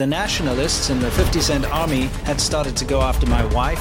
The 0.00 0.08
nationalists 0.08 0.90
in 0.90 0.98
the 0.98 1.08
50 1.08 1.40
Cent 1.40 1.66
Army 1.66 2.06
had 2.24 2.40
started 2.40 2.76
to 2.78 2.84
go 2.84 3.00
after 3.00 3.28
my 3.28 3.44
wife. 3.54 3.80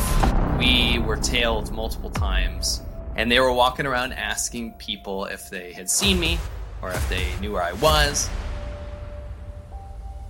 We 0.59 0.99
were 0.99 1.15
tailed 1.15 1.71
multiple 1.71 2.11
times, 2.11 2.83
and 3.15 3.31
they 3.31 3.39
were 3.39 3.51
walking 3.51 3.87
around 3.87 4.13
asking 4.13 4.73
people 4.73 5.25
if 5.25 5.49
they 5.49 5.73
had 5.73 5.89
seen 5.89 6.19
me 6.19 6.37
or 6.83 6.91
if 6.91 7.09
they 7.09 7.25
knew 7.41 7.53
where 7.53 7.63
I 7.63 7.73
was. 7.73 8.29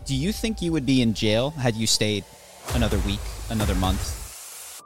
Do 0.05 0.15
you 0.15 0.31
think 0.31 0.61
you 0.61 0.71
would 0.71 0.85
be 0.85 1.01
in 1.01 1.13
jail 1.13 1.49
had 1.49 1.75
you 1.75 1.85
stayed 1.85 2.23
another 2.75 2.99
week, 2.99 3.19
another 3.49 3.75
month? 3.75 4.81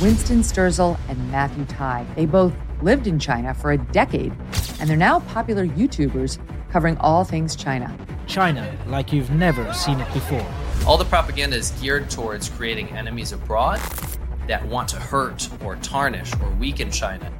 Winston 0.00 0.42
Sterzel 0.42 0.96
and 1.08 1.32
Matthew 1.32 1.64
Tye. 1.64 2.06
They 2.14 2.26
both 2.26 2.54
lived 2.80 3.08
in 3.08 3.18
China 3.18 3.54
for 3.54 3.72
a 3.72 3.78
decade, 3.78 4.32
and 4.78 4.88
they're 4.88 4.96
now 4.96 5.18
popular 5.18 5.66
YouTubers 5.66 6.38
covering 6.70 6.96
all 6.98 7.24
things 7.24 7.56
China. 7.56 7.92
China 8.32 8.74
like 8.86 9.12
you've 9.12 9.30
never 9.30 9.70
seen 9.74 10.00
it 10.00 10.10
before. 10.14 10.46
All 10.86 10.96
the 10.96 11.04
propaganda 11.04 11.54
is 11.54 11.70
geared 11.72 12.08
towards 12.08 12.48
creating 12.48 12.88
enemies 12.96 13.32
abroad 13.32 13.78
that 14.48 14.64
want 14.68 14.88
to 14.88 14.96
hurt 14.96 15.50
or 15.62 15.76
tarnish 15.76 16.32
or 16.40 16.48
weaken 16.52 16.90
China. 16.90 17.30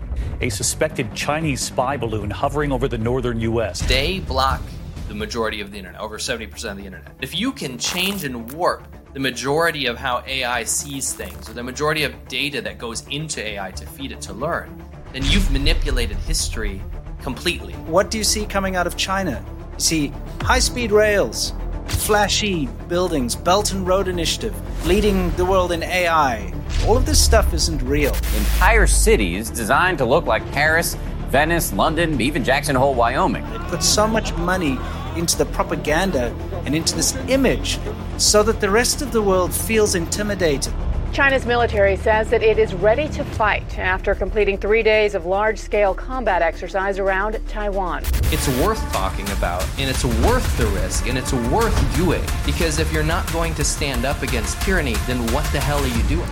A 0.43 0.51
suspected 0.51 1.15
Chinese 1.15 1.63
spy 1.63 1.97
balloon 1.97 2.29
hovering 2.29 2.73
over 2.73 2.89
the 2.89 2.99
northern 2.99 3.41
U.S. 3.41 3.81
They 3.89 4.21
block 4.21 4.61
the 5.09 5.15
majority 5.15 5.63
of 5.63 5.73
the 5.73 5.79
internet, 5.79 5.99
over 5.99 6.19
70% 6.19 6.71
of 6.71 6.77
the 6.77 6.85
internet. 6.85 7.11
If 7.23 7.35
you 7.35 7.53
can 7.53 7.79
change 7.79 8.25
and 8.25 8.53
warp 8.53 8.87
the 9.15 9.21
majority 9.21 9.87
of 9.87 9.97
how 9.97 10.23
AI 10.27 10.65
sees 10.65 11.15
things, 11.15 11.49
or 11.49 11.55
the 11.55 11.63
majority 11.63 12.05
of 12.05 12.29
data 12.29 12.61
that 12.61 12.77
goes 12.77 13.07
into 13.09 13.43
AI 13.43 13.71
to 13.71 13.87
feed 13.87 14.13
it 14.13 14.21
to 14.23 14.35
learn, 14.35 14.85
then 15.15 15.25
you've 15.25 15.51
manipulated 15.51 16.19
history 16.19 16.83
completely. 17.23 17.73
What 17.87 18.11
do 18.11 18.19
you 18.19 18.25
see 18.25 18.45
coming 18.45 18.77
out 18.77 18.87
of 18.87 18.99
China? 18.99 19.43
See 19.83 20.13
high 20.43 20.61
speed 20.61 20.93
rails, 20.93 21.55
flashy 21.89 22.67
buildings, 22.87 23.35
Belt 23.35 23.73
and 23.73 23.85
Road 23.85 24.07
Initiative, 24.07 24.55
leading 24.87 25.33
the 25.33 25.45
world 25.45 25.73
in 25.73 25.83
AI. 25.83 26.55
All 26.87 26.97
of 26.97 27.05
this 27.05 27.21
stuff 27.21 27.53
isn't 27.53 27.83
real. 27.83 28.15
Entire 28.37 28.87
cities 28.87 29.51
designed 29.51 29.99
to 29.99 30.05
look 30.05 30.25
like 30.25 30.49
Paris, 30.53 30.97
Venice, 31.31 31.73
London, 31.73 32.21
even 32.21 32.45
Jackson 32.45 32.77
Hole, 32.77 32.95
Wyoming. 32.95 33.43
They 33.51 33.59
put 33.59 33.83
so 33.83 34.07
much 34.07 34.33
money 34.35 34.79
into 35.17 35.37
the 35.37 35.47
propaganda 35.47 36.33
and 36.65 36.77
into 36.77 36.95
this 36.95 37.17
image 37.27 37.81
so 38.19 38.45
that 38.45 38.61
the 38.61 38.71
rest 38.71 39.03
of 39.03 39.11
the 39.11 39.21
world 39.21 39.53
feels 39.53 39.97
intimidated. 39.97 40.73
China's 41.13 41.45
military 41.45 41.97
says 41.97 42.31
that 42.31 42.43
it 42.43 42.59
is 42.59 42.73
ready 42.73 43.07
to 43.07 43.23
fight 43.23 43.79
after 43.79 44.15
completing 44.15 44.57
three 44.57 44.83
days 44.83 45.15
of 45.15 45.27
large 45.27 45.59
scale 45.59 45.93
combat 45.93 46.41
exercise 46.41 46.99
around 46.99 47.39
Taiwan. 47.49 48.03
It's 48.33 48.49
worth 48.65 48.81
talking 48.95 49.29
about, 49.33 49.63
and 49.79 49.91
it's 49.91 50.07
worth 50.07 50.57
the 50.57 50.67
risk, 50.69 51.07
and 51.09 51.19
it's 51.19 51.35
worth 51.35 51.97
doing. 51.97 52.25
Because 52.47 52.79
if 52.79 52.91
you're 52.95 53.03
not 53.03 53.31
going 53.31 53.53
to 53.57 53.65
stand 53.65 54.07
up 54.07 54.23
against 54.23 54.63
tyranny, 54.63 54.95
then 55.07 55.19
what 55.35 55.45
the 55.53 55.61
hell 55.61 55.85
are 55.85 55.87
you 55.87 56.03
doing? 56.05 56.31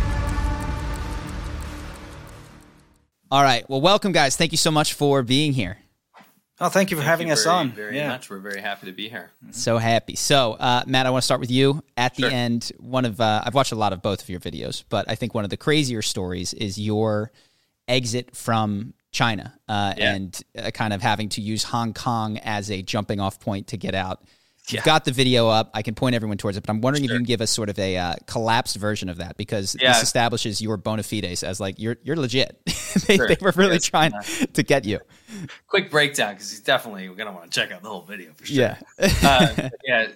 All 3.30 3.42
right. 3.42 3.68
Well, 3.68 3.82
welcome, 3.82 4.12
guys. 4.12 4.34
Thank 4.34 4.50
you 4.50 4.58
so 4.58 4.70
much 4.70 4.94
for 4.94 5.22
being 5.22 5.52
here. 5.52 5.76
Oh, 6.62 6.68
thank 6.68 6.90
you 6.90 6.96
for 6.96 7.00
Thank 7.02 7.10
having 7.10 7.26
you 7.28 7.32
us 7.32 7.44
very, 7.44 7.56
on. 7.56 7.72
Very 7.72 7.96
yeah. 7.96 8.08
much. 8.08 8.28
We're 8.28 8.38
very 8.38 8.60
happy 8.60 8.86
to 8.86 8.92
be 8.92 9.08
here. 9.08 9.30
So 9.50 9.78
happy. 9.78 10.14
So, 10.14 10.52
uh, 10.54 10.82
Matt, 10.86 11.06
I 11.06 11.10
want 11.10 11.22
to 11.22 11.24
start 11.24 11.40
with 11.40 11.50
you. 11.50 11.82
At 11.96 12.14
the 12.16 12.22
Sure. 12.24 12.30
end, 12.30 12.70
one 12.78 13.06
of 13.06 13.18
uh, 13.20 13.42
I've 13.44 13.54
watched 13.54 13.72
a 13.72 13.76
lot 13.76 13.92
of 13.94 14.02
both 14.02 14.22
of 14.22 14.28
your 14.28 14.40
videos, 14.40 14.84
but 14.88 15.08
I 15.08 15.14
think 15.14 15.34
one 15.34 15.44
of 15.44 15.50
the 15.50 15.56
crazier 15.56 16.02
stories 16.02 16.52
is 16.52 16.78
your 16.78 17.32
exit 17.88 18.36
from 18.36 18.92
China 19.10 19.54
uh, 19.68 19.94
Yeah. 19.96 20.14
and 20.14 20.40
uh, 20.58 20.70
kind 20.70 20.92
of 20.92 21.00
having 21.00 21.30
to 21.30 21.40
use 21.40 21.64
Hong 21.64 21.94
Kong 21.94 22.36
as 22.38 22.70
a 22.70 22.82
jumping 22.82 23.20
off 23.20 23.40
point 23.40 23.68
to 23.68 23.76
get 23.78 23.94
out. 23.94 24.22
Yeah. 24.68 24.76
You've 24.78 24.84
got 24.84 25.04
the 25.04 25.10
video 25.12 25.48
up. 25.48 25.70
I 25.74 25.82
can 25.82 25.94
point 25.94 26.14
everyone 26.14 26.36
towards 26.36 26.56
it, 26.56 26.60
but 26.62 26.70
I'm 26.70 26.80
wondering 26.80 27.04
if 27.04 27.10
you 27.10 27.16
can 27.16 27.24
give 27.24 27.40
us 27.40 27.50
sort 27.50 27.68
of 27.70 27.78
a 27.78 27.96
uh, 27.96 28.14
collapsed 28.26 28.76
version 28.76 29.08
of 29.08 29.16
that 29.16 29.36
because 29.36 29.74
Yeah. 29.80 29.92
this 29.94 30.02
establishes 30.04 30.60
your 30.60 30.76
bona 30.76 31.02
fides 31.02 31.42
as 31.42 31.58
like 31.60 31.78
you're 31.78 31.96
you're 32.04 32.16
legit. 32.16 32.60
they, 33.06 33.16
Sure. 33.16 33.26
they 33.26 33.36
were 33.40 33.52
really 33.56 33.74
Yes. 33.74 33.84
trying 33.86 34.12
to 34.52 34.62
get 34.62 34.84
you. 34.84 35.00
Quick 35.66 35.90
breakdown 35.90 36.34
because 36.34 36.50
he's 36.50 36.60
definitely 36.60 37.06
going 37.06 37.26
to 37.26 37.32
want 37.32 37.50
to 37.50 37.60
check 37.60 37.72
out 37.72 37.82
the 37.82 37.88
whole 37.88 38.02
video 38.02 38.32
for 38.36 38.46
sure. 38.46 38.56
Yeah. 38.56 38.78
uh, 39.22 39.68
yeah. 39.84 40.08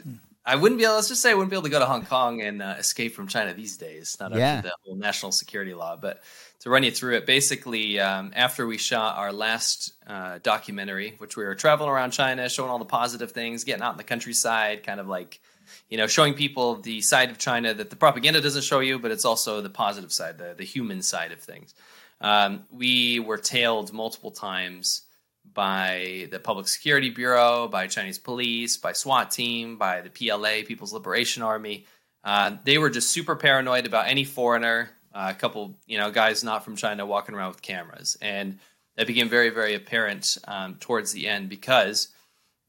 I 0.46 0.56
wouldn't 0.56 0.78
be 0.78 0.84
able. 0.84 0.96
Let's 0.96 1.08
just 1.08 1.22
say 1.22 1.30
I 1.30 1.34
wouldn't 1.34 1.50
be 1.50 1.56
able 1.56 1.62
to 1.64 1.70
go 1.70 1.78
to 1.78 1.86
Hong 1.86 2.04
Kong 2.04 2.42
and 2.42 2.60
uh, 2.60 2.74
escape 2.78 3.14
from 3.14 3.26
China 3.28 3.54
these 3.54 3.78
days. 3.78 4.16
Not 4.20 4.34
Yeah. 4.34 4.56
after 4.56 4.68
the 4.68 4.74
whole 4.84 4.94
national 4.96 5.32
security 5.32 5.72
law, 5.72 5.96
but 5.96 6.22
to 6.64 6.70
run 6.70 6.82
you 6.82 6.90
through 6.90 7.14
it, 7.16 7.26
basically, 7.26 8.00
um, 8.00 8.32
after 8.34 8.66
we 8.66 8.78
shot 8.78 9.18
our 9.18 9.34
last 9.34 9.92
uh, 10.06 10.38
documentary, 10.42 11.14
which 11.18 11.36
we 11.36 11.44
were 11.44 11.54
traveling 11.54 11.90
around 11.90 12.12
China, 12.12 12.48
showing 12.48 12.70
all 12.70 12.78
the 12.78 12.86
positive 12.86 13.32
things, 13.32 13.64
getting 13.64 13.82
out 13.82 13.92
in 13.92 13.98
the 13.98 14.02
countryside, 14.04 14.82
kind 14.82 14.98
of 14.98 15.06
like, 15.06 15.40
you 15.90 15.98
know, 15.98 16.06
showing 16.06 16.32
people 16.32 16.76
the 16.76 17.02
side 17.02 17.30
of 17.30 17.36
China 17.36 17.74
that 17.74 17.90
the 17.90 17.96
propaganda 17.96 18.40
doesn't 18.40 18.64
show 18.64 18.80
you, 18.80 18.98
but 18.98 19.10
it's 19.10 19.26
also 19.26 19.60
the 19.60 19.68
positive 19.68 20.10
side, 20.10 20.38
the 20.38 20.54
the 20.56 20.64
human 20.64 21.02
side 21.02 21.32
of 21.32 21.40
things. 21.40 21.74
Um, 22.22 22.64
we 22.70 23.20
were 23.20 23.36
tailed 23.36 23.92
multiple 23.92 24.30
times 24.30 25.02
by 25.52 26.28
the 26.30 26.40
Public 26.40 26.66
Security 26.66 27.10
Bureau, 27.10 27.68
by 27.68 27.88
Chinese 27.88 28.18
police, 28.18 28.78
by 28.78 28.94
SWAT 28.94 29.30
team, 29.30 29.76
by 29.76 30.00
the 30.00 30.08
PLA, 30.08 30.64
People's 30.66 30.94
Liberation 30.94 31.42
Army. 31.42 31.84
Uh, 32.24 32.56
they 32.64 32.78
were 32.78 32.88
just 32.88 33.10
super 33.10 33.36
paranoid 33.36 33.84
about 33.84 34.08
any 34.08 34.24
foreigner. 34.24 34.88
Uh, 35.14 35.28
a 35.30 35.34
couple, 35.34 35.76
you 35.86 35.96
know, 35.96 36.10
guys 36.10 36.42
not 36.42 36.64
from 36.64 36.74
China 36.74 37.06
walking 37.06 37.36
around 37.36 37.50
with 37.50 37.62
cameras, 37.62 38.16
and 38.20 38.58
that 38.96 39.06
became 39.06 39.28
very, 39.28 39.50
very 39.50 39.74
apparent 39.74 40.36
um, 40.48 40.74
towards 40.80 41.12
the 41.12 41.28
end 41.28 41.48
because 41.48 42.08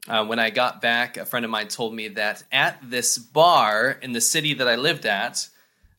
uh, 0.08 0.24
when 0.24 0.38
I 0.38 0.50
got 0.50 0.80
back, 0.80 1.16
a 1.16 1.24
friend 1.24 1.44
of 1.44 1.50
mine 1.50 1.68
told 1.68 1.94
me 1.94 2.08
that 2.08 2.44
at 2.52 2.78
this 2.82 3.18
bar 3.18 3.98
in 4.00 4.12
the 4.12 4.20
city 4.20 4.54
that 4.54 4.68
I 4.68 4.76
lived 4.76 5.06
at, 5.06 5.48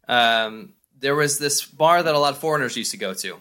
um, 0.08 0.74
there 1.00 1.16
was 1.16 1.38
this 1.38 1.66
bar 1.66 2.02
that 2.02 2.16
a 2.16 2.20
lot 2.20 2.34
of 2.34 2.40
foreigners 2.40 2.78
used 2.78 2.92
to 2.92 2.98
go 2.98 3.14
to. 3.14 3.38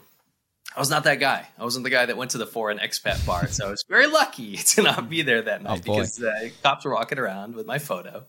I 0.75 0.81
was 0.81 0.91
not 0.91 1.05
that 1.05 1.21
guy. 1.21 1.47
I 1.59 1.65
wasn't 1.65 1.84
the 1.84 1.91
guy 1.91 2.05
that 2.05 2.16
went 2.16 2.33
to 2.33 2.39
the 2.39 2.47
foreign 2.47 2.78
expat 2.78 3.25
bar. 3.25 3.47
So 3.49 3.69
I 3.69 3.71
was 3.71 3.84
very 3.89 4.06
lucky 4.06 4.56
to 4.75 4.83
not 4.83 5.09
be 5.09 5.22
there 5.22 5.43
that 5.43 5.62
night 5.62 5.84
boy. 5.84 5.95
because 5.95 6.22
uh, 6.22 6.49
cops 6.62 6.84
were 6.84 6.95
walking 6.95 7.19
around 7.19 7.55
with 7.55 7.66
my 7.66 7.78
photo 7.78 8.25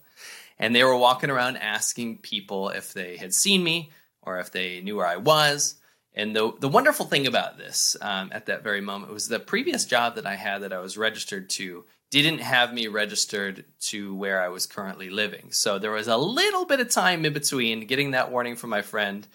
and 0.58 0.74
they 0.74 0.84
were 0.84 0.96
walking 0.96 1.30
around 1.30 1.58
asking 1.58 2.20
people 2.20 2.70
if 2.70 2.94
they 2.94 3.18
had 3.18 3.34
seen 3.34 3.64
me 3.64 3.92
or 4.28 4.40
if 4.40 4.52
they 4.52 4.82
knew 4.82 4.98
where 4.98 5.08
I 5.08 5.18
was. 5.18 5.76
And 6.14 6.36
the, 6.36 6.52
the 6.60 6.68
wonderful 6.68 7.06
thing 7.06 7.28
about 7.28 7.58
this 7.58 7.96
um, 8.02 8.32
at 8.34 8.48
that 8.48 8.64
very 8.64 8.82
moment 8.82 9.14
was 9.14 9.28
the 9.28 9.40
previous 9.40 9.86
job 9.86 10.16
that 10.16 10.26
I 10.26 10.36
had 10.36 10.64
that 10.64 10.74
I 10.74 10.80
was 10.80 10.98
registered 10.98 11.50
to 11.52 11.86
didn't 12.10 12.40
have 12.40 12.74
me 12.74 12.88
registered 12.88 13.66
to 13.80 14.16
where 14.16 14.42
I 14.42 14.48
was 14.48 14.66
currently 14.66 15.10
living. 15.10 15.52
So 15.52 15.78
there 15.78 15.92
was 15.92 16.08
a 16.08 16.18
little 16.18 16.66
bit 16.66 16.80
of 16.80 16.90
time 16.90 17.26
in 17.26 17.34
between 17.34 17.86
getting 17.86 18.12
that 18.12 18.32
warning 18.32 18.56
from 18.56 18.70
my 18.70 18.82
friend 18.82 19.28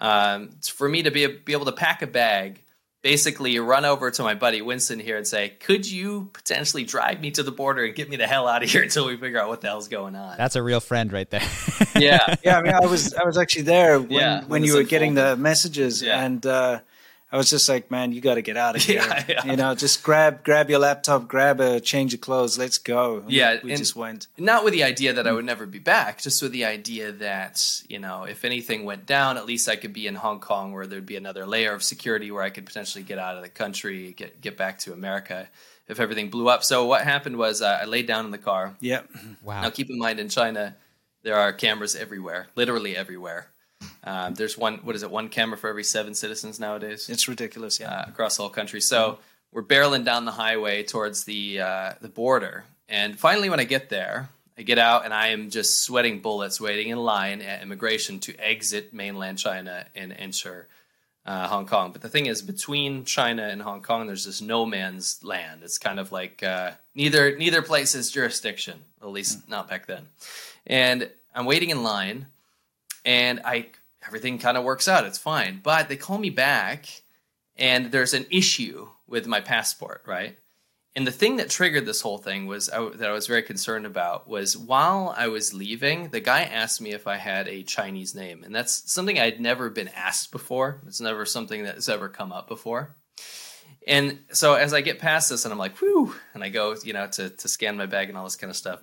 um, 0.00 0.50
for 0.62 0.88
me 0.88 1.02
to 1.02 1.10
be, 1.10 1.26
be 1.26 1.52
able 1.52 1.64
to 1.64 1.72
pack 1.72 2.02
a 2.02 2.06
bag, 2.06 2.62
basically 3.02 3.52
you 3.52 3.62
run 3.64 3.84
over 3.84 4.10
to 4.10 4.22
my 4.22 4.34
buddy 4.34 4.60
Winston 4.62 4.98
here 4.98 5.16
and 5.16 5.26
say, 5.26 5.50
Could 5.50 5.90
you 5.90 6.30
potentially 6.32 6.84
drive 6.84 7.20
me 7.20 7.30
to 7.32 7.42
the 7.42 7.52
border 7.52 7.84
and 7.84 7.94
get 7.94 8.08
me 8.08 8.16
the 8.16 8.26
hell 8.26 8.48
out 8.48 8.62
of 8.62 8.70
here 8.70 8.82
until 8.82 9.06
we 9.06 9.16
figure 9.16 9.40
out 9.40 9.48
what 9.48 9.60
the 9.60 9.68
hell's 9.68 9.88
going 9.88 10.16
on? 10.16 10.36
That's 10.36 10.56
a 10.56 10.62
real 10.62 10.80
friend 10.80 11.12
right 11.12 11.28
there. 11.30 11.42
yeah. 11.96 12.34
yeah, 12.44 12.58
I 12.58 12.62
mean, 12.62 12.74
I 12.74 12.86
was 12.86 13.14
I 13.14 13.24
was 13.24 13.38
actually 13.38 13.62
there 13.62 13.98
when, 14.00 14.10
Yeah, 14.10 14.40
when 14.40 14.48
when 14.48 14.62
you 14.64 14.72
this 14.72 14.76
were 14.82 14.88
getting 14.88 15.14
the 15.14 15.36
messages, 15.36 16.02
Yeah. 16.02 16.24
and 16.24 16.44
uh, 16.44 16.80
I 17.30 17.36
was 17.36 17.50
just 17.50 17.68
like, 17.68 17.90
man, 17.90 18.12
you 18.12 18.22
got 18.22 18.36
to 18.36 18.42
get 18.42 18.56
out 18.56 18.74
of 18.76 18.82
here. 18.90 19.02
Yeah, 19.06 19.24
yeah. 19.28 19.44
You 19.44 19.56
know, 19.56 19.74
just 19.74 20.02
grab 20.02 20.44
grab 20.44 20.70
your 20.70 20.78
laptop, 20.78 21.28
grab 21.28 21.60
a 21.60 21.78
change 21.78 22.14
of 22.14 22.20
clothes, 22.22 22.56
let's 22.58 22.78
go. 22.78 23.18
And 23.18 23.30
Yeah, 23.30 23.58
we 23.62 23.70
and- 23.72 23.78
just 23.78 23.94
went. 23.94 24.28
not 24.38 24.64
with 24.64 24.72
the 24.72 24.82
idea 24.84 25.12
that 25.12 25.26
I 25.26 25.32
would 25.32 25.44
never 25.44 25.66
be 25.66 25.78
back, 25.78 26.22
just 26.22 26.42
with 26.42 26.52
the 26.52 26.64
idea 26.64 27.12
that, 27.12 27.82
you 27.88 27.98
know, 27.98 28.24
if 28.24 28.44
anything 28.46 28.84
went 28.86 29.04
down, 29.04 29.36
at 29.36 29.44
least 29.44 29.68
I 29.68 29.76
could 29.76 29.92
be 29.92 30.06
in 30.06 30.14
Hong 30.14 30.40
Kong 30.40 30.72
where 30.72 30.86
there'd 30.86 31.04
be 31.04 31.16
another 31.16 31.44
layer 31.46 31.72
of 31.74 31.82
security 31.82 32.30
where 32.30 32.42
I 32.42 32.50
could 32.50 32.64
potentially 32.64 33.04
get 33.04 33.18
out 33.18 33.36
of 33.36 33.42
the 33.42 33.50
country, 33.50 34.12
get 34.14 34.40
get 34.40 34.56
back 34.56 34.78
to 34.80 34.92
America 34.94 35.48
if 35.86 36.00
everything 36.00 36.30
blew 36.30 36.48
up. 36.48 36.64
So 36.64 36.86
what 36.86 37.02
happened 37.02 37.36
was 37.36 37.60
uh, 37.60 37.78
I 37.82 37.84
laid 37.84 38.06
down 38.06 38.24
in 38.24 38.30
the 38.30 38.38
car. 38.38 38.74
Yeah, 38.80 39.02
wow. 39.42 39.62
Now 39.62 39.70
keep 39.70 39.90
in 39.90 39.98
mind 39.98 40.18
in 40.18 40.28
China 40.30 40.76
there 41.24 41.36
are 41.36 41.52
cameras 41.52 41.94
everywhere, 41.94 42.46
literally 42.54 42.96
everywhere. 42.96 43.50
Um, 44.04 44.34
there's 44.34 44.56
one 44.56 44.78
what 44.78 44.96
is 44.96 45.02
it, 45.02 45.10
one 45.10 45.28
camera 45.28 45.58
for 45.58 45.68
every 45.68 45.84
seven 45.84 46.14
citizens 46.14 46.58
nowadays? 46.58 47.08
it's 47.08 47.28
ridiculous. 47.28 47.78
Yeah, 47.80 47.92
uh, 47.92 48.04
across 48.08 48.36
the 48.36 48.42
whole 48.42 48.50
country. 48.50 48.80
So 48.80 49.18
we're 49.52 49.62
barreling 49.62 50.04
down 50.04 50.24
the 50.24 50.32
highway 50.32 50.82
towards 50.82 51.24
the 51.24 51.60
uh, 51.60 51.92
the 52.00 52.08
border, 52.08 52.64
and 52.88 53.18
finally, 53.18 53.50
when 53.50 53.60
I 53.60 53.64
get 53.64 53.88
there, 53.88 54.30
I 54.58 54.62
get 54.62 54.78
out 54.78 55.04
and 55.04 55.14
I 55.14 55.28
am 55.28 55.50
just 55.50 55.82
sweating 55.82 56.20
bullets, 56.20 56.60
waiting 56.60 56.88
in 56.88 56.98
line 56.98 57.42
at 57.42 57.62
immigration 57.62 58.18
to 58.20 58.36
exit 58.38 58.92
mainland 58.92 59.38
China 59.38 59.86
and 59.94 60.12
enter 60.12 60.66
uh, 61.24 61.46
Hong 61.46 61.66
Kong. 61.66 61.92
But 61.92 62.00
the 62.00 62.08
thing 62.08 62.26
is, 62.26 62.42
between 62.42 63.04
China 63.04 63.42
and 63.42 63.60
Hong 63.60 63.82
Kong, 63.82 64.06
there's 64.06 64.24
this 64.24 64.40
no 64.40 64.64
man's 64.64 65.22
land. 65.22 65.60
It's 65.62 65.78
kind 65.78 66.00
of 66.00 66.10
like 66.10 66.42
uh, 66.42 66.72
neither 66.94 67.36
neither 67.36 67.62
place 67.62 67.94
is 67.94 68.10
jurisdiction, 68.10 68.80
at 69.02 69.08
least 69.08 69.48
not 69.48 69.68
back 69.68 69.86
then. 69.86 70.06
And 70.66 71.10
I'm 71.34 71.44
waiting 71.44 71.70
in 71.70 71.82
line, 71.82 72.26
and 73.04 73.40
I 73.44 73.70
everything 74.06 74.38
kind 74.38 74.56
of 74.56 74.64
works 74.64 74.88
out. 74.88 75.04
It's 75.04 75.18
fine, 75.18 75.60
but 75.62 75.88
they 75.88 75.96
call 75.96 76.18
me 76.18 76.30
back, 76.30 77.02
and 77.56 77.90
there's 77.90 78.14
an 78.14 78.26
issue 78.30 78.88
with 79.06 79.26
my 79.26 79.40
passport, 79.40 80.02
right? 80.06 80.36
And 80.96 81.06
the 81.06 81.12
thing 81.12 81.36
that 81.36 81.50
triggered 81.50 81.86
this 81.86 82.00
whole 82.00 82.18
thing 82.18 82.46
was 82.46 82.68
I, 82.70 82.88
that 82.96 83.08
I 83.08 83.12
was 83.12 83.28
very 83.28 83.42
concerned 83.42 83.86
about 83.86 84.28
was 84.28 84.56
while 84.56 85.14
I 85.16 85.28
was 85.28 85.54
leaving, 85.54 86.08
the 86.08 86.20
guy 86.20 86.42
asked 86.42 86.80
me 86.80 86.92
if 86.92 87.06
I 87.06 87.16
had 87.16 87.46
a 87.46 87.62
Chinese 87.62 88.14
name, 88.14 88.42
and 88.42 88.54
that's 88.54 88.90
something 88.90 89.18
I'd 89.18 89.40
never 89.40 89.70
been 89.70 89.88
asked 89.88 90.32
before. 90.32 90.80
It's 90.86 91.00
never 91.00 91.24
something 91.24 91.62
that's 91.62 91.88
ever 91.88 92.08
come 92.08 92.32
up 92.32 92.48
before. 92.48 92.96
And 93.86 94.18
so 94.32 94.54
as 94.54 94.74
I 94.74 94.80
get 94.80 94.98
past 94.98 95.30
this, 95.30 95.44
and 95.44 95.52
I'm 95.52 95.58
like, 95.58 95.76
whew, 95.78 96.14
and 96.34 96.42
I 96.42 96.48
go, 96.48 96.74
you 96.82 96.92
know, 96.92 97.06
to 97.06 97.30
to 97.30 97.48
scan 97.48 97.76
my 97.76 97.86
bag 97.86 98.08
and 98.08 98.18
all 98.18 98.24
this 98.24 98.36
kind 98.36 98.50
of 98.50 98.56
stuff, 98.56 98.82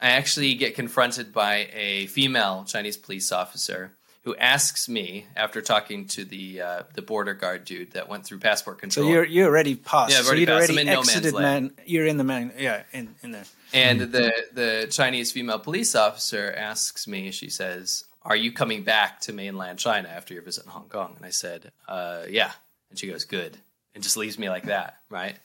I 0.00 0.10
actually 0.10 0.54
get 0.54 0.74
confronted 0.74 1.32
by 1.32 1.68
a 1.72 2.06
female 2.06 2.64
Chinese 2.66 2.96
police 2.96 3.32
officer 3.32 3.92
who 4.22 4.36
asks 4.36 4.88
me 4.88 5.26
after 5.34 5.62
talking 5.62 6.06
to 6.06 6.24
the 6.24 6.60
uh, 6.60 6.82
the 6.94 7.02
border 7.02 7.34
guard 7.34 7.64
dude 7.64 7.92
that 7.92 8.08
went 8.08 8.24
through 8.24 8.38
passport 8.38 8.78
control. 8.78 9.06
So 9.06 9.10
you're 9.12 9.24
you 9.24 9.44
already 9.44 9.76
passed. 9.76 10.12
Yeah, 10.12 10.18
I've 10.18 10.24
so 10.24 10.28
already 10.28 10.40
you'd 10.40 10.48
passed. 10.48 10.70
already 10.70 10.72
I'm 10.74 10.78
in 10.78 10.86
no 10.86 11.00
man's 11.00 11.08
exited 11.08 11.32
land. 11.34 11.76
man. 11.76 11.86
You're 11.86 12.06
in 12.06 12.16
the 12.16 12.24
man. 12.24 12.52
Yeah, 12.58 12.82
in 12.92 13.14
in 13.22 13.30
there. 13.32 13.44
And 13.72 14.00
the 14.00 14.32
the 14.52 14.86
Chinese 14.90 15.32
female 15.32 15.58
police 15.58 15.94
officer 15.94 16.52
asks 16.56 17.06
me, 17.06 17.30
she 17.30 17.48
says, 17.48 18.04
"Are 18.22 18.36
you 18.36 18.52
coming 18.52 18.82
back 18.84 19.20
to 19.22 19.32
mainland 19.32 19.78
China 19.78 20.08
after 20.08 20.34
your 20.34 20.42
visit 20.42 20.64
in 20.64 20.70
Hong 20.70 20.88
Kong?" 20.88 21.14
And 21.16 21.24
I 21.24 21.30
said, 21.30 21.72
uh, 21.88 22.22
"Yeah." 22.28 22.52
And 22.90 22.98
she 22.98 23.06
goes, 23.06 23.24
"Good," 23.24 23.56
and 23.94 24.02
just 24.02 24.16
leaves 24.16 24.38
me 24.38 24.50
like 24.50 24.64
that, 24.64 24.96
right? 25.08 25.36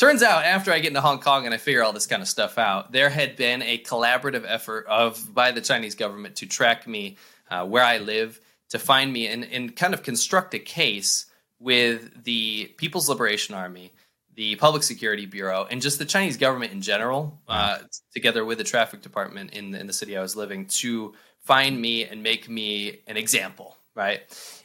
Turns 0.00 0.22
out, 0.22 0.46
after 0.46 0.72
I 0.72 0.78
get 0.78 0.88
into 0.88 1.02
Hong 1.02 1.20
Kong 1.20 1.44
and 1.44 1.52
I 1.52 1.58
figure 1.58 1.84
all 1.84 1.92
this 1.92 2.06
kind 2.06 2.22
of 2.22 2.28
stuff 2.28 2.56
out, 2.56 2.90
there 2.90 3.10
had 3.10 3.36
been 3.36 3.60
a 3.60 3.76
collaborative 3.76 4.46
effort 4.48 4.86
of 4.86 5.34
by 5.34 5.52
the 5.52 5.60
Chinese 5.60 5.94
government 5.94 6.36
to 6.36 6.46
track 6.46 6.86
me 6.86 7.18
uh, 7.50 7.66
where 7.66 7.84
I 7.84 7.98
live, 7.98 8.40
to 8.70 8.78
find 8.78 9.12
me, 9.12 9.26
and, 9.26 9.44
and 9.44 9.76
kind 9.76 9.92
of 9.92 10.02
construct 10.02 10.54
a 10.54 10.58
case 10.58 11.26
with 11.58 12.24
the 12.24 12.72
People's 12.78 13.10
Liberation 13.10 13.54
Army, 13.54 13.92
the 14.36 14.56
Public 14.56 14.84
Security 14.84 15.26
Bureau, 15.26 15.66
and 15.70 15.82
just 15.82 15.98
the 15.98 16.06
Chinese 16.06 16.38
government 16.38 16.72
in 16.72 16.80
general, 16.80 17.38
uh, 17.46 17.80
together 18.14 18.42
with 18.42 18.56
the 18.56 18.64
traffic 18.64 19.02
department 19.02 19.52
in 19.52 19.74
in 19.74 19.86
the 19.86 19.92
city 19.92 20.16
I 20.16 20.22
was 20.22 20.34
living, 20.34 20.64
to 20.78 21.12
find 21.40 21.78
me 21.78 22.06
and 22.06 22.22
make 22.22 22.48
me 22.48 23.00
an 23.06 23.18
example, 23.18 23.76
right? 23.94 24.22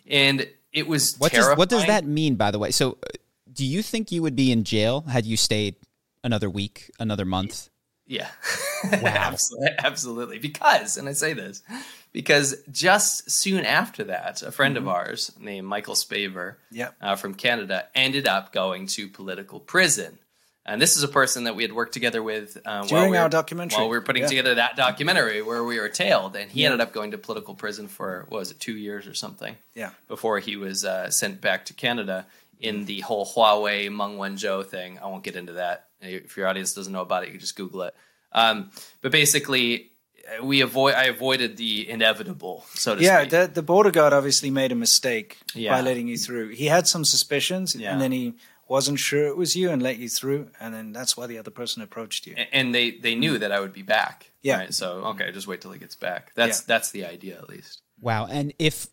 And 0.08 0.48
it 0.72 0.88
was 0.88 1.18
What 1.18 1.34
does 1.34 1.58
what 1.58 1.68
does 1.68 1.86
that 1.88 2.06
mean, 2.06 2.36
by 2.36 2.52
the 2.52 2.60
way? 2.60 2.72
So, 2.72 2.92
uh, 3.04 3.18
do 3.56 3.66
you 3.66 3.82
think 3.82 4.12
you 4.12 4.22
would 4.22 4.36
be 4.36 4.52
in 4.52 4.64
jail 4.64 5.02
had 5.02 5.26
you 5.26 5.38
stayed 5.38 5.76
another 6.24 6.50
week, 6.50 6.92
another 7.00 7.26
month? 7.26 7.70
Yeah. 8.08 8.28
absolutely, 8.94 9.76
absolutely. 9.80 10.40
Because, 10.40 10.98
and 10.98 11.08
I 11.10 11.14
say 11.14 11.34
this, 11.34 11.64
because 12.12 12.56
just 12.72 13.32
soon 13.32 13.66
after 13.66 14.04
that, 14.06 14.42
a 14.44 14.52
friend 14.52 14.78
of 14.78 14.88
ours 14.88 15.32
named 15.40 15.68
Michael 15.68 15.96
Spavor 15.96 16.56
Yep. 16.72 16.96
uh, 17.02 17.16
from 17.16 17.34
Canada 17.34 17.88
ended 17.96 18.28
up 18.28 18.54
going 18.54 18.88
to 18.88 19.08
political 19.08 19.60
prison. 19.60 20.20
And 20.68 20.82
this 20.82 20.98
is 20.98 21.04
a 21.04 21.08
person 21.08 21.44
that 21.44 21.56
we 21.56 21.62
had 21.62 21.74
worked 21.74 21.94
together 21.94 22.24
with 22.24 22.58
uh, 22.66 22.80
while 22.80 22.86
During 22.88 23.12
we 23.12 23.18
our 23.18 23.24
were, 23.26 23.30
documentary. 23.30 23.78
While 23.78 23.90
we 23.90 23.98
were 23.98 24.02
putting 24.02 24.24
Yeah. 24.24 24.30
together 24.30 24.56
that 24.56 24.76
documentary 24.76 25.44
where 25.44 25.64
we 25.64 25.80
were 25.80 25.90
tailed, 25.90 26.36
and 26.36 26.50
he 26.50 26.62
Yeah. 26.62 26.68
ended 26.72 26.82
up 26.82 26.92
going 26.92 27.12
to 27.12 27.20
political 27.20 27.54
prison 27.54 27.88
for 27.88 28.26
what 28.30 28.40
was 28.40 28.52
it, 28.52 28.60
two 28.60 28.76
years 28.76 29.06
or 29.06 29.14
something? 29.14 29.58
Yeah. 29.76 29.92
Before 30.08 30.40
he 30.40 30.56
was 30.58 30.84
uh, 30.84 31.12
sent 31.12 31.40
back 31.40 31.66
to 31.66 31.74
Canada 31.74 32.26
in 32.60 32.86
the 32.86 33.02
whole 33.02 33.26
Huawei 33.26 33.90
Meng 33.90 34.18
Wanzhou 34.18 34.66
thing. 34.66 35.00
I 35.00 35.08
won't 35.08 35.24
get 35.24 35.36
into 35.36 35.54
that. 35.54 35.88
If 36.02 36.38
your 36.38 36.48
audience 36.48 36.74
doesn't 36.74 36.92
know 36.94 37.02
about 37.02 37.24
it, 37.24 37.28
you 37.28 37.32
can 37.34 37.40
just 37.42 37.56
Google 37.56 37.84
it. 37.84 37.96
Um, 38.32 38.70
but 39.02 39.12
basically, 39.12 39.92
uh, 40.40 40.44
we 40.46 40.62
avoid. 40.62 40.94
I 40.96 41.06
avoided 41.06 41.58
the 41.58 41.90
inevitable, 41.90 42.66
so 42.74 42.96
to 42.96 43.02
Yeah, 43.02 43.20
speak. 43.22 43.32
the, 43.32 43.52
the 43.54 43.62
border 43.64 43.92
guard 43.92 44.14
obviously 44.14 44.50
made 44.50 44.72
a 44.72 44.76
mistake 44.76 45.38
Yeah. 45.54 45.72
by 45.72 45.82
letting 45.82 46.08
you 46.08 46.18
through. 46.18 46.50
He 46.50 46.66
had 46.66 46.88
some 46.88 47.06
suspicions, 47.06 47.76
Yeah. 47.76 47.92
and 47.94 48.02
then 48.02 48.12
he 48.12 48.34
wasn't 48.68 49.00
sure 49.00 49.26
it 49.28 49.38
was 49.38 49.56
you 49.56 49.70
and 49.70 49.82
let 49.82 49.98
you 50.00 50.10
through, 50.10 50.50
and 50.60 50.74
then 50.74 50.92
that's 50.92 51.16
why 51.16 51.28
the 51.28 51.38
other 51.38 51.52
person 51.52 51.82
approached 51.84 52.26
you. 52.28 52.34
A- 52.38 52.54
and 52.56 52.74
they 52.76 52.92
they 52.92 53.16
knew 53.16 53.38
that 53.38 53.52
I 53.52 53.60
would 53.60 53.74
be 53.74 53.84
back. 53.84 54.32
Yeah. 54.42 54.58
Right? 54.58 54.74
So 54.74 55.06
okay, 55.14 55.32
just 55.32 55.48
wait 55.48 55.62
till 55.62 55.72
he 55.72 55.80
gets 55.80 55.96
back. 55.96 56.32
That's 56.36 56.60
Yeah. 56.60 56.64
that's 56.68 56.92
the 56.92 57.06
idea 57.06 57.38
at 57.38 57.48
least. 57.50 57.82
Wow. 58.02 58.26
And 58.30 58.54
if 58.60 58.88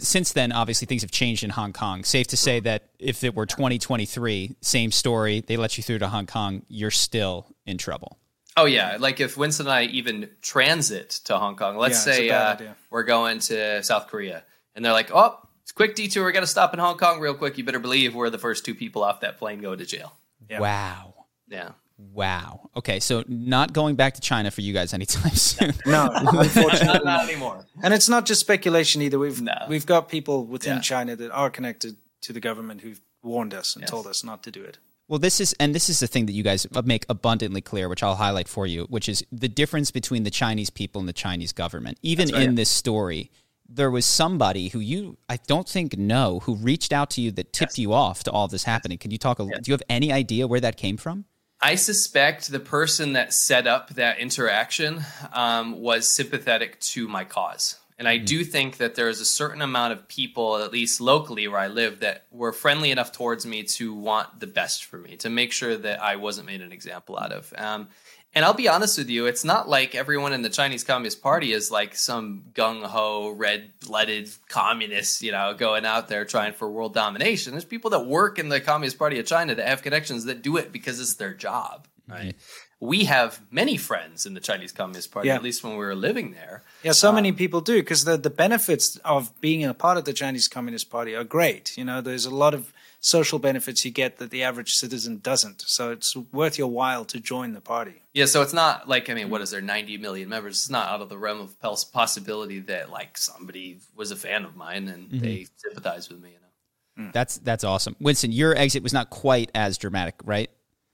since 0.00 0.32
then, 0.32 0.52
obviously 0.52 0.86
things 0.86 1.02
have 1.02 1.10
changed 1.10 1.44
in 1.44 1.50
Hong 1.50 1.72
Kong. 1.72 2.04
Safe 2.04 2.26
to 2.28 2.36
say 2.36 2.60
that 2.60 2.90
if 2.98 3.24
it 3.24 3.34
were 3.34 3.46
2023, 3.46 4.56
same 4.60 4.90
story, 4.90 5.40
they 5.40 5.56
let 5.56 5.76
you 5.76 5.82
through 5.82 5.98
to 6.00 6.08
Hong 6.08 6.26
Kong, 6.26 6.62
you're 6.68 6.90
still 6.90 7.46
in 7.66 7.78
trouble. 7.78 8.18
Oh 8.56 8.66
yeah, 8.66 8.98
like 9.00 9.18
if 9.20 9.36
Winston 9.36 9.66
and 9.66 9.72
I 9.74 9.82
even 9.84 10.30
transit 10.40 11.10
to 11.24 11.36
Hong 11.38 11.56
Kong, 11.56 11.76
let's 11.76 12.06
Yeah, 12.06 12.12
say 12.12 12.30
uh, 12.30 12.56
we're 12.90 13.02
going 13.02 13.40
to 13.40 13.82
South 13.82 14.06
Korea, 14.06 14.44
and 14.76 14.84
they're 14.84 14.92
like, 14.92 15.10
"Oh, 15.12 15.38
it's 15.62 15.72
a 15.72 15.74
quick 15.74 15.96
detour. 15.96 16.24
We 16.24 16.32
got 16.32 16.40
to 16.40 16.46
stop 16.46 16.72
in 16.72 16.78
Hong 16.78 16.96
Kong 16.96 17.18
real 17.18 17.34
quick." 17.34 17.58
You 17.58 17.64
better 17.64 17.80
believe 17.80 18.14
we're 18.14 18.30
the 18.30 18.38
first 18.38 18.64
two 18.64 18.76
people 18.76 19.02
off 19.02 19.20
that 19.20 19.38
plane 19.38 19.60
going 19.60 19.78
to 19.78 19.86
jail. 19.86 20.12
Yeah. 20.48 20.60
Wow. 20.60 21.14
Yeah. 21.48 21.70
Wow. 21.96 22.70
Okay, 22.76 22.98
so 23.00 23.22
not 23.28 23.72
going 23.72 23.94
back 23.94 24.14
to 24.14 24.20
China 24.20 24.50
for 24.50 24.60
you 24.62 24.72
guys 24.72 24.92
anytime 24.92 25.32
soon. 25.34 25.72
No, 25.86 26.08
unfortunately, 26.14 26.86
Not, 26.86 27.04
not 27.04 27.28
anymore. 27.28 27.64
and 27.82 27.94
it's 27.94 28.08
not 28.08 28.26
just 28.26 28.40
speculation 28.40 29.00
either. 29.02 29.18
We've 29.18 29.40
No. 29.40 29.54
we've 29.68 29.86
got 29.86 30.08
people 30.08 30.44
within 30.44 30.76
Yeah. 30.76 30.80
China 30.80 31.16
that 31.16 31.30
are 31.30 31.50
connected 31.50 31.96
to 32.22 32.32
the 32.32 32.40
government 32.40 32.80
who've 32.80 33.00
warned 33.22 33.54
us 33.54 33.74
and 33.74 33.82
Yes. 33.82 33.90
told 33.90 34.06
us 34.06 34.24
not 34.24 34.42
to 34.44 34.50
do 34.50 34.62
it. 34.62 34.78
Well, 35.06 35.18
this 35.18 35.38
is, 35.38 35.54
and 35.60 35.74
this 35.74 35.88
is 35.90 36.00
the 36.00 36.06
thing 36.06 36.26
that 36.26 36.32
you 36.32 36.42
guys 36.42 36.66
make 36.84 37.04
abundantly 37.10 37.60
clear, 37.60 37.88
which 37.90 38.02
I'll 38.02 38.14
highlight 38.16 38.48
for 38.48 38.66
you, 38.66 38.84
which 38.88 39.08
is 39.08 39.22
the 39.30 39.48
difference 39.48 39.90
between 39.90 40.22
the 40.24 40.30
Chinese 40.30 40.70
people 40.70 40.98
and 40.98 41.08
the 41.08 41.12
Chinese 41.12 41.52
government. 41.52 41.98
Even 42.02 42.34
in 42.34 42.54
this 42.54 42.70
story, 42.70 43.30
there 43.68 43.90
was 43.90 44.06
somebody 44.06 44.68
who 44.68 44.78
you, 44.80 45.18
I 45.28 45.36
don't 45.46 45.68
think, 45.68 45.98
know, 45.98 46.40
who 46.40 46.54
reached 46.56 46.90
out 46.92 47.10
to 47.10 47.20
you 47.20 47.30
that 47.32 47.52
tipped 47.52 47.78
you 47.78 47.92
off 47.92 48.24
to 48.24 48.30
all 48.30 48.48
this 48.48 48.64
happening. 48.64 48.96
Can 48.96 49.10
you 49.10 49.18
talk? 49.18 49.38
A, 49.38 49.44
Do 49.44 49.50
you 49.66 49.74
have 49.74 49.82
any 49.90 50.10
idea 50.10 50.46
where 50.46 50.60
that 50.60 50.76
came 50.78 50.96
from? 50.96 51.26
I 51.64 51.76
suspect 51.76 52.52
the 52.52 52.60
person 52.60 53.14
that 53.14 53.32
set 53.32 53.66
up 53.66 53.88
that 53.94 54.18
interaction 54.18 55.02
um, 55.32 55.80
was 55.80 56.14
sympathetic 56.14 56.78
to 56.80 57.08
my 57.08 57.24
cause. 57.24 57.78
And 57.98 58.06
I 58.06 58.18
do 58.18 58.44
think 58.44 58.76
that 58.76 58.96
there 58.96 59.08
is 59.08 59.22
a 59.22 59.24
certain 59.24 59.62
amount 59.62 59.94
of 59.94 60.06
people, 60.06 60.58
at 60.58 60.72
least 60.72 61.00
locally 61.00 61.48
where 61.48 61.58
I 61.58 61.68
live, 61.68 62.00
that 62.00 62.26
were 62.30 62.52
friendly 62.52 62.90
enough 62.90 63.12
towards 63.12 63.46
me 63.46 63.62
to 63.62 63.94
want 63.94 64.40
the 64.40 64.46
best 64.46 64.84
for 64.84 64.98
me, 64.98 65.16
to 65.16 65.30
make 65.30 65.52
sure 65.52 65.74
that 65.74 66.02
I 66.02 66.16
wasn't 66.16 66.48
made 66.48 66.60
an 66.60 66.70
example 66.70 67.18
out 67.18 67.32
of. 67.32 67.50
Um, 67.56 67.88
and 68.34 68.44
I'll 68.44 68.54
be 68.54 68.68
honest 68.68 68.98
with 68.98 69.08
you, 69.08 69.26
it's 69.26 69.44
not 69.44 69.68
like 69.68 69.94
everyone 69.94 70.32
in 70.32 70.42
the 70.42 70.48
Chinese 70.48 70.82
Communist 70.84 71.22
Party 71.22 71.52
is 71.52 71.70
like 71.70 71.94
some 71.94 72.44
gung 72.52 72.82
ho, 72.82 73.30
red 73.30 73.70
blooded 73.86 74.28
communist, 74.48 75.22
you 75.22 75.32
know, 75.32 75.54
going 75.54 75.86
out 75.86 76.08
there 76.08 76.24
trying 76.24 76.52
for 76.52 76.68
world 76.70 76.94
domination. 76.94 77.52
There's 77.52 77.64
people 77.64 77.90
that 77.90 78.06
work 78.06 78.38
in 78.38 78.48
the 78.48 78.60
Communist 78.60 78.98
Party 78.98 79.18
of 79.18 79.26
China 79.26 79.54
that 79.54 79.66
have 79.66 79.82
connections 79.82 80.24
that 80.24 80.42
do 80.42 80.56
it 80.56 80.72
because 80.72 81.00
it's 81.00 81.14
their 81.14 81.32
job, 81.34 81.86
right? 82.08 82.34
We 82.80 83.04
have 83.04 83.40
many 83.50 83.76
friends 83.76 84.26
in 84.26 84.34
the 84.34 84.40
Chinese 84.40 84.72
Communist 84.72 85.10
Party, 85.12 85.28
Yeah. 85.28 85.36
at 85.36 85.42
least 85.42 85.62
when 85.64 85.72
we 85.74 85.78
were 85.78 85.94
living 85.94 86.32
there. 86.32 86.62
Yeah, 86.82 86.92
so 86.92 87.12
many 87.12 87.30
um, 87.30 87.36
people 87.36 87.60
do 87.60 87.76
because 87.80 88.04
the 88.04 88.16
the 88.18 88.30
benefits 88.30 88.96
of 89.04 89.30
being 89.40 89.64
a 89.64 89.72
part 89.72 89.96
of 89.96 90.04
the 90.04 90.12
Chinese 90.12 90.48
Communist 90.48 90.90
Party 90.90 91.14
are 91.14 91.24
great. 91.24 91.78
You 91.78 91.84
know, 91.84 92.00
there's 92.00 92.26
a 92.26 92.34
lot 92.34 92.52
of 92.52 92.72
social 93.04 93.38
benefits 93.38 93.84
you 93.84 93.90
get 93.90 94.16
that 94.16 94.30
the 94.30 94.42
average 94.42 94.72
citizen 94.72 95.18
doesn't. 95.18 95.62
So 95.66 95.90
it's 95.90 96.16
worth 96.16 96.56
your 96.56 96.68
while 96.68 97.04
to 97.06 97.20
join 97.20 97.52
the 97.52 97.60
party. 97.60 98.02
Yeah, 98.14 98.24
so 98.24 98.40
it's 98.40 98.54
not 98.54 98.88
like 98.88 99.10
I 99.10 99.14
mean, 99.14 99.28
what 99.28 99.42
is 99.42 99.50
there? 99.50 99.60
Ninety 99.60 99.98
million 99.98 100.28
members. 100.28 100.56
It's 100.56 100.70
not 100.70 100.88
out 100.88 101.02
of 101.02 101.10
the 101.10 101.18
realm 101.18 101.40
of 101.40 101.60
possibility 101.92 102.60
that 102.60 102.90
like 102.90 103.18
somebody 103.18 103.78
was 103.94 104.10
a 104.10 104.16
fan 104.16 104.44
of 104.44 104.56
mine 104.56 104.88
and 104.88 105.08
mm-hmm. 105.08 105.18
they 105.18 105.46
sympathize 105.56 106.08
with 106.08 106.22
me. 106.22 106.30
You 106.30 107.04
know, 107.04 107.08
mm. 107.08 107.12
That's 107.12 107.36
that's 107.38 107.62
awesome, 107.62 107.94
Winston. 108.00 108.32
Your 108.32 108.56
exit 108.56 108.82
was 108.82 108.94
not 108.94 109.10
quite 109.10 109.50
as 109.54 109.76
dramatic, 109.76 110.14
right? 110.24 110.50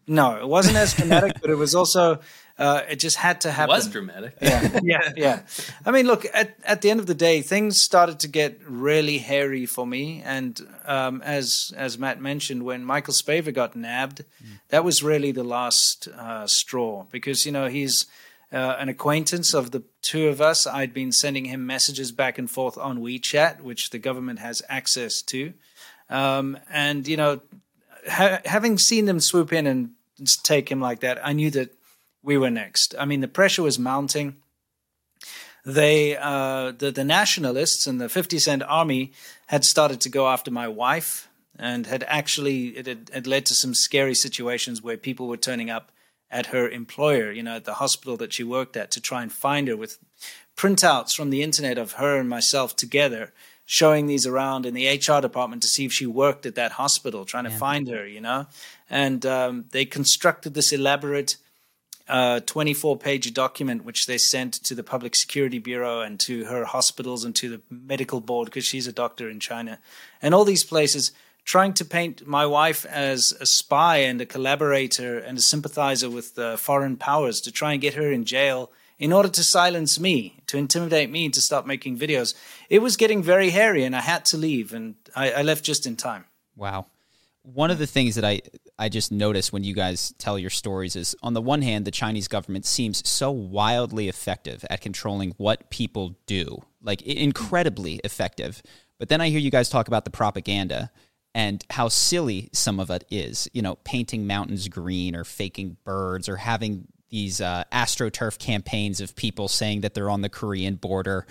No, 0.08 0.36
it 0.36 0.48
wasn't 0.48 0.76
as 0.76 0.94
dramatic, 0.94 1.36
but 1.40 1.50
it 1.50 1.54
was 1.56 1.76
also 1.76 2.20
uh, 2.60 2.82
it 2.90 2.96
just 2.96 3.16
had 3.16 3.40
to 3.40 3.50
happen. 3.50 3.70
it 3.70 3.72
happen. 3.72 3.86
was 3.86 3.88
dramatic. 3.88 4.34
yeah, 4.42 4.80
yeah, 4.82 5.12
yeah. 5.16 5.40
I 5.86 5.90
mean, 5.90 6.06
look 6.06 6.26
at 6.34 6.54
at 6.62 6.82
the 6.82 6.90
end 6.90 7.00
of 7.00 7.06
the 7.06 7.14
day, 7.14 7.40
things 7.40 7.80
started 7.80 8.20
to 8.20 8.28
get 8.28 8.60
really 8.66 9.16
hairy 9.16 9.64
for 9.64 9.86
me, 9.86 10.22
and 10.22 10.60
um, 10.84 11.22
as 11.22 11.72
as 11.74 11.98
Matt 11.98 12.20
mentioned, 12.20 12.62
when 12.62 12.84
Michael 12.84 13.14
Spavor 13.14 13.52
got 13.54 13.74
nabbed, 13.74 14.24
that 14.68 14.84
was 14.84 15.02
really 15.02 15.32
the 15.32 15.42
last 15.42 16.06
uh, 16.08 16.46
straw 16.46 17.06
because 17.10 17.46
you 17.46 17.52
know 17.52 17.66
he's. 17.66 18.06
Uh, 18.52 18.74
an 18.80 18.88
acquaintance 18.88 19.54
of 19.54 19.70
the 19.70 19.80
two 20.02 20.26
of 20.26 20.40
us, 20.40 20.66
I'd 20.66 20.92
been 20.92 21.12
sending 21.12 21.44
him 21.44 21.68
messages 21.68 22.10
back 22.10 22.36
and 22.36 22.50
forth 22.50 22.76
on 22.76 22.98
WeChat, 22.98 23.60
which 23.60 23.90
the 23.90 23.98
government 24.00 24.40
has 24.40 24.60
access 24.68 25.22
to. 25.22 25.52
Um, 26.08 26.58
and, 26.68 27.06
you 27.06 27.16
know, 27.16 27.42
ha- 28.08 28.40
having 28.44 28.76
seen 28.76 29.04
them 29.04 29.20
swoop 29.20 29.52
in 29.52 29.68
and 29.68 29.90
take 30.42 30.68
him 30.68 30.80
like 30.80 30.98
that, 31.00 31.24
I 31.24 31.32
knew 31.32 31.52
that 31.52 31.70
we 32.22 32.36
were 32.36 32.50
next. 32.50 32.94
I 32.98 33.04
mean, 33.04 33.20
the 33.20 33.28
pressure 33.28 33.62
was 33.62 33.78
mounting. 33.78 34.36
They, 35.64 36.16
uh, 36.16 36.72
the 36.72 36.90
the 36.90 37.04
nationalists 37.04 37.86
and 37.86 38.00
the 38.00 38.08
Fifty 38.08 38.38
Cent 38.38 38.62
Army 38.62 39.12
had 39.46 39.64
started 39.64 40.00
to 40.02 40.08
go 40.08 40.28
after 40.28 40.50
my 40.50 40.68
wife, 40.68 41.28
and 41.58 41.86
had 41.86 42.04
actually 42.04 42.68
it 42.68 42.86
had, 42.86 43.10
had 43.12 43.26
led 43.26 43.46
to 43.46 43.54
some 43.54 43.74
scary 43.74 44.14
situations 44.14 44.82
where 44.82 44.96
people 44.96 45.28
were 45.28 45.36
turning 45.36 45.68
up 45.70 45.92
at 46.30 46.46
her 46.46 46.68
employer, 46.68 47.30
you 47.32 47.42
know, 47.42 47.56
at 47.56 47.64
the 47.64 47.74
hospital 47.74 48.16
that 48.16 48.32
she 48.32 48.44
worked 48.44 48.76
at, 48.76 48.90
to 48.92 49.00
try 49.00 49.22
and 49.22 49.32
find 49.32 49.68
her 49.68 49.76
with 49.76 49.98
printouts 50.56 51.14
from 51.14 51.30
the 51.30 51.42
internet 51.42 51.76
of 51.76 51.92
her 51.92 52.18
and 52.18 52.28
myself 52.28 52.76
together, 52.76 53.32
showing 53.64 54.06
these 54.06 54.26
around 54.26 54.64
in 54.64 54.74
the 54.74 54.88
HR 54.88 55.20
department 55.20 55.62
to 55.62 55.68
see 55.68 55.84
if 55.84 55.92
she 55.92 56.06
worked 56.06 56.46
at 56.46 56.54
that 56.54 56.72
hospital, 56.72 57.24
trying 57.24 57.44
to 57.44 57.50
find 57.50 57.88
her, 57.88 58.06
you 58.06 58.20
know. 58.20 58.46
And 58.88 59.26
um, 59.26 59.64
they 59.70 59.84
constructed 59.84 60.54
this 60.54 60.72
elaborate 60.72 61.36
24 62.40 62.94
uh, 62.94 62.98
page 62.98 63.32
document 63.32 63.84
which 63.84 64.06
they 64.06 64.18
sent 64.18 64.54
to 64.54 64.74
the 64.74 64.82
Public 64.82 65.14
Security 65.14 65.58
Bureau 65.58 66.00
and 66.00 66.18
to 66.20 66.44
her 66.46 66.64
hospitals 66.64 67.24
and 67.24 67.34
to 67.36 67.48
the 67.48 67.60
medical 67.70 68.20
board 68.20 68.46
because 68.46 68.64
she's 68.64 68.86
a 68.86 68.92
doctor 68.92 69.28
in 69.28 69.40
China. 69.40 69.78
And 70.20 70.34
all 70.34 70.44
these 70.44 70.64
places 70.64 71.12
trying 71.44 71.72
to 71.74 71.84
paint 71.84 72.26
my 72.26 72.46
wife 72.46 72.84
as 72.86 73.32
a 73.40 73.46
spy 73.46 73.98
and 73.98 74.20
a 74.20 74.26
collaborator 74.26 75.18
and 75.18 75.38
a 75.38 75.40
sympathizer 75.40 76.10
with 76.10 76.34
the 76.34 76.56
foreign 76.58 76.96
powers 76.96 77.40
to 77.40 77.52
try 77.52 77.72
and 77.72 77.80
get 77.80 77.94
her 77.94 78.10
in 78.10 78.24
jail 78.24 78.70
in 78.98 79.12
order 79.12 79.28
to 79.30 79.42
silence 79.42 79.98
me, 79.98 80.42
to 80.46 80.58
intimidate 80.58 81.10
me 81.10 81.28
to 81.30 81.40
stop 81.40 81.66
making 81.66 81.98
videos. 81.98 82.34
It 82.68 82.80
was 82.80 82.96
getting 82.96 83.22
very 83.22 83.50
hairy 83.50 83.84
and 83.84 83.96
I 83.96 84.00
had 84.00 84.24
to 84.26 84.36
leave 84.36 84.74
and 84.74 84.94
I, 85.16 85.32
I 85.32 85.42
left 85.42 85.64
just 85.64 85.86
in 85.86 85.96
time. 85.96 86.26
Wow. 86.54 86.86
One 87.42 87.70
of 87.70 87.78
the 87.78 87.86
things 87.86 88.16
that 88.16 88.24
I, 88.24 88.42
I 88.80 88.88
just 88.88 89.12
notice 89.12 89.52
when 89.52 89.62
you 89.62 89.74
guys 89.74 90.14
tell 90.16 90.38
your 90.38 90.48
stories 90.48 90.96
is 90.96 91.14
on 91.22 91.34
the 91.34 91.42
one 91.42 91.60
hand, 91.60 91.84
the 91.84 91.90
Chinese 91.90 92.28
government 92.28 92.64
seems 92.64 93.06
so 93.06 93.30
wildly 93.30 94.08
effective 94.08 94.64
at 94.70 94.80
controlling 94.80 95.34
what 95.36 95.68
people 95.68 96.16
do, 96.24 96.62
like 96.82 97.02
incredibly 97.02 98.00
effective. 98.04 98.62
But 98.98 99.10
then 99.10 99.20
I 99.20 99.28
hear 99.28 99.38
you 99.38 99.50
guys 99.50 99.68
talk 99.68 99.86
about 99.88 100.06
the 100.06 100.10
propaganda 100.10 100.90
and 101.34 101.62
how 101.68 101.88
silly 101.88 102.48
some 102.54 102.80
of 102.80 102.88
it 102.88 103.04
is. 103.10 103.48
You 103.52 103.60
know, 103.60 103.74
painting 103.84 104.26
mountains 104.26 104.66
green 104.66 105.14
or 105.14 105.24
faking 105.24 105.76
birds 105.84 106.26
or 106.26 106.36
having 106.36 106.88
these 107.10 107.42
uh, 107.42 107.64
astroturf 107.70 108.38
campaigns 108.38 109.02
of 109.02 109.14
people 109.14 109.48
saying 109.48 109.82
that 109.82 109.92
they're 109.92 110.08
on 110.08 110.22
the 110.22 110.30
Korean 110.30 110.76
border 110.76 111.26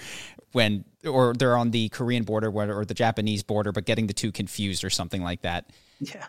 when 0.52 0.86
or 1.04 1.34
they're 1.34 1.58
on 1.58 1.72
the 1.72 1.90
Korean 1.90 2.26
border 2.26 2.52
or 2.52 2.86
the 2.86 2.94
Japanese 2.94 3.42
border, 3.42 3.72
but 3.72 3.86
getting 3.86 4.06
the 4.06 4.14
two 4.14 4.32
confused 4.32 4.84
or 4.84 4.92
something 4.92 5.24
like 5.24 5.42
that. 5.42 5.72
Yeah. 6.00 6.26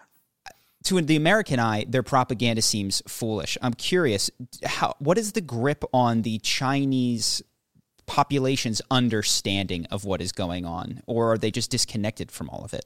To 0.84 1.00
the 1.00 1.16
American 1.16 1.60
eye, 1.60 1.84
their 1.86 2.02
propaganda 2.02 2.62
seems 2.62 3.02
foolish. 3.06 3.58
I'm 3.60 3.74
curious, 3.74 4.30
how 4.64 4.94
what 4.98 5.18
is 5.18 5.32
the 5.32 5.40
grip 5.40 5.84
on 5.92 6.22
the 6.22 6.38
Chinese 6.38 7.42
population's 8.06 8.82
understanding 8.90 9.86
of 9.86 10.04
what 10.04 10.20
is 10.20 10.32
going 10.32 10.64
on, 10.64 11.02
or 11.06 11.32
are 11.32 11.38
they 11.38 11.50
just 11.50 11.70
disconnected 11.70 12.32
from 12.32 12.48
all 12.48 12.64
of 12.64 12.74
it? 12.74 12.84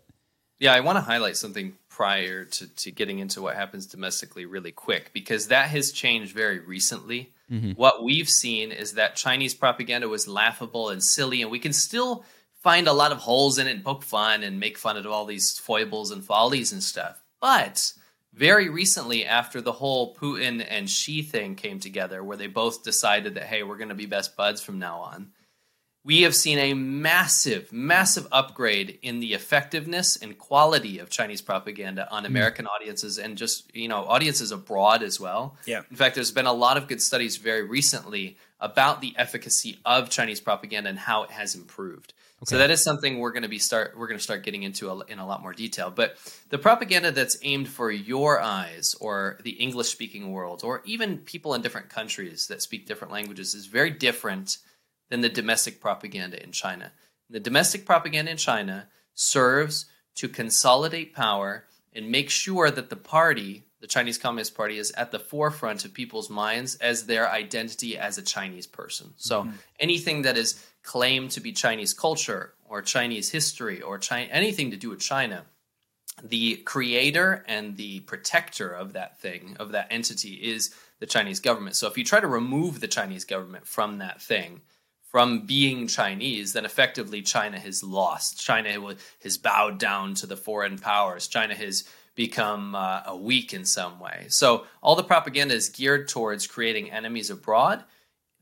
Yeah, 0.59 0.75
I 0.75 0.81
want 0.81 0.97
to 0.97 1.03
highlight 1.03 1.37
something 1.37 1.77
prior 1.89 2.45
to, 2.45 2.69
to 2.77 2.91
getting 2.91 3.21
into 3.21 3.41
what 3.43 3.57
happens 3.57 3.87
domestically 3.87 4.47
really 4.47 4.73
quick 4.73 5.11
because 5.13 5.49
that 5.49 5.69
has 5.71 5.93
changed 5.93 6.35
very 6.35 6.59
recently. 6.59 7.33
Mm-hmm. 7.51 7.73
What 7.73 8.03
we've 8.03 8.29
seen 8.29 8.73
is 8.73 8.93
that 8.93 9.17
Chinese 9.17 9.55
propaganda 9.55 10.09
was 10.09 10.29
laughable 10.29 10.91
and 10.91 11.03
silly, 11.03 11.43
and 11.43 11.51
we 11.51 11.59
can 11.59 11.73
still 11.73 12.25
find 12.63 12.87
a 12.89 12.93
lot 12.93 13.13
of 13.13 13.19
holes 13.19 13.59
in 13.59 13.67
it 13.67 13.73
and 13.73 13.85
poke 13.85 14.03
fun 14.03 14.43
and 14.43 14.59
make 14.59 14.79
fun 14.79 14.97
of 14.97 15.07
all 15.07 15.27
these 15.27 15.59
foibles 15.59 16.11
and 16.11 16.25
follies 16.25 16.73
and 16.73 16.83
stuff. 16.83 17.24
But 17.45 17.93
very 18.33 18.71
recently, 18.71 19.27
after 19.27 19.61
the 19.61 19.73
whole 19.73 20.15
Putin 20.15 20.65
and 20.67 20.89
Xi 20.89 21.21
thing 21.21 21.57
came 21.57 21.79
together, 21.79 22.25
where 22.25 22.39
they 22.39 22.47
both 22.47 22.83
decided 22.83 23.35
that, 23.35 23.43
hey, 23.43 23.63
we're 23.63 23.77
going 23.77 23.91
to 23.91 23.95
be 23.95 24.07
best 24.07 24.35
buds 24.35 24.63
from 24.63 24.79
now 24.79 25.01
on, 25.01 25.33
we 26.07 26.23
have 26.23 26.35
seen 26.35 26.59
a 26.59 26.73
massive, 26.73 27.71
massive 27.71 28.27
upgrade 28.33 28.99
in 29.03 29.21
the 29.21 29.35
effectiveness 29.35 30.17
and 30.17 30.39
quality 30.39 30.99
of 30.99 31.11
Chinese 31.11 31.43
propaganda 31.43 32.11
on 32.11 32.23
hmm. 32.23 32.29
American 32.29 32.67
audiences 32.67 33.19
and 33.19 33.37
just, 33.37 33.77
you 33.77 33.89
know, 33.89 34.07
audiences 34.07 34.51
abroad 34.51 35.03
as 35.03 35.21
well. 35.21 35.59
Yeah. 35.67 35.83
In 35.91 35.97
fact, 35.97 36.15
there's 36.15 36.33
been 36.33 36.47
a 36.47 36.53
lot 36.55 36.79
of 36.79 36.89
good 36.89 37.03
studies 37.03 37.37
very 37.37 37.63
recently 37.63 38.39
about 38.59 39.03
the 39.03 39.13
efficacy 39.19 39.81
of 39.85 40.09
Chinese 40.09 40.41
propaganda 40.41 40.89
and 40.89 40.99
how 40.99 41.25
it 41.25 41.31
has 41.31 41.55
improved. 41.55 42.15
Okay. 42.45 42.57
So 42.57 42.59
that 42.59 42.71
is 42.71 42.83
something 42.83 43.19
we're 43.19 43.33
going 43.33 43.45
to 43.45 43.49
be 43.49 43.59
start 43.59 43.97
we're 43.97 44.07
going 44.07 44.19
to 44.19 44.23
start 44.23 44.43
getting 44.43 44.65
into 44.65 45.03
in 45.09 45.19
a 45.19 45.27
lot 45.27 45.41
more 45.43 45.55
detail. 45.55 45.91
But 45.91 46.17
the 46.51 46.59
propaganda 46.59 47.11
that's 47.11 47.39
aimed 47.43 47.69
for 47.69 47.91
your 47.91 48.39
eyes 48.39 48.95
or 49.01 49.39
the 49.45 49.53
English 49.53 49.89
speaking 49.89 50.31
world 50.31 50.61
or 50.63 50.83
even 50.85 51.19
people 51.19 51.55
in 51.55 51.63
different 51.63 51.89
countries 51.89 52.49
that 52.49 52.61
speak 52.61 52.87
different 52.87 53.15
languages 53.15 53.55
is 53.55 53.67
very 53.67 53.91
different 53.91 54.59
than 55.09 55.23
the 55.23 55.31
domestic 55.31 55.81
propaganda 55.81 56.43
in 56.43 56.53
China. 56.53 56.93
The 57.31 57.41
domestic 57.41 57.87
propaganda 57.87 58.31
in 58.33 58.37
China 58.37 58.89
serves 59.15 59.87
to 60.17 60.29
consolidate 60.29 61.15
power 61.15 61.65
and 61.95 62.11
make 62.11 62.29
sure 62.29 62.71
that 62.71 62.91
the 62.91 62.97
party, 62.97 63.65
the 63.81 63.87
Chinese 63.87 64.19
Communist 64.19 64.55
Party, 64.55 64.77
is 64.77 64.91
at 64.93 65.13
the 65.13 65.19
forefront 65.19 65.85
of 65.85 65.95
people's 65.95 66.29
minds 66.29 66.75
as 66.77 67.07
their 67.07 67.31
identity 67.31 67.97
as 67.97 68.19
a 68.19 68.23
Chinese 68.23 68.67
person. 68.67 69.15
So 69.17 69.43
mm-hmm. 69.43 69.53
anything 69.81 70.23
that 70.23 70.37
is 70.37 70.63
claimed 70.85 71.33
to 71.33 71.41
be 71.41 71.51
Chinese 71.51 71.93
culture 71.93 72.55
or 72.69 72.81
Chinese 72.83 73.31
history 73.31 73.83
or 73.83 73.99
China, 73.99 74.29
anything 74.31 74.71
to 74.71 74.77
do 74.77 74.91
with 74.91 75.01
China, 75.01 75.45
the 76.23 76.57
creator 76.57 77.45
and 77.49 77.77
the 77.77 78.01
protector 78.01 78.69
of 78.69 78.93
that 78.93 79.19
thing, 79.21 79.57
of 79.59 79.73
that 79.73 79.89
entity, 79.91 80.35
is 80.35 80.73
the 81.01 81.07
Chinese 81.07 81.41
government. 81.41 81.75
So 81.75 81.89
if 81.89 81.99
you 81.99 82.05
try 82.05 82.21
to 82.21 82.27
remove 82.27 82.81
the 82.81 82.87
Chinese 82.87 83.25
government 83.25 83.67
from 83.67 83.99
that 83.99 84.23
thing, 84.23 84.61
from 85.03 85.47
being 85.47 85.87
Chinese, 85.87 86.53
then 86.53 86.65
effectively 86.65 87.23
China 87.23 87.59
has 87.59 87.83
lost. 87.83 88.41
China 88.41 88.97
has 89.23 89.39
bowed 89.39 89.79
down 89.79 90.15
to 90.15 90.27
the 90.27 90.37
foreign 90.37 90.77
powers. 90.79 91.29
China 91.29 91.55
has 91.55 91.85
become 92.15 92.75
uh, 92.75 93.15
weak 93.17 93.55
in 93.55 93.65
some 93.65 93.99
way. 94.01 94.27
So 94.29 94.67
all 94.83 94.97
the 94.97 95.05
propaganda 95.05 95.55
is 95.55 95.69
geared 95.69 96.09
towards 96.09 96.47
creating 96.47 96.91
enemies 96.91 97.31
abroad 97.31 97.85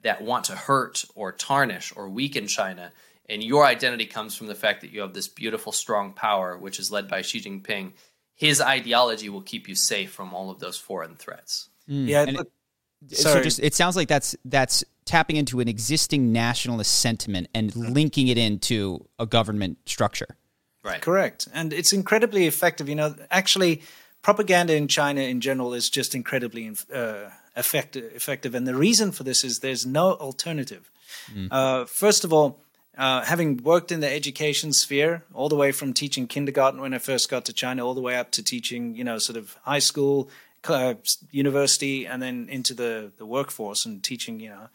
that 0.02 0.23
want 0.23 0.47
to 0.47 0.56
hurt 0.56 1.04
or 1.14 1.32
tarnish 1.32 1.92
or 1.97 2.09
weaken 2.09 2.47
China. 2.47 2.92
And 3.28 3.42
your 3.42 3.64
identity 3.64 4.06
comes 4.06 4.35
from 4.35 4.49
the 4.49 4.54
fact 4.54 4.80
that 4.80 4.90
you 4.90 5.00
have 5.00 5.14
this 5.14 5.28
beautiful, 5.28 5.73
strong 5.73 6.12
power, 6.12 6.59
which 6.59 6.78
is 6.78 6.90
led 6.90 7.09
by 7.09 7.23
Xi 7.23 7.40
Jinping. 7.40 7.92
His 8.35 8.61
ideology 8.61 9.28
will 9.28 9.42
keep 9.42 9.68
you 9.68 9.75
safe 9.75 10.11
from 10.11 10.35
all 10.35 10.50
of 10.50 10.59
those 10.59 10.76
foreign 10.76 11.14
threats. 11.14 11.68
Mm. 11.88 12.09
Yeah. 12.09 12.25
It, 12.28 13.16
so 13.16 13.42
just 13.42 13.59
it 13.61 13.75
sounds 13.75 13.97
like 13.97 14.09
that's 14.09 14.37
that's 14.44 14.85
tapping 15.04 15.37
into 15.37 15.61
an 15.61 15.68
existing 15.68 16.32
nationalist 16.32 17.00
sentiment 17.00 17.49
and 17.54 17.75
linking 17.75 18.28
it 18.28 18.38
into 18.38 19.04
a 19.18 19.26
government 19.26 19.78
structure. 19.87 20.37
Right. 20.85 21.00
Correct. 21.00 21.49
And 21.52 21.73
it's 21.73 21.92
incredibly 21.92 22.47
effective. 22.47 22.88
You 22.88 22.97
know, 22.97 23.14
actually, 23.30 23.82
propaganda 24.23 24.75
in 24.75 24.88
China 24.88 25.21
in 25.21 25.40
general 25.40 25.75
is 25.75 25.90
just 25.90 26.14
incredibly 26.14 26.73
uh, 26.92 27.30
effective, 27.56 28.12
effective. 28.14 28.54
And 28.54 28.66
the 28.66 28.75
reason 28.75 29.12
for 29.12 29.25
this 29.25 29.44
is 29.44 29.61
there's 29.61 29.87
no 29.87 30.12
alternative. 30.14 30.90
Mm. 31.35 31.49
Uh, 31.50 31.85
first 31.85 32.25
of 32.25 32.32
all, 32.32 32.61
uh, 32.97 33.23
having 33.23 33.56
worked 33.59 33.90
in 33.90 34.00
the 34.00 34.11
education 34.11 34.73
sphere, 34.73 35.23
all 35.32 35.49
the 35.49 35.56
way 35.56 35.73
from 35.73 35.94
teaching 35.94 36.26
kindergarten 36.26 36.80
when 36.80 36.92
I 36.92 36.99
first 36.99 37.30
got 37.30 37.44
to 37.47 37.52
China, 37.52 37.87
all 37.87 37.94
the 37.94 38.02
way 38.02 38.16
up 38.16 38.30
to 38.32 38.42
teaching, 38.42 38.94
you 38.94 39.04
know, 39.04 39.18
sort 39.18 39.37
of 39.37 39.56
high 39.62 39.78
school, 39.78 40.28
uh, 40.68 40.94
university 41.30 42.06
and 42.06 42.23
then 42.23 42.49
into 42.49 42.75
the, 42.75 43.11
the 43.16 43.26
workforce 43.26 43.85
and 43.85 44.02
teaching, 44.02 44.40
you 44.40 44.50
know, 44.50 44.68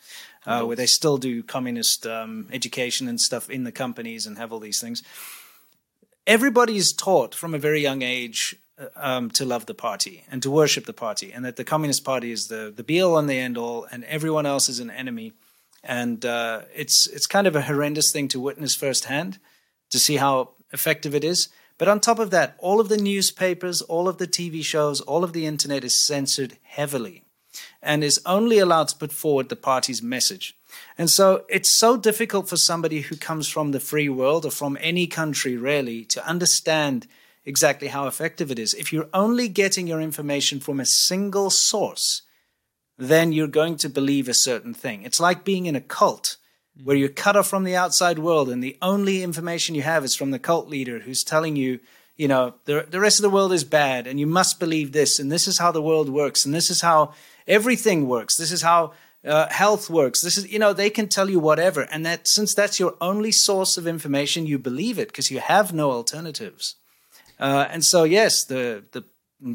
uh, 0.46 0.64
where 0.64 0.76
they 0.76 0.86
still 0.86 1.18
do 1.18 1.44
communist 1.44 2.06
um, 2.06 2.48
education 2.52 3.08
and 3.08 3.22
stuff 3.22 3.50
in 3.50 3.64
the 3.64 3.72
companies 3.72 4.26
and 4.26 4.38
have 4.38 4.52
all 4.52 4.60
these 4.60 4.82
things. 4.82 5.04
Everybody 6.26 6.76
is 6.76 6.92
taught 6.92 7.34
from 7.34 7.54
a 7.54 7.60
very 7.60 7.82
young 7.82 8.02
age 8.02 8.56
um, 8.96 9.30
to 9.32 9.46
love 9.46 9.66
the 9.66 9.74
party 9.74 10.24
and 10.30 10.42
to 10.44 10.52
worship 10.52 10.86
the 10.86 10.94
party, 10.94 11.32
and 11.32 11.44
that 11.46 11.56
the 11.56 11.64
Communist 11.64 12.04
Party 12.04 12.32
is 12.32 12.48
the 12.48 12.74
the 12.76 12.84
be 12.84 13.02
all 13.02 13.18
and 13.18 13.30
the 13.30 13.40
end 13.40 13.58
all, 13.58 13.86
and 13.92 14.04
everyone 14.06 14.46
else 14.46 14.70
is 14.70 14.80
an 14.80 14.90
enemy. 14.90 15.34
And 15.84 16.26
uh, 16.26 16.62
it's 16.76 17.08
it's 17.08 17.28
kind 17.28 17.48
of 17.48 17.56
a 17.56 17.62
horrendous 17.64 18.12
thing 18.12 18.28
to 18.30 18.40
witness 18.40 18.76
firsthand, 18.76 19.40
to 19.92 20.00
see 20.00 20.18
how 20.18 20.52
effective 20.72 21.16
it 21.16 21.24
is. 21.24 21.50
But 21.78 21.88
on 21.88 22.00
top 22.00 22.20
of 22.20 22.32
that, 22.32 22.56
all 22.60 22.80
of 22.80 22.90
the 22.90 22.98
newspapers, 22.98 23.82
all 23.82 24.08
of 24.08 24.18
the 24.18 24.28
TV 24.28 24.64
shows, 24.64 25.00
all 25.02 25.24
of 25.24 25.34
the 25.34 25.46
internet 25.46 25.84
is 25.84 26.06
censored 26.06 26.58
heavily 26.64 27.24
and 27.82 28.04
is 28.04 28.20
only 28.26 28.60
allowed 28.60 28.88
to 28.90 28.98
put 28.98 29.12
forward 29.12 29.50
the 29.50 29.56
party's 29.56 30.02
message. 30.02 30.56
And 30.98 31.10
so 31.10 31.46
it's 31.50 31.78
so 31.78 31.96
difficult 31.98 32.50
for 32.50 32.58
somebody 32.58 33.02
who 33.02 33.16
comes 33.16 33.48
from 33.48 33.72
the 33.72 33.80
free 33.80 34.10
world 34.10 34.46
or 34.46 34.52
from 34.52 34.78
any 34.82 35.08
country 35.08 35.56
really 35.56 36.04
to 36.06 36.28
understand 36.28 37.08
exactly 37.48 37.88
how 37.88 38.08
effective 38.08 38.52
it 38.52 38.60
is. 38.60 38.74
If 38.74 38.92
you're 38.92 39.10
only 39.14 39.48
getting 39.48 39.88
your 39.88 40.02
information 40.02 40.60
from 40.60 40.82
a 40.82 40.86
single 40.86 41.50
source, 41.50 42.24
then 42.98 43.32
you're 43.32 43.48
going 43.48 43.78
to 43.78 43.90
believe 43.90 44.28
a 44.28 44.34
certain 44.34 44.74
thing. 44.74 45.04
It's 45.04 45.20
like 45.20 45.46
being 45.46 45.66
in 45.66 45.76
a 45.76 45.82
cult 45.82 46.36
where 46.84 46.98
you're 46.98 47.10
cut 47.10 47.38
off 47.38 47.48
from 47.48 47.64
the 47.64 47.76
outside 47.76 48.20
world 48.20 48.50
and 48.50 48.62
the 48.62 48.78
only 48.82 49.24
information 49.24 49.76
you 49.76 49.82
have 49.82 50.04
is 50.04 50.14
from 50.14 50.32
the 50.32 50.40
cult 50.40 50.68
leader 50.68 51.00
who's 51.00 51.24
telling 51.24 51.56
you, 51.56 51.80
you 52.18 52.28
know, 52.28 52.56
the, 52.66 52.86
the 52.90 53.00
rest 53.00 53.18
of 53.18 53.24
the 53.24 53.30
world 53.30 53.54
is 53.54 53.64
bad 53.64 54.08
and 54.08 54.20
you 54.20 54.28
must 54.28 54.60
believe 54.60 54.92
this 54.92 55.18
and 55.18 55.32
this 55.32 55.48
is 55.48 55.58
how 55.58 55.72
the 55.72 55.82
world 55.82 56.10
works 56.10 56.46
and 56.46 56.54
this 56.54 56.70
is 56.70 56.82
how 56.82 57.14
everything 57.48 58.08
works. 58.10 58.36
This 58.36 58.52
is 58.52 58.62
how 58.62 58.92
uh, 59.26 59.48
health 59.48 59.90
works. 59.90 60.22
This 60.22 60.38
is, 60.38 60.52
you 60.52 60.60
know, 60.60 60.74
they 60.74 60.90
can 60.90 61.08
tell 61.08 61.30
you 61.30 61.40
whatever. 61.40 61.88
And 61.92 62.06
that 62.06 62.28
since 62.28 62.54
that's 62.54 62.80
your 62.80 62.96
only 63.00 63.32
source 63.32 63.78
of 63.78 63.88
information, 63.88 64.46
you 64.46 64.60
believe 64.60 65.00
it 65.00 65.08
because 65.08 65.32
you 65.32 65.40
have 65.40 65.74
no 65.74 65.92
alternatives. 65.92 66.76
Uh, 67.40 67.68
and 67.70 67.84
so, 67.84 68.04
yes, 68.04 68.44
the, 68.46 68.84
the 68.92 69.04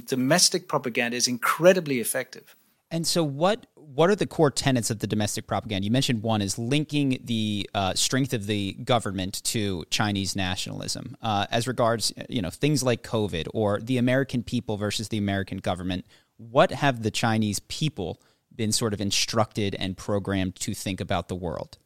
domestic 0.07 0.69
propaganda 0.69 1.17
is 1.17 1.27
incredibly 1.27 2.01
effective. 2.01 2.57
And 2.91 3.07
so, 3.07 3.25
what 3.25 3.67
what 3.75 4.09
are 4.09 4.17
the 4.17 4.27
core 4.27 4.51
tenets 4.51 4.91
of 4.91 5.01
the 5.01 5.07
domestic 5.07 5.47
propaganda? 5.47 5.85
You 5.85 5.91
mentioned 5.91 6.23
one 6.23 6.41
is 6.41 6.59
linking 6.59 7.21
the 7.25 7.69
uh, 7.75 7.93
strength 7.95 8.33
of 8.33 8.47
the 8.47 8.73
government 8.73 9.43
to 9.45 9.85
Chinese 9.91 10.35
nationalism. 10.35 11.17
Uh, 11.21 11.47
as 11.51 11.69
regards, 11.69 12.13
you 12.29 12.41
know, 12.41 12.49
things 12.49 12.83
like 12.83 13.03
COVID 13.03 13.49
or 13.53 13.81
the 13.81 13.99
American 13.99 14.43
people 14.43 14.79
versus 14.79 15.09
the 15.09 15.19
American 15.19 15.59
government, 15.59 16.07
what 16.39 16.71
have 16.71 17.03
the 17.03 17.11
Chinese 17.11 17.61
people 17.61 18.21
been 18.55 18.73
sort 18.73 18.95
of 18.95 19.01
instructed 19.01 19.75
and 19.75 19.97
programmed 19.97 20.57
to 20.57 20.75
think 20.75 21.01
about 21.01 21.29
the 21.29 21.35
world? 21.35 21.79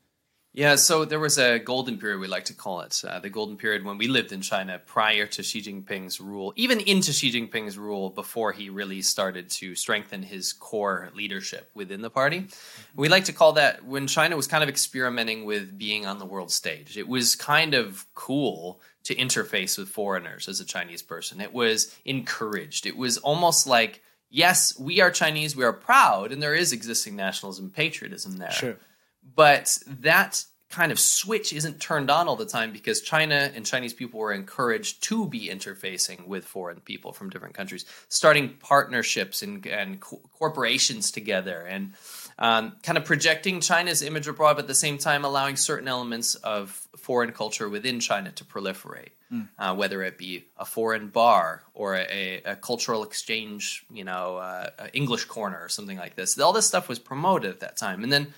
Yeah, 0.57 0.77
so 0.77 1.05
there 1.05 1.21
was 1.21 1.37
a 1.37 1.59
golden 1.59 1.99
period, 1.99 2.19
we 2.19 2.29
like 2.29 2.47
to 2.47 2.55
call 2.55 2.81
it, 2.81 3.03
uh, 3.07 3.19
the 3.21 3.29
golden 3.29 3.59
period 3.59 3.85
when 3.85 3.99
we 3.99 4.09
lived 4.09 4.33
in 4.33 4.41
China 4.41 4.79
prior 4.79 5.27
to 5.27 5.43
Xi 5.43 5.61
Jinping's 5.61 6.19
rule, 6.19 6.55
even 6.57 6.81
into 6.81 7.13
Xi 7.13 7.31
Jinping's 7.31 7.77
rule 7.77 8.09
before 8.09 8.53
he 8.53 8.71
really 8.71 9.03
started 9.03 9.51
to 9.51 9.75
strengthen 9.75 10.23
his 10.23 10.55
core 10.55 11.11
leadership 11.15 11.71
within 11.75 12.01
the 12.01 12.09
party. 12.09 12.47
We 12.95 13.11
like 13.11 13.25
to 13.25 13.35
call 13.35 13.53
that 13.53 13.85
when 13.85 14.07
China 14.07 14.35
was 14.35 14.47
kind 14.47 14.63
of 14.63 14.71
experimenting 14.71 15.45
with 15.45 15.77
being 15.77 16.07
on 16.07 16.19
the 16.19 16.25
world 16.25 16.51
stage. 16.51 16.97
It 16.97 17.07
was 17.07 17.37
kind 17.37 17.75
of 17.75 18.07
cool 18.15 18.81
to 19.05 19.15
interface 19.15 19.77
with 19.77 19.91
foreigners 19.91 20.49
as 20.49 20.59
a 20.59 20.65
Chinese 20.65 21.03
person. 21.03 21.43
It 21.43 21.53
was 21.53 21.95
encouraged. 22.07 22.87
It 22.87 22.97
was 22.97 23.19
almost 23.19 23.67
like, 23.67 24.03
yes, 24.31 24.73
we 24.81 25.03
are 25.03 25.11
Chinese, 25.11 25.55
we 25.55 25.65
are 25.65 25.75
proud, 25.75 26.33
and 26.33 26.43
there 26.43 26.55
is 26.55 26.73
existing 26.73 27.15
nationalism, 27.15 27.69
patriotism 27.69 28.39
there. 28.39 28.53
Sure 28.53 28.79
but 29.35 29.78
that 29.87 30.45
kind 30.68 30.90
of 30.90 30.99
switch 30.99 31.52
isn't 31.52 31.80
turned 31.80 32.11
on 32.11 32.26
all 32.26 32.37
the 32.37 32.45
time 32.45 32.73
because 32.73 33.00
China 33.00 33.50
and 33.54 33.64
Chinese 33.64 33.95
people 33.95 34.18
were 34.18 34.33
encouraged 34.33 35.02
to 35.02 35.26
be 35.28 35.49
interfacing 35.49 36.26
with 36.26 36.45
foreign 36.45 36.80
people 36.80 37.12
from 37.12 37.30
different 37.30 37.54
countries, 37.54 37.85
starting 38.09 38.56
partnerships 38.61 39.42
and, 39.42 39.64
and 39.66 40.00
co- 40.00 40.21
corporations 40.38 41.12
together, 41.12 41.61
and 41.61 41.92
um, 42.38 42.73
kind 42.83 42.99
of 42.99 43.04
projecting 43.04 43.61
China's 43.61 44.02
image 44.02 44.26
abroad, 44.26 44.54
but 44.56 44.64
at 44.64 44.68
the 44.68 44.75
same 44.75 44.99
time 44.99 45.25
allowing 45.25 45.56
certain 45.56 45.87
elements 45.87 46.35
of 46.35 46.71
foreign 46.97 47.33
culture 47.33 47.68
within 47.68 48.00
China 48.00 48.33
to 48.33 48.45
proliferate, 48.45 49.11
mm. 49.33 49.49
uh, 49.59 49.75
whether 49.75 50.02
it 50.02 50.18
be 50.18 50.47
a 50.59 50.64
foreign 50.64 51.09
bar 51.09 51.62
or 51.75 51.95
a, 51.95 52.42
a 52.45 52.56
cultural 52.56 53.04
exchange, 53.04 53.87
you 53.90 54.04
know, 54.04 54.37
uh, 54.37 54.68
English 54.92 55.26
corner 55.26 55.59
or 55.62 55.68
something 55.68 55.97
like 55.97 56.16
this. 56.16 56.38
All 56.38 56.52
this 56.52 56.66
stuff 56.66 56.88
was 56.88 56.99
promoted 56.99 57.52
at 57.52 57.61
that 57.61 57.76
time, 57.76 58.02
and 58.02 58.12
then 58.12 58.35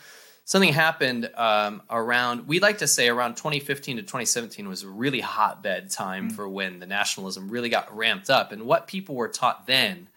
something 0.49 0.73
happened 0.73 1.31
um, 1.37 1.83
around 1.91 2.49
we 2.49 2.59
like 2.59 2.79
to 2.79 2.89
say 2.89 3.09
around 3.09 3.37
2015 3.37 3.97
to 3.97 4.03
2017 4.03 4.67
was 4.67 4.83
a 4.83 4.89
really 4.89 5.21
hotbed 5.21 5.91
time 5.91 6.31
mm. 6.31 6.33
for 6.33 6.49
when 6.49 6.81
the 6.81 6.87
nationalism 6.87 7.51
really 7.51 7.69
got 7.69 7.95
ramped 7.95 8.31
up 8.31 8.51
and 8.51 8.63
what 8.63 8.87
people 8.87 9.15
were 9.15 9.29
taught 9.29 9.67
then 9.67 10.09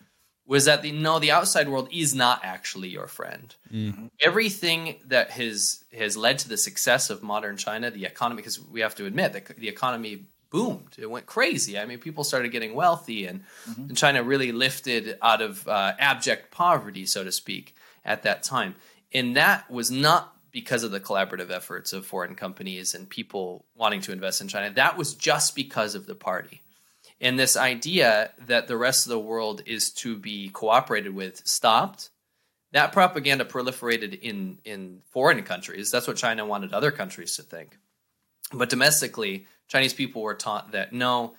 was 0.47 0.65
that 0.65 0.81
the 0.81 0.91
no 0.93 1.19
the 1.19 1.31
outside 1.31 1.67
world 1.67 1.89
is 1.91 2.15
not 2.15 2.39
actually 2.43 2.88
your 2.88 3.07
friend 3.07 3.55
mm-hmm. 3.71 4.07
everything 4.21 4.95
that 5.05 5.31
has 5.31 5.83
has 5.93 6.15
led 6.15 6.39
to 6.39 6.47
the 6.47 6.57
success 6.57 7.09
of 7.09 7.21
modern 7.21 7.57
china 7.57 7.91
the 7.91 8.05
economy 8.05 8.38
because 8.41 8.59
we 8.59 8.79
have 8.79 8.95
to 8.95 9.05
admit 9.05 9.33
that 9.33 9.45
the 9.57 9.67
economy 9.67 10.23
boomed 10.50 10.95
it 10.97 11.09
went 11.09 11.25
crazy 11.25 11.77
i 11.77 11.85
mean 11.85 12.00
people 12.00 12.23
started 12.23 12.53
getting 12.53 12.73
wealthy 12.73 13.25
and, 13.25 13.41
mm-hmm. 13.69 13.81
and 13.89 13.97
china 13.97 14.23
really 14.23 14.53
lifted 14.53 15.17
out 15.21 15.41
of 15.41 15.67
uh, 15.67 15.93
abject 16.00 16.51
poverty 16.51 17.05
so 17.05 17.21
to 17.21 17.33
speak 17.33 17.75
at 18.05 18.23
that 18.23 18.43
time 18.43 18.75
and 19.13 19.35
that 19.35 19.69
was 19.69 19.91
not 19.91 20.35
because 20.51 20.83
of 20.83 20.91
the 20.91 20.99
collaborative 20.99 21.49
efforts 21.49 21.93
of 21.93 22.05
foreign 22.05 22.35
companies 22.35 22.93
and 22.93 23.09
people 23.09 23.65
wanting 23.75 24.01
to 24.01 24.11
invest 24.11 24.41
in 24.41 24.47
China. 24.47 24.73
That 24.73 24.97
was 24.97 25.15
just 25.15 25.55
because 25.55 25.95
of 25.95 26.05
the 26.05 26.15
party. 26.15 26.61
And 27.21 27.37
this 27.37 27.55
idea 27.55 28.31
that 28.47 28.67
the 28.67 28.77
rest 28.77 29.05
of 29.05 29.11
the 29.11 29.19
world 29.19 29.61
is 29.65 29.91
to 29.91 30.17
be 30.17 30.49
cooperated 30.49 31.13
with 31.13 31.45
stopped. 31.47 32.09
That 32.73 32.93
propaganda 32.93 33.45
proliferated 33.45 34.19
in, 34.19 34.57
in 34.65 35.01
foreign 35.11 35.43
countries. 35.43 35.91
That's 35.91 36.07
what 36.07 36.17
China 36.17 36.45
wanted 36.45 36.73
other 36.73 36.91
countries 36.91 37.35
to 37.35 37.43
think. 37.43 37.77
But 38.53 38.69
domestically, 38.69 39.45
Chinese 39.67 39.93
people 39.93 40.21
were 40.21 40.33
taught 40.33 40.71
that 40.71 40.93
no, 40.93 41.35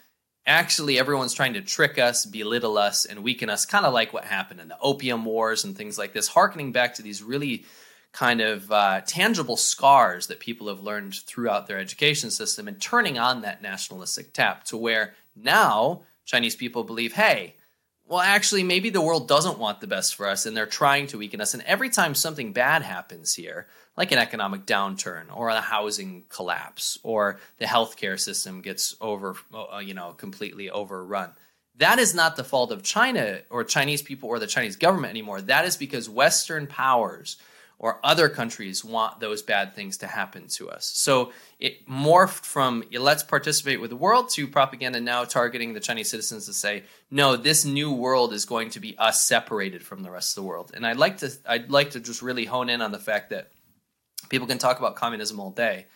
actually 0.46 0.98
everyone's 0.98 1.34
trying 1.34 1.54
to 1.54 1.60
trick 1.60 1.98
us, 1.98 2.26
belittle 2.26 2.78
us, 2.78 3.04
and 3.04 3.22
weaken 3.22 3.48
us, 3.48 3.64
kind 3.64 3.86
of 3.86 3.92
like 3.92 4.12
what 4.12 4.24
happened 4.24 4.60
in 4.60 4.68
the 4.68 4.78
opium 4.80 5.24
wars 5.24 5.64
and 5.64 5.76
things 5.76 5.98
like 5.98 6.12
this, 6.12 6.28
harkening 6.28 6.72
back 6.72 6.94
to 6.94 7.02
these 7.02 7.22
really 7.22 7.64
kind 8.12 8.40
of 8.40 8.70
uh, 8.70 9.00
tangible 9.06 9.56
scars 9.56 10.26
that 10.26 10.40
people 10.40 10.68
have 10.68 10.82
learned 10.82 11.14
throughout 11.14 11.66
their 11.66 11.78
education 11.78 12.30
system 12.30 12.68
and 12.68 12.80
turning 12.80 13.18
on 13.18 13.40
that 13.40 13.62
nationalistic 13.62 14.32
tap 14.32 14.64
to 14.64 14.76
where 14.76 15.14
now 15.34 16.02
Chinese 16.24 16.54
people 16.54 16.84
believe, 16.84 17.14
hey, 17.14 17.54
well, 18.12 18.20
actually, 18.20 18.62
maybe 18.62 18.90
the 18.90 19.00
world 19.00 19.26
doesn't 19.26 19.56
want 19.56 19.80
the 19.80 19.86
best 19.86 20.16
for 20.16 20.28
us 20.28 20.44
and 20.44 20.54
they're 20.54 20.66
trying 20.66 21.06
to 21.06 21.16
weaken 21.16 21.40
us. 21.40 21.54
And 21.54 21.62
every 21.62 21.88
time 21.88 22.14
something 22.14 22.52
bad 22.52 22.82
happens 22.82 23.32
here, 23.32 23.68
like 23.96 24.12
an 24.12 24.18
economic 24.18 24.66
downturn 24.66 25.34
or 25.34 25.48
a 25.48 25.62
housing 25.62 26.24
collapse 26.28 26.98
or 27.02 27.40
the 27.56 27.64
healthcare 27.64 28.20
system 28.20 28.60
gets 28.60 28.94
over, 29.00 29.34
uh, 29.54 29.78
you 29.78 29.94
know, 29.94 30.12
completely 30.12 30.68
overrun. 30.68 31.30
That 31.76 31.98
is 31.98 32.14
not 32.14 32.36
the 32.36 32.44
fault 32.44 32.70
of 32.70 32.82
China 32.82 33.40
or 33.48 33.64
Chinese 33.64 34.02
people 34.02 34.28
or 34.28 34.38
the 34.38 34.46
Chinese 34.46 34.76
government 34.76 35.12
anymore. 35.12 35.40
That 35.40 35.64
is 35.64 35.78
because 35.78 36.06
Western 36.06 36.66
powers 36.66 37.38
or 37.82 37.98
other 38.04 38.28
countries 38.28 38.84
want 38.84 39.18
those 39.18 39.42
bad 39.42 39.74
things 39.74 39.98
to 39.98 40.06
happen 40.06 40.46
to 40.46 40.70
us. 40.70 40.86
So 40.94 41.32
it 41.58 41.86
morphed 41.88 42.44
from 42.44 42.84
let's 42.92 43.24
participate 43.24 43.80
with 43.80 43.90
the 43.90 43.96
world 43.96 44.30
to 44.30 44.46
propaganda 44.46 45.00
now 45.00 45.24
targeting 45.24 45.74
the 45.74 45.80
Chinese 45.80 46.08
citizens 46.08 46.46
to 46.46 46.52
say, 46.52 46.84
no, 47.10 47.34
this 47.36 47.64
new 47.64 47.92
world 47.92 48.32
is 48.32 48.44
going 48.44 48.70
to 48.70 48.80
be 48.80 48.96
us 48.98 49.26
separated 49.26 49.82
from 49.82 50.04
the 50.04 50.12
rest 50.12 50.30
of 50.30 50.42
the 50.42 50.48
world. 50.48 50.70
And 50.72 50.86
I'd 50.86 50.96
like 50.96 51.18
to 51.18 51.32
I'd 51.44 51.70
like 51.70 51.90
to 51.90 52.00
just 52.00 52.22
really 52.22 52.44
hone 52.44 52.70
in 52.70 52.80
on 52.80 52.92
the 52.92 53.00
fact 53.00 53.30
that 53.30 53.50
people 54.30 54.46
can 54.46 54.58
talk 54.58 54.78
about 54.78 54.94
communism 54.94 55.40
all 55.40 55.50
day. 55.50 55.86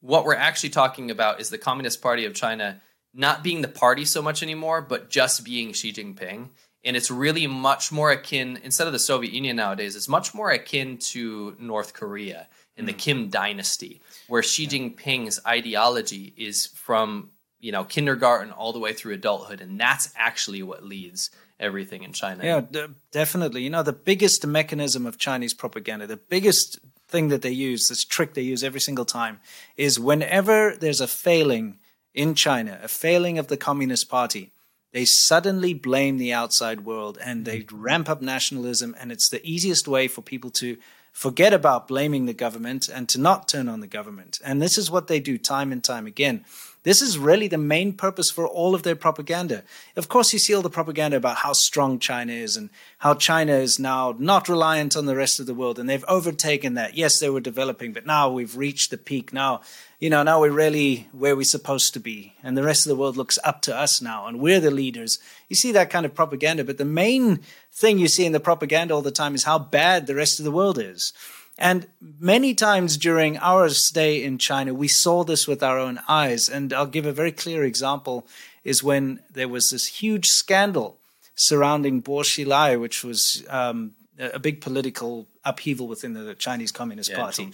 What 0.00 0.24
we're 0.24 0.36
actually 0.36 0.70
talking 0.70 1.10
about 1.10 1.40
is 1.40 1.50
the 1.50 1.58
Communist 1.58 2.00
Party 2.00 2.26
of 2.26 2.34
China 2.34 2.80
not 3.12 3.42
being 3.42 3.62
the 3.62 3.68
party 3.68 4.04
so 4.04 4.22
much 4.22 4.44
anymore, 4.44 4.80
but 4.82 5.10
just 5.10 5.44
being 5.44 5.72
Xi 5.72 5.92
Jinping 5.92 6.50
and 6.84 6.96
it's 6.96 7.10
really 7.10 7.46
much 7.46 7.90
more 7.90 8.10
akin 8.10 8.58
instead 8.62 8.86
of 8.86 8.92
the 8.92 8.98
Soviet 8.98 9.32
Union 9.32 9.56
nowadays. 9.56 9.96
It's 9.96 10.08
much 10.08 10.34
more 10.34 10.50
akin 10.50 10.98
to 10.98 11.56
North 11.58 11.92
Korea 11.92 12.48
in 12.76 12.84
mm. 12.84 12.88
the 12.88 12.92
Kim 12.92 13.28
dynasty, 13.28 14.00
where 14.28 14.42
Xi 14.42 14.66
Jinping's 14.66 15.40
ideology 15.46 16.32
is 16.36 16.66
from 16.66 17.30
you 17.60 17.72
know 17.72 17.84
kindergarten 17.84 18.52
all 18.52 18.72
the 18.72 18.78
way 18.78 18.92
through 18.92 19.14
adulthood, 19.14 19.60
and 19.60 19.78
that's 19.80 20.12
actually 20.16 20.62
what 20.62 20.84
leads 20.84 21.30
everything 21.60 22.04
in 22.04 22.12
China. 22.12 22.44
Yeah, 22.44 22.60
d- 22.60 22.86
definitely. 23.10 23.62
You 23.62 23.70
know, 23.70 23.82
the 23.82 23.92
biggest 23.92 24.46
mechanism 24.46 25.06
of 25.06 25.18
Chinese 25.18 25.54
propaganda, 25.54 26.06
the 26.06 26.16
biggest 26.16 26.78
thing 27.08 27.28
that 27.28 27.42
they 27.42 27.50
use, 27.50 27.88
this 27.88 28.04
trick 28.04 28.34
they 28.34 28.42
use 28.42 28.62
every 28.62 28.80
single 28.80 29.04
time, 29.04 29.40
is 29.76 29.98
whenever 29.98 30.76
there's 30.76 31.00
a 31.00 31.08
failing 31.08 31.78
in 32.14 32.34
China, 32.34 32.78
a 32.82 32.88
failing 32.88 33.38
of 33.38 33.48
the 33.48 33.56
Communist 33.56 34.08
Party 34.08 34.52
they 34.92 35.04
suddenly 35.04 35.74
blame 35.74 36.18
the 36.18 36.32
outside 36.32 36.84
world 36.84 37.18
and 37.22 37.44
they 37.44 37.60
mm-hmm. 37.60 37.80
ramp 37.80 38.08
up 38.08 38.22
nationalism. 38.22 38.96
And 38.98 39.12
it's 39.12 39.28
the 39.28 39.44
easiest 39.46 39.86
way 39.86 40.08
for 40.08 40.22
people 40.22 40.50
to 40.52 40.78
forget 41.12 41.52
about 41.52 41.88
blaming 41.88 42.26
the 42.26 42.32
government 42.32 42.88
and 42.88 43.08
to 43.08 43.20
not 43.20 43.48
turn 43.48 43.68
on 43.68 43.80
the 43.80 43.86
government. 43.86 44.40
And 44.44 44.62
this 44.62 44.78
is 44.78 44.90
what 44.90 45.08
they 45.08 45.20
do 45.20 45.36
time 45.36 45.72
and 45.72 45.82
time 45.82 46.06
again. 46.06 46.44
This 46.84 47.02
is 47.02 47.18
really 47.18 47.48
the 47.48 47.58
main 47.58 47.92
purpose 47.92 48.30
for 48.30 48.46
all 48.46 48.74
of 48.74 48.84
their 48.84 48.94
propaganda. 48.94 49.64
Of 49.96 50.08
course, 50.08 50.32
you 50.32 50.38
see 50.38 50.54
all 50.54 50.62
the 50.62 50.70
propaganda 50.70 51.16
about 51.16 51.38
how 51.38 51.52
strong 51.52 51.98
China 51.98 52.32
is 52.32 52.56
and 52.56 52.70
how 52.98 53.14
China 53.14 53.54
is 53.54 53.80
now 53.80 54.14
not 54.18 54.48
reliant 54.48 54.96
on 54.96 55.06
the 55.06 55.16
rest 55.16 55.40
of 55.40 55.46
the 55.46 55.54
world 55.54 55.78
and 55.78 55.88
they've 55.88 56.04
overtaken 56.06 56.74
that. 56.74 56.96
Yes, 56.96 57.18
they 57.18 57.28
were 57.28 57.40
developing, 57.40 57.92
but 57.92 58.06
now 58.06 58.30
we've 58.30 58.56
reached 58.56 58.90
the 58.90 58.96
peak. 58.96 59.32
Now 59.32 59.60
you 59.98 60.10
know, 60.10 60.22
now 60.22 60.40
we're 60.40 60.50
really 60.50 61.08
where 61.12 61.34
we're 61.34 61.42
supposed 61.42 61.92
to 61.94 62.00
be, 62.00 62.34
and 62.42 62.56
the 62.56 62.62
rest 62.62 62.86
of 62.86 62.90
the 62.90 62.96
world 62.96 63.16
looks 63.16 63.38
up 63.42 63.62
to 63.62 63.76
us 63.76 64.00
now, 64.00 64.26
and 64.26 64.40
we're 64.40 64.60
the 64.60 64.70
leaders. 64.70 65.18
You 65.48 65.56
see 65.56 65.72
that 65.72 65.90
kind 65.90 66.06
of 66.06 66.14
propaganda, 66.14 66.64
but 66.64 66.78
the 66.78 66.84
main 66.84 67.40
thing 67.72 67.98
you 67.98 68.08
see 68.08 68.24
in 68.24 68.32
the 68.32 68.40
propaganda 68.40 68.94
all 68.94 69.02
the 69.02 69.10
time 69.10 69.34
is 69.34 69.44
how 69.44 69.58
bad 69.58 70.06
the 70.06 70.14
rest 70.14 70.38
of 70.38 70.44
the 70.44 70.52
world 70.52 70.78
is. 70.78 71.12
And 71.58 71.88
many 72.00 72.54
times 72.54 72.96
during 72.96 73.36
our 73.38 73.68
stay 73.70 74.22
in 74.22 74.38
China, 74.38 74.72
we 74.72 74.86
saw 74.86 75.24
this 75.24 75.48
with 75.48 75.62
our 75.62 75.76
own 75.76 75.98
eyes. 76.08 76.48
And 76.48 76.72
I'll 76.72 76.86
give 76.86 77.04
a 77.04 77.12
very 77.12 77.32
clear 77.32 77.64
example 77.64 78.26
is 78.62 78.84
when 78.84 79.20
there 79.30 79.48
was 79.48 79.70
this 79.70 79.86
huge 79.86 80.26
scandal 80.26 80.98
surrounding 81.34 82.00
Bo 82.00 82.18
Xilai, 82.18 82.80
which 82.80 83.02
was 83.02 83.44
um, 83.48 83.94
a 84.18 84.38
big 84.38 84.60
political 84.60 85.26
upheaval 85.44 85.88
within 85.88 86.14
the 86.14 86.34
Chinese 86.34 86.70
Communist 86.70 87.10
yeah, 87.10 87.16
Party. 87.16 87.50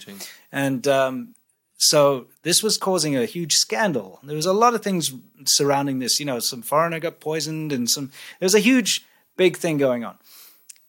And 0.51 0.87
um, 0.87 1.34
so 1.77 2.27
this 2.43 2.63
was 2.63 2.77
causing 2.77 3.15
a 3.15 3.25
huge 3.25 3.55
scandal. 3.55 4.19
There 4.23 4.35
was 4.35 4.45
a 4.45 4.53
lot 4.53 4.73
of 4.73 4.81
things 4.81 5.13
surrounding 5.45 5.99
this. 5.99 6.19
You 6.19 6.25
know, 6.25 6.39
some 6.39 6.61
foreigner 6.61 6.99
got 6.99 7.19
poisoned, 7.19 7.71
and 7.71 7.89
some 7.89 8.11
there 8.39 8.45
was 8.45 8.55
a 8.55 8.59
huge, 8.59 9.05
big 9.35 9.57
thing 9.57 9.77
going 9.77 10.03
on. 10.03 10.17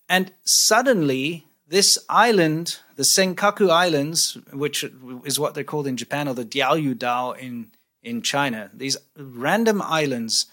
And 0.08 0.32
suddenly, 0.44 1.46
this 1.66 1.98
island, 2.08 2.78
the 2.94 3.02
Senkaku 3.02 3.68
Islands, 3.68 4.38
which 4.52 4.84
is 5.24 5.40
what 5.40 5.54
they're 5.54 5.64
called 5.64 5.88
in 5.88 5.96
Japan, 5.96 6.28
or 6.28 6.34
the 6.34 6.44
Diaoyu 6.44 6.94
Dao 6.94 7.36
in 7.36 7.72
in 8.02 8.22
China, 8.22 8.70
these 8.72 8.96
random 9.16 9.82
islands, 9.82 10.46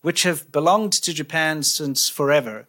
which 0.00 0.22
have 0.22 0.50
belonged 0.50 0.92
to 0.92 1.12
Japan 1.12 1.62
since 1.62 2.08
forever, 2.08 2.66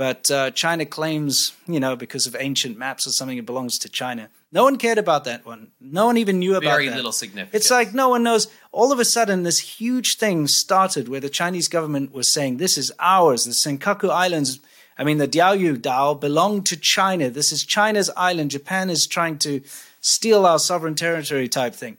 But 0.00 0.30
uh, 0.30 0.50
China 0.52 0.86
claims, 0.86 1.52
you 1.68 1.78
know, 1.78 1.94
because 1.94 2.26
of 2.26 2.34
ancient 2.38 2.78
maps 2.78 3.06
or 3.06 3.10
something, 3.10 3.36
it 3.36 3.44
belongs 3.44 3.78
to 3.80 3.88
China. 3.90 4.30
No 4.50 4.64
one 4.64 4.78
cared 4.78 4.96
about 4.96 5.24
that 5.24 5.44
one. 5.44 5.72
No 5.78 6.06
one 6.06 6.16
even 6.16 6.38
knew 6.38 6.52
about 6.52 6.70
Very 6.70 6.88
that. 6.88 6.96
little 6.96 7.12
significance. 7.12 7.54
It's 7.54 7.70
like 7.70 7.92
no 7.92 8.08
one 8.08 8.22
knows. 8.22 8.48
All 8.72 8.92
of 8.92 8.98
a 8.98 9.04
sudden, 9.04 9.42
this 9.42 9.58
huge 9.78 10.16
thing 10.16 10.46
started 10.46 11.10
where 11.10 11.20
the 11.20 11.28
Chinese 11.28 11.68
government 11.68 12.14
was 12.14 12.32
saying, 12.32 12.56
"This 12.56 12.78
is 12.78 12.90
ours. 12.98 13.44
The 13.44 13.50
Senkaku 13.50 14.08
Islands." 14.08 14.60
I 14.96 15.04
mean, 15.04 15.18
the 15.18 15.28
Diaoyu 15.28 15.76
Dao 15.76 16.18
belong 16.18 16.62
to 16.62 16.78
China. 16.78 17.28
This 17.28 17.52
is 17.52 17.62
China's 17.62 18.10
island. 18.16 18.52
Japan 18.52 18.88
is 18.88 19.06
trying 19.06 19.36
to 19.40 19.60
steal 20.00 20.46
our 20.46 20.58
sovereign 20.58 20.94
territory, 20.94 21.46
type 21.46 21.74
thing. 21.74 21.98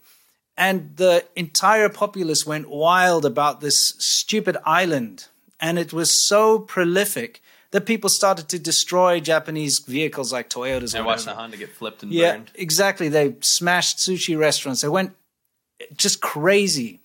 And 0.57 0.97
the 0.97 1.25
entire 1.35 1.87
populace 1.87 2.47
went 2.47 2.67
wild 2.67 3.25
about 3.25 3.61
this 3.61 3.93
stupid 3.99 4.57
island, 4.65 5.27
and 5.59 5.77
it 5.77 5.93
was 5.93 6.09
so 6.09 6.57
prolific 6.57 7.43
that 7.71 7.85
people 7.85 8.09
started 8.09 8.49
to 8.49 8.59
destroy 8.59 9.19
Japanese 9.19 9.79
vehicles 9.79 10.31
like 10.31 10.49
Toyotas. 10.49 10.95
I 10.97 11.01
watched 11.01 11.25
the 11.25 11.33
Honda 11.33 11.57
get 11.57 11.69
flipped 11.69 12.03
and 12.03 12.11
Yeah, 12.11 12.33
burned. 12.33 12.51
exactly. 12.55 13.09
They 13.09 13.35
smashed 13.39 13.97
sushi 13.97 14.37
restaurants. 14.37 14.81
They 14.81 14.89
went 14.89 15.15
just 15.95 16.21
crazy. 16.21 16.99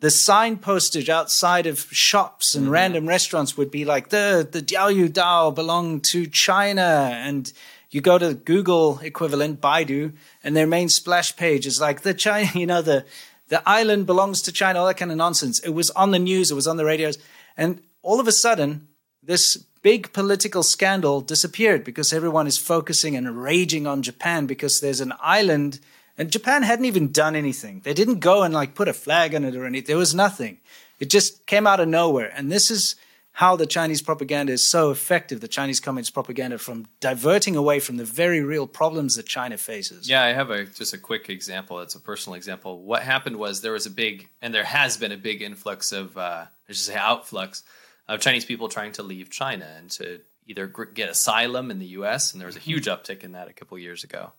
The 0.00 0.10
sign 0.10 0.58
postage 0.58 1.08
outside 1.08 1.66
of 1.66 1.78
shops 1.92 2.56
and 2.56 2.64
mm-hmm. 2.64 2.72
random 2.72 3.08
restaurants 3.08 3.56
would 3.56 3.70
be 3.70 3.84
like 3.84 4.08
the 4.08 4.46
the 4.50 4.60
Diaoyu 4.60 5.08
Dao 5.08 5.54
belong 5.54 6.00
to 6.00 6.26
China, 6.26 7.10
and 7.12 7.52
you 7.90 8.00
go 8.00 8.18
to 8.18 8.34
Google 8.34 8.98
equivalent 8.98 9.60
Baidu, 9.60 10.14
and 10.42 10.56
their 10.56 10.66
main 10.66 10.88
splash 10.88 11.36
page 11.36 11.66
is 11.66 11.80
like 11.80 12.02
the 12.02 12.14
China, 12.14 12.50
you 12.54 12.66
know 12.66 12.82
the 12.82 13.04
the 13.46 13.62
island 13.64 14.06
belongs 14.06 14.42
to 14.42 14.50
China, 14.50 14.80
all 14.80 14.86
that 14.86 14.96
kind 14.96 15.12
of 15.12 15.16
nonsense. 15.16 15.60
It 15.60 15.70
was 15.70 15.90
on 15.90 16.10
the 16.10 16.18
news, 16.18 16.50
it 16.50 16.54
was 16.54 16.66
on 16.66 16.78
the 16.78 16.84
radios, 16.84 17.18
and 17.56 17.80
all 18.02 18.18
of 18.18 18.26
a 18.26 18.32
sudden, 18.32 18.88
this 19.22 19.64
big 19.82 20.12
political 20.12 20.62
scandal 20.62 21.20
disappeared 21.20 21.84
because 21.84 22.12
everyone 22.12 22.46
is 22.46 22.56
focusing 22.56 23.16
and 23.16 23.42
raging 23.42 23.86
on 23.86 24.02
Japan 24.02 24.46
because 24.46 24.80
there's 24.80 25.00
an 25.00 25.12
island 25.20 25.80
and 26.16 26.30
Japan 26.30 26.62
hadn't 26.62 26.84
even 26.84 27.10
done 27.10 27.34
anything. 27.34 27.80
They 27.84 27.94
didn't 27.94 28.20
go 28.20 28.42
and 28.42 28.54
like 28.54 28.74
put 28.74 28.88
a 28.88 28.92
flag 28.92 29.34
on 29.34 29.44
it 29.44 29.56
or 29.56 29.66
anything. 29.66 29.86
There 29.86 29.96
was 29.96 30.14
nothing. 30.14 30.58
It 31.00 31.10
just 31.10 31.46
came 31.46 31.66
out 31.66 31.80
of 31.80 31.88
nowhere. 31.88 32.32
And 32.34 32.52
this 32.52 32.70
is 32.70 32.96
how 33.32 33.56
the 33.56 33.66
Chinese 33.66 34.02
propaganda 34.02 34.52
is 34.52 34.68
so 34.68 34.90
effective, 34.90 35.40
the 35.40 35.48
Chinese 35.48 35.80
Communist 35.80 36.12
propaganda, 36.12 36.58
from 36.58 36.86
diverting 37.00 37.56
away 37.56 37.80
from 37.80 37.96
the 37.96 38.04
very 38.04 38.42
real 38.42 38.66
problems 38.66 39.16
that 39.16 39.26
China 39.26 39.56
faces. 39.56 40.08
Yeah, 40.08 40.22
I 40.22 40.34
have 40.34 40.50
a 40.50 40.64
just 40.64 40.92
a 40.92 40.98
quick 40.98 41.30
example. 41.30 41.80
It's 41.80 41.94
a 41.94 42.00
personal 42.00 42.36
example. 42.36 42.82
What 42.82 43.02
happened 43.02 43.36
was 43.36 43.62
there 43.62 43.72
was 43.72 43.86
a 43.86 43.90
big, 43.90 44.28
and 44.42 44.52
there 44.52 44.64
has 44.64 44.98
been 44.98 45.12
a 45.12 45.16
big 45.16 45.40
influx 45.40 45.92
of, 45.92 46.16
uh, 46.18 46.44
I 46.68 46.72
should 46.72 46.76
say, 46.76 46.94
outflux 46.94 47.62
of 48.08 48.20
Chinese 48.20 48.44
people 48.44 48.68
trying 48.68 48.92
to 48.92 49.02
leave 49.02 49.30
China 49.30 49.66
and 49.78 49.90
to 49.92 50.20
either 50.46 50.66
get 50.66 51.08
asylum 51.08 51.70
in 51.70 51.78
the 51.78 51.86
U.S. 51.86 52.32
And 52.32 52.40
there 52.40 52.46
was 52.46 52.56
a 52.56 52.60
huge 52.60 52.86
uptick 52.86 53.22
in 53.24 53.32
that 53.32 53.48
a 53.48 53.52
couple 53.52 53.78
years 53.78 54.04
ago. 54.04 54.32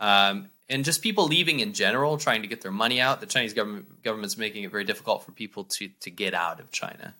Um, 0.00 0.48
and 0.68 0.84
just 0.84 1.02
people 1.02 1.26
leaving 1.26 1.60
in 1.60 1.74
general, 1.74 2.16
trying 2.16 2.42
to 2.42 2.48
get 2.48 2.62
their 2.62 2.72
money 2.72 3.00
out. 3.00 3.20
The 3.20 3.26
Chinese 3.26 3.52
government 3.52 4.02
government's 4.02 4.36
making 4.36 4.64
it 4.64 4.70
very 4.70 4.84
difficult 4.84 5.24
for 5.24 5.32
people 5.32 5.64
to 5.64 5.88
to 6.00 6.10
get 6.10 6.34
out 6.34 6.60
of 6.60 6.70
China, 6.72 7.14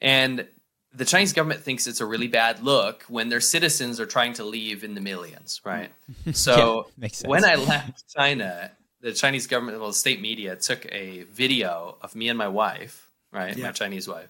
and 0.00 0.46
the 0.92 1.04
Chinese 1.04 1.32
government 1.32 1.60
thinks 1.60 1.86
it's 1.86 2.00
a 2.00 2.06
really 2.06 2.28
bad 2.28 2.62
look 2.62 3.04
when 3.08 3.28
their 3.28 3.40
citizens 3.40 4.00
are 4.00 4.06
trying 4.06 4.32
to 4.34 4.44
leave 4.44 4.84
in 4.84 4.94
the 4.94 5.00
millions, 5.00 5.60
right? 5.64 5.90
So 6.32 6.88
Yeah, 6.98 7.28
when 7.28 7.44
I 7.44 7.56
left 7.56 8.04
China, 8.16 8.72
the 9.00 9.12
Chinese 9.12 9.46
government, 9.46 9.78
well, 9.78 9.88
the 9.88 9.94
state 9.94 10.20
media 10.20 10.56
took 10.56 10.86
a 10.90 11.24
video 11.24 11.98
of 12.00 12.14
me 12.16 12.28
and 12.28 12.38
my 12.38 12.48
wife, 12.48 13.10
right, 13.32 13.56
my 13.56 13.70
Chinese 13.72 14.08
wife, 14.08 14.28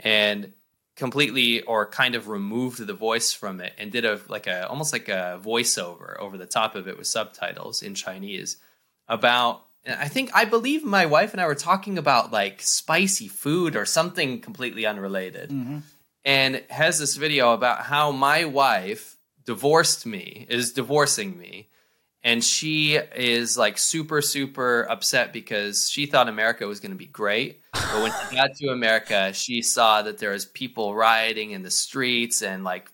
and 0.00 0.52
completely 0.96 1.62
or 1.62 1.86
kind 1.86 2.14
of 2.14 2.28
removed 2.28 2.84
the 2.86 2.94
voice 2.94 3.32
from 3.32 3.60
it 3.60 3.72
and 3.78 3.90
did 3.90 4.04
a 4.04 4.20
like 4.28 4.46
a 4.46 4.68
almost 4.68 4.92
like 4.92 5.08
a 5.08 5.40
voiceover 5.42 6.18
over 6.18 6.36
the 6.36 6.46
top 6.46 6.74
of 6.74 6.86
it 6.86 6.98
with 6.98 7.06
subtitles 7.06 7.82
in 7.82 7.94
Chinese 7.94 8.58
about 9.08 9.64
and 9.84 9.98
I 9.98 10.08
think 10.08 10.30
I 10.34 10.44
believe 10.44 10.84
my 10.84 11.06
wife 11.06 11.32
and 11.32 11.40
I 11.40 11.46
were 11.46 11.54
talking 11.54 11.98
about 11.98 12.32
like 12.32 12.62
spicy 12.62 13.28
food 13.28 13.74
or 13.74 13.84
something 13.84 14.40
completely 14.40 14.86
unrelated. 14.86 15.50
Mm-hmm. 15.50 15.78
And 16.24 16.62
has 16.70 17.00
this 17.00 17.16
video 17.16 17.52
about 17.52 17.80
how 17.80 18.12
my 18.12 18.44
wife 18.44 19.16
divorced 19.44 20.06
me, 20.06 20.46
is 20.48 20.72
divorcing 20.72 21.36
me. 21.36 21.68
And 22.24 22.42
she 22.42 22.94
is 22.94 23.58
like 23.58 23.78
super, 23.78 24.22
super 24.22 24.86
upset 24.88 25.32
because 25.32 25.90
she 25.90 26.06
thought 26.06 26.28
America 26.28 26.66
was 26.66 26.78
going 26.78 26.92
to 26.92 26.96
be 26.96 27.06
great. 27.06 27.62
But 27.72 28.02
when 28.02 28.12
she 28.12 28.36
got 28.36 28.54
to 28.56 28.68
America, 28.68 29.32
she 29.32 29.60
saw 29.60 30.02
that 30.02 30.18
there 30.18 30.30
was 30.30 30.46
people 30.46 30.94
rioting 30.94 31.50
in 31.50 31.62
the 31.62 31.70
streets 31.70 32.42
and 32.42 32.62
like 32.62 32.88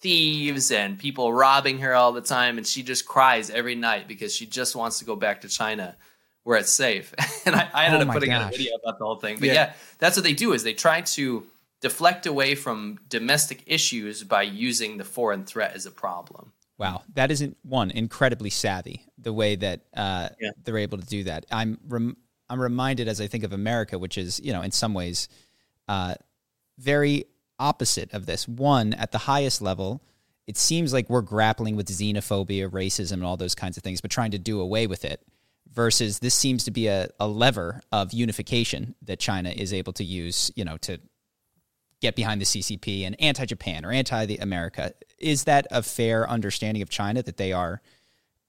thieves 0.00 0.72
and 0.72 0.98
people 0.98 1.32
robbing 1.32 1.78
her 1.78 1.94
all 1.94 2.12
the 2.12 2.20
time. 2.20 2.58
And 2.58 2.66
she 2.66 2.82
just 2.82 3.06
cries 3.06 3.48
every 3.48 3.76
night 3.76 4.08
because 4.08 4.34
she 4.34 4.44
just 4.44 4.74
wants 4.74 4.98
to 4.98 5.04
go 5.04 5.14
back 5.14 5.42
to 5.42 5.48
China 5.48 5.96
where 6.42 6.58
it's 6.58 6.72
safe. 6.72 7.14
and 7.46 7.54
I, 7.54 7.68
I 7.72 7.84
ended 7.86 8.02
Oh 8.02 8.10
up 8.10 8.14
putting 8.14 8.32
out 8.32 8.48
a 8.48 8.50
video 8.50 8.74
about 8.74 8.98
the 8.98 9.04
whole 9.04 9.16
thing. 9.16 9.38
But 9.38 9.46
Yeah. 9.48 9.54
yeah, 9.54 9.72
that's 9.98 10.16
what 10.16 10.24
they 10.24 10.34
do 10.34 10.52
is 10.52 10.64
they 10.64 10.74
try 10.74 11.00
to 11.00 11.46
deflect 11.80 12.26
away 12.26 12.54
from 12.54 12.98
domestic 13.08 13.62
issues 13.66 14.24
by 14.24 14.42
using 14.42 14.96
the 14.96 15.04
foreign 15.04 15.44
threat 15.44 15.74
as 15.74 15.86
a 15.86 15.90
problem. 15.90 16.52
Wow, 16.76 17.02
that 17.14 17.30
isn't 17.30 17.56
one 17.62 17.90
incredibly 17.90 18.50
savvy 18.50 19.06
the 19.18 19.32
way 19.32 19.54
that 19.56 19.80
uh, 19.96 20.28
Yeah. 20.40 20.50
they're 20.64 20.78
able 20.78 20.98
to 20.98 21.06
do 21.06 21.24
that. 21.24 21.46
I'm 21.50 21.78
rem- 21.86 22.16
I'm 22.50 22.60
reminded 22.60 23.08
as 23.08 23.20
I 23.20 23.26
think 23.28 23.44
of 23.44 23.52
America, 23.52 23.98
which 23.98 24.18
is 24.18 24.40
you 24.40 24.52
know 24.52 24.62
in 24.62 24.70
some 24.72 24.92
ways 24.94 25.28
uh, 25.88 26.14
very 26.78 27.26
opposite 27.58 28.12
of 28.12 28.26
this. 28.26 28.48
One 28.48 28.92
at 28.94 29.12
the 29.12 29.18
highest 29.18 29.62
level, 29.62 30.02
it 30.46 30.56
seems 30.56 30.92
like 30.92 31.08
we're 31.08 31.22
grappling 31.22 31.76
with 31.76 31.86
xenophobia, 31.86 32.68
racism, 32.68 33.12
and 33.12 33.24
all 33.24 33.36
those 33.36 33.54
kinds 33.54 33.76
of 33.76 33.82
things, 33.82 34.00
but 34.00 34.10
trying 34.10 34.32
to 34.32 34.38
do 34.38 34.60
away 34.60 34.86
with 34.86 35.04
it. 35.04 35.20
Versus 35.72 36.18
this 36.20 36.34
seems 36.34 36.64
to 36.64 36.70
be 36.70 36.86
a, 36.86 37.08
a 37.18 37.26
lever 37.26 37.80
of 37.90 38.12
unification 38.12 38.94
that 39.02 39.18
China 39.18 39.50
is 39.50 39.72
able 39.72 39.92
to 39.94 40.04
use, 40.04 40.50
you 40.54 40.64
know, 40.64 40.76
to 40.78 41.00
get 42.04 42.14
behind 42.14 42.40
the 42.40 42.44
CCP 42.44 43.06
and 43.06 43.16
anti-Japan 43.18 43.84
or 43.84 43.90
anti 43.90 44.26
the 44.26 44.36
America. 44.36 44.92
Is 45.18 45.44
that 45.44 45.66
a 45.70 45.82
fair 45.82 46.28
understanding 46.28 46.82
of 46.82 46.90
China 46.90 47.22
that 47.22 47.38
they 47.38 47.52
are 47.52 47.80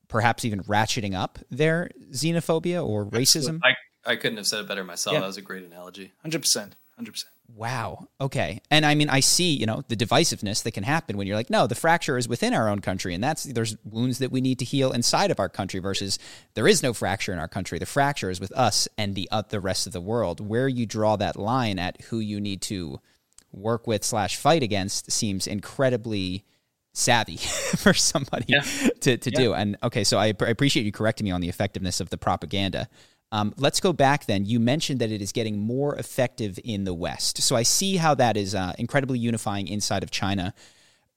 perhaps 0.09 0.43
even 0.43 0.61
ratcheting 0.63 1.15
up 1.15 1.39
their 1.49 1.89
xenophobia 2.11 2.85
or 2.85 3.05
racism? 3.05 3.59
I, 3.63 3.75
I 4.05 4.15
couldn't 4.17 4.37
have 4.37 4.47
said 4.47 4.59
it 4.59 4.67
better 4.67 4.83
myself. 4.83 5.13
Yeah. 5.13 5.21
That 5.21 5.27
was 5.27 5.37
a 5.37 5.41
great 5.41 5.63
analogy. 5.63 6.11
100%. 6.25 6.71
100%. 6.99 7.23
Wow. 7.55 8.07
Okay. 8.19 8.61
And 8.71 8.85
I 8.85 8.95
mean, 8.95 9.09
I 9.09 9.19
see, 9.19 9.53
you 9.53 9.65
know, 9.65 9.83
the 9.87 9.95
divisiveness 9.95 10.63
that 10.63 10.71
can 10.71 10.83
happen 10.83 11.15
when 11.15 11.27
you're 11.27 11.35
like, 11.35 11.49
no, 11.49 11.67
the 11.67 11.75
fracture 11.75 12.17
is 12.17 12.27
within 12.27 12.53
our 12.53 12.67
own 12.67 12.79
country, 12.79 13.13
and 13.13 13.23
that's 13.23 13.43
there's 13.43 13.77
wounds 13.85 14.17
that 14.17 14.31
we 14.31 14.41
need 14.41 14.59
to 14.59 14.65
heal 14.65 14.91
inside 14.91 15.29
of 15.29 15.39
our 15.39 15.47
country. 15.47 15.79
Versus 15.79 16.17
there 16.55 16.67
is 16.67 16.81
no 16.81 16.91
fracture 16.91 17.31
in 17.31 17.39
our 17.39 17.47
country. 17.47 17.77
The 17.77 17.85
fracture 17.85 18.31
is 18.31 18.39
with 18.39 18.51
us 18.53 18.87
and 18.97 19.13
the 19.13 19.29
uh, 19.31 19.43
the 19.47 19.59
rest 19.59 19.85
of 19.85 19.93
the 19.93 20.01
world. 20.01 20.39
Where 20.39 20.67
you 20.67 20.87
draw 20.87 21.17
that 21.17 21.35
line 21.35 21.77
at 21.77 22.01
who 22.09 22.19
you 22.19 22.41
need 22.41 22.61
to 22.63 22.99
work 23.55 23.87
with 23.87 24.03
slash 24.03 24.35
fight 24.35 24.63
against 24.63 25.11
seems 25.11 25.47
incredibly 25.47 26.43
savvy 26.93 27.37
for 27.77 27.93
somebody 27.93 28.45
Yeah. 28.47 28.61
to, 29.01 29.17
to 29.17 29.31
do. 29.31 29.53
And 29.53 29.77
okay, 29.83 30.03
so 30.03 30.17
I, 30.17 30.27
I 30.27 30.47
appreciate 30.47 30.85
you 30.85 30.91
correcting 30.91 31.25
me 31.25 31.31
on 31.31 31.41
the 31.41 31.49
effectiveness 31.49 31.99
of 31.99 32.09
the 32.09 32.17
propaganda. 32.17 32.87
Um, 33.31 33.53
let's 33.57 33.79
go 33.79 33.91
back 33.91 34.25
then. 34.27 34.45
You 34.45 34.59
mentioned 34.59 34.99
that 34.99 35.11
it 35.11 35.21
is 35.21 35.31
getting 35.31 35.57
more 35.59 35.95
effective 35.97 36.59
in 36.63 36.83
the 36.85 36.93
West. 36.93 37.41
So 37.41 37.55
I 37.55 37.63
see 37.63 37.97
how 37.97 38.15
that 38.15 38.37
is 38.37 38.55
uh, 38.55 38.73
incredibly 38.77 39.19
unifying 39.19 39.67
inside 39.67 40.03
of 40.03 40.11
China. 40.11 40.53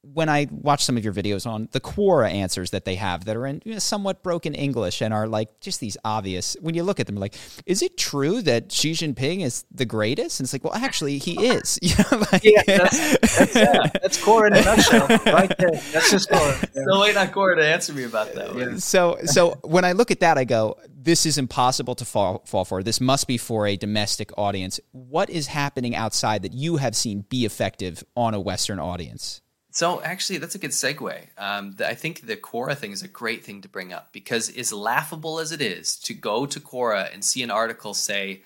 When 0.01 0.29
I 0.29 0.47
watch 0.49 0.85
some 0.85 0.95
of 0.97 1.03
your 1.03 1.13
videos 1.13 1.45
on 1.45 1.67
the 1.71 1.81
Quora 1.81 2.31
answers 2.31 2.71
that 2.71 2.85
they 2.85 2.95
have 2.95 3.25
that 3.25 3.35
are 3.35 3.45
in 3.45 3.61
you 3.65 3.73
know, 3.73 3.79
somewhat 3.79 4.23
broken 4.23 4.53
English 4.53 5.01
and 5.01 5.13
are 5.13 5.27
like 5.27 5.59
just 5.59 5.79
these 5.79 5.97
obvious, 6.05 6.55
when 6.61 6.73
you 6.73 6.83
look 6.83 6.99
at 6.99 7.05
them, 7.05 7.15
like, 7.15 7.35
is 7.65 7.81
it 7.81 7.97
true 7.97 8.41
that 8.43 8.71
Xi 8.71 8.91
Jinping 8.91 9.41
is 9.41 9.65
the 9.71 9.85
greatest? 9.85 10.39
And 10.39 10.45
it's 10.45 10.53
like, 10.53 10.63
well, 10.63 10.73
actually, 10.73 11.17
he 11.17 11.45
is. 11.47 11.77
You 11.89 11.95
know, 11.97 12.25
like, 12.31 12.43
Yeah, 12.43 12.61
that's, 12.65 13.17
that's, 13.37 13.55
yeah, 13.55 13.89
that's 14.01 14.17
Quora 14.23 14.47
in 14.47 14.53
a 14.53 14.61
nutshell, 14.61 15.07
right 15.33 15.53
there. 15.57 15.71
That's 15.91 16.11
just 16.11 16.29
Quora. 16.29 16.61
Yeah. 16.61 16.81
Still 16.83 17.01
waiting 17.01 17.17
on 17.17 17.27
Quora 17.27 17.55
to 17.57 17.65
answer 17.65 17.93
me 17.93 18.03
about 18.03 18.33
that 18.35 18.53
one. 18.53 18.79
so 18.79 19.17
so 19.25 19.59
when 19.63 19.85
I 19.85 19.93
look 19.93 20.11
at 20.11 20.19
that, 20.19 20.37
I 20.37 20.43
go, 20.43 20.77
this 21.01 21.25
is 21.25 21.37
impossible 21.37 21.95
to 21.95 22.05
fall 22.05 22.43
fall 22.45 22.65
for. 22.65 22.83
This 22.83 23.01
must 23.01 23.27
be 23.27 23.37
for 23.37 23.65
a 23.65 23.75
domestic 23.75 24.31
audience. 24.37 24.79
What 24.91 25.29
is 25.29 25.47
happening 25.47 25.95
outside 25.95 26.43
that 26.43 26.53
you 26.53 26.77
have 26.77 26.95
seen 26.95 27.25
be 27.29 27.45
effective 27.45 28.03
on 28.15 28.33
a 28.33 28.39
Western 28.39 28.79
audience? 28.79 29.41
So 29.79 30.01
actually, 30.01 30.39
that's 30.39 30.55
a 30.55 30.59
good 30.59 30.71
segue. 30.71 31.27
Um, 31.37 31.71
the, 31.77 31.87
I 31.87 31.95
think 31.95 32.27
the 32.27 32.35
Quora 32.35 32.75
thing 32.75 32.91
is 32.91 33.01
a 33.01 33.07
great 33.07 33.45
thing 33.45 33.61
to 33.61 33.69
bring 33.69 33.93
up 33.93 34.11
because 34.11 34.53
as 34.57 34.73
laughable 34.73 35.39
as 35.39 35.53
it 35.53 35.61
is 35.61 35.95
to 35.99 36.13
go 36.13 36.45
to 36.45 36.59
Quora 36.59 37.07
and 37.13 37.23
see 37.23 37.43
an 37.43 37.49
article 37.49 37.93
say, 37.93 38.41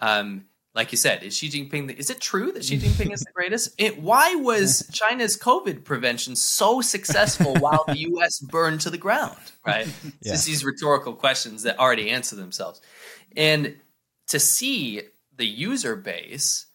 um, 0.00 0.46
like 0.74 0.90
you 0.90 0.98
said, 0.98 1.22
is 1.22 1.36
Xi 1.36 1.50
Jinping? 1.50 1.86
The, 1.86 1.96
is 1.96 2.10
it 2.10 2.20
true 2.20 2.50
that 2.50 2.64
Xi 2.64 2.80
Jinping 2.80 3.12
is 3.12 3.20
the 3.20 3.30
greatest? 3.34 3.72
It, 3.78 4.02
why 4.02 4.34
was 4.34 4.90
China's 4.92 5.38
COVID 5.38 5.84
prevention 5.84 6.34
so 6.34 6.80
successful 6.80 7.54
while 7.60 7.84
the 7.86 7.98
U.S. 7.98 8.40
burned 8.40 8.80
to 8.80 8.90
the 8.90 8.98
ground? 8.98 9.38
Right? 9.64 9.86
It's 9.86 10.16
just 10.30 10.46
these 10.46 10.64
rhetorical 10.64 11.12
questions 11.12 11.62
that 11.62 11.78
already 11.78 12.10
answer 12.10 12.34
themselves, 12.34 12.80
and 13.36 13.76
to 14.26 14.40
see 14.40 15.02
the 15.36 15.46
user 15.46 15.94
base 15.94 16.66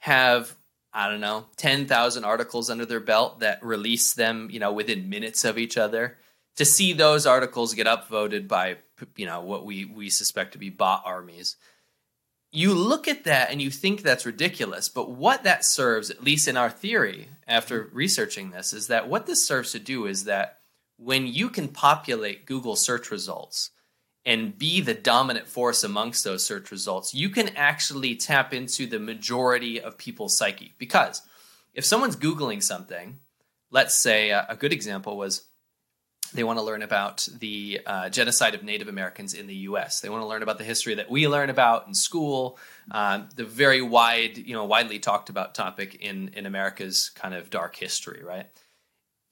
have 0.00 0.54
I 0.96 1.10
don't 1.10 1.20
know, 1.20 1.46
10,000 1.56 2.24
articles 2.24 2.70
under 2.70 2.86
their 2.86 3.00
belt 3.00 3.40
that 3.40 3.64
release 3.64 4.12
them, 4.12 4.48
you 4.52 4.60
know, 4.60 4.72
within 4.72 5.08
minutes 5.08 5.44
of 5.44 5.58
each 5.58 5.76
other. 5.76 6.18
To 6.56 6.64
see 6.64 6.92
those 6.92 7.26
articles 7.26 7.74
get 7.74 7.88
upvoted 7.88 8.46
by, 8.46 8.76
you 9.16 9.26
know, 9.26 9.40
what 9.40 9.66
we, 9.66 9.84
we 9.84 10.08
suspect 10.08 10.52
to 10.52 10.58
be 10.58 10.70
bot 10.70 11.02
armies. 11.04 11.56
You 12.52 12.72
look 12.72 13.08
at 13.08 13.24
that 13.24 13.50
and 13.50 13.60
you 13.60 13.70
think 13.70 14.02
that's 14.02 14.24
ridiculous, 14.24 14.88
but 14.88 15.10
what 15.10 15.42
that 15.42 15.64
serves, 15.64 16.10
at 16.10 16.22
least 16.22 16.46
in 16.46 16.56
our 16.56 16.70
theory, 16.70 17.28
after 17.48 17.90
researching 17.92 18.52
this, 18.52 18.72
is 18.72 18.86
that 18.86 19.08
what 19.08 19.26
this 19.26 19.44
serves 19.44 19.72
to 19.72 19.80
do 19.80 20.06
is 20.06 20.24
that 20.24 20.60
when 20.96 21.26
you 21.26 21.48
can 21.48 21.66
populate 21.66 22.46
Google 22.46 22.76
search 22.76 23.10
results 23.10 23.70
and 24.26 24.56
be 24.56 24.80
the 24.80 24.94
dominant 24.94 25.46
force 25.46 25.84
amongst 25.84 26.24
those 26.24 26.46
search 26.46 26.70
results, 26.70 27.14
you 27.14 27.28
can 27.28 27.48
actually 27.56 28.16
tap 28.16 28.54
into 28.54 28.86
the 28.86 28.98
majority 28.98 29.80
of 29.80 29.98
people's 29.98 30.36
psyche. 30.36 30.74
Because 30.78 31.22
if 31.74 31.84
someone's 31.84 32.16
Googling 32.16 32.62
something, 32.62 33.18
let's 33.70 33.94
say 33.94 34.32
uh, 34.32 34.44
a 34.48 34.56
good 34.56 34.72
example 34.72 35.16
was 35.16 35.44
they 36.32 36.44
want 36.44 36.58
to 36.58 36.64
learn 36.64 36.82
about 36.82 37.28
the 37.38 37.80
uh, 37.86 38.08
genocide 38.08 38.54
of 38.54 38.62
Native 38.62 38.88
Americans 38.88 39.34
in 39.34 39.46
the 39.46 39.54
U.S. 39.54 40.00
They 40.00 40.08
want 40.08 40.22
to 40.22 40.26
learn 40.26 40.42
about 40.42 40.58
the 40.58 40.64
history 40.64 40.94
that 40.94 41.10
we 41.10 41.28
learn 41.28 41.50
about 41.50 41.86
in 41.86 41.94
school, 41.94 42.58
um, 42.90 43.28
the 43.36 43.44
very 43.44 43.82
wide, 43.82 44.38
you 44.38 44.54
know, 44.54 44.64
widely 44.64 44.98
talked 44.98 45.28
about 45.28 45.54
topic 45.54 45.96
in 45.96 46.30
in 46.34 46.46
America's 46.46 47.10
kind 47.14 47.34
of 47.34 47.50
dark 47.50 47.76
history, 47.76 48.22
right? 48.24 48.46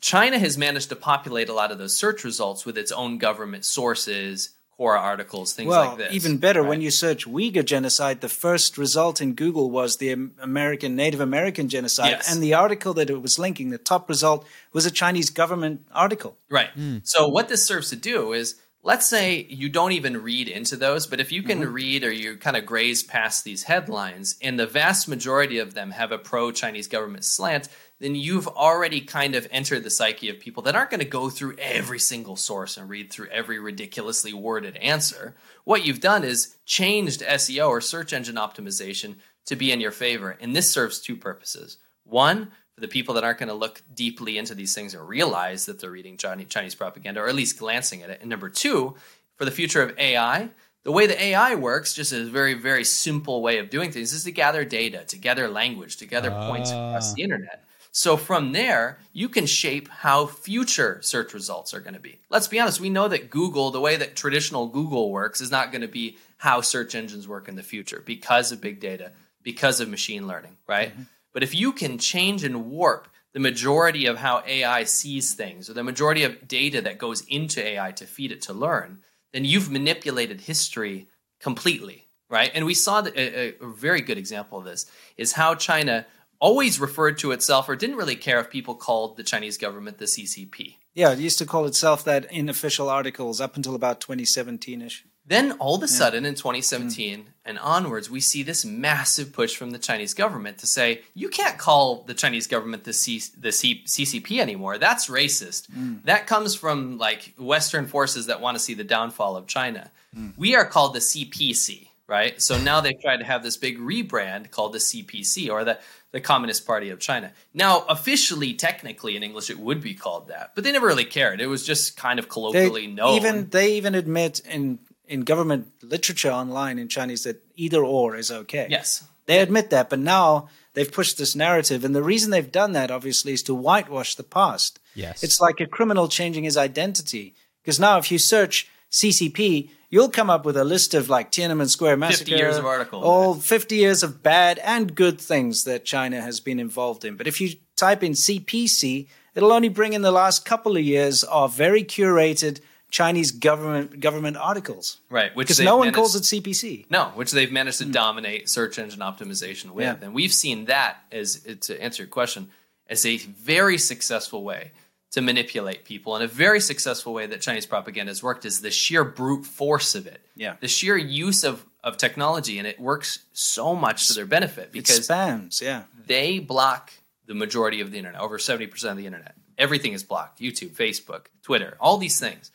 China 0.00 0.38
has 0.38 0.58
managed 0.58 0.90
to 0.90 0.96
populate 0.96 1.48
a 1.48 1.54
lot 1.54 1.70
of 1.70 1.78
those 1.78 1.96
search 1.96 2.24
results 2.24 2.66
with 2.66 2.76
its 2.76 2.92
own 2.92 3.18
government 3.18 3.64
sources, 3.64 4.50
Quora 4.78 4.98
articles, 4.98 5.52
things 5.52 5.68
well, 5.68 5.90
like 5.90 5.98
this. 5.98 6.14
even 6.14 6.38
better, 6.38 6.62
right? 6.62 6.68
when 6.68 6.80
you 6.80 6.90
search 6.90 7.26
Uyghur 7.26 7.64
genocide, 7.64 8.20
the 8.20 8.28
first 8.28 8.78
result 8.78 9.20
in 9.20 9.34
Google 9.34 9.70
was 9.70 9.98
the 9.98 10.10
American 10.40 10.96
Native 10.96 11.20
American 11.20 11.68
genocide, 11.68 12.12
Yes. 12.12 12.32
and 12.32 12.42
the 12.42 12.54
article 12.54 12.94
that 12.94 13.10
it 13.10 13.20
was 13.20 13.38
linking, 13.38 13.70
the 13.70 13.78
top 13.78 14.08
result 14.08 14.46
was 14.72 14.86
a 14.86 14.90
Chinese 14.90 15.30
government 15.30 15.86
article. 15.92 16.36
Right. 16.50 16.70
Hmm. 16.70 16.98
So 17.04 17.28
what 17.28 17.48
this 17.48 17.64
serves 17.64 17.90
to 17.90 17.96
do 17.96 18.32
is 18.32 18.56
let's 18.82 19.06
say 19.06 19.46
you 19.48 19.68
don't 19.68 19.92
even 19.92 20.22
read 20.22 20.48
into 20.48 20.76
those, 20.76 21.06
but 21.06 21.20
if 21.20 21.30
you 21.30 21.42
can 21.42 21.60
mm-hmm. 21.60 21.72
read 21.72 22.04
or 22.04 22.10
you 22.10 22.36
kind 22.36 22.56
of 22.56 22.66
graze 22.66 23.02
past 23.02 23.44
these 23.44 23.64
headlines 23.64 24.36
and 24.42 24.58
the 24.58 24.66
vast 24.66 25.08
majority 25.08 25.58
of 25.58 25.74
them 25.74 25.92
have 25.92 26.12
a 26.12 26.18
pro 26.18 26.50
Chinese 26.50 26.88
government 26.88 27.24
slant, 27.24 27.68
then 28.02 28.16
you've 28.16 28.48
already 28.48 29.00
kind 29.00 29.36
of 29.36 29.46
entered 29.52 29.84
the 29.84 29.90
psyche 29.90 30.28
of 30.28 30.40
people 30.40 30.64
that 30.64 30.74
aren't 30.74 30.90
going 30.90 30.98
to 30.98 31.06
go 31.06 31.30
through 31.30 31.54
every 31.56 32.00
single 32.00 32.34
source 32.34 32.76
and 32.76 32.88
read 32.88 33.12
through 33.12 33.28
every 33.28 33.60
ridiculously 33.60 34.32
worded 34.32 34.76
answer. 34.78 35.36
What 35.62 35.86
you've 35.86 36.00
done 36.00 36.24
is 36.24 36.56
changed 36.66 37.20
SEO 37.20 37.68
or 37.68 37.80
search 37.80 38.12
engine 38.12 38.34
optimization 38.34 39.14
to 39.46 39.54
be 39.54 39.70
in 39.70 39.80
your 39.80 39.92
favor. 39.92 40.36
And 40.40 40.54
this 40.54 40.68
serves 40.68 41.00
two 41.00 41.14
purposes. 41.14 41.78
One, 42.02 42.50
for 42.74 42.80
the 42.80 42.88
people 42.88 43.14
that 43.14 43.22
aren't 43.22 43.38
going 43.38 43.50
to 43.50 43.54
look 43.54 43.80
deeply 43.94 44.36
into 44.36 44.56
these 44.56 44.74
things 44.74 44.94
and 44.94 45.08
realize 45.08 45.66
that 45.66 45.80
they're 45.80 45.88
reading 45.88 46.16
Chinese, 46.16 46.74
propaganda 46.74 47.20
or 47.20 47.28
at 47.28 47.36
least 47.36 47.56
glancing 47.56 48.02
at 48.02 48.10
it. 48.10 48.20
And 48.20 48.28
number 48.28 48.48
two, 48.48 48.96
for 49.36 49.44
the 49.44 49.52
future 49.52 49.80
of 49.80 49.96
AI, 49.96 50.50
the 50.82 50.90
way 50.90 51.06
the 51.06 51.22
AI 51.22 51.54
works, 51.54 51.94
just 51.94 52.12
a 52.12 52.24
very, 52.24 52.54
very 52.54 52.82
simple 52.82 53.42
way 53.42 53.58
of 53.58 53.70
doing 53.70 53.92
things, 53.92 54.12
is 54.12 54.24
to 54.24 54.32
gather 54.32 54.64
data, 54.64 55.04
to 55.04 55.18
gather 55.18 55.48
language, 55.48 55.98
to 55.98 56.06
gather 56.06 56.32
points 56.32 56.72
ah. 56.72 56.88
across 56.88 57.14
the 57.14 57.22
internet. 57.22 57.64
So 57.94 58.16
from 58.16 58.52
there, 58.52 58.98
you 59.12 59.28
can 59.28 59.44
shape 59.44 59.88
how 59.88 60.24
future 60.26 60.98
search 61.02 61.34
results 61.34 61.74
are 61.74 61.80
going 61.80 61.92
to 61.94 62.00
be. 62.00 62.20
Let's 62.30 62.48
be 62.48 62.58
honest, 62.58 62.80
we 62.80 62.88
know 62.88 63.06
that 63.06 63.28
Google, 63.28 63.70
the 63.70 63.82
way 63.82 63.96
that 63.96 64.16
traditional 64.16 64.66
Google 64.66 65.10
works, 65.10 65.42
is 65.42 65.50
not 65.50 65.70
going 65.70 65.82
to 65.82 65.88
be 65.88 66.16
how 66.38 66.62
search 66.62 66.94
engines 66.94 67.28
work 67.28 67.48
in 67.48 67.54
the 67.54 67.62
future 67.62 68.02
because 68.04 68.50
of 68.50 68.62
big 68.62 68.80
data, 68.80 69.12
because 69.42 69.78
of 69.80 69.90
machine 69.90 70.26
learning, 70.26 70.56
right? 70.66 70.92
Mm-hmm. 70.92 71.02
But 71.34 71.42
if 71.42 71.54
you 71.54 71.72
can 71.72 71.98
change 71.98 72.44
and 72.44 72.70
warp 72.70 73.08
the 73.34 73.40
majority 73.40 74.06
of 74.06 74.16
how 74.16 74.42
AI 74.46 74.84
sees 74.84 75.34
things 75.34 75.68
or 75.68 75.74
the 75.74 75.84
majority 75.84 76.24
of 76.24 76.48
data 76.48 76.80
that 76.82 76.98
goes 76.98 77.22
into 77.28 77.62
AI 77.62 77.92
to 77.92 78.06
feed 78.06 78.32
it 78.32 78.42
to 78.42 78.54
learn, 78.54 79.00
then 79.32 79.44
you've 79.44 79.70
manipulated 79.70 80.40
history 80.40 81.08
completely, 81.40 82.08
right? 82.30 82.50
And 82.54 82.64
we 82.64 82.74
saw 82.74 83.02
that 83.02 83.16
a, 83.16 83.62
a 83.62 83.66
very 83.66 84.00
good 84.00 84.18
example 84.18 84.58
of 84.58 84.64
this 84.64 84.86
is 85.18 85.32
how 85.32 85.54
China 85.54 86.06
always 86.42 86.80
referred 86.80 87.16
to 87.18 87.30
itself 87.30 87.68
or 87.68 87.76
didn't 87.76 87.96
really 87.96 88.16
care 88.16 88.40
if 88.40 88.50
people 88.50 88.74
called 88.74 89.16
the 89.16 89.22
Chinese 89.22 89.56
government 89.56 89.98
the 89.98 90.06
CCP. 90.06 90.74
Yeah, 90.92 91.12
it 91.12 91.20
used 91.20 91.38
to 91.38 91.46
call 91.46 91.66
itself 91.66 92.04
that 92.04 92.30
in 92.32 92.48
official 92.48 92.90
articles 92.90 93.40
up 93.40 93.54
until 93.54 93.76
about 93.76 94.00
2017 94.00 94.82
ish. 94.82 95.04
Then 95.24 95.52
all 95.52 95.76
of 95.76 95.82
a 95.84 95.88
sudden 95.88 96.26
in 96.26 96.34
2017 96.34 97.26
and 97.44 97.58
onwards, 97.60 98.10
we 98.10 98.18
see 98.18 98.42
this 98.42 98.64
massive 98.64 99.32
push 99.32 99.54
from 99.54 99.70
the 99.70 99.78
Chinese 99.78 100.14
government 100.14 100.58
to 100.58 100.66
say, 100.66 101.02
you 101.14 101.28
can't 101.28 101.58
call 101.58 102.02
the 102.02 102.12
Chinese 102.12 102.48
government 102.48 102.82
the, 102.82 102.92
C- 102.92 103.22
the 103.38 103.52
C- 103.52 103.84
CCP 103.86 104.40
anymore. 104.40 104.78
That's 104.78 105.08
racist. 105.08 105.70
Mm. 105.70 106.02
That 106.04 106.26
comes 106.26 106.56
from 106.56 106.98
like 106.98 107.34
Western 107.38 107.86
forces 107.86 108.26
that 108.26 108.40
want 108.40 108.56
to 108.56 108.62
see 108.62 108.74
the 108.74 108.82
downfall 108.82 109.36
of 109.36 109.46
China. 109.46 109.92
Mm. 110.14 110.34
We 110.36 110.56
are 110.56 110.66
called 110.66 110.94
the 110.94 110.98
CPC, 110.98 111.86
right? 112.08 112.40
So 112.40 112.58
now 112.58 112.80
they've 112.80 113.00
tried 113.00 113.18
to 113.18 113.24
have 113.24 113.42
this 113.42 113.56
big 113.56 113.78
rebrand 113.78 114.50
called 114.50 114.72
the 114.72 114.78
CPC 114.78 115.50
or 115.50 115.64
the, 115.64 115.78
the 116.10 116.20
Communist 116.20 116.66
Party 116.66 116.90
of 116.90 116.98
China. 117.00 117.32
Now, 117.54 117.84
officially, 117.88 118.54
technically 118.54 119.16
in 119.16 119.22
English, 119.22 119.50
it 119.50 119.58
would 119.58 119.80
be 119.80 119.94
called 119.94 120.28
that, 120.28 120.52
but 120.54 120.64
they 120.64 120.72
never 120.72 120.86
really 120.86 121.04
cared. 121.04 121.40
It 121.40 121.46
was 121.46 121.64
just 121.66 121.96
kind 121.96 122.18
of 122.18 122.26
They 122.26 122.30
colloquially 122.30 122.86
known. 122.86 123.16
even 123.16 123.48
they 123.50 123.74
even 123.74 123.94
admit 123.94 124.40
in 124.40 124.78
in 125.06 125.22
government 125.22 125.68
literature 125.82 126.30
online 126.30 126.78
in 126.78 126.88
Chinese 126.88 127.24
that 127.24 127.42
either 127.56 127.84
or 127.84 128.16
is 128.16 128.30
okay. 128.30 128.66
yes. 128.70 129.04
They 129.26 129.38
admit 129.38 129.70
that, 129.70 129.88
but 129.88 130.00
now 130.00 130.48
they've 130.74 130.90
pushed 130.90 131.16
this 131.16 131.36
narrative, 131.36 131.84
and 131.84 131.94
the 131.94 132.02
reason 132.02 132.30
they've 132.30 132.50
done 132.50 132.72
that 132.72 132.90
obviously 132.90 133.32
is 133.32 133.42
to 133.44 133.54
whitewash 133.54 134.16
the 134.16 134.24
past. 134.24 134.80
Yes. 134.94 135.22
It's 135.22 135.40
like 135.40 135.60
a 135.60 135.66
criminal 135.66 136.08
changing 136.08 136.42
his 136.44 136.56
identity. 136.56 137.34
Because 137.62 137.78
now, 137.78 137.98
if 137.98 138.10
you 138.10 138.18
search 138.18 138.68
CCP, 138.90 139.70
you'll 139.92 140.08
come 140.08 140.30
up 140.30 140.44
with 140.44 140.56
a 140.56 140.64
list 140.64 140.94
of 140.94 141.08
like 141.08 141.30
Tiananmen 141.30 141.68
Square 141.68 141.98
massacre, 141.98 142.34
years 142.34 142.56
of 142.56 142.66
articles. 142.66 143.04
all 143.04 143.34
50 143.34 143.76
years 143.76 144.02
of 144.02 144.24
bad 144.24 144.58
and 144.58 144.92
good 144.96 145.20
things 145.20 145.62
that 145.64 145.84
China 145.84 146.20
has 146.20 146.40
been 146.40 146.58
involved 146.58 147.04
in. 147.04 147.16
But 147.16 147.28
if 147.28 147.40
you 147.40 147.50
type 147.76 148.02
in 148.02 148.12
CPC, 148.12 149.06
it'll 149.36 149.52
only 149.52 149.68
bring 149.68 149.92
in 149.92 150.02
the 150.02 150.10
last 150.10 150.44
couple 150.44 150.76
of 150.76 150.82
years 150.82 151.22
of 151.22 151.54
very 151.54 151.84
curated 151.84 152.60
Chinese 152.90 153.30
government 153.30 154.00
government 154.00 154.36
articles. 154.36 155.00
Right, 155.08 155.34
which 155.36 155.48
Because 155.48 155.60
no 155.60 155.76
one 155.76 155.86
managed- 155.86 155.96
calls 155.96 156.16
it 156.16 156.24
CPC. 156.24 156.86
No, 156.90 157.12
which 157.14 157.30
they've 157.30 157.52
managed 157.52 157.78
to 157.78 157.84
hmm. 157.84 157.92
dominate 157.92 158.48
search 158.48 158.78
engine 158.78 159.00
optimization 159.00 159.70
with. 159.70 159.84
Yeah. 159.84 159.96
And 160.02 160.14
we've 160.14 160.32
seen 160.32 160.66
that 160.66 160.98
as 161.12 161.40
to 161.60 161.80
answer 161.82 162.02
your 162.02 162.08
question 162.10 162.50
as 162.88 163.06
a 163.06 163.16
very 163.16 163.78
successful 163.78 164.42
way 164.42 164.72
to 165.12 165.20
manipulate 165.20 165.84
people 165.84 166.14
and 166.14 166.24
a 166.24 166.28
very 166.28 166.60
successful 166.60 167.12
way 167.12 167.26
that 167.26 167.40
Chinese 167.40 167.66
propaganda 167.66 168.10
has 168.10 168.22
worked 168.22 168.44
is 168.44 168.60
the 168.60 168.70
sheer 168.70 169.04
brute 169.04 169.44
force 169.44 169.94
of 169.94 170.06
it. 170.06 170.26
Yeah. 170.34 170.56
The 170.60 170.68
sheer 170.68 170.96
use 170.96 171.44
of 171.44 171.64
of 171.84 171.96
technology 171.96 172.58
and 172.58 172.66
it 172.66 172.78
works 172.78 173.20
so 173.32 173.74
much 173.74 174.06
to 174.08 174.14
their 174.14 174.26
benefit 174.26 174.72
because 174.72 174.98
It 174.98 175.12
spams, 175.12 175.60
yeah. 175.60 175.84
they 176.06 176.38
block 176.38 176.92
the 177.26 177.34
majority 177.34 177.80
of 177.80 177.90
the 177.90 177.98
internet, 177.98 178.20
over 178.20 178.38
70% 178.38 178.84
of 178.90 178.96
the 178.96 179.06
internet. 179.06 179.34
Everything 179.58 179.92
is 179.92 180.02
blocked 180.02 180.40
YouTube, 180.40 180.74
Facebook, 180.76 181.26
Twitter, 181.42 181.76
all 181.80 181.98
these 181.98 182.20
things 182.20 182.50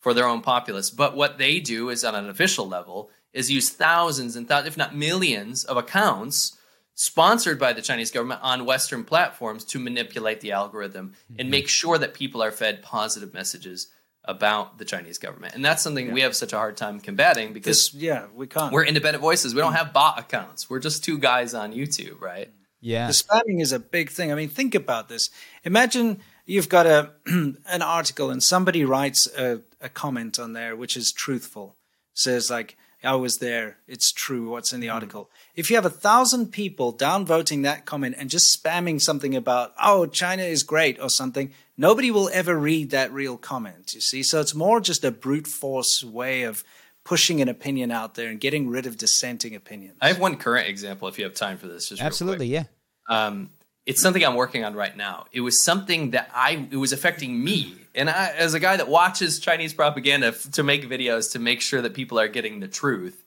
for 0.00 0.14
their 0.14 0.26
own 0.26 0.42
populace. 0.42 0.90
But 0.90 1.16
what 1.16 1.38
they 1.38 1.60
do 1.60 1.90
is 1.90 2.04
on 2.04 2.14
an 2.14 2.28
official 2.28 2.66
level 2.66 3.10
is 3.32 3.50
use 3.50 3.70
thousands 3.70 4.36
and 4.36 4.48
thousands, 4.48 4.68
if 4.68 4.76
not 4.76 4.94
millions, 4.94 5.64
of 5.64 5.76
accounts 5.76 6.58
sponsored 6.94 7.58
by 7.58 7.72
the 7.72 7.82
Chinese 7.82 8.10
government 8.10 8.40
on 8.42 8.64
Western 8.64 9.04
platforms 9.04 9.64
to 9.64 9.78
manipulate 9.78 10.40
the 10.40 10.52
algorithm 10.52 11.14
and 11.30 11.38
mm-hmm. 11.38 11.50
make 11.50 11.68
sure 11.68 11.98
that 11.98 12.14
people 12.14 12.42
are 12.42 12.50
fed 12.50 12.82
positive 12.82 13.32
messages 13.32 13.88
about 14.24 14.78
the 14.78 14.84
Chinese 14.84 15.18
government. 15.18 15.54
And 15.54 15.64
that's 15.64 15.82
something 15.82 16.12
we 16.12 16.20
have 16.20 16.36
such 16.36 16.52
a 16.52 16.56
hard 16.56 16.76
time 16.76 17.00
combating 17.00 17.52
because 17.52 17.90
This, 17.90 17.94
yeah, 17.94 18.26
we 18.34 18.46
can't. 18.46 18.72
we're 18.72 18.84
independent 18.84 19.20
voices. 19.20 19.54
We 19.54 19.60
don't 19.60 19.72
mm-hmm. 19.72 19.84
have 19.84 19.92
bot 19.92 20.18
accounts. 20.18 20.70
We're 20.70 20.78
just 20.78 21.02
two 21.02 21.18
guys 21.18 21.54
on 21.54 21.72
YouTube, 21.72 22.20
right? 22.20 22.50
Yeah. 22.80 23.06
The 23.06 23.12
spamming 23.12 23.60
is 23.60 23.72
a 23.72 23.78
big 23.80 24.10
thing. 24.10 24.30
I 24.30 24.34
mean, 24.34 24.48
think 24.48 24.74
about 24.74 25.08
this. 25.08 25.30
Imagine 25.64 26.20
you've 26.46 26.68
got 26.68 26.86
a 26.86 27.12
an 27.26 27.82
article 27.82 28.30
and 28.30 28.42
somebody 28.42 28.84
writes 28.84 29.26
a, 29.36 29.62
a 29.80 29.88
comment 29.88 30.38
on 30.38 30.52
there 30.52 30.76
which 30.76 30.96
is 30.96 31.12
truthful. 31.12 31.76
Says 32.14 32.50
like, 32.50 32.76
"I 33.04 33.14
was 33.14 33.38
there. 33.38 33.78
It's 33.86 34.12
true. 34.12 34.50
What's 34.50 34.72
in 34.72 34.80
the 34.80 34.88
article?" 34.88 35.30
If 35.54 35.70
you 35.70 35.76
have 35.76 35.86
a 35.86 35.90
thousand 35.90 36.52
people 36.52 36.92
downvoting 36.92 37.62
that 37.62 37.84
comment 37.84 38.16
and 38.18 38.30
just 38.30 38.62
spamming 38.62 39.00
something 39.00 39.34
about, 39.34 39.74
"Oh, 39.82 40.06
China 40.06 40.42
is 40.42 40.62
great" 40.62 41.00
or 41.00 41.10
something, 41.10 41.52
nobody 41.76 42.10
will 42.10 42.30
ever 42.32 42.56
read 42.56 42.90
that 42.90 43.12
real 43.12 43.36
comment. 43.36 43.94
You 43.94 44.00
see, 44.00 44.22
so 44.22 44.40
it's 44.40 44.54
more 44.54 44.80
just 44.80 45.04
a 45.04 45.10
brute 45.10 45.46
force 45.46 46.02
way 46.04 46.42
of 46.42 46.64
pushing 47.04 47.40
an 47.40 47.48
opinion 47.48 47.90
out 47.90 48.14
there 48.14 48.28
and 48.28 48.40
getting 48.40 48.68
rid 48.68 48.86
of 48.86 48.96
dissenting 48.96 49.54
opinions. 49.54 49.96
I 50.00 50.08
have 50.08 50.18
one 50.18 50.36
current 50.36 50.68
example 50.68 51.08
if 51.08 51.18
you 51.18 51.24
have 51.24 51.34
time 51.34 51.58
for 51.58 51.66
this. 51.66 51.88
Just 51.88 52.02
Absolutely, 52.02 52.46
yeah. 52.46 52.64
Um, 53.08 53.50
it's 53.86 54.00
something 54.00 54.24
I'm 54.24 54.34
working 54.34 54.64
on 54.64 54.74
right 54.74 54.96
now. 54.96 55.26
It 55.32 55.40
was 55.40 55.60
something 55.60 56.10
that 56.12 56.30
I 56.34 56.66
it 56.70 56.76
was 56.76 56.92
affecting 56.92 57.42
me, 57.42 57.74
and 57.94 58.08
I, 58.08 58.32
as 58.36 58.54
a 58.54 58.60
guy 58.60 58.76
that 58.76 58.88
watches 58.88 59.40
Chinese 59.40 59.74
propaganda 59.74 60.28
f- 60.28 60.50
to 60.52 60.62
make 60.62 60.88
videos 60.88 61.32
to 61.32 61.38
make 61.38 61.60
sure 61.60 61.82
that 61.82 61.94
people 61.94 62.18
are 62.18 62.28
getting 62.28 62.60
the 62.60 62.68
truth. 62.68 63.24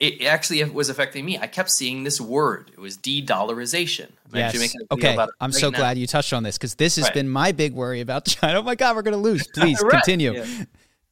it 0.00 0.24
actually 0.24 0.64
was 0.64 0.88
affecting 0.88 1.24
me. 1.24 1.38
I 1.38 1.46
kept 1.46 1.70
seeing 1.70 2.02
this 2.02 2.20
word. 2.20 2.72
It 2.72 2.80
was 2.80 2.96
de-dollarization. 2.96 4.08
I'm 4.32 4.38
yes. 4.38 4.74
okay. 4.90 5.16
I'm 5.16 5.28
right 5.40 5.54
so 5.54 5.70
now. 5.70 5.78
glad 5.78 5.96
you 5.96 6.08
touched 6.08 6.32
on 6.32 6.42
this 6.42 6.58
because 6.58 6.74
this 6.74 6.96
has 6.96 7.04
right. 7.04 7.14
been 7.14 7.28
my 7.28 7.52
big 7.52 7.72
worry 7.72 8.00
about 8.00 8.24
China. 8.26 8.58
Oh 8.58 8.62
my 8.62 8.74
God, 8.74 8.96
we're 8.96 9.02
going 9.02 9.12
to 9.12 9.18
lose. 9.18 9.46
Please 9.54 9.80
right. 9.80 9.92
continue. 9.92 10.32
Yeah. 10.34 10.64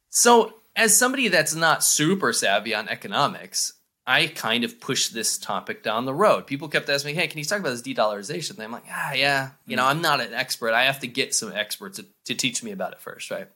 So, 0.09 0.55
as 0.75 0.97
somebody 0.97 1.29
that's 1.29 1.55
not 1.55 1.85
super 1.85 2.33
savvy 2.33 2.75
on 2.75 2.89
economics, 2.89 3.73
I 4.11 4.27
kind 4.27 4.63
of 4.63 4.79
pushed 4.79 5.13
this 5.13 5.37
topic 5.37 5.83
down 5.83 6.05
the 6.05 6.13
road. 6.13 6.47
People 6.47 6.67
kept 6.67 6.89
asking 6.89 7.15
me, 7.15 7.21
"Hey, 7.21 7.27
can 7.27 7.39
you 7.39 7.45
talk 7.45 7.59
about 7.59 7.71
this 7.71 7.81
de-dollarization?" 7.81 8.55
thing? 8.55 8.65
I'm 8.65 8.71
like, 8.71 8.85
"Ah, 8.89 9.13
yeah. 9.13 9.51
You 9.65 9.75
know, 9.77 9.85
I'm 9.85 10.01
not 10.01 10.19
an 10.19 10.33
expert. 10.33 10.73
I 10.73 10.83
have 10.83 10.99
to 10.99 11.07
get 11.07 11.33
some 11.33 11.53
experts 11.53 11.97
to, 11.97 12.05
to 12.25 12.35
teach 12.35 12.61
me 12.63 12.71
about 12.71 12.93
it 12.93 13.01
first, 13.01 13.31
right?" 13.31 13.47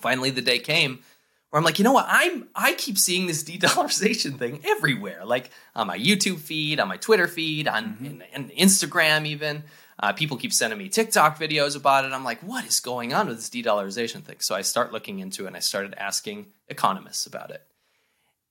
Finally, 0.00 0.30
the 0.30 0.42
day 0.42 0.58
came 0.58 1.00
where 1.50 1.58
I'm 1.58 1.64
like, 1.64 1.78
you 1.78 1.84
know 1.84 1.92
what? 1.92 2.06
I'm 2.08 2.48
I 2.52 2.72
keep 2.72 2.98
seeing 2.98 3.28
this 3.28 3.44
de-dollarization 3.44 4.38
thing 4.40 4.60
everywhere, 4.64 5.24
like 5.24 5.50
on 5.76 5.86
my 5.86 5.96
YouTube 5.96 6.38
feed, 6.38 6.80
on 6.80 6.88
my 6.88 6.96
Twitter 6.96 7.28
feed, 7.28 7.68
on 7.68 7.96
mm-hmm. 8.02 8.48
Instagram, 8.58 9.24
even. 9.24 9.62
Uh, 9.96 10.12
people 10.12 10.36
keep 10.36 10.52
sending 10.52 10.76
me 10.80 10.88
TikTok 10.88 11.38
videos 11.38 11.76
about 11.76 12.04
it. 12.04 12.10
I'm 12.10 12.24
like, 12.24 12.40
what 12.40 12.64
is 12.64 12.80
going 12.80 13.14
on 13.14 13.28
with 13.28 13.36
this 13.36 13.48
de-dollarization 13.50 14.24
thing? 14.24 14.40
So 14.40 14.56
I 14.56 14.62
start 14.62 14.92
looking 14.92 15.20
into 15.20 15.44
it, 15.44 15.46
and 15.46 15.56
I 15.56 15.60
started 15.60 15.94
asking 15.96 16.46
economists 16.68 17.26
about 17.26 17.52
it. 17.52 17.62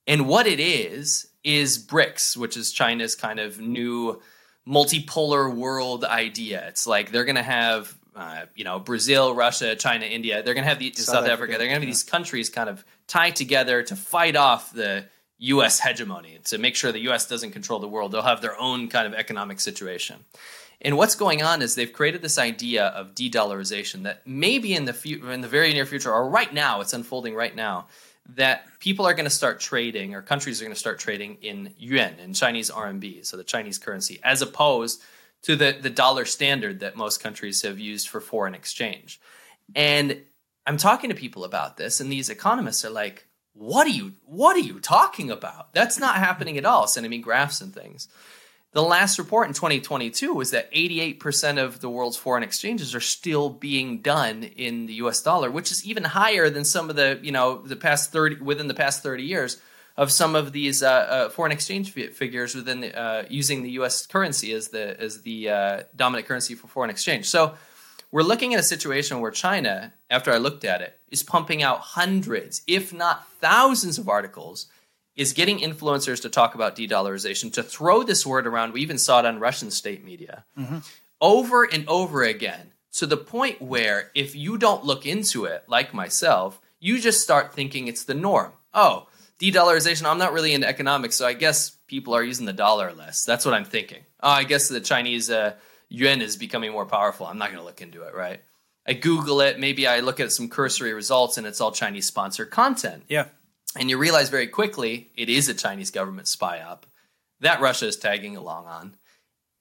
And 0.07 0.27
what 0.27 0.47
it 0.47 0.59
is 0.59 1.27
is 1.43 1.83
BRICS, 1.83 2.37
which 2.37 2.57
is 2.57 2.71
China's 2.71 3.15
kind 3.15 3.39
of 3.39 3.59
new 3.59 4.21
multipolar 4.67 5.53
world 5.53 6.03
idea. 6.03 6.67
It's 6.67 6.87
like 6.87 7.11
they're 7.11 7.25
going 7.25 7.35
to 7.35 7.43
have 7.43 7.97
uh, 8.15 8.45
you 8.55 8.63
know, 8.63 8.79
Brazil, 8.79 9.33
Russia, 9.33 9.75
China, 9.75 10.05
India. 10.05 10.43
They're 10.43 10.53
going 10.53 10.63
to 10.63 10.69
have 10.69 10.79
the 10.79 10.93
South, 10.93 11.05
South 11.05 11.15
Africa. 11.15 11.33
Africa. 11.33 11.51
They're 11.51 11.67
going 11.67 11.69
to 11.69 11.73
have 11.75 11.83
yeah. 11.83 11.89
these 11.89 12.03
countries 12.03 12.49
kind 12.49 12.69
of 12.69 12.85
tied 13.07 13.35
together 13.35 13.81
to 13.83 13.95
fight 13.95 14.35
off 14.35 14.71
the 14.71 15.05
U.S. 15.39 15.79
hegemony 15.79 16.39
to 16.45 16.57
make 16.57 16.75
sure 16.75 16.91
the 16.91 16.99
U.S. 17.01 17.27
doesn't 17.27 17.51
control 17.51 17.79
the 17.79 17.87
world. 17.87 18.11
They'll 18.11 18.21
have 18.21 18.41
their 18.41 18.59
own 18.59 18.87
kind 18.87 19.07
of 19.07 19.13
economic 19.13 19.59
situation. 19.59 20.23
And 20.81 20.97
what's 20.97 21.15
going 21.15 21.41
on 21.41 21.61
is 21.61 21.75
they've 21.75 21.91
created 21.91 22.21
this 22.21 22.37
idea 22.37 22.87
of 22.87 23.15
de-dollarization 23.15 24.03
that 24.03 24.21
maybe 24.27 24.73
in 24.73 24.85
the 24.85 24.93
fu- 24.93 25.29
in 25.29 25.41
the 25.41 25.47
very 25.47 25.73
near 25.73 25.85
future 25.85 26.11
or 26.11 26.29
right 26.29 26.53
now, 26.53 26.81
it's 26.81 26.93
unfolding 26.93 27.35
right 27.35 27.55
now, 27.55 27.87
that 28.35 28.65
people 28.79 29.05
are 29.05 29.13
going 29.13 29.25
to 29.25 29.29
start 29.29 29.59
trading 29.59 30.15
or 30.15 30.21
countries 30.21 30.61
are 30.61 30.65
going 30.65 30.73
to 30.73 30.79
start 30.79 30.99
trading 30.99 31.37
in 31.41 31.73
yuan 31.77 32.15
in 32.19 32.33
Chinese 32.33 32.71
RMB, 32.71 33.25
so 33.25 33.37
the 33.37 33.43
Chinese 33.43 33.77
currency, 33.77 34.19
as 34.23 34.41
opposed 34.41 35.01
to 35.43 35.55
the, 35.55 35.77
the 35.79 35.89
dollar 35.89 36.25
standard 36.25 36.79
that 36.79 36.95
most 36.95 37.21
countries 37.21 37.61
have 37.63 37.79
used 37.79 38.07
for 38.07 38.21
foreign 38.21 38.55
exchange. 38.55 39.19
And 39.75 40.21
I'm 40.65 40.77
talking 40.77 41.09
to 41.09 41.15
people 41.15 41.43
about 41.43 41.75
this, 41.75 41.99
and 41.99 42.11
these 42.11 42.29
economists 42.29 42.85
are 42.85 42.89
like, 42.89 43.27
what 43.53 43.85
are 43.85 43.91
you 43.91 44.13
what 44.25 44.55
are 44.55 44.59
you 44.59 44.79
talking 44.79 45.29
about? 45.29 45.73
That's 45.73 45.99
not 45.99 46.15
happening 46.15 46.57
at 46.57 46.65
all, 46.65 46.87
sending 46.87 47.11
me 47.11 47.19
graphs 47.19 47.61
and 47.61 47.73
things. 47.73 48.07
The 48.73 48.81
last 48.81 49.19
report 49.19 49.47
in 49.47 49.53
2022 49.53 50.33
was 50.33 50.49
that 50.49 50.71
88% 50.73 51.63
of 51.63 51.79
the 51.79 51.89
world's 51.89 52.17
foreign 52.17 52.41
exchanges 52.41 52.95
are 52.95 52.99
still 52.99 53.49
being 53.49 53.99
done 53.99 54.43
in 54.43 54.87
the 54.87 54.95
US 54.95 55.21
dollar, 55.21 55.51
which 55.51 55.71
is 55.71 55.85
even 55.85 56.03
higher 56.03 56.49
than 56.49 56.65
some 56.65 56.89
of 56.89 56.95
the, 56.95 57.19
you 57.21 57.31
know, 57.31 57.61
the 57.61 57.75
past 57.75 58.11
30 58.11 58.41
within 58.41 58.67
the 58.67 58.73
past 58.73 59.03
30 59.03 59.23
years 59.23 59.61
of 59.95 60.11
some 60.11 60.35
of 60.35 60.53
these 60.53 60.81
uh, 60.81 60.89
uh, 60.89 61.29
foreign 61.29 61.51
exchange 61.51 61.91
figures 61.91 62.55
within 62.55 62.81
the, 62.81 62.99
uh, 62.99 63.25
using 63.29 63.61
the 63.61 63.69
U.S. 63.71 64.07
currency 64.07 64.51
as 64.53 64.69
the 64.69 64.99
as 64.99 65.21
the 65.21 65.49
uh, 65.49 65.83
dominant 65.95 66.27
currency 66.27 66.55
for 66.55 66.67
foreign 66.67 66.89
exchange. 66.89 67.29
So 67.29 67.53
we're 68.11 68.23
looking 68.23 68.55
at 68.55 68.59
a 68.59 68.63
situation 68.63 69.19
where 69.19 69.29
China, 69.29 69.93
after 70.09 70.31
I 70.31 70.37
looked 70.37 70.65
at 70.65 70.81
it, 70.81 70.97
is 71.11 71.21
pumping 71.21 71.61
out 71.61 71.79
hundreds, 71.79 72.63
if 72.65 72.91
not 72.91 73.27
thousands, 73.39 73.99
of 73.99 74.09
articles. 74.09 74.65
Is 75.15 75.33
getting 75.33 75.59
influencers 75.59 76.23
to 76.23 76.29
talk 76.29 76.55
about 76.55 76.75
de-dollarization, 76.75 77.53
to 77.53 77.61
throw 77.61 78.01
this 78.01 78.25
word 78.25 78.47
around. 78.47 78.73
We 78.73 78.81
even 78.81 78.97
saw 78.97 79.19
it 79.19 79.25
on 79.25 79.39
Russian 79.39 79.69
state 79.69 80.03
media 80.03 80.43
mm-hmm. 80.57 80.79
over 81.21 81.63
and 81.63 81.87
over 81.87 82.23
again, 82.23 82.71
to 82.93 83.05
the 83.05 83.17
point 83.17 83.61
where 83.61 84.09
if 84.15 84.35
you 84.35 84.57
don't 84.57 84.83
look 84.83 85.05
into 85.05 85.45
it, 85.45 85.65
like 85.67 85.93
myself, 85.93 86.59
you 86.79 86.99
just 86.99 87.21
start 87.21 87.53
thinking 87.53 87.87
it's 87.87 88.05
the 88.05 88.15
norm. 88.15 88.53
Oh, 88.73 89.07
de-dollarization. 89.37 90.09
I'm 90.09 90.17
not 90.17 90.33
really 90.33 90.53
into 90.53 90.67
economics, 90.67 91.15
so 91.15 91.27
I 91.27 91.33
guess 91.33 91.69
people 91.87 92.15
are 92.15 92.23
using 92.23 92.47
the 92.47 92.53
dollar 92.53 92.91
less. 92.93 93.23
That's 93.23 93.45
what 93.45 93.53
I'm 93.53 93.65
thinking. 93.65 94.03
Oh, 94.19 94.29
I 94.29 94.45
guess 94.45 94.67
the 94.67 94.81
Chinese 94.81 95.29
uh, 95.29 95.53
yuan 95.89 96.21
is 96.21 96.37
becoming 96.37 96.71
more 96.71 96.85
powerful. 96.87 97.27
I'm 97.27 97.37
not 97.37 97.49
going 97.49 97.59
to 97.59 97.65
look 97.65 97.81
into 97.81 98.01
it, 98.03 98.15
right? 98.15 98.41
I 98.87 98.93
Google 98.93 99.41
it. 99.41 99.59
Maybe 99.59 99.85
I 99.87 99.99
look 99.99 100.19
at 100.19 100.31
some 100.31 100.49
cursory 100.49 100.93
results, 100.93 101.37
and 101.37 101.45
it's 101.45 101.61
all 101.61 101.71
Chinese 101.71 102.07
sponsored 102.07 102.49
content. 102.49 103.03
Yeah, 103.07 103.27
and 103.77 103.89
you 103.89 103.97
realize 103.97 104.29
very 104.29 104.47
quickly 104.47 105.11
it 105.15 105.29
is 105.29 105.49
a 105.49 105.53
Chinese 105.53 105.91
government 105.91 106.27
psyop 106.27 106.83
that 107.39 107.61
Russia 107.61 107.87
is 107.87 107.97
tagging 107.97 108.37
along 108.37 108.65
on. 108.65 108.95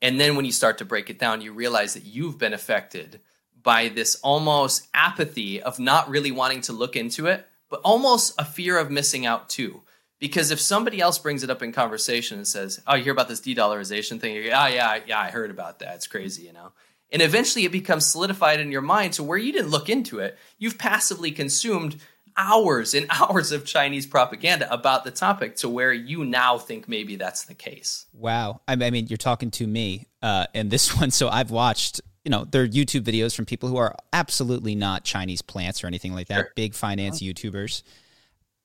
And 0.01 0.21
then 0.21 0.37
when 0.37 0.45
you 0.45 0.53
start 0.53 0.79
to 0.79 0.85
break 0.85 1.11
it 1.11 1.19
down, 1.19 1.41
you 1.41 1.53
realize 1.53 1.95
that 1.95 2.05
you've 2.05 2.39
been 2.39 2.53
affected 2.53 3.21
by 3.63 3.89
this 3.89 4.17
almost 4.17 4.89
apathy 4.93 5.63
of 5.63 5.79
not 5.79 6.09
really 6.09 6.33
wanting 6.33 6.61
to 6.63 6.73
look 6.73 6.97
into 6.97 7.27
it 7.27 7.47
but 7.73 7.81
almost 7.85 8.35
a 8.39 8.45
fear 8.45 8.77
of 8.77 8.91
missing 8.91 9.25
out 9.25 9.49
too. 9.49 9.81
Because 10.21 10.51
if 10.51 10.61
somebody 10.61 11.01
else 11.01 11.19
brings 11.19 11.43
it 11.43 11.49
up 11.49 11.63
in 11.63 11.73
conversation 11.73 12.37
and 12.37 12.47
says, 12.47 12.83
"Oh, 12.87 12.95
you 12.95 13.03
hear 13.03 13.15
about 13.15 13.29
this 13.29 13.41
de-dollarization 13.41 14.21
thing?" 14.21 14.35
You're, 14.35 14.55
"Oh, 14.55 14.67
yeah, 14.67 15.01
yeah, 15.07 15.19
I 15.19 15.31
heard 15.31 15.51
about 15.51 15.79
that. 15.79 15.95
It's 15.95 16.07
crazy, 16.07 16.43
you 16.43 16.53
know." 16.53 16.73
And 17.11 17.23
eventually, 17.23 17.65
it 17.65 17.73
becomes 17.73 18.07
solidified 18.07 18.61
in 18.61 18.71
your 18.71 18.83
mind 18.83 19.15
to 19.15 19.23
where 19.23 19.39
you 19.39 19.53
didn't 19.53 19.71
look 19.71 19.89
into 19.89 20.19
it. 20.19 20.39
You've 20.59 20.77
passively 20.77 21.31
consumed 21.31 21.97
hours 22.37 22.95
and 22.95 23.07
hours 23.11 23.53
of 23.53 23.65
Chinese 23.65 24.07
propaganda 24.07 24.73
about 24.73 25.05
the 25.05 25.11
topic 25.11 25.57
to 25.57 25.69
where 25.69 25.93
you 25.93 26.25
now 26.25 26.59
think 26.59 26.89
maybe 26.89 27.17
that's 27.17 27.45
the 27.45 27.55
case. 27.55 28.07
Wow. 28.13 28.61
I 28.69 28.77
mean, 28.77 29.07
you're 29.07 29.17
talking 29.17 29.51
to 29.53 29.67
me 29.67 30.07
uh, 30.23 30.47
and 30.55 30.71
this 30.71 30.97
one. 30.99 31.11
So 31.11 31.29
I've 31.29 31.51
watched 31.51 32.01
you 32.25 32.31
know, 32.31 32.45
there 32.45 32.63
are 32.63 32.69
YouTube 32.69 33.03
videos 33.03 33.35
from 33.35 33.47
people 33.47 33.69
who 33.69 33.77
are 33.77 33.97
absolutely 34.13 34.75
not 34.75 35.05
Chinese 35.05 35.43
plants 35.43 35.83
or 35.83 35.89
anything 35.89 36.15
like 36.15 36.29
that, 36.29 36.37
sure. 36.37 36.53
big 36.55 36.75
finance 36.75 37.21
oh. 37.21 37.27
YouTubers. 37.27 37.83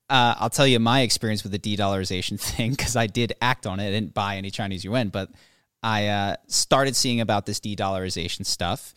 Uh, 0.10 0.36
I'll 0.38 0.50
tell 0.50 0.68
you 0.68 0.80
my 0.80 1.02
experience 1.02 1.44
with 1.44 1.52
the 1.52 1.58
de-dollarization 1.58 2.40
thing 2.56 2.72
because 2.72 2.96
I 2.96 3.08
did 3.08 3.34
act 3.42 3.66
on 3.66 3.80
it. 3.80 3.88
I 3.88 3.92
didn't 3.92 4.14
buy 4.14 4.38
any 4.38 4.52
Chinese 4.52 4.84
yuan, 4.84 5.10
but 5.10 5.32
I 5.82 6.08
uh, 6.08 6.36
started 6.48 6.96
seeing 6.96 7.20
about 7.20 7.46
this 7.46 7.60
de-dollarization 7.60 8.46
stuff. 8.46 8.94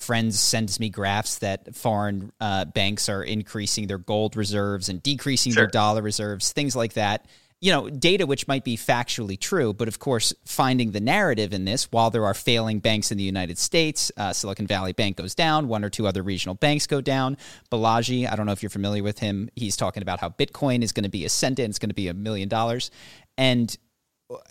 Friends 0.00 0.40
sends 0.40 0.80
me 0.80 0.88
graphs 0.88 1.38
that 1.38 1.74
foreign 1.74 2.32
uh, 2.40 2.64
banks 2.64 3.08
are 3.08 3.22
increasing 3.22 3.86
their 3.86 3.98
gold 3.98 4.36
reserves 4.36 4.88
and 4.88 5.02
decreasing 5.02 5.52
sure. 5.52 5.62
their 5.62 5.70
dollar 5.70 6.02
reserves, 6.02 6.52
things 6.52 6.74
like 6.74 6.94
that 6.94 7.26
you 7.60 7.70
know, 7.70 7.90
data 7.90 8.24
which 8.26 8.48
might 8.48 8.64
be 8.64 8.76
factually 8.76 9.38
true, 9.38 9.74
but 9.74 9.86
of 9.86 9.98
course, 9.98 10.32
finding 10.46 10.92
the 10.92 11.00
narrative 11.00 11.52
in 11.52 11.66
this, 11.66 11.92
while 11.92 12.10
there 12.10 12.24
are 12.24 12.32
failing 12.32 12.80
banks 12.80 13.12
in 13.12 13.18
the 13.18 13.24
United 13.24 13.58
States, 13.58 14.10
uh, 14.16 14.32
Silicon 14.32 14.66
Valley 14.66 14.94
Bank 14.94 15.18
goes 15.18 15.34
down, 15.34 15.68
one 15.68 15.84
or 15.84 15.90
two 15.90 16.06
other 16.06 16.22
regional 16.22 16.54
banks 16.54 16.86
go 16.86 17.02
down. 17.02 17.36
Balaji, 17.70 18.30
I 18.30 18.34
don't 18.34 18.46
know 18.46 18.52
if 18.52 18.62
you're 18.62 18.70
familiar 18.70 19.02
with 19.02 19.18
him, 19.18 19.50
he's 19.56 19.76
talking 19.76 20.02
about 20.02 20.20
how 20.20 20.30
Bitcoin 20.30 20.82
is 20.82 20.92
going 20.92 21.04
to 21.04 21.10
be 21.10 21.26
ascendant, 21.26 21.68
it's 21.68 21.78
going 21.78 21.90
to 21.90 21.94
be 21.94 22.08
a 22.08 22.14
million 22.14 22.48
dollars. 22.48 22.90
And 23.36 23.76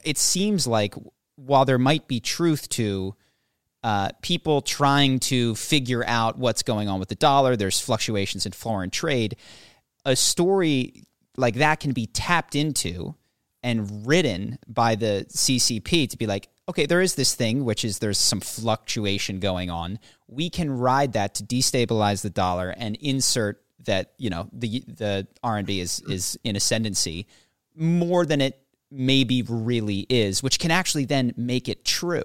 it 0.04 0.20
seems 0.20 0.68
like 0.68 0.94
while 1.36 1.66
there 1.66 1.80
might 1.80 2.08
be 2.08 2.20
truth 2.20 2.70
to 2.70 3.16
uh, 3.84 4.10
people 4.22 4.62
trying 4.62 5.20
to 5.20 5.56
figure 5.56 6.04
out 6.06 6.38
what's 6.38 6.63
going 6.63 6.89
on 6.89 7.00
with 7.00 7.10
the 7.10 7.15
dollar, 7.15 7.56
there's 7.56 7.80
fluctuations 7.80 8.46
in 8.46 8.52
foreign 8.52 8.89
trade. 8.89 9.38
A 10.06 10.15
story 10.15 11.04
like 11.38 11.56
that 11.56 11.80
can 11.80 11.92
be 11.92 12.06
tapped 12.06 12.56
into 12.56 13.15
and 13.63 14.08
written 14.08 14.58
by 14.68 14.96
the 14.96 15.26
CCP 15.30 16.10
to 16.10 16.18
be 16.18 16.28
like, 16.28 16.48
okay, 16.68 16.86
there 16.86 17.02
is 17.02 17.15
this 17.15 17.36
thing, 17.36 17.65
which 17.65 17.84
is 17.84 18.00
there's 18.00 18.18
some 18.18 18.39
fluctuation 18.39 19.39
going 19.39 19.70
on. 19.70 20.00
We 20.28 20.50
can 20.50 20.72
ride 20.72 21.13
that 21.13 21.36
to 21.36 21.44
destabilize 21.44 22.22
the 22.22 22.30
dollar 22.30 22.70
and 22.78 22.96
insert 22.98 23.62
that, 23.86 24.13
you 24.18 24.30
know, 24.30 24.50
the 24.54 24.84
the 24.88 25.28
RMB 25.44 25.80
is 25.80 26.02
is 26.02 26.38
in 26.44 26.56
ascendancy 26.56 27.28
more 27.76 28.26
than 28.26 28.42
it 28.42 28.62
maybe 28.91 29.43
really 29.43 30.06
is, 30.10 30.41
which 30.41 30.60
can 30.60 30.71
actually 30.71 31.06
then 31.06 31.34
make 31.38 31.69
it 31.69 31.86
true. 31.86 32.23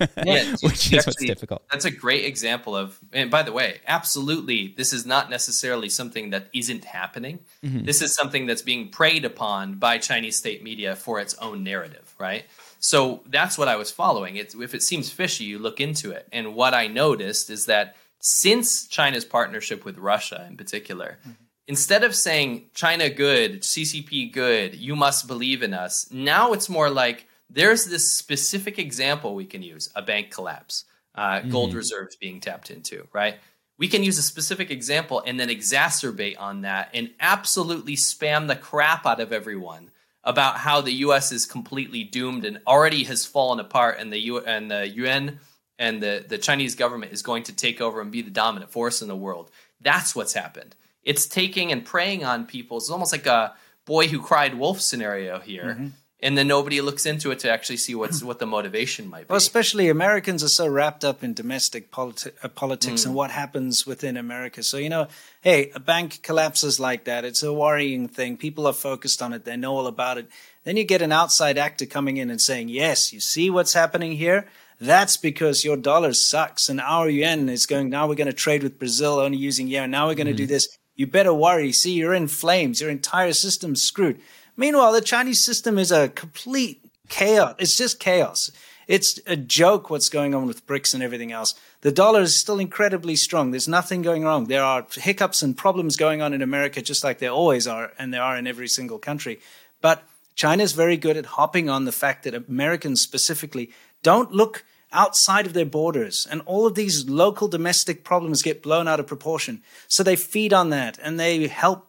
yeah, 0.00 0.54
which 0.62 0.92
is 0.92 1.06
what's 1.06 1.24
difficult. 1.24 1.62
That's 1.70 1.84
a 1.84 1.90
great 1.90 2.24
example 2.26 2.76
of, 2.76 2.98
and 3.12 3.30
by 3.30 3.42
the 3.42 3.52
way, 3.52 3.80
absolutely, 3.86 4.74
this 4.76 4.92
is 4.92 5.06
not 5.06 5.30
necessarily 5.30 5.88
something 5.88 6.30
that 6.30 6.48
isn't 6.52 6.84
happening. 6.84 7.40
Mm-hmm. 7.64 7.84
This 7.84 8.02
is 8.02 8.14
something 8.14 8.46
that's 8.46 8.62
being 8.62 8.90
preyed 8.90 9.24
upon 9.24 9.74
by 9.74 9.98
Chinese 9.98 10.36
state 10.36 10.62
media 10.62 10.96
for 10.96 11.18
its 11.18 11.34
own 11.34 11.64
narrative, 11.64 12.14
right? 12.18 12.44
So 12.78 13.22
that's 13.26 13.56
what 13.56 13.68
I 13.68 13.76
was 13.76 13.90
following. 13.90 14.36
It's, 14.36 14.54
if 14.54 14.74
it 14.74 14.82
seems 14.82 15.10
fishy, 15.10 15.44
you 15.44 15.58
look 15.58 15.80
into 15.80 16.10
it. 16.10 16.28
And 16.30 16.54
what 16.54 16.74
I 16.74 16.88
noticed 16.88 17.48
is 17.48 17.66
that 17.66 17.96
since 18.20 18.86
China's 18.86 19.24
partnership 19.24 19.84
with 19.84 19.98
Russia 19.98 20.46
in 20.48 20.56
particular, 20.56 21.18
mm-hmm 21.22 21.45
instead 21.68 22.04
of 22.04 22.14
saying 22.14 22.66
China 22.74 23.08
good, 23.10 23.62
CCP 23.62 24.32
good, 24.32 24.74
you 24.74 24.96
must 24.96 25.26
believe 25.26 25.62
in 25.62 25.74
us, 25.74 26.10
now 26.10 26.52
it's 26.52 26.68
more 26.68 26.90
like 26.90 27.26
there's 27.50 27.86
this 27.86 28.12
specific 28.12 28.78
example 28.78 29.34
we 29.34 29.46
can 29.46 29.62
use 29.62 29.88
a 29.94 30.02
bank 30.02 30.30
collapse, 30.30 30.84
uh, 31.14 31.40
mm-hmm. 31.40 31.50
gold 31.50 31.74
reserves 31.74 32.16
being 32.16 32.40
tapped 32.40 32.70
into, 32.70 33.06
right? 33.12 33.36
We 33.78 33.88
can 33.88 34.02
use 34.02 34.18
a 34.18 34.22
specific 34.22 34.70
example 34.70 35.22
and 35.26 35.38
then 35.38 35.48
exacerbate 35.48 36.40
on 36.40 36.62
that 36.62 36.90
and 36.94 37.10
absolutely 37.20 37.94
spam 37.94 38.48
the 38.48 38.56
crap 38.56 39.04
out 39.04 39.20
of 39.20 39.32
everyone 39.32 39.90
about 40.26 40.58
how 40.58 40.80
the 40.80 40.92
U.S. 40.92 41.30
is 41.30 41.46
completely 41.46 42.02
doomed 42.02 42.44
and 42.44 42.60
already 42.66 43.04
has 43.04 43.24
fallen 43.24 43.60
apart, 43.60 43.98
and 44.00 44.12
the 44.12 44.18
U 44.18 44.40
and 44.40 44.70
the 44.70 44.88
UN 44.88 45.38
and 45.78 46.02
the 46.02 46.24
the 46.26 46.36
Chinese 46.36 46.74
government 46.74 47.12
is 47.12 47.22
going 47.22 47.44
to 47.44 47.54
take 47.54 47.80
over 47.80 48.00
and 48.00 48.10
be 48.10 48.22
the 48.22 48.30
dominant 48.30 48.72
force 48.72 49.02
in 49.02 49.08
the 49.08 49.16
world. 49.16 49.50
That's 49.80 50.16
what's 50.16 50.32
happened. 50.32 50.74
It's 51.06 51.26
taking 51.26 51.72
and 51.72 51.82
preying 51.82 52.22
on 52.22 52.44
people. 52.44 52.76
It's 52.76 52.90
almost 52.90 53.12
like 53.12 53.26
a 53.26 53.54
boy 53.86 54.08
who 54.08 54.20
cried 54.20 54.58
wolf 54.58 54.82
scenario 54.82 55.38
here. 55.40 55.64
Mm-hmm 55.64 55.86
and 56.20 56.36
then 56.36 56.48
nobody 56.48 56.80
looks 56.80 57.04
into 57.04 57.30
it 57.30 57.40
to 57.40 57.50
actually 57.50 57.76
see 57.76 57.94
what's 57.94 58.22
what 58.22 58.38
the 58.38 58.46
motivation 58.46 59.08
might 59.08 59.28
be. 59.28 59.32
Well, 59.32 59.36
especially 59.36 59.88
Americans 59.88 60.42
are 60.42 60.48
so 60.48 60.66
wrapped 60.66 61.04
up 61.04 61.22
in 61.22 61.34
domestic 61.34 61.92
politi- 61.92 62.32
uh, 62.42 62.48
politics 62.48 63.02
mm. 63.02 63.06
and 63.06 63.14
what 63.14 63.30
happens 63.30 63.86
within 63.86 64.16
America. 64.16 64.62
So 64.62 64.78
you 64.78 64.88
know, 64.88 65.08
hey, 65.42 65.70
a 65.74 65.80
bank 65.80 66.22
collapses 66.22 66.80
like 66.80 67.04
that. 67.04 67.24
It's 67.24 67.42
a 67.42 67.52
worrying 67.52 68.08
thing. 68.08 68.36
People 68.38 68.66
are 68.66 68.72
focused 68.72 69.20
on 69.20 69.32
it. 69.34 69.44
They 69.44 69.56
know 69.56 69.76
all 69.76 69.86
about 69.86 70.16
it. 70.18 70.28
Then 70.64 70.76
you 70.76 70.84
get 70.84 71.02
an 71.02 71.12
outside 71.12 71.58
actor 71.58 71.86
coming 71.86 72.16
in 72.16 72.30
and 72.30 72.40
saying, 72.40 72.70
"Yes, 72.70 73.12
you 73.12 73.20
see 73.20 73.50
what's 73.50 73.74
happening 73.74 74.12
here." 74.12 74.46
That's 74.78 75.16
because 75.16 75.64
your 75.64 75.78
dollar 75.78 76.12
sucks 76.12 76.68
and 76.68 76.80
our 76.80 77.08
yuan 77.08 77.48
is 77.48 77.66
going. 77.66 77.88
Now 77.90 78.08
we're 78.08 78.14
going 78.14 78.26
to 78.26 78.32
trade 78.32 78.62
with 78.62 78.78
Brazil 78.78 79.18
only 79.18 79.38
using 79.38 79.68
yen. 79.68 79.90
Now 79.90 80.08
we're 80.08 80.14
going 80.14 80.26
to 80.26 80.34
mm. 80.34 80.38
do 80.38 80.46
this. 80.46 80.68
You 80.96 81.06
better 81.06 81.32
worry. 81.32 81.72
See, 81.72 81.92
you're 81.92 82.14
in 82.14 82.28
flames. 82.28 82.80
Your 82.80 82.90
entire 82.90 83.32
system's 83.32 83.82
screwed. 83.82 84.20
Meanwhile, 84.56 84.92
the 84.92 85.02
Chinese 85.02 85.44
system 85.44 85.78
is 85.78 85.92
a 85.92 86.08
complete 86.08 86.82
chaos. 87.08 87.54
It's 87.58 87.76
just 87.76 88.00
chaos. 88.00 88.50
It's 88.88 89.20
a 89.26 89.36
joke 89.36 89.90
what's 89.90 90.08
going 90.08 90.34
on 90.34 90.46
with 90.46 90.66
BRICS 90.66 90.94
and 90.94 91.02
everything 91.02 91.32
else. 91.32 91.54
The 91.80 91.90
dollar 91.92 92.22
is 92.22 92.36
still 92.36 92.58
incredibly 92.58 93.16
strong. 93.16 93.50
There's 93.50 93.68
nothing 93.68 94.00
going 94.00 94.22
wrong. 94.24 94.46
There 94.46 94.62
are 94.62 94.86
hiccups 94.92 95.42
and 95.42 95.56
problems 95.56 95.96
going 95.96 96.22
on 96.22 96.32
in 96.32 96.40
America, 96.40 96.80
just 96.80 97.02
like 97.04 97.18
there 97.18 97.30
always 97.30 97.66
are, 97.66 97.92
and 97.98 98.14
there 98.14 98.22
are 98.22 98.38
in 98.38 98.46
every 98.46 98.68
single 98.68 98.98
country. 98.98 99.40
But 99.80 100.04
China 100.36 100.62
is 100.62 100.72
very 100.72 100.96
good 100.96 101.16
at 101.16 101.26
hopping 101.26 101.68
on 101.68 101.84
the 101.84 101.92
fact 101.92 102.22
that 102.24 102.34
Americans 102.34 103.00
specifically 103.00 103.70
don't 104.02 104.32
look 104.32 104.64
outside 104.96 105.46
of 105.46 105.52
their 105.52 105.66
borders, 105.66 106.26
and 106.28 106.42
all 106.46 106.66
of 106.66 106.74
these 106.74 107.08
local 107.08 107.46
domestic 107.46 108.02
problems 108.02 108.42
get 108.42 108.62
blown 108.62 108.88
out 108.88 108.98
of 108.98 109.06
proportion. 109.06 109.62
So 109.86 110.02
they 110.02 110.16
feed 110.16 110.52
on 110.52 110.70
that 110.70 110.98
and 111.02 111.20
they 111.20 111.46
help 111.46 111.86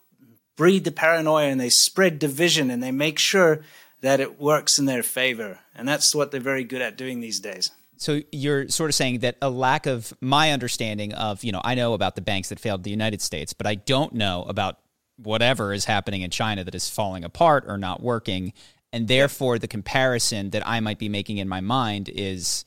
breed 0.55 0.83
the 0.83 0.91
paranoia 0.91 1.47
and 1.47 1.59
they 1.59 1.69
spread 1.69 2.19
division 2.19 2.69
and 2.69 2.83
they 2.83 2.91
make 2.91 3.17
sure 3.17 3.61
that 4.01 4.19
it 4.19 4.39
works 4.39 4.77
in 4.77 4.85
their 4.85 5.03
favor. 5.03 5.59
And 5.73 5.87
that's 5.87 6.13
what 6.13 6.31
they're 6.31 6.41
very 6.41 6.63
good 6.63 6.81
at 6.81 6.97
doing 6.97 7.21
these 7.21 7.39
days. 7.39 7.71
So 7.95 8.21
you're 8.31 8.69
sort 8.69 8.91
of 8.91 8.95
saying 8.95 9.19
that 9.19 9.37
a 9.41 9.49
lack 9.49 9.87
of 9.87 10.13
my 10.21 10.51
understanding 10.51 11.13
of, 11.13 11.43
you 11.43 11.51
know, 11.51 11.61
I 11.63 11.73
know 11.73 11.93
about 11.93 12.15
the 12.15 12.21
banks 12.21 12.49
that 12.49 12.59
failed 12.59 12.83
the 12.83 12.91
United 12.91 13.21
States, 13.21 13.53
but 13.53 13.65
I 13.65 13.75
don't 13.75 14.13
know 14.13 14.43
about 14.43 14.77
whatever 15.15 15.73
is 15.73 15.85
happening 15.85 16.21
in 16.21 16.29
China 16.29 16.63
that 16.63 16.75
is 16.75 16.89
falling 16.89 17.23
apart 17.23 17.63
or 17.67 17.77
not 17.77 18.03
working. 18.03 18.53
And 18.93 19.07
therefore, 19.07 19.57
the 19.57 19.67
comparison 19.67 20.51
that 20.51 20.67
I 20.67 20.79
might 20.79 20.99
be 20.99 21.09
making 21.09 21.37
in 21.37 21.49
my 21.49 21.59
mind 21.59 22.09
is 22.09 22.65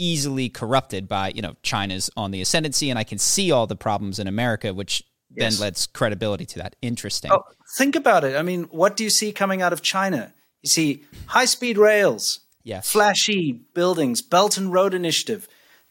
easily 0.00 0.48
corrupted 0.48 1.06
by, 1.06 1.30
you 1.34 1.42
know, 1.42 1.54
China's 1.62 2.10
on 2.16 2.30
the 2.30 2.40
ascendancy. 2.40 2.90
And 2.90 2.98
I 2.98 3.04
can 3.04 3.18
see 3.18 3.52
all 3.52 3.66
the 3.66 3.76
problems 3.76 4.18
in 4.18 4.26
America, 4.26 4.72
which 4.72 5.04
yes. 5.30 5.54
then 5.58 5.62
lends 5.62 5.86
credibility 5.86 6.46
to 6.46 6.58
that. 6.58 6.76
Interesting. 6.82 7.30
Oh, 7.30 7.44
think 7.76 7.94
about 7.94 8.24
it. 8.24 8.36
I 8.36 8.42
mean, 8.42 8.64
what 8.64 8.96
do 8.96 9.04
you 9.04 9.10
see 9.10 9.32
coming 9.32 9.62
out 9.62 9.72
of 9.72 9.82
China? 9.82 10.32
You 10.62 10.68
see 10.68 11.04
high 11.26 11.44
speed 11.44 11.78
rails, 11.78 12.40
yes. 12.64 12.90
flashy 12.90 13.52
buildings, 13.74 14.22
Belt 14.22 14.56
and 14.56 14.72
Road 14.72 14.94
Initiative, 14.94 15.48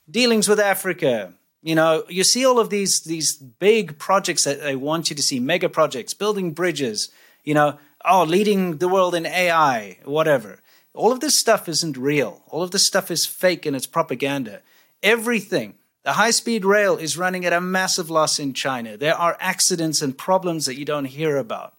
dealings 0.10 0.48
with 0.48 0.60
Africa. 0.60 1.34
You 1.62 1.76
know, 1.76 2.04
you 2.08 2.24
see 2.24 2.46
all 2.46 2.60
of 2.60 2.70
these 2.70 3.02
these 3.02 3.36
big 3.36 3.98
projects 3.98 4.44
that 4.46 4.62
they 4.62 4.76
want 4.76 5.10
you 5.10 5.16
to 5.16 5.22
see, 5.22 5.40
mega 5.40 5.70
projects, 5.70 6.14
building 6.14 6.52
bridges. 6.52 7.10
You 7.44 7.54
know, 7.54 7.80
oh, 8.06 8.24
leading 8.24 8.78
the 8.78 8.88
world 8.88 9.16
in 9.16 9.26
AI, 9.26 10.00
whatever. 10.06 10.60
All 10.94 11.12
of 11.12 11.20
this 11.20 11.40
stuff 11.40 11.70
isn't 11.70 11.98
real. 11.98 12.42
All 12.48 12.64
of 12.64 12.72
this 12.72 12.88
stuff 12.88 13.12
is 13.12 13.26
fake 13.26 13.66
and 13.66 13.76
it's 13.76 13.88
propaganda. 13.88 14.62
Everything 15.04 15.76
the 16.04 16.14
high 16.14 16.32
speed 16.32 16.64
rail 16.66 16.98
is 16.98 17.18
running 17.18 17.46
at 17.46 17.54
a 17.54 17.62
massive 17.62 18.10
loss 18.10 18.40
in 18.40 18.54
China. 18.54 18.98
There 18.98 19.16
are 19.16 19.38
accidents 19.40 20.02
and 20.02 20.18
problems 20.18 20.66
that 20.66 20.78
you 20.78 20.86
don't 20.86 21.06
hear 21.06 21.38
about. 21.38 21.76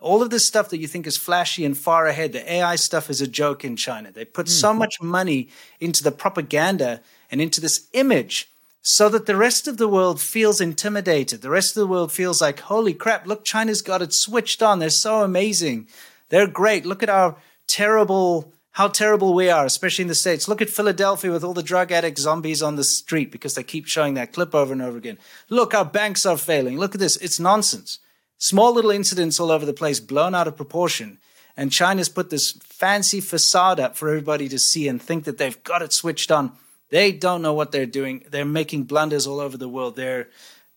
All 0.00 0.22
of 0.22 0.30
this 0.30 0.46
stuff 0.46 0.70
that 0.70 0.78
you 0.78 0.86
think 0.86 1.06
is 1.06 1.16
flashy 1.16 1.64
and 1.64 1.76
far 1.76 2.06
ahead, 2.06 2.32
the 2.32 2.50
AI 2.50 2.76
stuff 2.76 3.10
is 3.10 3.20
a 3.20 3.26
joke 3.26 3.64
in 3.64 3.76
China. 3.76 4.12
They 4.12 4.24
put 4.24 4.46
mm-hmm. 4.46 4.52
so 4.52 4.72
much 4.72 5.02
money 5.02 5.48
into 5.80 6.02
the 6.02 6.12
propaganda 6.12 7.00
and 7.30 7.40
into 7.40 7.60
this 7.60 7.88
image 7.92 8.48
so 8.80 9.08
that 9.08 9.26
the 9.26 9.36
rest 9.36 9.66
of 9.66 9.76
the 9.76 9.88
world 9.88 10.20
feels 10.20 10.60
intimidated. 10.60 11.42
The 11.42 11.50
rest 11.50 11.76
of 11.76 11.80
the 11.80 11.86
world 11.86 12.12
feels 12.12 12.40
like, 12.40 12.60
holy 12.60 12.94
crap, 12.94 13.26
look, 13.26 13.44
China's 13.44 13.82
got 13.82 14.02
it 14.02 14.12
switched 14.12 14.62
on. 14.62 14.78
They're 14.78 14.88
so 14.88 15.22
amazing. 15.22 15.88
They're 16.28 16.46
great. 16.46 16.86
Look 16.86 17.02
at 17.02 17.10
our 17.10 17.36
terrible 17.66 18.52
how 18.74 18.88
terrible 18.88 19.34
we 19.34 19.48
are, 19.50 19.64
especially 19.64 20.02
in 20.02 20.08
the 20.08 20.16
States. 20.16 20.48
Look 20.48 20.60
at 20.60 20.68
Philadelphia 20.68 21.30
with 21.30 21.44
all 21.44 21.54
the 21.54 21.62
drug 21.62 21.92
addict 21.92 22.18
zombies 22.18 22.60
on 22.60 22.74
the 22.74 22.82
street 22.82 23.30
because 23.30 23.54
they 23.54 23.62
keep 23.62 23.86
showing 23.86 24.14
that 24.14 24.32
clip 24.32 24.52
over 24.52 24.72
and 24.72 24.82
over 24.82 24.98
again. 24.98 25.16
Look, 25.48 25.74
our 25.74 25.84
banks 25.84 26.26
are 26.26 26.36
failing. 26.36 26.76
Look 26.76 26.92
at 26.92 27.00
this. 27.00 27.16
It's 27.18 27.38
nonsense. 27.38 28.00
Small 28.36 28.74
little 28.74 28.90
incidents 28.90 29.38
all 29.38 29.52
over 29.52 29.64
the 29.64 29.72
place, 29.72 30.00
blown 30.00 30.34
out 30.34 30.48
of 30.48 30.56
proportion. 30.56 31.18
And 31.56 31.70
China's 31.70 32.08
put 32.08 32.30
this 32.30 32.50
fancy 32.64 33.20
facade 33.20 33.78
up 33.78 33.96
for 33.96 34.08
everybody 34.08 34.48
to 34.48 34.58
see 34.58 34.88
and 34.88 35.00
think 35.00 35.22
that 35.22 35.38
they've 35.38 35.62
got 35.62 35.82
it 35.82 35.92
switched 35.92 36.32
on. 36.32 36.50
They 36.90 37.12
don't 37.12 37.42
know 37.42 37.54
what 37.54 37.70
they're 37.70 37.86
doing. 37.86 38.24
They're 38.28 38.44
making 38.44 38.84
blunders 38.84 39.24
all 39.24 39.38
over 39.38 39.56
the 39.56 39.68
world. 39.68 39.94
Their 39.94 40.30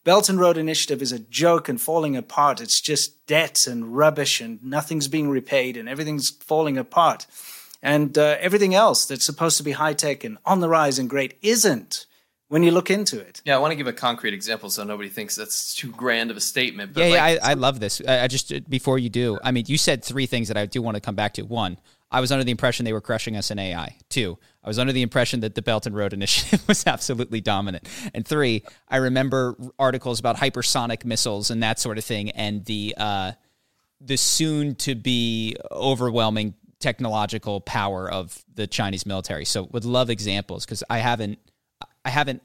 Belt 0.03 0.29
and 0.29 0.39
Road 0.39 0.57
Initiative 0.57 1.01
is 1.01 1.11
a 1.11 1.19
joke 1.19 1.67
and 1.67 1.81
falling 1.81 2.15
apart. 2.15 2.61
It's 2.61 2.79
just 2.79 3.25
debt 3.25 3.65
and 3.65 3.97
rubbish 3.97 4.39
and 4.39 4.63
nothing's 4.63 5.07
being 5.07 5.29
repaid 5.29 5.77
and 5.77 5.89
everything's 5.89 6.29
falling 6.29 6.77
apart 6.77 7.25
and 7.87 8.17
uh, 8.17 8.35
everything 8.41 8.75
else 8.75 9.05
that's 9.05 9.25
supposed 9.25 9.55
to 9.57 9.63
be 9.63 9.71
high 9.71 9.93
tech 9.93 10.25
and 10.25 10.37
on 10.45 10.59
the 10.59 10.67
rise 10.67 10.99
and 10.99 11.09
great 11.09 11.37
isn't 11.41 12.05
when 12.49 12.61
you 12.61 12.71
look 12.71 12.91
into 12.91 13.17
it. 13.17 13.41
Yeah, 13.45 13.55
I 13.55 13.59
want 13.59 13.71
to 13.71 13.75
give 13.77 13.87
a 13.87 13.93
concrete 13.93 14.33
example 14.33 14.69
so 14.69 14.83
nobody 14.83 15.07
thinks 15.07 15.37
that's 15.37 15.73
too 15.73 15.91
grand 15.91 16.29
of 16.29 16.35
a 16.35 16.41
statement. 16.41 16.93
But 16.93 17.01
yeah, 17.01 17.07
like, 17.07 17.15
yeah, 17.15 17.45
I, 17.47 17.51
I, 17.51 17.53
love 17.53 17.79
this. 17.79 18.01
I, 18.05 18.23
I 18.23 18.27
just 18.27 18.69
before 18.69 18.99
you 18.99 19.09
do, 19.09 19.39
I 19.41 19.51
mean, 19.51 19.63
you 19.67 19.77
said 19.77 20.03
three 20.03 20.25
things 20.25 20.49
that 20.49 20.57
I 20.57 20.65
do 20.65 20.81
want 20.81 20.95
to 20.95 21.01
come 21.01 21.15
back 21.15 21.33
to. 21.35 21.43
One, 21.43 21.79
I 22.11 22.19
was 22.19 22.29
under 22.29 22.43
the 22.43 22.51
impression 22.51 22.83
they 22.83 22.91
were 22.91 22.99
crushing 22.99 23.37
us 23.37 23.51
in 23.51 23.57
AI. 23.57 23.95
Two, 24.09 24.37
I 24.65 24.67
was 24.67 24.79
under 24.79 24.91
the 24.91 25.01
impression 25.01 25.39
that 25.39 25.55
the 25.55 25.61
Belt 25.61 25.85
and 25.85 25.95
Road 25.95 26.11
Initiative 26.17 26.67
was 26.67 26.85
absolutely 26.85 27.39
dominant. 27.39 27.87
And 28.13 28.27
three, 28.27 28.63
I 28.89 28.97
remember 28.97 29.55
articles 29.79 30.19
about 30.19 30.35
hypersonic 30.35 31.05
missiles 31.05 31.49
and 31.49 31.63
that 31.63 31.79
sort 31.79 31.97
of 31.97 32.03
thing, 32.03 32.31
and 32.31 32.65
the 32.65 32.95
uh, 32.97 33.31
the 34.01 34.17
soon 34.17 34.75
to 34.75 34.93
be 34.93 35.55
overwhelming 35.71 36.53
technological 36.79 37.61
power 37.61 38.11
of 38.11 38.43
the 38.53 38.67
Chinese 38.67 39.05
military. 39.05 39.45
So 39.45 39.67
would 39.71 39.85
love 39.85 40.09
examples 40.09 40.65
because 40.65 40.83
I 40.89 40.99
haven't 40.99 41.39
I 42.05 42.09
haven't 42.09 42.41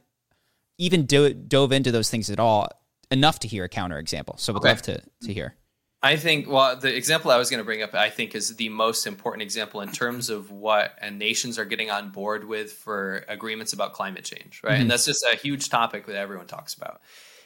even 0.79 1.07
do, 1.07 1.33
dove 1.33 1.73
into 1.73 1.93
those 1.93 2.11
things 2.11 2.31
at 2.31 2.41
all 2.41 2.69
enough 3.11 3.39
to 3.41 3.49
hear 3.49 3.65
a 3.65 3.69
counterexample. 3.69 4.41
So 4.41 4.53
would 4.53 4.61
okay. 4.61 4.69
love 4.69 4.83
to 4.83 5.03
to 5.23 5.33
hear. 5.33 5.55
I 6.03 6.17
think 6.17 6.49
well 6.49 6.77
the 6.77 6.95
example 6.95 7.31
I 7.31 7.37
was 7.37 7.51
going 7.51 7.59
to 7.59 7.65
bring 7.65 7.83
up 7.83 7.95
I 7.95 8.11
think 8.11 8.35
is 8.35 8.57
the 8.57 8.69
most 8.71 9.07
important 9.07 9.43
example 9.43 9.83
in 9.83 9.93
terms 9.93 10.31
of 10.31 10.51
what 10.51 10.95
nations 11.13 11.59
are 11.59 11.65
getting 11.65 11.91
on 11.91 12.11
board 12.11 12.45
with 12.45 12.73
for 12.73 13.25
agreements 13.29 13.73
about 13.73 13.93
climate 13.93 14.25
change, 14.25 14.63
right? 14.65 14.73
Mm-hmm. 14.73 14.83
And 14.83 14.91
that's 14.91 15.05
just 15.05 15.25
a 15.31 15.37
huge 15.37 15.69
topic 15.69 16.07
that 16.07 16.17
everyone 16.17 16.47
talks 16.47 16.75
about. 16.75 17.01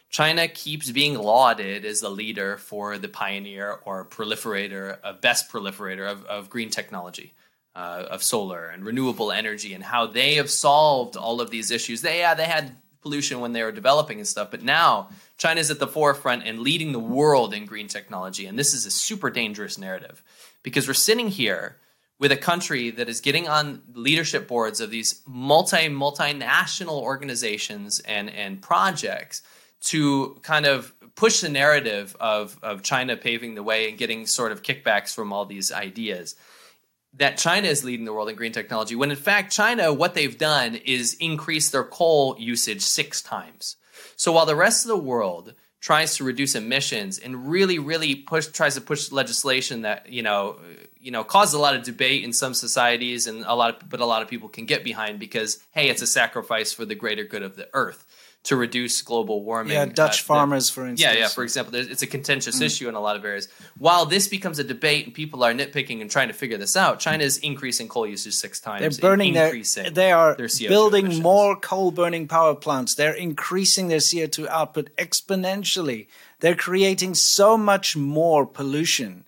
China 0.08 0.48
keeps 0.48 0.90
being 0.90 1.14
lauded 1.14 1.84
as 1.84 2.00
the 2.00 2.08
leader 2.08 2.56
for 2.56 2.98
the 2.98 3.08
pioneer 3.08 3.80
or 3.84 4.04
proliferator, 4.04 4.98
a 5.02 5.12
best 5.12 5.50
proliferator 5.50 6.10
of, 6.10 6.24
of 6.26 6.48
green 6.48 6.70
technology, 6.70 7.34
uh, 7.74 8.04
of 8.10 8.22
solar 8.22 8.68
and 8.68 8.84
renewable 8.84 9.32
energy, 9.32 9.74
and 9.74 9.84
how 9.84 10.06
they 10.06 10.34
have 10.34 10.50
solved 10.50 11.16
all 11.16 11.40
of 11.40 11.50
these 11.50 11.70
issues. 11.70 12.02
They 12.02 12.20
yeah, 12.20 12.34
they 12.34 12.44
had 12.44 12.76
pollution 13.02 13.40
when 13.40 13.52
they 13.52 13.62
were 13.62 13.72
developing 13.72 14.18
and 14.18 14.26
stuff, 14.26 14.50
but 14.50 14.62
now 14.62 15.10
China's 15.38 15.70
at 15.70 15.78
the 15.78 15.86
forefront 15.86 16.44
and 16.44 16.60
leading 16.60 16.92
the 16.92 16.98
world 16.98 17.54
in 17.54 17.66
green 17.66 17.88
technology. 17.88 18.46
And 18.46 18.58
this 18.58 18.74
is 18.74 18.86
a 18.86 18.90
super 18.90 19.30
dangerous 19.30 19.78
narrative 19.78 20.22
because 20.62 20.88
we're 20.88 20.94
sitting 20.94 21.28
here 21.28 21.76
with 22.18 22.32
a 22.32 22.36
country 22.36 22.90
that 22.90 23.08
is 23.08 23.20
getting 23.20 23.48
on 23.48 23.82
leadership 23.92 24.48
boards 24.48 24.80
of 24.80 24.90
these 24.90 25.22
multi 25.26 25.88
multinational 25.88 27.00
organizations 27.00 28.00
and 28.00 28.30
and 28.30 28.62
projects 28.62 29.42
to 29.80 30.38
kind 30.42 30.66
of 30.66 30.92
push 31.14 31.40
the 31.40 31.48
narrative 31.48 32.16
of, 32.20 32.58
of 32.62 32.82
China 32.82 33.16
paving 33.16 33.54
the 33.54 33.62
way 33.62 33.88
and 33.88 33.98
getting 33.98 34.26
sort 34.26 34.52
of 34.52 34.62
kickbacks 34.62 35.14
from 35.14 35.32
all 35.32 35.46
these 35.46 35.72
ideas 35.72 36.36
that 37.18 37.38
China 37.38 37.66
is 37.66 37.84
leading 37.84 38.04
the 38.04 38.12
world 38.12 38.28
in 38.28 38.36
green 38.36 38.52
technology, 38.52 38.94
when 38.94 39.10
in 39.10 39.16
fact, 39.16 39.52
China, 39.52 39.92
what 39.92 40.14
they've 40.14 40.36
done 40.36 40.74
is 40.74 41.14
increase 41.14 41.70
their 41.70 41.84
coal 41.84 42.36
usage 42.38 42.82
six 42.82 43.22
times. 43.22 43.76
So 44.16 44.32
while 44.32 44.46
the 44.46 44.56
rest 44.56 44.84
of 44.84 44.88
the 44.88 44.96
world 44.96 45.54
tries 45.80 46.16
to 46.16 46.24
reduce 46.24 46.54
emissions 46.54 47.18
and 47.18 47.48
really, 47.48 47.78
really 47.78 48.14
push 48.14 48.48
tries 48.48 48.74
to 48.74 48.80
push 48.80 49.12
legislation 49.12 49.82
that 49.82 50.08
you 50.08 50.22
know, 50.22 50.58
you 50.98 51.10
know, 51.10 51.24
causes 51.24 51.54
a 51.54 51.58
lot 51.58 51.76
of 51.76 51.84
debate 51.84 52.24
in 52.24 52.32
some 52.32 52.54
societies, 52.54 53.26
and 53.26 53.44
a 53.46 53.54
lot, 53.54 53.82
of, 53.82 53.88
but 53.88 54.00
a 54.00 54.06
lot 54.06 54.22
of 54.22 54.28
people 54.28 54.48
can 54.48 54.66
get 54.66 54.84
behind 54.84 55.18
because 55.18 55.62
hey, 55.70 55.88
it's 55.88 56.02
a 56.02 56.06
sacrifice 56.06 56.72
for 56.72 56.84
the 56.84 56.94
greater 56.94 57.24
good 57.24 57.42
of 57.42 57.56
the 57.56 57.68
earth. 57.72 58.05
To 58.46 58.54
reduce 58.54 59.02
global 59.02 59.42
warming. 59.42 59.72
Yeah, 59.72 59.86
Dutch 59.86 60.20
uh, 60.20 60.24
farmers, 60.24 60.70
for 60.70 60.86
instance. 60.86 61.00
Yeah, 61.00 61.18
yeah. 61.18 61.28
For 61.28 61.42
example, 61.42 61.74
it's 61.74 62.02
a 62.02 62.06
contentious 62.06 62.60
mm. 62.60 62.62
issue 62.62 62.88
in 62.88 62.94
a 62.94 63.00
lot 63.00 63.16
of 63.16 63.24
areas. 63.24 63.48
While 63.76 64.06
this 64.06 64.28
becomes 64.28 64.60
a 64.60 64.64
debate 64.64 65.04
and 65.04 65.12
people 65.12 65.42
are 65.42 65.52
nitpicking 65.52 66.00
and 66.00 66.08
trying 66.08 66.28
to 66.28 66.34
figure 66.34 66.56
this 66.56 66.76
out, 66.76 67.00
China 67.00 67.24
is 67.24 67.38
increasing 67.38 67.88
coal 67.88 68.06
usage 68.06 68.34
six 68.34 68.60
times. 68.60 68.98
They're 68.98 69.10
burning 69.10 69.34
their. 69.34 69.52
They 69.90 70.12
are 70.12 70.36
their 70.36 70.48
building 70.68 71.06
emissions. 71.06 71.22
more 71.24 71.56
coal 71.56 71.90
burning 71.90 72.28
power 72.28 72.54
plants. 72.54 72.94
They're 72.94 73.12
increasing 73.12 73.88
their 73.88 74.00
CO 74.00 74.26
two 74.26 74.48
output 74.48 74.94
exponentially. 74.96 76.06
They're 76.38 76.54
creating 76.54 77.14
so 77.14 77.58
much 77.58 77.96
more 77.96 78.46
pollution 78.46 79.24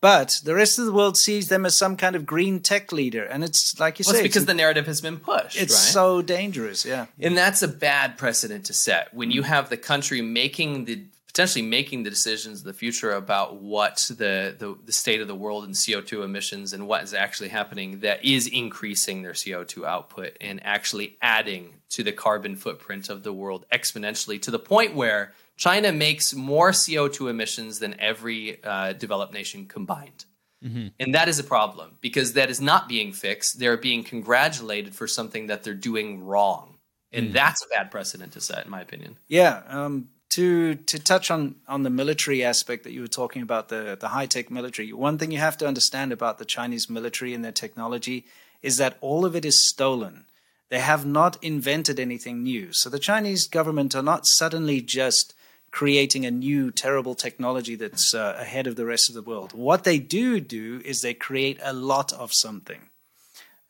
but 0.00 0.40
the 0.44 0.54
rest 0.54 0.78
of 0.78 0.86
the 0.86 0.92
world 0.92 1.16
sees 1.16 1.48
them 1.48 1.66
as 1.66 1.76
some 1.76 1.96
kind 1.96 2.14
of 2.14 2.24
green 2.24 2.60
tech 2.60 2.92
leader, 2.92 3.24
and 3.24 3.42
it's 3.42 3.78
like 3.80 3.98
you 3.98 4.04
well, 4.06 4.14
say, 4.14 4.20
it's 4.20 4.28
because 4.28 4.46
the 4.46 4.54
narrative 4.54 4.86
has 4.86 5.00
been 5.00 5.18
pushed. 5.18 5.60
It's 5.60 5.74
right? 5.74 5.92
so 5.92 6.22
dangerous, 6.22 6.84
yeah. 6.84 7.06
And 7.18 7.36
that's 7.36 7.62
a 7.62 7.68
bad 7.68 8.16
precedent 8.16 8.66
to 8.66 8.72
set 8.72 9.12
when 9.12 9.30
you 9.30 9.42
have 9.42 9.70
the 9.70 9.76
country 9.76 10.22
making 10.22 10.84
the 10.84 11.02
potentially 11.38 11.62
making 11.62 12.02
the 12.02 12.10
decisions 12.10 12.60
of 12.60 12.64
the 12.64 12.72
future 12.72 13.12
about 13.12 13.62
what 13.62 13.98
the, 14.08 14.56
the, 14.58 14.76
the 14.86 14.92
state 14.92 15.20
of 15.20 15.28
the 15.28 15.34
world 15.36 15.62
and 15.62 15.72
CO2 15.72 16.24
emissions 16.24 16.72
and 16.72 16.88
what 16.88 17.04
is 17.04 17.14
actually 17.14 17.48
happening 17.48 18.00
that 18.00 18.24
is 18.24 18.48
increasing 18.48 19.22
their 19.22 19.34
CO2 19.34 19.84
output 19.84 20.36
and 20.40 20.60
actually 20.64 21.16
adding 21.22 21.74
to 21.90 22.02
the 22.02 22.10
carbon 22.10 22.56
footprint 22.56 23.08
of 23.08 23.22
the 23.22 23.32
world 23.32 23.66
exponentially 23.72 24.42
to 24.42 24.50
the 24.50 24.58
point 24.58 24.96
where 24.96 25.32
China 25.58 25.92
makes 25.92 26.34
more 26.34 26.70
CO2 26.70 27.28
emissions 27.28 27.80
than 27.80 27.98
every 28.00 28.62
uh, 28.64 28.94
developed 28.94 29.34
nation 29.34 29.66
combined. 29.66 30.24
Mm-hmm. 30.64 30.88
And 30.98 31.14
that 31.14 31.28
is 31.28 31.38
a 31.38 31.44
problem 31.44 31.98
because 32.00 32.32
that 32.32 32.48
is 32.48 32.60
not 32.60 32.88
being 32.88 33.12
fixed. 33.12 33.58
They're 33.58 33.76
being 33.76 34.04
congratulated 34.04 34.94
for 34.94 35.06
something 35.06 35.48
that 35.48 35.64
they're 35.64 35.74
doing 35.74 36.24
wrong. 36.24 36.78
And 37.12 37.30
mm. 37.30 37.32
that's 37.32 37.64
a 37.64 37.68
bad 37.68 37.90
precedent 37.90 38.32
to 38.32 38.40
set, 38.40 38.64
in 38.64 38.70
my 38.70 38.80
opinion. 38.80 39.18
Yeah. 39.28 39.62
Um, 39.68 40.08
to 40.30 40.74
to 40.74 40.98
touch 40.98 41.30
on 41.30 41.56
on 41.66 41.82
the 41.82 41.90
military 41.90 42.44
aspect 42.44 42.84
that 42.84 42.92
you 42.92 43.00
were 43.00 43.06
talking 43.06 43.42
about, 43.42 43.68
the 43.68 43.96
the 43.98 44.08
high 44.08 44.26
tech 44.26 44.50
military. 44.50 44.92
One 44.92 45.16
thing 45.16 45.32
you 45.32 45.38
have 45.38 45.56
to 45.58 45.66
understand 45.66 46.12
about 46.12 46.38
the 46.38 46.44
Chinese 46.44 46.90
military 46.90 47.32
and 47.34 47.44
their 47.44 47.52
technology 47.52 48.26
is 48.62 48.76
that 48.76 48.98
all 49.00 49.24
of 49.24 49.34
it 49.34 49.44
is 49.44 49.66
stolen. 49.66 50.26
They 50.68 50.80
have 50.80 51.06
not 51.06 51.42
invented 51.42 51.98
anything 51.98 52.42
new. 52.42 52.72
So 52.72 52.90
the 52.90 52.98
Chinese 52.98 53.48
government 53.48 53.94
are 53.94 54.02
not 54.02 54.26
suddenly 54.26 54.82
just 54.82 55.34
creating 55.70 56.24
a 56.24 56.30
new 56.30 56.70
terrible 56.70 57.14
technology 57.14 57.74
that's 57.74 58.14
uh, 58.14 58.36
ahead 58.38 58.66
of 58.66 58.76
the 58.76 58.86
rest 58.86 59.08
of 59.08 59.14
the 59.14 59.22
world. 59.22 59.52
What 59.52 59.84
they 59.84 59.98
do 59.98 60.40
do 60.40 60.80
is 60.84 61.00
they 61.00 61.14
create 61.14 61.58
a 61.62 61.72
lot 61.72 62.12
of 62.12 62.32
something 62.32 62.88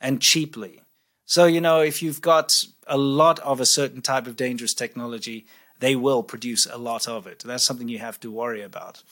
and 0.01 0.21
cheaply. 0.21 0.83
So, 1.27 1.45
you 1.47 1.61
know, 1.61 1.81
if 1.81 2.03
you've 2.03 2.23
got 2.23 2.65
a 2.87 2.97
lot 2.97 3.39
of 3.41 3.61
a 3.61 3.67
certain 3.67 4.01
type 4.01 4.27
of 4.27 4.37
dangerous 4.37 4.75
technology, 4.75 5.47
they 5.81 5.95
will 5.95 6.23
produce 6.23 6.67
a 6.67 6.79
lot 6.79 7.07
of 7.07 7.27
it. 7.27 7.41
That's 7.45 7.65
something 7.65 7.89
you 7.89 7.99
have 7.99 8.19
to 8.21 8.31
worry 8.31 8.63
about. 8.63 9.03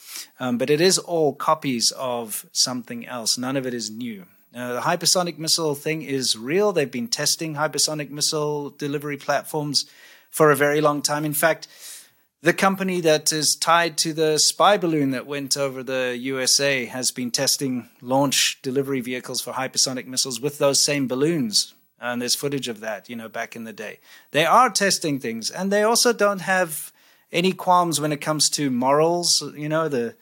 Um, 0.41 0.59
but 0.59 0.70
it 0.70 0.80
is 0.80 0.99
all 0.99 1.34
copies 1.34 1.93
of 1.93 2.47
something 2.53 3.07
else. 3.07 3.39
None 3.39 3.57
of 3.57 3.66
it 3.66 3.74
is 3.74 3.91
new. 3.91 4.26
Uh, 4.55 4.74
the 4.74 4.80
hypersonic 4.80 5.39
missile 5.39 5.74
thing 5.74 6.03
is 6.03 6.39
real. 6.39 6.72
They've 6.72 6.91
been 6.91 7.09
testing 7.09 7.55
hypersonic 7.55 8.11
missile 8.11 8.70
delivery 8.70 9.16
platforms 9.16 9.84
for 10.30 10.51
a 10.51 10.57
very 10.57 10.80
long 10.80 11.03
time. 11.03 11.24
In 11.24 11.34
fact, 11.34 11.68
the 12.43 12.53
company 12.53 13.01
that 13.01 13.32
is 13.32 13.57
tied 13.57 13.97
to 13.99 14.12
the 14.12 14.39
spy 14.39 14.76
balloon 14.76 15.11
that 15.11 15.26
went 15.26 15.57
over 15.57 15.82
the 15.82 16.16
USA 16.20 16.84
has 16.84 17.11
been 17.11 17.30
testing 17.30 17.89
launch 18.01 18.61
delivery 18.62 19.01
vehicles 19.01 19.41
for 19.41 19.53
hypersonic 19.53 20.07
missiles 20.07 20.41
with 20.41 20.59
those 20.59 20.82
same 20.82 21.09
balloons. 21.09 21.74
And 21.99 22.20
there's 22.20 22.34
footage 22.34 22.68
of 22.68 22.80
that, 22.80 23.09
you 23.09 23.16
know, 23.16 23.28
back 23.28 23.57
in 23.57 23.64
the 23.64 23.72
day. 23.72 24.01
They 24.30 24.45
are 24.45 24.68
testing 24.68 25.18
things, 25.18 25.51
and 25.51 25.72
they 25.72 25.82
also 25.82 26.12
don't 26.12 26.41
have 26.41 26.93
any 27.32 27.53
qualms 27.53 28.01
when 28.01 28.12
it 28.12 28.20
comes 28.20 28.51
to 28.51 28.70
morals, 28.70 29.43
you 29.57 29.68
know, 29.68 29.89
the 29.89 30.14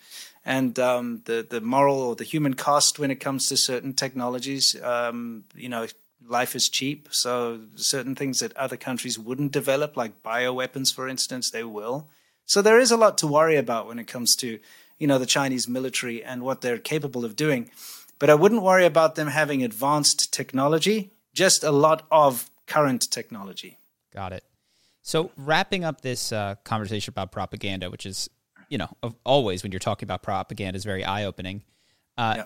and 0.44 0.78
um, 0.78 1.22
the 1.24 1.44
the 1.48 1.60
moral 1.60 1.98
or 1.98 2.14
the 2.14 2.24
human 2.24 2.54
cost 2.54 2.98
when 2.98 3.10
it 3.10 3.16
comes 3.16 3.48
to 3.48 3.56
certain 3.56 3.92
technologies. 3.92 4.80
Um, 4.82 5.44
you 5.54 5.68
know, 5.68 5.86
life 6.28 6.54
is 6.54 6.68
cheap, 6.68 7.08
so 7.10 7.60
certain 7.74 8.14
things 8.14 8.40
that 8.40 8.56
other 8.56 8.76
countries 8.76 9.18
wouldn't 9.18 9.52
develop, 9.52 9.96
like 9.96 10.22
bioweapons, 10.22 10.92
for 10.92 11.08
instance, 11.08 11.50
they 11.50 11.64
will. 11.64 12.08
So 12.46 12.62
there 12.62 12.78
is 12.78 12.90
a 12.90 12.96
lot 12.96 13.18
to 13.18 13.26
worry 13.26 13.56
about 13.56 13.86
when 13.86 13.98
it 13.98 14.06
comes 14.06 14.36
to, 14.36 14.58
you 14.98 15.06
know, 15.06 15.18
the 15.18 15.26
Chinese 15.26 15.68
military 15.68 16.22
and 16.22 16.42
what 16.42 16.60
they're 16.60 16.78
capable 16.78 17.24
of 17.24 17.36
doing. 17.36 17.70
But 18.18 18.30
I 18.30 18.34
wouldn't 18.34 18.62
worry 18.62 18.86
about 18.86 19.14
them 19.14 19.28
having 19.28 19.62
advanced 19.62 20.32
technology, 20.32 21.12
just 21.32 21.64
a 21.64 21.72
lot 21.72 22.06
of 22.10 22.50
current 22.66 23.10
technology. 23.10 23.78
Got 24.12 24.32
it. 24.32 24.44
So 25.02 25.30
wrapping 25.36 25.84
up 25.84 26.00
this 26.00 26.32
uh, 26.32 26.54
conversation 26.64 27.12
about 27.12 27.32
propaganda, 27.32 27.90
which 27.90 28.06
is, 28.06 28.30
you 28.68 28.78
know, 28.78 28.88
always 29.24 29.62
when 29.62 29.72
you're 29.72 29.78
talking 29.78 30.06
about 30.06 30.22
propaganda 30.22 30.76
is 30.76 30.84
very 30.84 31.04
eye 31.04 31.24
opening. 31.24 31.62
Uh, 32.16 32.34
yeah 32.38 32.44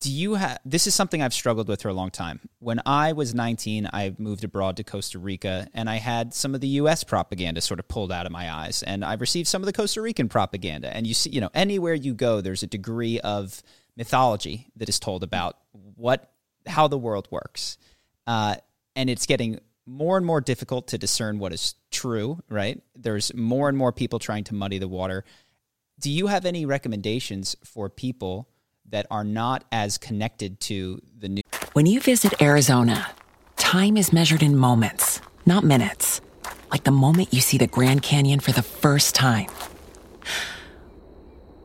do 0.00 0.10
you 0.10 0.34
have 0.34 0.58
this 0.64 0.86
is 0.86 0.94
something 0.94 1.20
I've 1.20 1.34
struggled 1.34 1.68
with 1.68 1.82
for 1.82 1.88
a 1.88 1.94
long 1.94 2.10
time. 2.10 2.40
When 2.58 2.80
I 2.86 3.12
was 3.12 3.34
19, 3.34 3.88
I 3.92 4.14
moved 4.18 4.44
abroad 4.44 4.78
to 4.78 4.84
Costa 4.84 5.18
Rica 5.18 5.68
and 5.74 5.90
I 5.90 5.96
had 5.96 6.32
some 6.32 6.54
of 6.54 6.62
the 6.62 6.68
US 6.68 7.04
propaganda 7.04 7.60
sort 7.60 7.80
of 7.80 7.86
pulled 7.86 8.10
out 8.10 8.24
of 8.24 8.32
my 8.32 8.50
eyes 8.50 8.82
and 8.82 9.04
I've 9.04 9.20
received 9.20 9.46
some 9.46 9.60
of 9.60 9.66
the 9.66 9.72
Costa 9.74 10.00
Rican 10.00 10.28
propaganda 10.28 10.94
and 10.94 11.06
you 11.06 11.12
see, 11.12 11.30
you 11.30 11.40
know, 11.40 11.50
anywhere 11.52 11.94
you 11.94 12.14
go 12.14 12.40
there's 12.40 12.62
a 12.62 12.66
degree 12.66 13.20
of 13.20 13.62
mythology 13.94 14.68
that 14.76 14.88
is 14.88 14.98
told 14.98 15.22
about 15.22 15.58
what 15.72 16.32
how 16.66 16.88
the 16.88 16.98
world 16.98 17.28
works. 17.30 17.76
Uh, 18.26 18.56
and 18.96 19.10
it's 19.10 19.26
getting 19.26 19.60
more 19.86 20.16
and 20.16 20.24
more 20.24 20.40
difficult 20.40 20.88
to 20.88 20.98
discern 20.98 21.38
what 21.38 21.52
is 21.52 21.74
true, 21.90 22.40
right? 22.48 22.80
There's 22.94 23.34
more 23.34 23.68
and 23.68 23.76
more 23.76 23.92
people 23.92 24.18
trying 24.18 24.44
to 24.44 24.54
muddy 24.54 24.78
the 24.78 24.88
water. 24.88 25.24
Do 25.98 26.10
you 26.10 26.28
have 26.28 26.46
any 26.46 26.64
recommendations 26.64 27.56
for 27.64 27.90
people 27.90 28.48
that 28.90 29.06
are 29.10 29.24
not 29.24 29.64
as 29.72 29.98
connected 29.98 30.60
to 30.60 31.00
the 31.18 31.28
new. 31.28 31.42
When 31.72 31.86
you 31.86 32.00
visit 32.00 32.40
Arizona, 32.42 33.10
time 33.56 33.96
is 33.96 34.12
measured 34.12 34.42
in 34.42 34.56
moments, 34.56 35.20
not 35.46 35.64
minutes. 35.64 36.20
Like 36.70 36.84
the 36.84 36.90
moment 36.90 37.32
you 37.34 37.40
see 37.40 37.58
the 37.58 37.66
Grand 37.66 38.02
Canyon 38.02 38.40
for 38.40 38.52
the 38.52 38.62
first 38.62 39.14
time. 39.14 39.48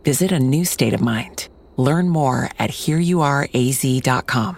Visit 0.03 0.31
a 0.31 0.39
new 0.39 0.65
state 0.65 0.93
of 0.93 1.01
mind. 1.01 1.47
Learn 1.77 2.09
more 2.09 2.49
at 2.59 2.69
hereyouareaz.com. 2.69 4.57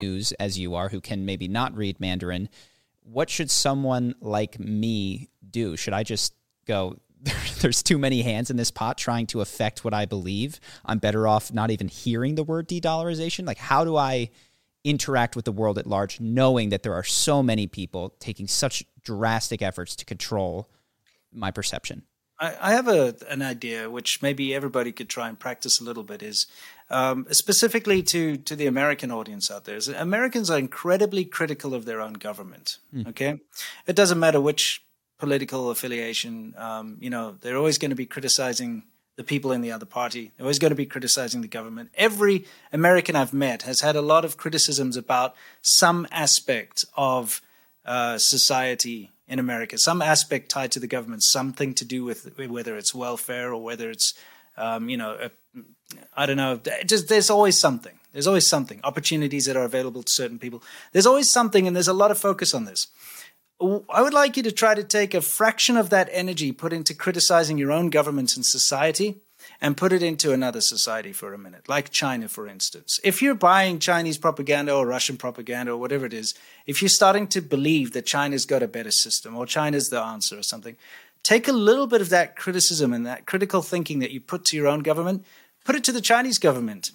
news 0.00 0.32
as 0.32 0.58
you 0.58 0.74
are 0.74 0.88
who 0.88 1.00
can 1.00 1.24
maybe 1.24 1.48
not 1.48 1.76
read 1.76 2.00
Mandarin, 2.00 2.48
what 3.02 3.30
should 3.30 3.50
someone 3.50 4.14
like 4.20 4.58
me 4.58 5.30
do? 5.48 5.76
Should 5.76 5.94
I 5.94 6.02
just 6.02 6.34
go, 6.66 6.98
there's 7.60 7.82
too 7.82 7.98
many 7.98 8.22
hands 8.22 8.50
in 8.50 8.56
this 8.56 8.70
pot 8.70 8.98
trying 8.98 9.26
to 9.28 9.40
affect 9.40 9.84
what 9.84 9.94
I 9.94 10.06
believe? 10.06 10.60
I'm 10.84 10.98
better 10.98 11.26
off 11.26 11.52
not 11.52 11.70
even 11.70 11.88
hearing 11.88 12.34
the 12.34 12.44
word 12.44 12.66
de 12.66 12.80
dollarization? 12.80 13.46
Like, 13.46 13.58
how 13.58 13.84
do 13.84 13.96
I 13.96 14.30
interact 14.84 15.36
with 15.36 15.44
the 15.44 15.52
world 15.52 15.78
at 15.78 15.86
large 15.86 16.20
knowing 16.20 16.68
that 16.70 16.82
there 16.82 16.94
are 16.94 17.04
so 17.04 17.42
many 17.42 17.66
people 17.66 18.14
taking 18.20 18.46
such 18.46 18.84
drastic 19.02 19.62
efforts 19.62 19.96
to 19.96 20.04
control 20.04 20.70
my 21.32 21.50
perception? 21.50 22.02
I, 22.40 22.72
have 22.72 22.86
a, 22.86 23.16
an 23.28 23.42
idea 23.42 23.90
which 23.90 24.22
maybe 24.22 24.54
everybody 24.54 24.92
could 24.92 25.08
try 25.08 25.28
and 25.28 25.36
practice 25.36 25.80
a 25.80 25.84
little 25.84 26.04
bit 26.04 26.22
is 26.22 26.46
um, 26.90 27.26
specifically 27.30 28.02
to 28.02 28.36
to 28.36 28.56
the 28.56 28.66
American 28.66 29.10
audience 29.10 29.50
out 29.50 29.64
there. 29.64 29.76
Is 29.76 29.88
Americans 29.88 30.50
are 30.50 30.58
incredibly 30.58 31.24
critical 31.24 31.74
of 31.74 31.84
their 31.84 32.00
own 32.00 32.14
government. 32.14 32.78
Mm. 32.94 33.08
Okay, 33.08 33.40
it 33.86 33.96
doesn't 33.96 34.18
matter 34.18 34.40
which 34.40 34.84
political 35.18 35.70
affiliation. 35.70 36.54
Um, 36.56 36.96
you 37.00 37.10
know, 37.10 37.36
they're 37.40 37.56
always 37.56 37.78
going 37.78 37.90
to 37.90 37.96
be 37.96 38.06
criticizing 38.06 38.84
the 39.16 39.24
people 39.24 39.50
in 39.50 39.62
the 39.62 39.72
other 39.72 39.86
party. 39.86 40.30
They're 40.36 40.44
always 40.44 40.60
going 40.60 40.70
to 40.70 40.76
be 40.76 40.86
criticizing 40.86 41.40
the 41.42 41.48
government. 41.48 41.90
Every 41.94 42.46
American 42.72 43.16
I've 43.16 43.34
met 43.34 43.62
has 43.62 43.80
had 43.80 43.96
a 43.96 44.00
lot 44.00 44.24
of 44.24 44.36
criticisms 44.36 44.96
about 44.96 45.34
some 45.60 46.06
aspect 46.12 46.84
of 46.96 47.42
uh, 47.84 48.18
society 48.18 49.10
in 49.26 49.38
America, 49.38 49.76
some 49.76 50.00
aspect 50.00 50.50
tied 50.50 50.70
to 50.72 50.80
the 50.80 50.86
government, 50.86 51.22
something 51.22 51.74
to 51.74 51.84
do 51.84 52.04
with 52.04 52.38
whether 52.38 52.76
it's 52.76 52.94
welfare 52.94 53.52
or 53.52 53.62
whether 53.62 53.90
it's 53.90 54.14
um, 54.58 54.88
you 54.88 54.96
know, 54.96 55.16
a, 55.20 55.30
I 56.16 56.26
don't 56.26 56.36
know. 56.36 56.60
Just 56.84 57.08
there's 57.08 57.30
always 57.30 57.58
something. 57.58 57.98
There's 58.12 58.26
always 58.26 58.46
something. 58.46 58.80
Opportunities 58.84 59.44
that 59.46 59.56
are 59.56 59.64
available 59.64 60.02
to 60.02 60.10
certain 60.10 60.38
people. 60.38 60.62
There's 60.92 61.06
always 61.06 61.30
something, 61.30 61.66
and 61.66 61.76
there's 61.76 61.88
a 61.88 61.92
lot 61.92 62.10
of 62.10 62.18
focus 62.18 62.54
on 62.54 62.64
this. 62.64 62.88
I 63.60 64.02
would 64.02 64.14
like 64.14 64.36
you 64.36 64.42
to 64.44 64.52
try 64.52 64.74
to 64.74 64.84
take 64.84 65.14
a 65.14 65.20
fraction 65.20 65.76
of 65.76 65.90
that 65.90 66.08
energy 66.12 66.52
put 66.52 66.72
into 66.72 66.94
criticizing 66.94 67.58
your 67.58 67.72
own 67.72 67.90
government 67.90 68.36
and 68.36 68.46
society 68.46 69.20
and 69.60 69.76
put 69.76 69.92
it 69.92 70.02
into 70.02 70.32
another 70.32 70.60
society 70.60 71.12
for 71.12 71.34
a 71.34 71.38
minute, 71.38 71.68
like 71.68 71.90
China, 71.90 72.28
for 72.28 72.46
instance. 72.46 73.00
If 73.02 73.20
you're 73.20 73.34
buying 73.34 73.80
Chinese 73.80 74.18
propaganda 74.18 74.74
or 74.74 74.86
Russian 74.86 75.16
propaganda 75.16 75.72
or 75.72 75.76
whatever 75.76 76.06
it 76.06 76.14
is, 76.14 76.34
if 76.66 76.80
you're 76.80 76.88
starting 76.88 77.26
to 77.28 77.40
believe 77.40 77.92
that 77.92 78.06
China's 78.06 78.46
got 78.46 78.62
a 78.62 78.68
better 78.68 78.92
system 78.92 79.36
or 79.36 79.46
China's 79.46 79.90
the 79.90 80.00
answer 80.00 80.38
or 80.38 80.42
something, 80.42 80.76
take 81.24 81.48
a 81.48 81.52
little 81.52 81.88
bit 81.88 82.00
of 82.00 82.10
that 82.10 82.36
criticism 82.36 82.92
and 82.92 83.04
that 83.06 83.26
critical 83.26 83.62
thinking 83.62 83.98
that 83.98 84.12
you 84.12 84.20
put 84.20 84.44
to 84.46 84.56
your 84.56 84.68
own 84.68 84.80
government, 84.80 85.24
put 85.68 85.76
it 85.76 85.84
to 85.84 85.92
the 85.92 86.00
Chinese 86.00 86.38
government, 86.38 86.92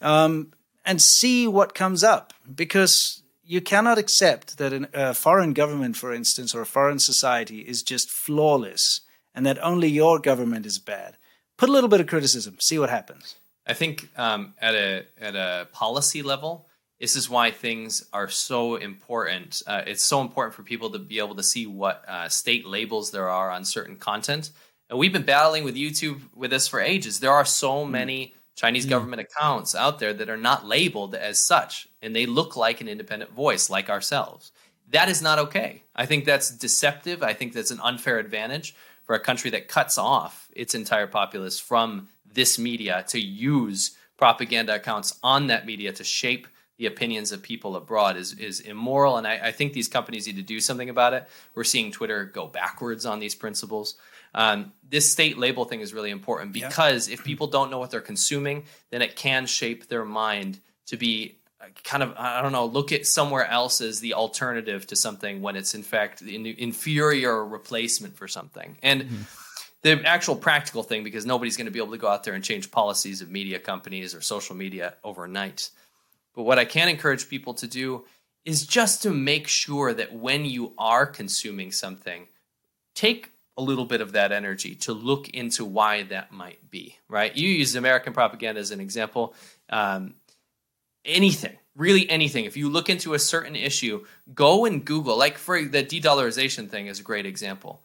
um, 0.00 0.50
and 0.86 1.02
see 1.02 1.46
what 1.46 1.74
comes 1.74 2.02
up. 2.02 2.32
Because 2.54 3.22
you 3.44 3.60
cannot 3.60 3.98
accept 3.98 4.56
that 4.56 4.72
an, 4.72 4.86
a 4.94 5.12
foreign 5.12 5.52
government, 5.52 5.94
for 5.98 6.10
instance, 6.10 6.54
or 6.54 6.62
a 6.62 6.66
foreign 6.66 6.98
society 6.98 7.60
is 7.60 7.82
just 7.82 8.10
flawless 8.10 9.02
and 9.34 9.44
that 9.44 9.62
only 9.62 9.88
your 9.88 10.18
government 10.18 10.64
is 10.64 10.78
bad. 10.78 11.18
Put 11.58 11.68
a 11.68 11.72
little 11.72 11.90
bit 11.90 12.00
of 12.00 12.06
criticism, 12.06 12.56
see 12.60 12.78
what 12.78 12.88
happens. 12.88 13.36
I 13.66 13.74
think 13.74 14.08
um, 14.16 14.54
at 14.58 14.74
a 14.74 15.04
at 15.20 15.36
a 15.36 15.68
policy 15.72 16.22
level, 16.22 16.66
this 16.98 17.16
is 17.16 17.28
why 17.28 17.50
things 17.50 18.08
are 18.14 18.30
so 18.30 18.76
important. 18.76 19.60
Uh, 19.66 19.82
it's 19.86 20.02
so 20.02 20.22
important 20.22 20.54
for 20.54 20.62
people 20.62 20.88
to 20.92 20.98
be 20.98 21.18
able 21.18 21.34
to 21.34 21.42
see 21.42 21.66
what 21.66 22.08
uh, 22.08 22.30
state 22.30 22.64
labels 22.64 23.10
there 23.10 23.28
are 23.28 23.50
on 23.50 23.66
certain 23.66 23.96
content. 23.96 24.48
And 24.90 24.98
we've 24.98 25.12
been 25.12 25.22
battling 25.22 25.64
with 25.64 25.76
YouTube 25.76 26.20
with 26.34 26.50
this 26.50 26.68
for 26.68 26.80
ages. 26.80 27.20
There 27.20 27.32
are 27.32 27.44
so 27.44 27.84
mm. 27.84 27.90
many 27.90 28.34
Chinese 28.54 28.86
mm. 28.86 28.90
government 28.90 29.22
accounts 29.22 29.74
out 29.74 29.98
there 29.98 30.12
that 30.12 30.28
are 30.28 30.36
not 30.36 30.66
labeled 30.66 31.14
as 31.14 31.42
such, 31.42 31.88
and 32.02 32.14
they 32.14 32.26
look 32.26 32.56
like 32.56 32.80
an 32.80 32.88
independent 32.88 33.32
voice, 33.32 33.70
like 33.70 33.88
ourselves. 33.88 34.52
That 34.90 35.08
is 35.08 35.22
not 35.22 35.38
okay. 35.38 35.82
I 35.96 36.06
think 36.06 36.24
that's 36.24 36.50
deceptive. 36.50 37.22
I 37.22 37.32
think 37.32 37.52
that's 37.52 37.70
an 37.70 37.80
unfair 37.82 38.18
advantage 38.18 38.74
for 39.02 39.14
a 39.14 39.20
country 39.20 39.50
that 39.50 39.68
cuts 39.68 39.98
off 39.98 40.48
its 40.54 40.74
entire 40.74 41.06
populace 41.06 41.58
from 41.58 42.08
this 42.32 42.58
media 42.58 43.04
to 43.08 43.20
use 43.20 43.96
propaganda 44.16 44.74
accounts 44.74 45.18
on 45.22 45.48
that 45.48 45.66
media 45.66 45.92
to 45.92 46.04
shape 46.04 46.46
the 46.76 46.86
opinions 46.86 47.30
of 47.30 47.40
people 47.42 47.76
abroad 47.76 48.16
is 48.16 48.32
is 48.34 48.60
immoral, 48.60 49.16
and 49.16 49.26
I, 49.26 49.38
I, 49.44 49.52
think 49.52 49.72
these 49.72 49.86
companies 49.86 50.26
need 50.26 50.36
to 50.36 50.42
do 50.42 50.58
something 50.58 50.90
about 50.90 51.14
it. 51.14 51.28
We're 51.54 51.62
seeing 51.62 51.92
Twitter 51.92 52.24
go 52.24 52.48
backwards 52.48 53.06
on 53.06 53.20
these 53.20 53.36
principles. 53.36 53.94
Um, 54.34 54.72
this 54.88 55.10
state 55.10 55.38
label 55.38 55.64
thing 55.64 55.80
is 55.80 55.94
really 55.94 56.10
important 56.10 56.52
because 56.52 57.08
yeah. 57.08 57.14
if 57.14 57.24
people 57.24 57.46
don't 57.46 57.70
know 57.70 57.78
what 57.78 57.90
they're 57.90 58.00
consuming, 58.00 58.64
then 58.90 59.02
it 59.02 59.16
can 59.16 59.46
shape 59.46 59.88
their 59.88 60.04
mind 60.04 60.60
to 60.86 60.96
be 60.96 61.38
uh, 61.60 61.66
kind 61.84 62.02
of 62.02 62.14
I 62.16 62.42
don't 62.42 62.52
know 62.52 62.66
look 62.66 62.92
at 62.92 63.06
somewhere 63.06 63.46
else 63.46 63.80
as 63.80 64.00
the 64.00 64.14
alternative 64.14 64.86
to 64.88 64.96
something 64.96 65.40
when 65.40 65.56
it's 65.56 65.74
in 65.74 65.82
fact 65.82 66.20
the 66.20 66.62
inferior 66.62 67.44
replacement 67.44 68.16
for 68.16 68.28
something 68.28 68.76
and. 68.82 69.02
Mm-hmm 69.02 69.22
the 69.84 70.02
actual 70.06 70.34
practical 70.34 70.82
thing 70.82 71.04
because 71.04 71.26
nobody's 71.26 71.58
going 71.58 71.66
to 71.66 71.70
be 71.70 71.78
able 71.78 71.92
to 71.92 71.98
go 71.98 72.08
out 72.08 72.24
there 72.24 72.32
and 72.32 72.42
change 72.42 72.70
policies 72.70 73.20
of 73.20 73.30
media 73.30 73.58
companies 73.58 74.14
or 74.14 74.22
social 74.22 74.56
media 74.56 74.94
overnight. 75.04 75.68
But 76.34 76.44
what 76.44 76.58
I 76.58 76.64
can 76.64 76.88
encourage 76.88 77.28
people 77.28 77.52
to 77.54 77.66
do 77.66 78.06
is 78.46 78.66
just 78.66 79.02
to 79.02 79.10
make 79.10 79.46
sure 79.46 79.92
that 79.92 80.14
when 80.14 80.46
you 80.46 80.72
are 80.78 81.04
consuming 81.04 81.70
something, 81.70 82.28
take 82.94 83.33
a 83.56 83.62
little 83.62 83.84
bit 83.84 84.00
of 84.00 84.12
that 84.12 84.32
energy 84.32 84.74
to 84.74 84.92
look 84.92 85.28
into 85.28 85.64
why 85.64 86.02
that 86.04 86.32
might 86.32 86.70
be, 86.70 86.96
right? 87.08 87.36
You 87.36 87.48
use 87.48 87.76
American 87.76 88.12
propaganda 88.12 88.60
as 88.60 88.70
an 88.70 88.80
example. 88.80 89.34
Um, 89.70 90.14
anything, 91.04 91.56
really 91.76 92.08
anything. 92.10 92.46
If 92.46 92.56
you 92.56 92.68
look 92.68 92.88
into 92.88 93.14
a 93.14 93.18
certain 93.18 93.56
issue, 93.56 94.04
go 94.34 94.64
and 94.64 94.84
Google, 94.84 95.16
like 95.16 95.38
for 95.38 95.62
the 95.62 95.82
de 95.82 96.00
dollarization 96.00 96.68
thing 96.68 96.88
is 96.88 96.98
a 96.98 97.04
great 97.04 97.26
example. 97.26 97.82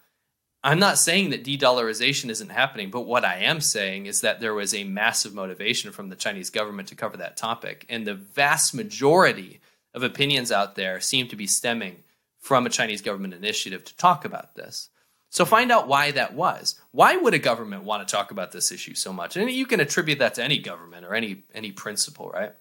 I'm 0.62 0.78
not 0.78 0.98
saying 0.98 1.30
that 1.30 1.44
de 1.44 1.56
dollarization 1.56 2.28
isn't 2.28 2.50
happening, 2.50 2.90
but 2.90 3.02
what 3.02 3.24
I 3.24 3.38
am 3.38 3.60
saying 3.60 4.06
is 4.06 4.20
that 4.20 4.40
there 4.40 4.52
was 4.52 4.74
a 4.74 4.84
massive 4.84 5.32
motivation 5.34 5.90
from 5.90 6.10
the 6.10 6.16
Chinese 6.16 6.50
government 6.50 6.88
to 6.88 6.94
cover 6.94 7.16
that 7.16 7.36
topic. 7.36 7.86
And 7.88 8.06
the 8.06 8.14
vast 8.14 8.74
majority 8.74 9.60
of 9.94 10.02
opinions 10.02 10.52
out 10.52 10.74
there 10.74 11.00
seem 11.00 11.28
to 11.28 11.36
be 11.36 11.46
stemming 11.46 12.02
from 12.38 12.66
a 12.66 12.70
Chinese 12.70 13.00
government 13.00 13.34
initiative 13.34 13.84
to 13.84 13.96
talk 13.96 14.24
about 14.24 14.54
this. 14.54 14.89
So 15.30 15.44
find 15.44 15.70
out 15.70 15.86
why 15.86 16.10
that 16.10 16.34
was. 16.34 16.74
Why 16.90 17.16
would 17.16 17.34
a 17.34 17.38
government 17.38 17.84
want 17.84 18.06
to 18.06 18.12
talk 18.12 18.32
about 18.32 18.50
this 18.50 18.72
issue 18.72 18.94
so 18.94 19.12
much? 19.12 19.36
And 19.36 19.50
you 19.50 19.64
can 19.64 19.80
attribute 19.80 20.18
that 20.18 20.34
to 20.34 20.44
any 20.44 20.58
government 20.58 21.06
or 21.06 21.14
any 21.14 21.44
any 21.54 21.70
principle, 21.72 22.28
right? 22.30 22.52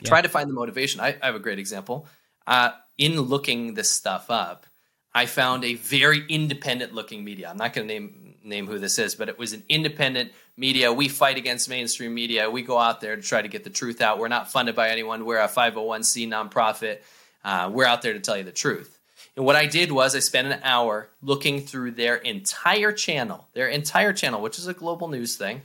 Yeah. 0.00 0.08
Try 0.08 0.22
to 0.22 0.28
find 0.28 0.48
the 0.48 0.54
motivation. 0.54 1.00
I, 1.00 1.16
I 1.20 1.26
have 1.26 1.34
a 1.34 1.40
great 1.40 1.58
example. 1.58 2.06
Uh, 2.46 2.70
in 2.96 3.20
looking 3.20 3.74
this 3.74 3.90
stuff 3.90 4.30
up, 4.30 4.66
I 5.12 5.26
found 5.26 5.64
a 5.64 5.74
very 5.74 6.24
independent 6.28 6.94
looking 6.94 7.24
media. 7.24 7.48
I'm 7.50 7.56
not 7.56 7.72
going 7.72 7.88
to 7.88 7.92
name 7.92 8.34
name 8.44 8.68
who 8.68 8.78
this 8.78 8.98
is, 9.00 9.16
but 9.16 9.28
it 9.28 9.36
was 9.36 9.52
an 9.52 9.64
independent 9.68 10.30
media. 10.56 10.92
We 10.92 11.08
fight 11.08 11.36
against 11.36 11.68
mainstream 11.68 12.14
media. 12.14 12.48
We 12.48 12.62
go 12.62 12.78
out 12.78 13.00
there 13.00 13.16
to 13.16 13.22
try 13.22 13.42
to 13.42 13.48
get 13.48 13.64
the 13.64 13.70
truth 13.70 14.00
out. 14.00 14.20
We're 14.20 14.28
not 14.28 14.52
funded 14.52 14.76
by 14.76 14.90
anyone. 14.90 15.24
We're 15.24 15.40
a 15.40 15.48
501c 15.48 16.28
nonprofit. 16.28 16.98
Uh, 17.44 17.70
we're 17.72 17.84
out 17.84 18.02
there 18.02 18.12
to 18.12 18.20
tell 18.20 18.36
you 18.36 18.44
the 18.44 18.52
truth. 18.52 18.95
And 19.36 19.44
what 19.44 19.56
I 19.56 19.66
did 19.66 19.92
was 19.92 20.16
I 20.16 20.20
spent 20.20 20.48
an 20.48 20.60
hour 20.62 21.10
looking 21.20 21.60
through 21.60 21.92
their 21.92 22.16
entire 22.16 22.90
channel, 22.92 23.48
their 23.52 23.68
entire 23.68 24.14
channel, 24.14 24.40
which 24.40 24.58
is 24.58 24.66
a 24.66 24.72
global 24.72 25.08
news 25.08 25.36
thing, 25.36 25.62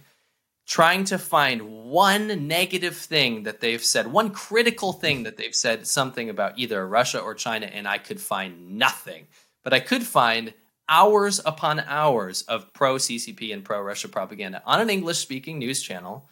trying 0.67 1.05
to 1.05 1.17
find 1.17 1.89
one 1.89 2.47
negative 2.47 2.97
thing 2.97 3.43
that 3.43 3.61
they've 3.61 3.83
said, 3.83 4.07
one 4.07 4.31
critical 4.31 4.91
thing 4.91 5.23
that 5.23 5.37
they've 5.37 5.55
said 5.55 5.87
something 5.87 6.29
about 6.29 6.59
either 6.59 6.85
Russia 6.85 7.19
or 7.19 7.33
China, 7.33 7.65
and 7.65 7.87
I 7.87 7.97
could 7.97 8.19
find 8.19 8.77
nothing. 8.77 9.27
But 9.63 9.73
I 9.73 9.79
could 9.79 10.03
find 10.03 10.53
hours 10.89 11.39
upon 11.45 11.79
hours 11.79 12.41
of 12.43 12.73
pro 12.73 12.95
CCP 12.95 13.53
and 13.53 13.63
pro 13.63 13.81
Russia 13.81 14.09
propaganda 14.09 14.61
on 14.65 14.81
an 14.81 14.89
English 14.89 15.19
speaking 15.19 15.59
news 15.59 15.81
channel 15.81 16.27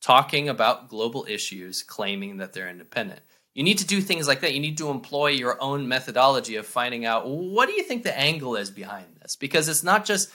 talking 0.00 0.48
about 0.48 0.88
global 0.88 1.26
issues, 1.28 1.82
claiming 1.82 2.36
that 2.36 2.52
they're 2.52 2.68
independent. 2.68 3.20
You 3.54 3.62
need 3.62 3.78
to 3.78 3.86
do 3.86 4.00
things 4.00 4.26
like 4.26 4.40
that. 4.40 4.52
You 4.52 4.60
need 4.60 4.78
to 4.78 4.90
employ 4.90 5.28
your 5.28 5.60
own 5.62 5.86
methodology 5.88 6.56
of 6.56 6.66
finding 6.66 7.06
out 7.06 7.28
what 7.28 7.66
do 7.66 7.72
you 7.72 7.84
think 7.84 8.02
the 8.02 8.16
angle 8.16 8.56
is 8.56 8.70
behind 8.70 9.06
this? 9.22 9.36
Because 9.36 9.68
it's 9.68 9.84
not 9.84 10.04
just 10.04 10.30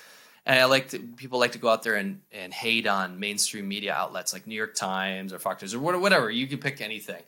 and 0.46 0.58
I 0.58 0.66
like 0.66 0.90
to, 0.90 1.00
people 1.00 1.38
like 1.38 1.52
to 1.52 1.58
go 1.58 1.70
out 1.70 1.84
there 1.84 1.96
and, 1.96 2.22
and 2.32 2.54
hate 2.54 2.88
on 2.88 3.20
mainstream 3.20 3.68
media 3.68 3.94
outlets 3.94 4.34
like 4.34 4.48
New 4.48 4.56
York 4.56 4.74
Times 4.74 5.34
or 5.34 5.40
Fox 5.40 5.62
News 5.62 5.76
or 5.76 5.80
whatever. 5.80 6.32
You 6.32 6.48
can 6.48 6.60
pick 6.60 6.82
anything. 6.82 7.22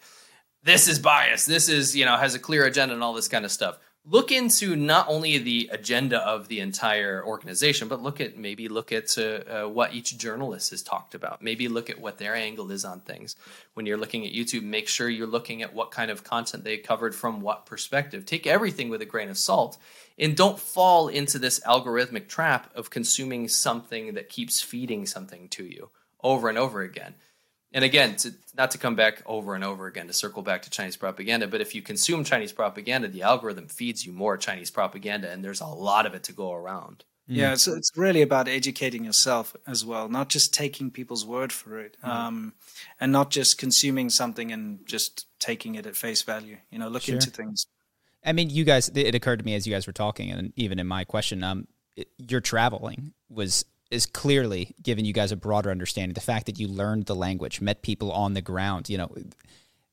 This 0.64 0.88
is 0.88 0.98
biased. 0.98 1.46
This 1.46 1.70
is 1.70 1.96
you 1.96 2.06
know 2.06 2.16
has 2.18 2.36
a 2.36 2.40
clear 2.40 2.66
agenda 2.66 2.94
and 2.94 3.04
all 3.04 3.14
this 3.14 3.28
kind 3.28 3.46
of 3.46 3.52
stuff 3.52 3.78
look 4.04 4.32
into 4.32 4.76
not 4.76 5.08
only 5.08 5.38
the 5.38 5.70
agenda 5.72 6.20
of 6.20 6.48
the 6.48 6.60
entire 6.60 7.24
organization, 7.24 7.88
but 7.88 8.02
look 8.02 8.20
at 8.20 8.38
maybe 8.38 8.68
look 8.68 8.92
at 8.92 9.16
uh, 9.18 9.22
uh, 9.22 9.70
what 9.70 9.94
each 9.94 10.18
journalist 10.18 10.72
has 10.72 10.82
talked 10.82 11.14
about. 11.14 11.42
Maybe 11.42 11.68
look 11.68 11.90
at 11.90 12.02
what 12.02 12.18
their 12.18 12.34
angle 12.34 12.72
is 12.72 12.84
on 12.84 13.02
things. 13.02 13.36
When 13.76 13.86
you're 13.86 13.98
looking 13.98 14.26
at 14.26 14.34
YouTube, 14.34 14.64
make 14.64 14.88
sure 14.88 15.08
you're 15.08 15.28
looking 15.28 15.62
at 15.62 15.74
what 15.74 15.92
kind 15.92 16.10
of 16.10 16.24
content 16.24 16.64
they 16.64 16.78
covered 16.78 17.14
from 17.14 17.42
what 17.42 17.66
perspective. 17.66 18.26
Take 18.26 18.48
everything 18.48 18.90
with 18.90 19.02
a 19.02 19.06
grain 19.06 19.30
of 19.30 19.38
salt 19.38 19.78
and 20.18 20.36
don't 20.36 20.60
fall 20.60 21.08
into 21.08 21.38
this 21.38 21.60
algorithmic 21.62 22.28
trap 22.28 22.72
of 22.76 22.90
consuming 22.90 23.48
something 23.48 24.16
that 24.16 24.30
keeps 24.30 24.62
feeding 24.62 25.06
something 25.06 25.48
to 25.50 25.64
you 25.64 25.90
over 26.24 26.50
and 26.50 26.58
over 26.58 26.82
again 26.82 27.16
and 27.74 27.84
again, 27.86 28.16
to, 28.18 28.34
not 28.56 28.72
to 28.72 28.78
come 28.78 28.96
back 28.96 29.22
over 29.26 29.56
and 29.56 29.64
over 29.64 29.88
again 29.88 30.08
to 30.08 30.14
circle 30.14 30.42
back 30.42 30.64
to 30.64 30.70
Chinese 30.70 30.98
propaganda, 30.98 31.48
but 31.48 31.62
if 31.62 31.74
you 31.74 31.82
consume 31.82 32.24
Chinese 32.24 32.52
propaganda, 32.52 33.08
the 33.08 33.22
algorithm 33.22 33.68
feeds 33.68 34.06
you 34.06 34.12
more 34.12 34.38
Chinese 34.38 34.70
propaganda, 34.70 35.30
and 35.30 35.44
there's 35.44 35.62
a 35.62 35.68
lot 35.68 36.06
of 36.06 36.14
it 36.14 36.24
to 36.24 36.34
go 36.34 36.54
around. 36.54 37.06
Yeah, 37.28 37.54
it's 37.54 37.66
it's 37.68 37.92
really 37.96 38.22
about 38.24 38.50
educating 38.50 39.06
yourself 39.06 39.56
as 39.66 39.86
well, 39.86 40.10
not 40.10 40.28
just 40.28 40.54
taking 40.54 40.92
people's 40.92 41.26
word 41.26 41.54
for 41.54 41.80
it, 41.80 41.96
mm 42.04 42.10
um, 42.10 42.54
and 43.00 43.12
not 43.12 43.30
just 43.30 43.58
consuming 43.58 44.10
something 44.10 44.52
and 44.52 44.86
just 44.86 45.28
taking 45.40 45.76
it 45.76 45.86
at 45.86 45.96
face 45.96 46.24
value. 46.24 46.58
You 46.72 46.80
know, 46.80 46.90
look 46.90 47.04
sure. 47.04 47.16
into 47.16 47.30
things. 47.30 47.68
I 48.26 48.34
mean, 48.34 48.50
you 48.50 48.66
guys. 48.66 48.90
It 48.94 49.16
occurred 49.16 49.40
to 49.40 49.46
me 49.46 49.56
as 49.56 49.66
you 49.66 49.74
guys 49.74 49.88
were 49.88 49.94
talking, 49.94 50.30
and 50.30 50.52
even 50.58 50.78
in 50.78 50.88
my 50.88 51.06
question, 51.06 51.42
um, 51.44 51.68
it, 51.96 52.10
your 52.18 52.42
traveling 52.42 53.14
was 53.30 53.64
is 53.92 54.06
clearly 54.06 54.74
giving 54.82 55.06
you 55.06 55.14
guys 55.14 55.32
a 55.32 55.36
broader 55.36 55.70
understanding. 55.70 56.14
The 56.14 56.22
fact 56.22 56.46
that 56.48 56.60
you 56.60 56.68
learned 56.68 57.06
the 57.06 57.16
language, 57.16 57.62
met 57.62 57.82
people 57.82 58.12
on 58.12 58.34
the 58.34 58.42
ground, 58.42 58.90
you 58.90 58.98
know, 58.98 59.14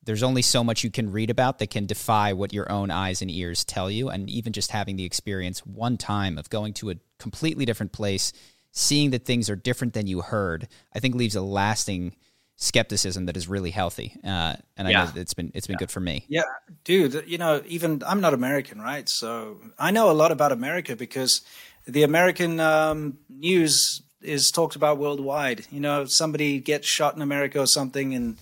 there's 0.04 0.22
only 0.22 0.40
so 0.40 0.64
much 0.64 0.84
you 0.84 0.90
can 0.90 1.12
read 1.12 1.28
about 1.28 1.58
that 1.58 1.70
can 1.70 1.84
defy 1.84 2.32
what 2.32 2.54
your 2.54 2.70
own 2.72 2.90
eyes 2.90 3.20
and 3.20 3.30
ears 3.30 3.64
tell 3.64 3.90
you. 3.90 4.08
And 4.08 4.30
even 4.30 4.54
just 4.54 4.70
having 4.70 4.96
the 4.96 5.04
experience 5.04 5.66
one 5.66 5.98
time 5.98 6.38
of 6.38 6.48
going 6.48 6.72
to 6.74 6.90
a 6.90 6.94
completely 7.18 7.66
different 7.66 7.92
place, 7.92 8.32
seeing 8.72 9.10
that 9.10 9.26
things 9.26 9.50
are 9.50 9.56
different 9.56 9.92
than 9.92 10.06
you 10.06 10.22
heard, 10.22 10.68
I 10.94 11.00
think 11.00 11.14
leaves 11.14 11.36
a 11.36 11.42
lasting 11.42 12.14
skepticism 12.56 13.26
that 13.26 13.36
is 13.36 13.48
really 13.48 13.70
healthy. 13.70 14.16
Uh, 14.24 14.56
and 14.76 14.88
yeah. 14.88 15.02
I 15.02 15.04
know 15.04 15.10
it's 15.16 15.34
been 15.34 15.52
it's 15.54 15.66
been 15.66 15.74
yeah. 15.74 15.78
good 15.78 15.90
for 15.90 16.00
me. 16.00 16.24
Yeah, 16.28 16.42
dude. 16.84 17.24
You 17.26 17.38
know, 17.38 17.62
even 17.66 18.02
I'm 18.06 18.20
not 18.20 18.34
American, 18.34 18.80
right? 18.80 19.08
So 19.08 19.60
I 19.78 19.90
know 19.90 20.10
a 20.10 20.12
lot 20.12 20.32
about 20.32 20.52
America 20.52 20.96
because 20.96 21.42
the 21.88 22.02
American 22.02 22.60
um, 22.60 23.18
news 23.30 24.02
is 24.20 24.50
talked 24.50 24.76
about 24.76 24.98
worldwide. 24.98 25.66
You 25.70 25.80
know, 25.80 26.04
somebody 26.04 26.60
gets 26.60 26.86
shot 26.86 27.16
in 27.16 27.22
America 27.22 27.60
or 27.60 27.66
something, 27.66 28.14
and 28.14 28.36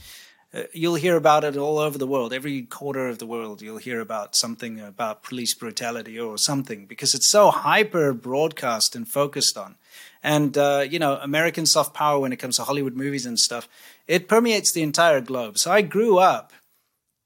uh, 0.53 0.62
you'll 0.72 0.97
hear 0.97 1.16
about 1.16 1.44
it 1.44 1.57
all 1.57 1.78
over 1.78 1.97
the 1.97 2.09
world. 2.09 2.32
Every 2.32 2.62
quarter 2.62 3.07
of 3.07 3.18
the 3.18 3.26
world, 3.26 3.62
you'll 3.62 3.76
hear 3.76 4.01
about 4.01 4.34
something 4.34 4.80
about 4.80 5.22
police 5.22 5.55
brutality 5.55 6.18
or 6.18 6.38
something 6.38 6.86
because 6.86 7.14
it's 7.14 7.30
so 7.30 7.51
hyper 7.51 8.12
broadcast 8.12 8.97
and 8.97 9.07
focused 9.07 9.57
on. 9.57 9.76
And, 10.24 10.59
uh, 10.59 10.84
you 10.88 10.99
know, 10.99 11.14
American 11.22 11.66
soft 11.66 11.94
power 11.94 12.18
when 12.18 12.32
it 12.32 12.38
comes 12.38 12.57
to 12.57 12.64
Hollywood 12.64 12.97
movies 12.97 13.26
and 13.26 13.38
stuff, 13.38 13.68
it 14.09 14.28
permeates 14.28 14.72
the 14.72 14.82
entire 14.82 15.20
globe. 15.20 15.57
So 15.57 15.70
I 15.70 15.82
grew 15.82 16.18
up, 16.18 16.53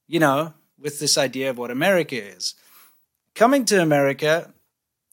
you 0.07 0.21
know, 0.21 0.53
with 0.79 0.99
this 0.99 1.17
idea 1.17 1.49
of 1.49 1.57
what 1.57 1.71
America 1.71 2.17
is. 2.17 2.55
Coming 3.35 3.65
to 3.67 3.81
America, 3.81 4.53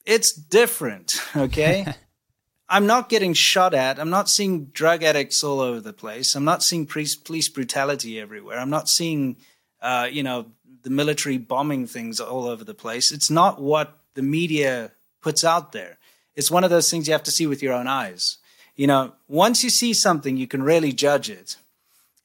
it's 0.08 0.32
different, 0.32 1.20
okay? 1.36 1.86
I'm 2.68 2.86
not 2.86 3.10
getting 3.10 3.34
shot 3.34 3.74
at. 3.74 3.98
I'm 3.98 4.08
not 4.08 4.30
seeing 4.30 4.66
drug 4.66 5.02
addicts 5.02 5.44
all 5.44 5.60
over 5.60 5.80
the 5.80 5.92
place. 5.92 6.34
I'm 6.34 6.46
not 6.46 6.62
seeing 6.62 6.86
police, 6.86 7.14
police 7.14 7.48
brutality 7.48 8.18
everywhere. 8.18 8.58
I'm 8.58 8.70
not 8.70 8.88
seeing, 8.88 9.36
uh, 9.82 10.08
you 10.10 10.22
know, 10.22 10.46
the 10.82 10.90
military 10.90 11.36
bombing 11.36 11.86
things 11.86 12.20
all 12.20 12.46
over 12.46 12.64
the 12.64 12.74
place. 12.74 13.12
It's 13.12 13.30
not 13.30 13.60
what 13.60 13.98
the 14.14 14.22
media 14.22 14.92
puts 15.20 15.44
out 15.44 15.72
there. 15.72 15.98
It's 16.34 16.50
one 16.50 16.64
of 16.64 16.70
those 16.70 16.90
things 16.90 17.06
you 17.06 17.12
have 17.12 17.22
to 17.24 17.30
see 17.30 17.46
with 17.46 17.62
your 17.62 17.74
own 17.74 17.86
eyes. 17.86 18.38
You 18.76 18.86
know, 18.86 19.12
once 19.28 19.62
you 19.62 19.68
see 19.68 19.92
something, 19.92 20.38
you 20.38 20.46
can 20.46 20.62
really 20.62 20.92
judge 20.92 21.28
it. 21.28 21.56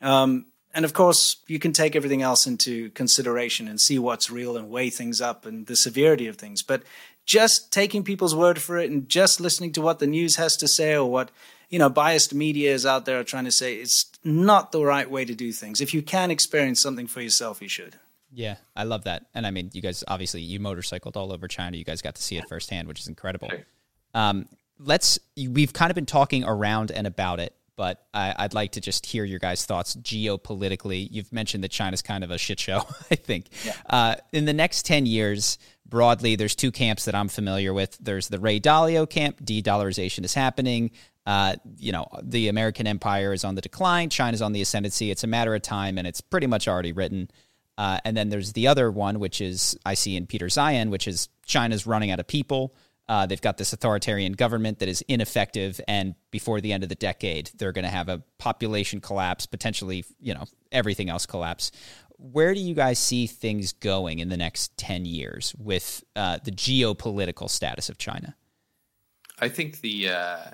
Um, 0.01 0.45
and 0.73 0.86
of 0.86 0.93
course, 0.93 1.38
you 1.47 1.59
can 1.59 1.71
take 1.71 1.95
everything 1.95 2.21
else 2.21 2.47
into 2.47 2.89
consideration 2.91 3.67
and 3.67 3.79
see 3.79 3.99
what's 3.99 4.31
real 4.31 4.57
and 4.57 4.69
weigh 4.69 4.89
things 4.89 5.21
up 5.21 5.45
and 5.45 5.67
the 5.67 5.75
severity 5.75 6.27
of 6.27 6.38
things. 6.38 6.63
But 6.63 6.84
just 7.26 7.71
taking 7.71 8.03
people's 8.03 8.36
word 8.36 8.61
for 8.61 8.78
it 8.78 8.91
and 8.91 9.07
just 9.07 9.39
listening 9.39 9.71
to 9.74 9.82
what 9.82 9.99
the 9.99 10.07
news 10.07 10.36
has 10.36 10.57
to 10.57 10.67
say 10.67 10.95
or 10.95 11.09
what 11.09 11.32
you 11.69 11.80
know 11.80 11.89
biased 11.89 12.34
media 12.34 12.74
is 12.74 12.86
out 12.86 13.05
there 13.05 13.19
are 13.19 13.24
trying 13.24 13.45
to 13.45 13.51
say 13.51 13.76
it's 13.76 14.05
not 14.24 14.71
the 14.71 14.84
right 14.84 15.09
way 15.09 15.26
to 15.26 15.34
do 15.34 15.51
things 15.51 15.82
if 15.82 15.93
you 15.93 16.01
can 16.01 16.32
experience 16.32 16.82
something 16.82 17.07
for 17.07 17.21
yourself 17.21 17.61
you 17.61 17.69
should 17.69 17.97
yeah 18.32 18.55
i 18.76 18.84
love 18.84 19.05
that 19.05 19.26
and 19.34 19.47
i 19.47 19.51
mean 19.51 19.69
you 19.74 19.82
guys 19.82 20.03
obviously 20.07 20.41
you 20.41 20.59
motorcycled 20.59 21.15
all 21.15 21.32
over 21.32 21.47
china 21.47 21.78
you 21.78 21.84
guys 21.84 22.01
got 22.01 22.15
to 22.15 22.21
see 22.21 22.38
it 22.38 22.47
firsthand 22.47 22.88
which 22.88 22.99
is 22.99 23.07
incredible 23.07 23.49
um, 24.15 24.47
let's 24.78 25.17
we've 25.49 25.74
kind 25.74 25.89
of 25.89 25.95
been 25.95 26.05
talking 26.05 26.43
around 26.43 26.91
and 26.91 27.07
about 27.07 27.39
it 27.39 27.55
but 27.76 28.05
I, 28.13 28.43
would 28.43 28.53
like 28.53 28.74
to 28.74 28.82
just 28.82 29.05
hear 29.05 29.24
your 29.24 29.39
guys' 29.39 29.65
thoughts 29.65 29.95
geopolitically. 29.95 31.07
You've 31.09 31.34
mentioned 31.34 31.63
that 31.63 31.71
China's 31.71 32.01
kind 32.01 32.24
of 32.24 32.32
a 32.32 32.38
shit 32.38 32.59
show, 32.59 32.84
I 33.11 33.15
think. 33.15 33.47
Yeah. 33.65 33.74
Uh, 33.89 34.15
in 34.32 34.45
the 34.45 34.53
next 34.53 34.86
10 34.86 35.05
years, 35.05 35.57
broadly, 35.94 36.36
there's 36.36 36.56
two 36.56 36.72
camps 36.72 37.06
that 37.06 37.14
I'm 37.14 37.28
familiar 37.28 37.72
with. 37.72 38.00
There's 38.02 38.28
the 38.28 38.39
Ray 38.39 38.60
Dalio 38.60 39.08
camp, 39.08 39.46
de-dollarization 39.46 40.26
is 40.26 40.34
happening. 40.34 40.89
Uh, 41.24 41.56
you 41.78 41.91
know, 41.91 42.08
the 42.24 42.48
American 42.48 42.88
empire 42.88 43.32
is 43.32 43.44
on 43.44 43.54
the 43.54 43.62
decline, 43.62 44.10
China's 44.10 44.41
on 44.41 44.54
the 44.54 44.62
ascendancy. 44.64 45.12
It's 45.12 45.24
a 45.24 45.28
matter 45.28 45.54
of 45.54 45.62
time, 45.62 46.00
and 46.00 46.08
it's 46.08 46.20
pretty 46.20 46.48
much 46.48 46.68
already 46.68 46.94
written. 46.94 47.30
Uh, 47.78 48.00
and 48.06 48.18
then 48.18 48.30
there's 48.30 48.54
the 48.54 48.68
other 48.68 48.89
one, 48.89 49.20
which 49.20 49.39
is 49.39 49.78
I 49.86 49.94
see 49.94 50.16
in 50.16 50.26
Peter 50.26 50.48
Zeihan, 50.48 50.89
which 50.89 51.08
is 51.08 51.30
China's 51.46 51.86
running 51.86 52.10
out 52.10 52.20
of 52.20 52.26
people. 52.26 52.74
Uh, 53.08 53.28
they've 53.28 53.41
got 53.41 53.58
this 53.58 53.72
authoritarian 53.72 54.34
government 54.34 54.80
that 54.80 54.89
is 54.89 55.04
ineffective, 55.08 55.80
and 55.88 56.16
before 56.32 56.60
the 56.60 56.74
end 56.74 56.82
of 56.82 56.89
the 56.89 56.96
decade, 56.96 57.52
they're 57.56 57.72
going 57.72 57.84
to 57.84 57.91
have 57.91 58.10
a 58.10 58.24
population 58.39 59.00
collapse, 59.00 59.46
potentially, 59.46 60.06
you 60.20 60.34
know, 60.34 60.46
everything 60.72 61.10
else 61.10 61.28
collapse 61.28 61.72
where 62.24 62.53
do 62.53 62.59
you 62.59 62.74
guys 62.74 62.99
see 62.99 63.28
things 63.28 63.74
going 63.74 64.19
in 64.19 64.30
the 64.30 64.38
next 64.38 64.76
10 64.78 65.05
years 65.05 65.53
with 65.59 66.03
uh, 66.15 66.39
the 66.43 66.51
geopolitical 66.51 67.49
status 67.49 67.89
of 67.89 67.97
China? 67.97 68.36
I 69.39 69.49
think 69.49 69.82
the 69.82 70.09
uh, 70.09 70.45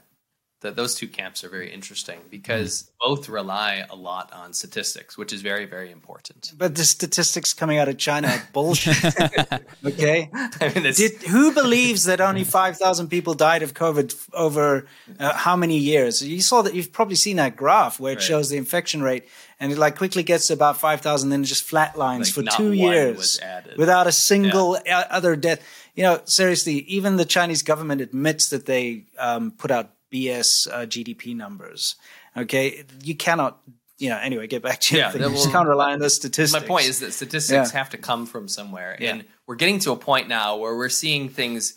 that 0.61 0.75
those 0.75 0.95
two 0.95 1.07
camps 1.07 1.43
are 1.43 1.49
very 1.49 1.71
interesting 1.71 2.19
because 2.29 2.83
mm. 2.83 2.89
both 2.99 3.29
rely 3.29 3.85
a 3.89 3.95
lot 3.95 4.31
on 4.33 4.53
statistics, 4.53 5.17
which 5.17 5.31
is 5.31 5.41
very, 5.41 5.65
very 5.65 5.89
important. 5.89 6.51
But 6.57 6.75
the 6.75 6.83
statistics 6.83 7.53
coming 7.53 7.77
out 7.77 7.87
of 7.87 7.97
China 7.97 8.27
are 8.27 8.41
bullshit. 8.51 8.97
okay, 9.85 10.29
I 10.33 10.71
mean, 10.75 10.93
Did, 10.93 11.23
who 11.23 11.53
believes 11.53 12.03
that 12.05 12.19
only 12.19 12.43
five 12.43 12.77
thousand 12.77 13.07
people 13.07 13.33
died 13.33 13.63
of 13.63 13.73
COVID 13.73 14.29
over 14.33 14.85
uh, 15.17 15.33
how 15.33 15.55
many 15.55 15.77
years? 15.77 16.21
You 16.21 16.41
saw 16.41 16.61
that. 16.63 16.73
You've 16.73 16.91
probably 16.91 17.15
seen 17.15 17.37
that 17.37 17.55
graph 17.55 17.99
where 17.99 18.11
it 18.11 18.15
right. 18.15 18.23
shows 18.23 18.49
the 18.49 18.57
infection 18.57 19.01
rate, 19.01 19.29
and 19.61 19.71
it 19.71 19.77
like 19.77 19.97
quickly 19.97 20.23
gets 20.23 20.47
to 20.47 20.53
about 20.53 20.77
five 20.77 20.99
thousand, 20.99 21.29
then 21.29 21.43
it 21.43 21.45
just 21.45 21.69
flatlines 21.69 22.35
like 22.37 22.51
for 22.51 22.57
two 22.57 22.73
years 22.73 23.39
without 23.77 24.07
a 24.07 24.11
single 24.11 24.77
yeah. 24.85 25.05
other 25.09 25.37
death. 25.37 25.61
You 25.95 26.03
know, 26.03 26.21
seriously, 26.25 26.75
even 26.87 27.15
the 27.15 27.25
Chinese 27.25 27.63
government 27.63 28.01
admits 28.01 28.49
that 28.49 28.65
they 28.65 29.05
um, 29.17 29.51
put 29.51 29.71
out 29.71 29.91
BS 30.11 30.67
uh, 30.71 30.85
GDP 30.85 31.35
numbers. 31.35 31.95
Okay, 32.35 32.85
you 33.03 33.15
cannot. 33.15 33.59
You 33.97 34.09
know, 34.09 34.17
anyway, 34.17 34.47
get 34.47 34.63
back 34.63 34.79
to 34.79 34.97
yeah, 34.97 35.11
you 35.11 35.19
just 35.19 35.51
can't 35.51 35.67
rely 35.67 35.91
on 35.91 35.99
those 35.99 36.15
statistics. 36.15 36.53
My 36.53 36.65
point 36.65 36.87
is 36.87 36.99
that 37.01 37.11
statistics 37.11 37.73
yeah. 37.73 37.77
have 37.77 37.89
to 37.89 37.97
come 37.97 38.25
from 38.25 38.47
somewhere, 38.47 38.97
yeah. 38.99 39.11
and 39.11 39.25
we're 39.45 39.55
getting 39.55 39.79
to 39.79 39.91
a 39.91 39.97
point 39.97 40.29
now 40.29 40.55
where 40.55 40.75
we're 40.75 40.87
seeing 40.87 41.27
things 41.27 41.73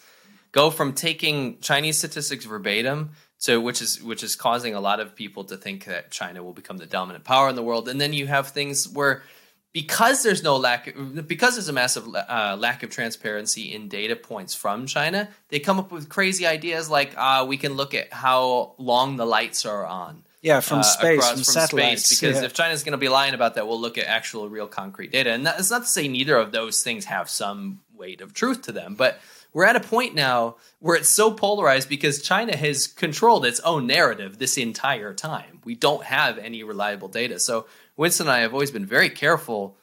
go 0.53 0.71
from 0.71 0.93
taking 0.93 1.59
Chinese 1.59 1.99
statistics 1.99 2.45
verbatim 2.45 3.11
so 3.43 3.61
which 3.61 3.83
is 3.83 4.01
which 4.01 4.23
is 4.23 4.37
causing 4.37 4.77
a 4.77 4.81
lot 4.81 5.01
of 5.01 5.17
people 5.17 5.43
to 5.43 5.57
think 5.57 5.87
that 5.87 6.13
China 6.13 6.45
will 6.45 6.53
become 6.53 6.77
the 6.77 6.87
dominant 6.87 7.25
power 7.25 7.49
in 7.49 7.57
the 7.57 7.63
world, 7.63 7.89
and 7.89 8.01
then 8.01 8.13
you 8.13 8.29
have 8.29 8.51
things 8.51 8.89
where 8.89 9.25
because 9.73 10.23
there's 10.23 10.43
no 10.43 10.57
lack 10.57 10.95
because 11.27 11.55
there's 11.55 11.69
a 11.69 11.73
massive 11.73 12.07
uh, 12.15 12.57
lack 12.59 12.83
of 12.83 12.91
transparency 12.91 13.73
in 13.73 13.89
data 13.89 14.17
points 14.17 14.55
from 14.55 14.87
China, 14.87 15.29
they 15.49 15.59
come 15.59 15.79
up 15.79 15.91
with 15.91 16.09
crazy 16.09 16.47
ideas 16.47 16.91
like 16.91 17.15
uh, 17.17 17.45
we 17.49 17.57
can 17.57 17.73
look 17.75 17.95
at 17.95 18.13
how 18.13 18.75
long 18.79 19.17
the 19.17 19.27
lights 19.27 19.65
are 19.65 19.87
on. 19.87 20.23
Yeah, 20.43 20.59
from 20.59 20.81
uh, 20.81 20.83
space, 20.83 21.19
across, 21.19 21.29
from, 21.29 21.37
from 21.37 21.45
satellites. 21.45 22.05
Space, 22.05 22.21
because 22.21 22.41
yeah. 22.41 22.47
if 22.47 22.53
China's 22.53 22.83
going 22.83 22.93
to 22.93 22.99
be 22.99 23.09
lying 23.09 23.33
about 23.33 23.55
that, 23.55 23.69
we'll 23.69 23.81
look 23.81 23.97
at 23.97 24.07
actual, 24.07 24.49
real, 24.49 24.67
concrete 24.67 25.13
data. 25.13 25.31
And 25.31 25.47
that's 25.47 25.71
not 25.71 25.83
to 25.83 25.89
say 25.89 26.09
neither 26.09 26.37
of 26.37 26.51
those 26.51 26.83
things 26.83 27.05
have 27.05 27.31
some 27.31 27.81
weight 27.97 28.21
of 28.21 28.35
truth 28.35 28.63
to 28.63 28.73
them, 28.73 28.97
but 28.97 29.21
we're 29.53 29.65
at 29.65 29.77
a 29.77 29.81
point 29.81 30.15
now 30.15 30.57
where 30.81 30.97
it's 30.97 31.09
so 31.09 31.31
polarized 31.31 31.89
because 31.89 32.23
China 32.23 32.57
has 32.57 32.87
controlled 32.87 33.45
its 33.45 33.61
own 33.61 33.87
narrative 33.87 34.39
this 34.39 34.57
entire 34.57 35.13
time. 35.15 35.61
We 35.65 35.75
don't 35.75 36.05
have 36.05 36.39
any 36.39 36.65
reliable 36.65 37.09
data. 37.09 37.39
So 37.39 37.67
Winston 37.97 38.27
and 38.27 38.37
I 38.37 38.41
have 38.41 38.53
always 38.53 38.71
been 38.71 38.87
very 38.87 39.11
careful 39.11 39.77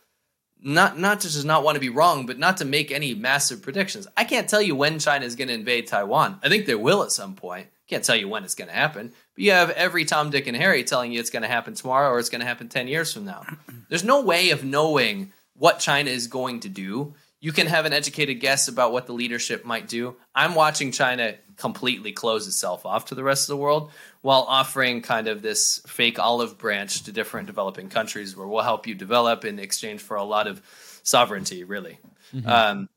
not 0.62 1.00
not 1.00 1.22
to 1.22 1.30
just 1.30 1.46
not 1.46 1.64
want 1.64 1.76
to 1.76 1.80
be 1.80 1.90
wrong, 1.90 2.26
but 2.26 2.38
not 2.38 2.58
to 2.58 2.66
make 2.66 2.92
any 2.92 3.14
massive 3.14 3.62
predictions. 3.62 4.08
I 4.18 4.26
can't 4.26 4.50
tell 4.50 4.62
you 4.62 4.76
when 4.76 5.00
China 5.00 5.26
is 5.26 5.36
going 5.36 5.48
to 5.48 5.54
invade 5.54 5.88
Taiwan. 5.88 6.40
I 6.44 6.50
think 6.50 6.66
they 6.66 6.76
will 6.76 7.04
at 7.04 7.12
some 7.12 7.36
point. 7.36 7.68
Can't 7.88 8.04
tell 8.04 8.16
you 8.16 8.28
when 8.28 8.44
it's 8.44 8.56
going 8.56 8.68
to 8.68 8.76
happen. 8.76 9.12
But 9.36 9.44
you 9.44 9.52
have 9.52 9.72
every 9.72 10.06
Tom, 10.06 10.30
Dick, 10.30 10.46
and 10.48 10.56
Harry 10.56 10.84
telling 10.84 11.12
you 11.12 11.20
it's 11.20 11.32
going 11.32 11.42
to 11.42 11.48
happen 11.48 11.74
tomorrow 11.74 12.12
or 12.12 12.20
it's 12.20 12.30
going 12.30 12.42
to 12.42 12.48
happen 12.48 12.70
10 12.70 12.88
years 12.88 13.14
from 13.14 13.26
now. 13.26 13.44
There's 13.90 14.04
no 14.04 14.22
way 14.22 14.52
of 14.52 14.64
knowing 14.64 15.34
what 15.56 15.80
China 15.80 16.12
is 16.12 16.28
going 16.28 16.60
to 16.62 16.70
do. 16.70 17.16
You 17.40 17.52
can 17.52 17.68
have 17.68 17.86
an 17.86 17.94
educated 17.94 18.42
guess 18.42 18.68
about 18.68 18.92
what 18.92 19.08
the 19.08 19.14
leadership 19.14 19.66
might 19.66 19.88
do. 19.88 20.18
I'm 20.36 20.54
watching 20.56 20.92
China 20.92 21.36
completely 21.60 22.12
close 22.12 22.48
itself 22.48 22.86
off 22.86 23.06
to 23.06 23.16
the 23.16 23.24
rest 23.24 23.44
of 23.44 23.56
the 23.56 23.62
world 23.62 23.92
while 24.22 24.46
offering 24.48 25.02
kind 25.02 25.28
of 25.28 25.42
this 25.42 25.82
fake 25.86 26.18
olive 26.18 26.58
branch 26.58 27.04
to 27.04 27.12
different 27.12 27.48
developing 27.48 27.90
countries 27.90 28.36
where 28.36 28.48
we'll 28.48 28.64
help 28.64 28.88
you 28.88 28.96
develop 28.96 29.46
in 29.46 29.60
exchange 29.60 30.02
for 30.02 30.18
a 30.18 30.24
lot 30.24 30.48
of 30.48 30.62
sovereignty, 31.04 31.64
really. 31.64 32.00
Mm-hmm. 32.34 32.50
Um, 32.50 32.90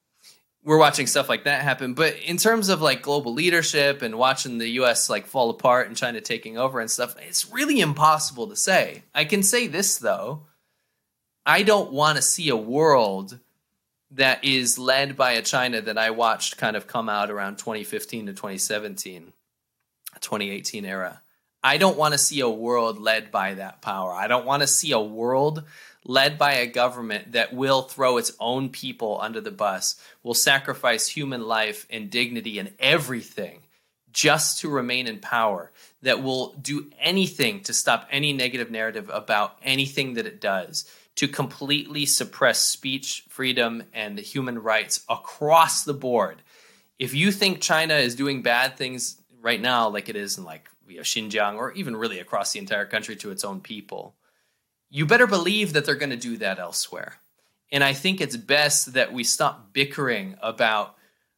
we're 0.64 0.78
watching 0.78 1.08
stuff 1.08 1.28
like 1.28 1.44
that 1.44 1.62
happen. 1.62 1.94
But 1.94 2.16
in 2.20 2.36
terms 2.36 2.68
of 2.68 2.80
like 2.80 3.02
global 3.02 3.32
leadership 3.34 4.02
and 4.02 4.16
watching 4.16 4.58
the 4.58 4.68
US 4.80 5.10
like 5.10 5.26
fall 5.26 5.50
apart 5.50 5.88
and 5.88 5.96
China 5.96 6.20
taking 6.20 6.56
over 6.56 6.80
and 6.80 6.90
stuff, 6.90 7.16
it's 7.20 7.50
really 7.50 7.80
impossible 7.80 8.46
to 8.48 8.56
say. 8.56 9.02
I 9.14 9.24
can 9.24 9.42
say 9.42 9.66
this 9.66 9.98
though. 9.98 10.46
I 11.44 11.64
don't 11.64 11.92
want 11.92 12.16
to 12.16 12.22
see 12.22 12.48
a 12.48 12.56
world 12.56 13.40
that 14.14 14.44
is 14.44 14.78
led 14.78 15.16
by 15.16 15.32
a 15.32 15.42
China 15.42 15.80
that 15.80 15.98
I 15.98 16.10
watched 16.10 16.58
kind 16.58 16.76
of 16.76 16.86
come 16.86 17.08
out 17.08 17.30
around 17.30 17.56
2015 17.58 18.26
to 18.26 18.32
2017, 18.32 19.32
2018 20.20 20.84
era. 20.84 21.22
I 21.64 21.78
don't 21.78 21.96
want 21.96 22.12
to 22.12 22.18
see 22.18 22.40
a 22.40 22.48
world 22.48 23.00
led 23.00 23.30
by 23.30 23.54
that 23.54 23.82
power. 23.82 24.12
I 24.12 24.26
don't 24.26 24.44
want 24.44 24.62
to 24.62 24.66
see 24.66 24.92
a 24.92 25.00
world 25.00 25.62
led 26.04 26.36
by 26.36 26.54
a 26.54 26.66
government 26.66 27.32
that 27.32 27.54
will 27.54 27.82
throw 27.82 28.16
its 28.16 28.32
own 28.40 28.68
people 28.68 29.18
under 29.20 29.40
the 29.40 29.52
bus, 29.52 30.00
will 30.22 30.34
sacrifice 30.34 31.06
human 31.06 31.42
life 31.42 31.86
and 31.88 32.10
dignity 32.10 32.58
and 32.58 32.72
everything 32.80 33.60
just 34.12 34.60
to 34.60 34.68
remain 34.68 35.06
in 35.06 35.18
power, 35.18 35.70
that 36.02 36.22
will 36.22 36.52
do 36.60 36.90
anything 37.00 37.60
to 37.62 37.72
stop 37.72 38.06
any 38.10 38.32
negative 38.32 38.70
narrative 38.70 39.08
about 39.10 39.56
anything 39.62 40.14
that 40.14 40.26
it 40.26 40.40
does 40.40 40.84
to 41.16 41.28
completely 41.28 42.06
suppress 42.06 42.62
speech 42.62 43.24
freedom 43.28 43.82
and 43.92 44.18
human 44.18 44.58
rights 44.58 45.04
across 45.08 45.84
the 45.84 45.94
board. 45.94 46.42
If 46.98 47.14
you 47.14 47.32
think 47.32 47.60
China 47.60 47.94
is 47.94 48.14
doing 48.14 48.42
bad 48.42 48.76
things 48.76 49.20
right 49.40 49.60
now, 49.60 49.88
like 49.88 50.08
it 50.08 50.16
is 50.16 50.38
in 50.38 50.44
like 50.44 50.68
you 50.88 50.96
know, 50.96 51.02
Xinjiang 51.02 51.56
or 51.56 51.72
even 51.72 51.96
really 51.96 52.18
across 52.18 52.52
the 52.52 52.58
entire 52.58 52.86
country 52.86 53.16
to 53.16 53.30
its 53.30 53.44
own 53.44 53.60
people, 53.60 54.14
you 54.88 55.06
better 55.06 55.26
believe 55.26 55.72
that 55.72 55.84
they're 55.84 55.94
going 55.94 56.10
to 56.10 56.16
do 56.16 56.36
that 56.38 56.58
elsewhere. 56.58 57.14
And 57.70 57.82
I 57.82 57.94
think 57.94 58.20
it's 58.20 58.36
best 58.36 58.92
that 58.92 59.12
we 59.12 59.24
stop 59.24 59.72
bickering 59.72 60.36
about 60.42 60.96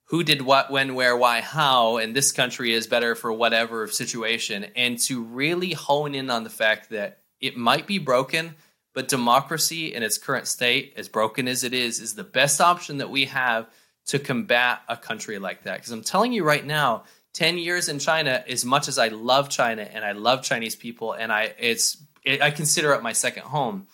who 0.09 0.23
did 0.23 0.43
what, 0.43 0.71
when, 0.71 0.95
where, 0.95 1.17
why, 1.17 1.41
how, 1.41 1.97
and 1.97 2.15
this 2.15 2.33
country 2.33 2.73
is 2.73 2.87
better 2.87 3.15
for 3.15 3.33
whatever 3.33 3.87
situation, 3.87 4.67
and 4.77 4.99
to 4.99 5.23
really 5.23 5.73
hone 5.73 6.15
in 6.15 6.31
on 6.31 6.45
the 6.45 6.51
fact 6.51 6.91
that 6.91 7.21
it 7.41 7.57
might 7.57 7.87
be 7.87 7.99
broken, 7.99 8.55
but 8.95 9.09
democracy 9.09 9.93
in 9.93 10.03
its 10.03 10.19
current 10.19 10.47
state, 10.47 10.95
as 10.97 11.09
broken 11.09 11.49
as 11.49 11.65
it 11.65 11.75
is, 11.75 12.01
is 12.01 12.15
the 12.15 12.25
best 12.25 12.61
option 12.61 12.99
that 12.99 13.11
we 13.11 13.27
have 13.27 13.69
to 14.07 14.19
combat 14.19 14.81
a 14.89 14.97
country 14.97 15.39
like 15.39 15.65
that. 15.65 15.79
Because 15.79 15.91
I'm 15.91 16.03
telling 16.03 16.33
you 16.33 16.45
right 16.45 16.65
now, 16.65 17.05
10 17.35 17.59
years 17.59 17.89
in 17.89 17.99
China, 17.99 18.45
as 18.49 18.65
much 18.65 18.89
as 18.89 18.97
I 18.97 19.09
love 19.09 19.49
China 19.51 19.83
and 19.83 20.05
I 20.05 20.13
love 20.13 20.43
Chinese 20.43 20.77
people 20.77 21.13
and 21.13 21.33
I 21.33 21.53
it's 21.59 22.03
it, 22.25 22.41
I 22.41 22.51
consider 22.51 22.93
it 22.93 23.03
my 23.03 23.13
second 23.13 23.43
home, 23.43 23.87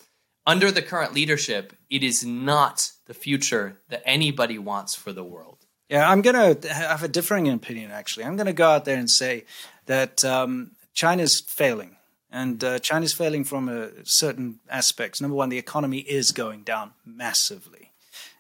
under 0.47 0.71
the 0.71 0.83
current 0.83 1.15
leadership, 1.15 1.73
it 1.89 2.03
is 2.03 2.25
not 2.25 2.93
the 3.07 3.15
future 3.15 3.81
that 3.89 4.03
anybody 4.05 4.59
wants 4.59 4.95
for 4.95 5.13
the 5.13 5.25
world. 5.25 5.67
Yeah, 5.89 6.09
I'm 6.09 6.23
going 6.23 6.57
to 6.61 6.73
have 6.73 7.03
a 7.03 7.09
differing 7.09 7.49
opinion, 7.49 7.91
actually. 7.91 8.25
I'm 8.25 8.37
going 8.37 8.47
to 8.47 8.53
go 8.53 8.69
out 8.69 8.85
there 8.85 8.97
and 8.97 9.11
say 9.11 9.45
that 9.87 10.25
um, 10.25 10.73
China's 10.95 11.41
failing. 11.41 11.97
And 12.33 12.63
uh, 12.63 12.79
China's 12.79 13.13
failing 13.13 13.45
from 13.45 13.69
uh, 13.69 13.89
certain 14.05 14.61
aspects. 14.69 15.21
Number 15.21 15.37
one, 15.37 15.49
the 15.49 15.59
economy 15.59 15.99
is 15.99 16.31
going 16.31 16.63
down 16.63 16.93
massively. 17.05 17.91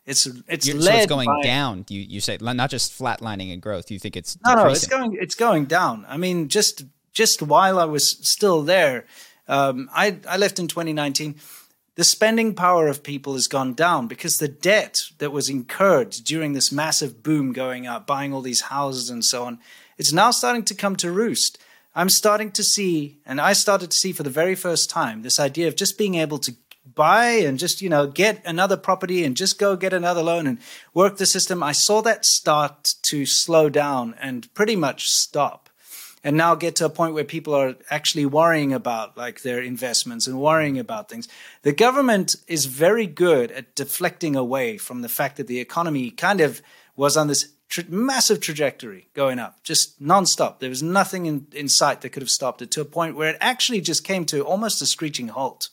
It's 0.07 0.26
it's 0.49 0.66
You're, 0.66 0.76
led 0.76 0.84
so 0.84 0.97
it's 0.97 1.07
going 1.07 1.26
by, 1.26 1.43
down. 1.43 1.84
You 1.88 2.01
you 2.01 2.20
say 2.20 2.38
not 2.41 2.70
just 2.70 2.99
flatlining 2.99 3.53
in 3.53 3.61
growth. 3.61 3.91
You 3.91 3.99
think 3.99 4.16
it's 4.16 4.38
no, 4.45 4.55
decreasing. 4.55 4.66
no, 4.66 4.72
it's 4.72 4.86
going 4.86 5.18
it's 5.20 5.34
going 5.34 5.64
down. 5.66 6.07
I 6.09 6.16
mean, 6.16 6.49
just 6.49 6.84
just 7.12 7.43
while 7.43 7.78
I 7.78 7.84
was 7.84 8.11
still 8.11 8.62
there, 8.62 9.07
um, 9.47 9.91
I 9.93 10.18
I 10.28 10.36
left 10.36 10.59
in 10.59 10.68
2019. 10.68 11.36
The 11.97 12.05
spending 12.05 12.55
power 12.55 12.88
of 12.88 13.03
people 13.03 13.34
has 13.34 13.47
gone 13.47 13.74
down 13.74 14.07
because 14.07 14.38
the 14.38 14.49
debt 14.49 15.03
that 15.18 15.32
was 15.32 15.51
incurred 15.51 16.11
during 16.11 16.55
this 16.55 16.72
massive 16.72 17.22
boom 17.22 17.53
going 17.53 17.86
up, 17.86 18.07
buying 18.07 18.32
all 18.32 18.41
these 18.41 18.62
houses 18.62 19.11
and 19.11 19.22
so 19.24 19.45
on, 19.45 19.59
it's 19.99 20.12
now 20.12 20.30
starting 20.30 20.64
to 20.64 20.74
come 20.74 20.97
to 20.97 21.12
roost. 21.12 21.59
I'm 21.95 22.09
starting 22.09 22.53
to 22.53 22.62
see, 22.62 23.20
and 23.26 23.41
I 23.41 23.53
started 23.53 23.91
to 23.91 23.97
see 23.97 24.12
for 24.12 24.22
the 24.22 24.30
very 24.30 24.55
first 24.55 24.91
time, 24.91 25.22
this 25.22 25.41
idea 25.41 25.66
of 25.66 25.76
just 25.76 25.99
being 25.99 26.14
able 26.14 26.38
to 26.38 26.55
buy 26.95 27.26
and 27.30 27.59
just, 27.59 27.82
you 27.82 27.88
know, 27.88 28.07
get 28.07 28.43
another 28.45 28.76
property 28.76 29.24
and 29.24 29.36
just 29.36 29.59
go 29.59 29.76
get 29.76 29.93
another 29.93 30.22
loan 30.22 30.47
and 30.47 30.59
work 30.95 31.16
the 31.16 31.26
system. 31.26 31.62
I 31.62 31.72
saw 31.72 32.01
that 32.03 32.24
start 32.24 32.95
to 33.03 33.26
slow 33.26 33.68
down 33.68 34.14
and 34.20 34.53
pretty 34.55 34.76
much 34.76 35.09
stop. 35.09 35.68
And 36.22 36.36
now 36.36 36.55
get 36.55 36.76
to 36.76 36.84
a 36.84 36.91
point 36.91 37.14
where 37.14 37.24
people 37.24 37.55
are 37.55 37.76
actually 37.88 38.26
worrying 38.26 38.74
about 38.74 39.16
like 39.16 39.41
their 39.41 39.62
investments 39.62 40.26
and 40.26 40.38
worrying 40.38 40.78
about 40.78 41.09
things. 41.09 41.28
The 41.62 41.72
government 41.72 42.36
is 42.47 42.66
very 42.66 43.07
good 43.07 43.51
at 43.53 43.74
deflecting 43.74 44.36
away 44.36 44.76
from 44.76 45.01
the 45.01 45.09
fact 45.09 45.38
that 45.38 45.47
the 45.47 45.61
economy 45.61 46.11
kind 46.11 46.43
of 46.43 46.61
was 46.95 47.16
on 47.16 47.28
this 47.28 47.53
tra- 47.71 47.85
massive 47.89 48.41
trajectory 48.41 49.09
going 49.14 49.39
up, 49.39 49.62
just 49.62 50.03
nonstop. 50.03 50.59
There 50.59 50.68
was 50.68 50.83
nothing 50.83 51.25
in, 51.25 51.47
in 51.53 51.68
sight 51.68 52.03
that 52.03 52.11
could 52.11 52.23
have 52.23 52.31
stopped 52.31 52.61
it 52.61 52.71
to 52.73 52.83
a 52.83 52.85
point 52.85 53.16
where 53.16 53.31
it 53.31 53.39
actually 53.41 53.81
just 53.81 54.05
came 54.05 54.27
to 54.27 54.45
almost 54.45 54.83
a 54.83 54.87
screeching 54.87 55.29
halt. 55.29 55.71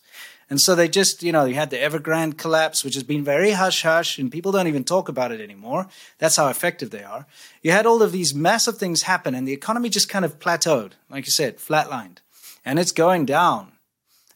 And 0.50 0.62
so 0.62 0.76
they 0.76 0.88
just, 0.88 1.24
you 1.24 1.34
know, 1.34 1.44
you 1.44 1.56
had 1.56 1.72
the 1.72 1.78
Evergrande 1.78 2.38
collapse, 2.38 2.86
which 2.86 2.94
has 2.94 3.04
been 3.04 3.24
very 3.24 3.52
hush 3.52 3.82
hush, 3.82 4.18
and 4.18 4.32
people 4.32 4.54
don't 4.54 4.68
even 4.68 4.86
talk 4.86 5.10
about 5.10 5.34
it 5.34 5.42
anymore. 5.42 5.90
That's 6.20 6.38
how 6.38 6.48
effective 6.48 6.90
they 6.90 7.04
are. 7.04 7.26
You 7.62 7.72
had 7.72 7.86
all 7.86 8.02
of 8.02 8.14
these 8.14 8.34
massive 8.34 8.78
things 8.78 9.02
happen, 9.02 9.36
and 9.36 9.46
the 9.46 9.52
economy 9.52 9.90
just 9.90 10.08
kind 10.08 10.24
of 10.24 10.40
plateaued, 10.40 10.94
like 11.10 11.26
you 11.26 11.32
said, 11.32 11.58
flatlined. 11.58 12.20
And 12.64 12.80
it's 12.80 12.94
going 12.94 13.26
down. 13.26 13.74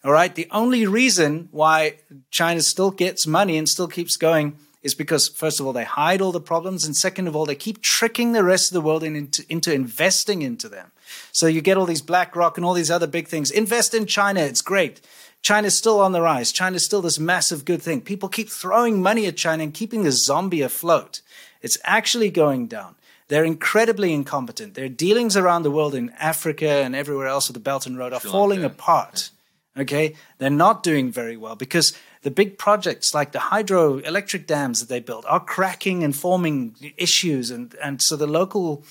All 0.03 0.12
right. 0.12 0.34
The 0.34 0.47
only 0.51 0.86
reason 0.86 1.47
why 1.51 1.99
China 2.30 2.62
still 2.62 2.91
gets 2.91 3.28
money 3.28 3.57
and 3.57 3.70
still 3.70 3.88
keeps 3.88 4.18
going 4.18 4.57
is 4.84 4.95
because, 4.95 5.27
first 5.27 5.59
of 5.59 5.65
all, 5.65 5.73
they 5.73 5.84
hide 5.84 6.21
all 6.21 6.32
the 6.32 6.41
problems. 6.41 6.86
And 6.86 6.95
second 6.95 7.27
of 7.27 7.36
all, 7.36 7.45
they 7.45 7.55
keep 7.55 7.82
tricking 7.82 8.32
the 8.32 8.43
rest 8.43 8.71
of 8.71 8.73
the 8.73 8.82
world 8.82 9.03
into, 9.03 9.45
into 9.49 9.73
investing 9.73 10.41
into 10.41 10.67
them. 10.67 10.91
So 11.32 11.47
you 11.47 11.61
get 11.61 11.77
all 11.77 11.86
these 11.86 12.01
BlackRock 12.01 12.57
and 12.57 12.65
all 12.65 12.73
these 12.73 12.91
other 12.91 13.07
big 13.07 13.27
things. 13.27 13.51
Invest 13.51 13.93
in 13.93 14.05
China. 14.05 14.41
It's 14.41 14.61
great. 14.61 15.01
China's 15.41 15.77
still 15.77 15.99
on 15.99 16.11
the 16.11 16.21
rise. 16.21 16.51
China's 16.51 16.86
still 16.86 17.01
this 17.01 17.19
massive 17.19 17.65
good 17.65 17.82
thing. 17.82 18.01
People 18.01 18.29
keep 18.29 18.49
throwing 18.49 19.01
money 19.01 19.25
at 19.25 19.38
China 19.38 19.63
and 19.63 19.73
keeping 19.73 20.03
the 20.03 20.11
zombie 20.11 20.61
afloat. 20.61 21.21
It's 21.61 21.77
actually 21.84 22.29
going 22.29 22.67
down. 22.67 22.95
They're 23.27 23.45
incredibly 23.45 24.13
incompetent. 24.13 24.73
Their 24.73 24.89
dealings 24.89 25.38
around 25.38 25.63
the 25.63 25.71
world 25.71 25.95
in 25.95 26.09
Africa 26.19 26.67
and 26.67 26.93
everywhere 26.93 27.27
else 27.27 27.47
with 27.47 27.53
the 27.53 27.61
Belt 27.61 27.86
and 27.86 27.97
Road 27.97 28.13
are 28.13 28.19
falling 28.19 28.63
apart. 28.63 29.29
Okay. 29.78 30.15
They're 30.38 30.49
not 30.49 30.84
doing 30.84 31.11
very 31.11 31.38
well 31.38 31.55
because 31.55 31.93
the 32.24 32.32
big 32.32 32.57
projects 32.57 33.13
like 33.13 33.32
the 33.32 33.39
hydroelectric 33.39 34.45
dams 34.45 34.80
that 34.80 34.89
they 34.89 34.99
built 34.99 35.26
are 35.28 35.39
cracking 35.39 36.03
and 36.03 36.15
forming 36.15 36.76
issues. 36.97 37.51
And, 37.51 37.74
and 37.82 38.01
so 38.01 38.15
the 38.15 38.28
local 38.28 38.84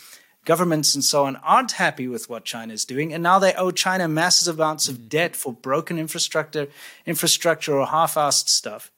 governments 0.47 0.95
and 0.95 1.05
so 1.05 1.26
on 1.26 1.37
aren't 1.37 1.72
happy 1.72 2.09
with 2.09 2.31
what 2.31 2.45
China 2.45 2.72
is 2.72 2.87
doing. 2.87 3.12
And 3.12 3.22
now 3.22 3.39
they 3.39 3.53
owe 3.55 3.70
China 3.70 4.09
massive 4.09 4.59
amounts 4.59 4.89
of 4.89 4.97
mm-hmm. 4.97 5.09
debt 5.09 5.37
for 5.37 5.53
broken 5.53 5.99
infrastructure, 5.99 6.68
infrastructure 7.05 7.78
or 7.78 7.87
half-assed 7.87 8.49
stuff. 8.49 8.91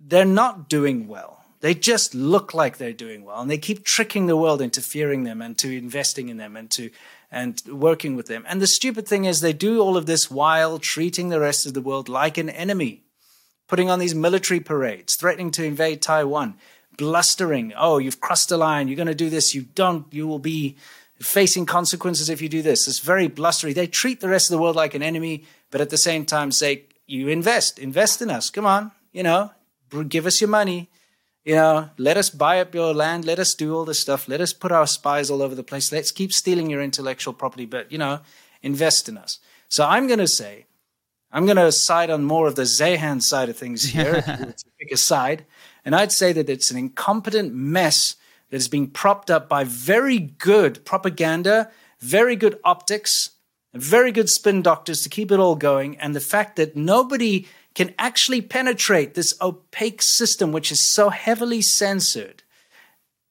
They're 0.00 0.24
not 0.24 0.68
doing 0.68 1.08
well. 1.08 1.44
They 1.60 1.74
just 1.74 2.14
look 2.14 2.54
like 2.54 2.76
they're 2.76 2.92
doing 2.92 3.24
well, 3.24 3.40
and 3.40 3.50
they 3.50 3.58
keep 3.58 3.82
tricking 3.82 4.26
the 4.26 4.36
world 4.36 4.60
into 4.60 4.82
fearing 4.82 5.24
them 5.24 5.40
and 5.40 5.56
to 5.58 5.76
investing 5.76 6.28
in 6.28 6.36
them 6.36 6.54
and 6.54 6.70
to 6.72 6.90
and 7.30 7.60
working 7.68 8.16
with 8.16 8.26
them. 8.26 8.44
And 8.48 8.62
the 8.62 8.66
stupid 8.66 9.06
thing 9.06 9.24
is, 9.24 9.40
they 9.40 9.52
do 9.52 9.80
all 9.80 9.96
of 9.96 10.06
this 10.06 10.30
while 10.30 10.78
treating 10.78 11.28
the 11.28 11.40
rest 11.40 11.66
of 11.66 11.74
the 11.74 11.80
world 11.80 12.08
like 12.08 12.38
an 12.38 12.48
enemy, 12.48 13.04
putting 13.68 13.90
on 13.90 13.98
these 13.98 14.14
military 14.14 14.60
parades, 14.60 15.16
threatening 15.16 15.50
to 15.52 15.64
invade 15.64 16.00
Taiwan, 16.02 16.56
blustering. 16.96 17.72
Oh, 17.76 17.98
you've 17.98 18.20
crossed 18.20 18.48
the 18.48 18.56
line. 18.56 18.88
You're 18.88 18.96
going 18.96 19.06
to 19.06 19.14
do 19.14 19.30
this. 19.30 19.54
You 19.54 19.62
don't. 19.62 20.06
You 20.12 20.26
will 20.26 20.38
be 20.38 20.76
facing 21.20 21.66
consequences 21.66 22.28
if 22.28 22.40
you 22.40 22.48
do 22.48 22.62
this. 22.62 22.86
It's 22.86 22.98
very 23.00 23.26
blustery. 23.26 23.72
They 23.72 23.86
treat 23.86 24.20
the 24.20 24.28
rest 24.28 24.50
of 24.50 24.56
the 24.56 24.62
world 24.62 24.76
like 24.76 24.94
an 24.94 25.02
enemy, 25.02 25.44
but 25.70 25.80
at 25.80 25.90
the 25.90 25.98
same 25.98 26.24
time 26.24 26.52
say, 26.52 26.84
"You 27.06 27.28
invest, 27.28 27.78
invest 27.78 28.22
in 28.22 28.30
us. 28.30 28.50
Come 28.50 28.66
on, 28.66 28.92
you 29.12 29.22
know, 29.22 29.50
give 30.08 30.26
us 30.26 30.40
your 30.40 30.48
money." 30.48 30.90
You 31.46 31.54
know, 31.54 31.88
let 31.96 32.16
us 32.16 32.28
buy 32.28 32.60
up 32.60 32.74
your 32.74 32.92
land, 32.92 33.24
let 33.24 33.38
us 33.38 33.54
do 33.54 33.72
all 33.72 33.84
this 33.84 34.00
stuff, 34.00 34.26
let 34.26 34.40
us 34.40 34.52
put 34.52 34.72
our 34.72 34.86
spies 34.86 35.30
all 35.30 35.40
over 35.40 35.54
the 35.54 35.62
place, 35.62 35.92
let's 35.92 36.10
keep 36.10 36.32
stealing 36.32 36.68
your 36.68 36.82
intellectual 36.82 37.32
property, 37.32 37.64
but, 37.64 37.90
you 37.92 37.98
know, 37.98 38.18
invest 38.62 39.08
in 39.08 39.16
us. 39.16 39.38
So 39.68 39.86
I'm 39.86 40.08
going 40.08 40.18
to 40.18 40.26
say, 40.26 40.66
I'm 41.30 41.46
going 41.46 41.56
to 41.56 41.70
side 41.70 42.10
on 42.10 42.24
more 42.24 42.48
of 42.48 42.56
the 42.56 42.62
Zeihan 42.62 43.22
side 43.22 43.48
of 43.48 43.56
things 43.56 43.84
here, 43.84 44.22
pick 44.80 44.90
a 44.90 44.96
side, 44.96 45.46
and 45.84 45.94
I'd 45.94 46.10
say 46.10 46.32
that 46.32 46.50
it's 46.50 46.72
an 46.72 46.78
incompetent 46.78 47.54
mess 47.54 48.16
that 48.50 48.56
is 48.56 48.66
being 48.66 48.88
propped 48.88 49.30
up 49.30 49.48
by 49.48 49.62
very 49.62 50.18
good 50.18 50.84
propaganda, 50.84 51.70
very 52.00 52.34
good 52.34 52.58
optics, 52.64 53.30
very 53.72 54.10
good 54.10 54.28
spin 54.28 54.62
doctors 54.62 55.02
to 55.02 55.08
keep 55.08 55.30
it 55.30 55.38
all 55.38 55.54
going, 55.54 55.96
and 55.98 56.12
the 56.12 56.20
fact 56.20 56.56
that 56.56 56.74
nobody 56.74 57.46
can 57.76 57.94
actually 57.98 58.40
penetrate 58.40 59.14
this 59.14 59.34
opaque 59.40 60.02
system, 60.02 60.50
which 60.50 60.72
is 60.72 60.80
so 60.80 61.10
heavily 61.10 61.62
censored. 61.62 62.42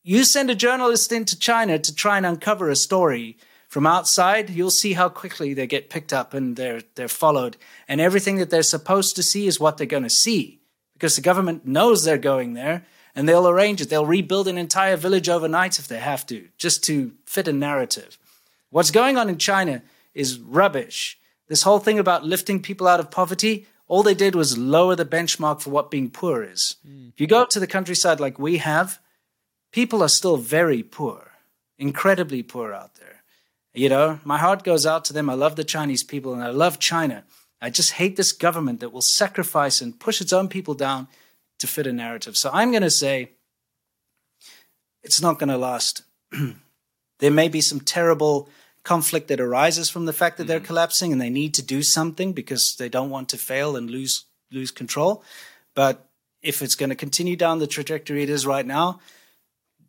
You 0.04 0.24
send 0.24 0.50
a 0.50 0.56
journalist 0.56 1.12
into 1.12 1.38
China 1.38 1.80
to 1.80 1.94
try 1.94 2.16
and 2.16 2.26
uncover 2.26 2.70
a 2.70 2.76
story 2.78 3.38
from 3.76 3.88
outside, 3.88 4.50
you'll 4.52 4.72
see 4.72 4.94
how 4.94 5.10
quickly 5.10 5.54
they 5.54 5.68
get 5.68 5.90
picked 5.90 6.14
up 6.14 6.34
and 6.34 6.56
they're, 6.56 6.82
they're 6.96 7.10
followed. 7.10 7.58
And 7.90 8.00
everything 8.00 8.38
that 8.38 8.50
they're 8.50 8.64
supposed 8.64 9.18
to 9.18 9.24
see 9.24 9.48
is 9.48 9.60
what 9.60 9.78
they're 9.78 9.86
going 9.86 10.04
to 10.04 10.10
see 10.10 10.62
because 10.94 11.18
the 11.18 11.22
government 11.22 11.66
knows 11.66 12.06
they're 12.06 12.18
going 12.18 12.54
there 12.54 12.86
and 13.16 13.28
they'll 13.28 13.50
arrange 13.50 13.82
it. 13.82 13.90
They'll 13.90 14.06
rebuild 14.06 14.48
an 14.48 14.58
entire 14.58 14.96
village 14.96 15.28
overnight 15.28 15.78
if 15.78 15.90
they 15.90 16.00
have 16.00 16.26
to, 16.28 16.48
just 16.58 16.86
to 16.86 17.12
fit 17.26 17.50
a 17.50 17.52
narrative. 17.52 18.18
What's 18.70 18.92
going 18.92 19.18
on 19.18 19.28
in 19.28 19.40
China 19.40 19.82
is 20.14 20.40
rubbish. 20.40 21.20
This 21.48 21.64
whole 21.64 21.80
thing 21.80 22.00
about 22.00 22.24
lifting 22.24 22.62
people 22.62 22.88
out 22.88 23.02
of 23.02 23.12
poverty, 23.12 23.68
all 23.88 24.04
they 24.04 24.14
did 24.14 24.36
was 24.36 24.58
lower 24.58 24.96
the 24.96 25.06
benchmark 25.06 25.62
for 25.62 25.70
what 25.70 25.92
being 25.92 26.10
poor 26.10 26.44
is. 26.44 26.78
Mm. 26.88 27.10
If 27.10 27.22
you 27.22 27.28
go 27.28 27.46
to 27.46 27.60
the 27.60 27.68
countryside 27.68 28.20
like 28.20 28.40
we 28.40 28.58
have, 28.58 29.00
people 29.72 30.02
are 30.02 30.10
still 30.10 30.38
very 30.38 30.82
poor, 30.84 31.32
incredibly 31.78 32.42
poor 32.42 32.74
out 32.74 32.96
there. 32.96 33.24
You 33.74 33.90
know, 33.90 34.20
my 34.24 34.38
heart 34.38 34.64
goes 34.64 34.86
out 34.86 35.06
to 35.06 35.14
them. 35.14 35.30
I 35.30 35.34
love 35.34 35.56
the 35.56 35.64
Chinese 35.64 36.04
people 36.04 36.34
and 36.34 36.42
I 36.42 36.50
love 36.50 36.80
China. 36.80 37.26
I 37.62 37.70
just 37.70 37.94
hate 37.94 38.16
this 38.16 38.32
government 38.32 38.80
that 38.80 38.94
will 38.94 39.02
sacrifice 39.02 39.82
and 39.82 40.00
push 40.00 40.22
its 40.22 40.32
own 40.32 40.48
people 40.48 40.74
down 40.74 41.08
to 41.60 41.68
fit 41.68 41.88
a 41.88 41.94
narrative. 41.94 42.38
So 42.38 42.50
I'm 42.54 42.72
going 42.72 42.84
to 42.84 42.90
say 42.90 43.32
it's 45.04 45.22
not 45.22 45.40
going 45.40 45.50
to 45.50 45.58
last. 45.58 46.04
there 47.20 47.32
may 47.32 47.50
be 47.50 47.62
some 47.62 47.80
terrible 47.80 48.50
conflict 48.86 49.28
that 49.28 49.42
arises 49.42 49.90
from 49.90 50.06
the 50.06 50.14
fact 50.14 50.38
that 50.38 50.44
mm-hmm. 50.44 50.50
they're 50.50 50.60
collapsing 50.62 51.12
and 51.12 51.20
they 51.20 51.30
need 51.30 51.54
to 51.56 51.62
do 51.62 51.84
something 51.84 52.32
because 52.32 52.76
they 52.78 52.88
don't 52.88 53.10
want 53.10 53.28
to 53.30 53.38
fail 53.38 53.76
and 53.76 53.90
lose 53.90 54.26
lose 54.52 54.72
control. 54.72 55.24
But 55.74 56.08
if 56.42 56.62
it's 56.62 56.76
going 56.76 56.92
to 56.92 56.96
continue 56.96 57.36
down 57.36 57.60
the 57.60 57.68
trajectory 57.68 58.24
it 58.24 58.30
is 58.30 58.46
right 58.46 58.66
now, 58.66 59.00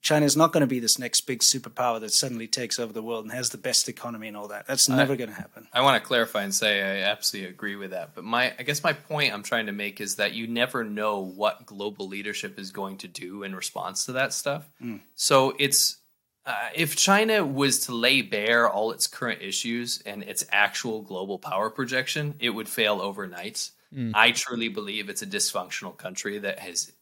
China 0.00 0.24
is 0.24 0.36
not 0.36 0.52
going 0.52 0.62
to 0.62 0.66
be 0.66 0.78
this 0.78 0.98
next 0.98 1.22
big 1.22 1.40
superpower 1.40 2.00
that 2.00 2.12
suddenly 2.12 2.46
takes 2.46 2.78
over 2.78 2.92
the 2.92 3.02
world 3.02 3.24
and 3.24 3.34
has 3.34 3.50
the 3.50 3.58
best 3.58 3.88
economy 3.88 4.28
and 4.28 4.36
all 4.36 4.48
that. 4.48 4.66
That's 4.66 4.88
never 4.88 5.16
going 5.16 5.30
to 5.30 5.36
happen. 5.36 5.66
I 5.72 5.82
want 5.82 6.02
to 6.02 6.06
clarify 6.06 6.42
and 6.42 6.54
say 6.54 6.80
I 6.80 7.10
absolutely 7.10 7.50
agree 7.50 7.76
with 7.76 7.90
that. 7.90 8.14
But 8.14 8.24
my, 8.24 8.52
I 8.58 8.62
guess 8.62 8.82
my 8.82 8.92
point 8.92 9.34
I'm 9.34 9.42
trying 9.42 9.66
to 9.66 9.72
make 9.72 10.00
is 10.00 10.16
that 10.16 10.32
you 10.32 10.46
never 10.46 10.84
know 10.84 11.20
what 11.20 11.66
global 11.66 12.08
leadership 12.08 12.58
is 12.58 12.70
going 12.70 12.98
to 12.98 13.08
do 13.08 13.42
in 13.42 13.54
response 13.54 14.06
to 14.06 14.12
that 14.12 14.32
stuff. 14.32 14.68
Mm. 14.82 15.00
So 15.16 15.54
it's 15.58 15.98
uh, 16.46 16.68
if 16.74 16.94
China 16.96 17.44
was 17.44 17.80
to 17.80 17.92
lay 17.94 18.22
bare 18.22 18.70
all 18.70 18.92
its 18.92 19.08
current 19.08 19.42
issues 19.42 20.00
and 20.06 20.22
its 20.22 20.46
actual 20.52 21.02
global 21.02 21.38
power 21.38 21.70
projection, 21.70 22.34
it 22.38 22.50
would 22.50 22.68
fail 22.68 23.00
overnight. 23.00 23.70
Mm. 23.92 24.12
I 24.14 24.30
truly 24.30 24.68
believe 24.68 25.08
it's 25.08 25.22
a 25.22 25.26
dysfunctional 25.26 25.96
country 25.96 26.38
that 26.38 26.60
has 26.60 26.92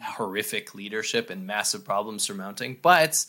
horrific 0.00 0.74
leadership 0.74 1.30
and 1.30 1.46
massive 1.46 1.84
problems 1.84 2.22
surmounting. 2.22 2.78
But 2.80 3.24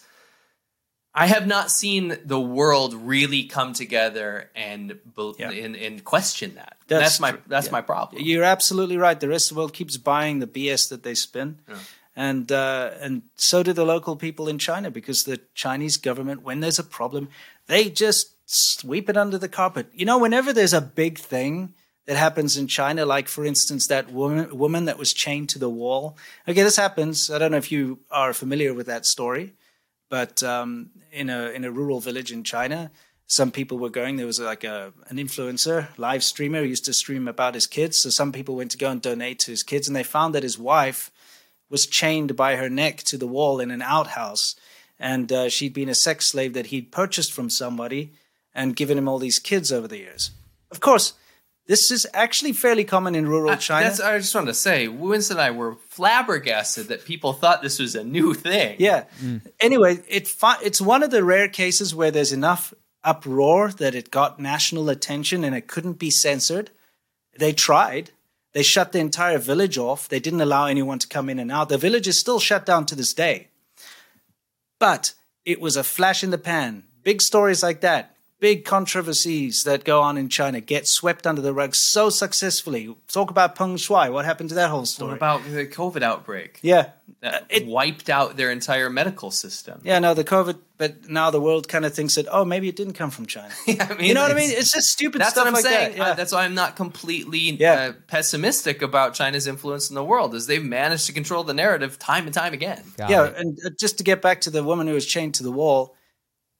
I 1.16 1.28
have 1.28 1.48
not 1.48 1.72
seen 1.72 2.18
the 2.26 2.40
world 2.40 2.94
really 2.94 3.46
come 3.46 3.74
together 3.74 4.50
and 4.56 5.00
yeah. 5.38 5.52
and, 5.52 5.76
and, 5.76 6.04
question 6.04 6.56
that. 6.56 6.78
That's, 6.88 7.04
that's 7.04 7.20
my 7.20 7.38
that's 7.48 7.68
yeah. 7.68 7.72
my 7.72 7.82
problem. 7.82 8.24
You're 8.24 8.44
absolutely 8.44 8.98
right. 8.98 9.20
The 9.20 9.30
rest 9.30 9.52
of 9.52 9.56
the 9.56 9.62
world 9.62 9.74
keeps 9.74 9.98
buying 9.98 10.40
the 10.40 10.48
BS 10.48 10.90
that 10.90 11.04
they 11.04 11.14
spin. 11.14 11.60
Yeah. 11.68 11.76
And 12.16 12.52
uh, 12.52 12.92
and 13.00 13.24
so 13.36 13.64
do 13.64 13.74
the 13.74 13.86
local 13.86 14.16
people 14.16 14.48
in 14.48 14.60
China 14.60 14.92
because 14.92 15.24
the 15.24 15.42
Chinese 15.56 15.98
government, 15.98 16.44
when 16.44 16.60
there's 16.60 16.78
a 16.78 16.84
problem, 16.84 17.30
they 17.66 17.90
just 17.90 18.36
sweep 18.46 19.10
it 19.10 19.18
under 19.18 19.38
the 19.38 19.50
carpet. 19.50 19.88
You 19.94 20.06
know, 20.06 20.20
whenever 20.20 20.54
there's 20.54 20.74
a 20.74 20.82
big 20.82 21.18
thing, 21.18 21.74
that 22.06 22.18
happens 22.18 22.58
in 22.58 22.68
China, 22.68 23.06
like 23.06 23.28
for 23.28 23.46
instance 23.46 23.88
that 23.88 24.12
woman 24.12 24.58
woman 24.58 24.86
that 24.86 24.98
was 24.98 25.14
chained 25.14 25.50
to 25.50 25.60
the 25.60 25.70
wall. 25.70 26.18
Okay, 26.48 26.64
this 26.64 26.76
happens. 26.76 27.32
I 27.32 27.38
don't 27.38 27.52
know 27.52 27.58
if 27.58 27.72
you 27.72 28.00
are 28.12 28.34
familiar 28.34 28.74
with 28.74 28.88
that 28.88 29.06
story, 29.06 29.54
but 30.10 30.44
um, 30.44 30.90
in 31.12 31.30
a 31.30 31.50
in 31.50 31.64
a 31.64 31.72
rural 31.72 32.00
village 32.00 32.32
in 32.32 32.44
China, 32.44 32.92
some 33.26 33.52
people 33.52 33.78
were 33.78 33.90
going. 33.90 34.18
There 34.18 34.26
was 34.26 34.40
like 34.40 34.64
a 34.64 34.92
an 35.08 35.18
influencer, 35.18 35.98
live 35.98 36.24
streamer, 36.24 36.60
who 36.60 36.68
used 36.68 36.86
to 36.86 36.94
stream 36.94 37.28
about 37.28 37.56
his 37.56 37.68
kids. 37.68 38.02
So 38.02 38.10
some 38.10 38.32
people 38.32 38.56
went 38.56 38.72
to 38.72 38.78
go 38.78 38.90
and 38.90 39.02
donate 39.02 39.40
to 39.40 39.52
his 39.52 39.64
kids, 39.64 39.88
and 39.88 39.96
they 39.96 40.04
found 40.04 40.36
that 40.36 40.44
his 40.44 40.60
wife 40.60 41.10
was 41.74 41.86
chained 41.86 42.38
by 42.38 42.56
her 42.56 42.70
neck 42.70 43.00
to 43.00 43.18
the 43.18 43.28
wall 43.28 43.60
in 43.60 43.70
an 43.70 43.82
outhouse, 43.82 44.56
and 44.98 45.30
uh, 45.30 45.50
she'd 45.50 45.74
been 45.74 45.90
a 45.90 45.96
sex 45.96 46.28
slave 46.28 46.54
that 46.54 46.68
he'd 46.68 46.90
purchased 46.90 47.34
from 47.34 47.50
somebody 47.50 48.14
and 48.56 48.78
given 48.78 48.98
him 48.98 49.10
all 49.10 49.20
these 49.20 49.40
kids 49.40 49.74
over 49.74 49.90
the 49.90 49.98
years. 49.98 50.32
Of 50.72 50.80
course 50.80 51.14
this 51.66 51.92
is 51.92 52.06
actually 52.14 52.52
fairly 52.52 52.84
common 52.84 53.16
in 53.16 53.28
rural 53.28 53.56
China. 53.56 53.88
I 54.04 54.18
just 54.18 54.36
wanted 54.36 54.48
to 54.48 54.54
say, 54.54 54.88
Winston 54.88 55.38
and 55.38 55.42
I 55.42 55.52
were 55.52 55.76
flabbergasted 55.90 56.88
that 56.88 57.06
people 57.06 57.34
thought 57.34 57.62
this 57.62 57.80
was 57.80 57.96
a 57.96 58.04
new 58.04 58.34
thing. 58.34 58.76
Yeah. 58.80 59.06
Mm. 59.22 59.42
Anyway, 59.60 60.00
it 60.08 60.34
it's 60.62 60.82
one 60.82 61.04
of 61.04 61.12
the 61.12 61.24
rare 61.24 61.48
cases 61.48 61.96
where 61.96 62.12
there's 62.12 62.34
enough 62.34 62.74
uproar 63.04 63.72
that 63.72 63.96
it 63.96 64.12
got 64.12 64.40
national 64.40 64.90
attention 64.90 65.44
and 65.44 65.56
it 65.56 65.68
couldn't 65.68 66.00
be 66.00 66.12
censored. 66.12 66.72
They 67.38 67.54
tried. 67.54 68.12
They 68.54 68.64
shut 68.64 68.92
the 68.92 69.00
entire 69.00 69.40
village 69.40 69.78
off. 69.78 70.08
They 70.08 70.20
didn't 70.20 70.42
allow 70.42 70.68
anyone 70.68 71.00
to 71.00 71.08
come 71.08 71.30
in 71.30 71.40
and 71.40 71.52
out. 71.52 71.70
The 71.70 71.78
village 71.78 72.08
is 72.08 72.20
still 72.20 72.40
shut 72.40 72.66
down 72.66 72.86
to 72.88 72.96
this 72.96 73.14
day. 73.14 73.50
But 74.80 75.14
it 75.44 75.60
was 75.60 75.76
a 75.76 75.84
flash 75.84 76.24
in 76.24 76.30
the 76.30 76.38
pan. 76.38 76.84
Big 77.04 77.22
stories 77.22 77.64
like 77.64 77.82
that 77.82 78.13
big 78.44 78.66
controversies 78.66 79.64
that 79.64 79.86
go 79.86 80.02
on 80.02 80.18
in 80.18 80.28
China 80.28 80.60
get 80.60 80.86
swept 80.86 81.26
under 81.26 81.42
the 81.42 81.54
rug 81.54 81.74
so 81.74 82.10
successfully. 82.10 82.94
Talk 83.08 83.32
about 83.32 83.56
Peng 83.56 83.78
Shuai. 83.78 84.12
What 84.12 84.26
happened 84.26 84.50
to 84.50 84.56
that 84.56 84.70
whole 84.70 84.86
story? 84.86 85.12
What 85.12 85.16
about 85.16 85.46
the 85.46 85.66
COVID 85.66 86.02
outbreak? 86.02 86.60
Yeah. 86.62 86.90
That 87.22 87.46
it 87.48 87.66
wiped 87.66 88.10
out 88.10 88.36
their 88.36 88.52
entire 88.52 88.90
medical 88.90 89.32
system. 89.32 89.80
Yeah, 89.86 90.00
no, 90.00 90.14
the 90.14 90.26
COVID, 90.26 90.60
but 90.78 91.10
now 91.10 91.30
the 91.30 91.40
world 91.40 91.70
kind 91.70 91.86
of 91.86 91.94
thinks 91.94 92.16
that, 92.16 92.28
oh, 92.30 92.44
maybe 92.44 92.68
it 92.68 92.76
didn't 92.76 92.96
come 92.96 93.12
from 93.12 93.28
China. 93.28 93.54
yeah, 93.66 93.88
I 93.90 93.94
mean, 93.94 94.08
you 94.10 94.14
know 94.14 94.22
what 94.22 94.32
I 94.32 94.34
mean? 94.34 94.50
It's 94.52 94.74
just 94.74 94.90
stupid 94.90 95.22
that's 95.22 95.32
stuff 95.32 95.46
what 95.46 95.48
I'm 95.48 95.54
like 95.54 95.64
saying. 95.64 95.92
that. 95.92 95.98
Yeah. 95.98 96.14
that's 96.14 96.34
why 96.34 96.44
I'm 96.44 96.54
not 96.54 96.76
completely 96.76 97.52
yeah. 97.52 97.74
uh, 97.74 97.94
pessimistic 98.08 98.82
about 98.82 99.14
China's 99.14 99.48
influence 99.48 99.88
in 99.90 99.96
the 99.96 100.04
world, 100.04 100.36
is 100.36 100.48
they've 100.48 100.62
managed 100.62 101.06
to 101.06 101.14
control 101.14 101.46
the 101.46 101.54
narrative 101.54 101.98
time 101.98 102.26
and 102.26 102.34
time 102.34 102.52
again. 102.52 102.84
Got 102.98 103.10
yeah, 103.10 103.24
it. 103.24 103.38
and 103.38 103.58
uh, 103.66 103.70
just 103.80 104.00
to 104.00 104.04
get 104.04 104.22
back 104.22 104.42
to 104.42 104.50
the 104.50 104.66
woman 104.66 104.88
who 104.88 104.96
was 104.96 105.06
chained 105.06 105.36
to 105.36 105.44
the 105.44 105.52
wall, 105.52 105.96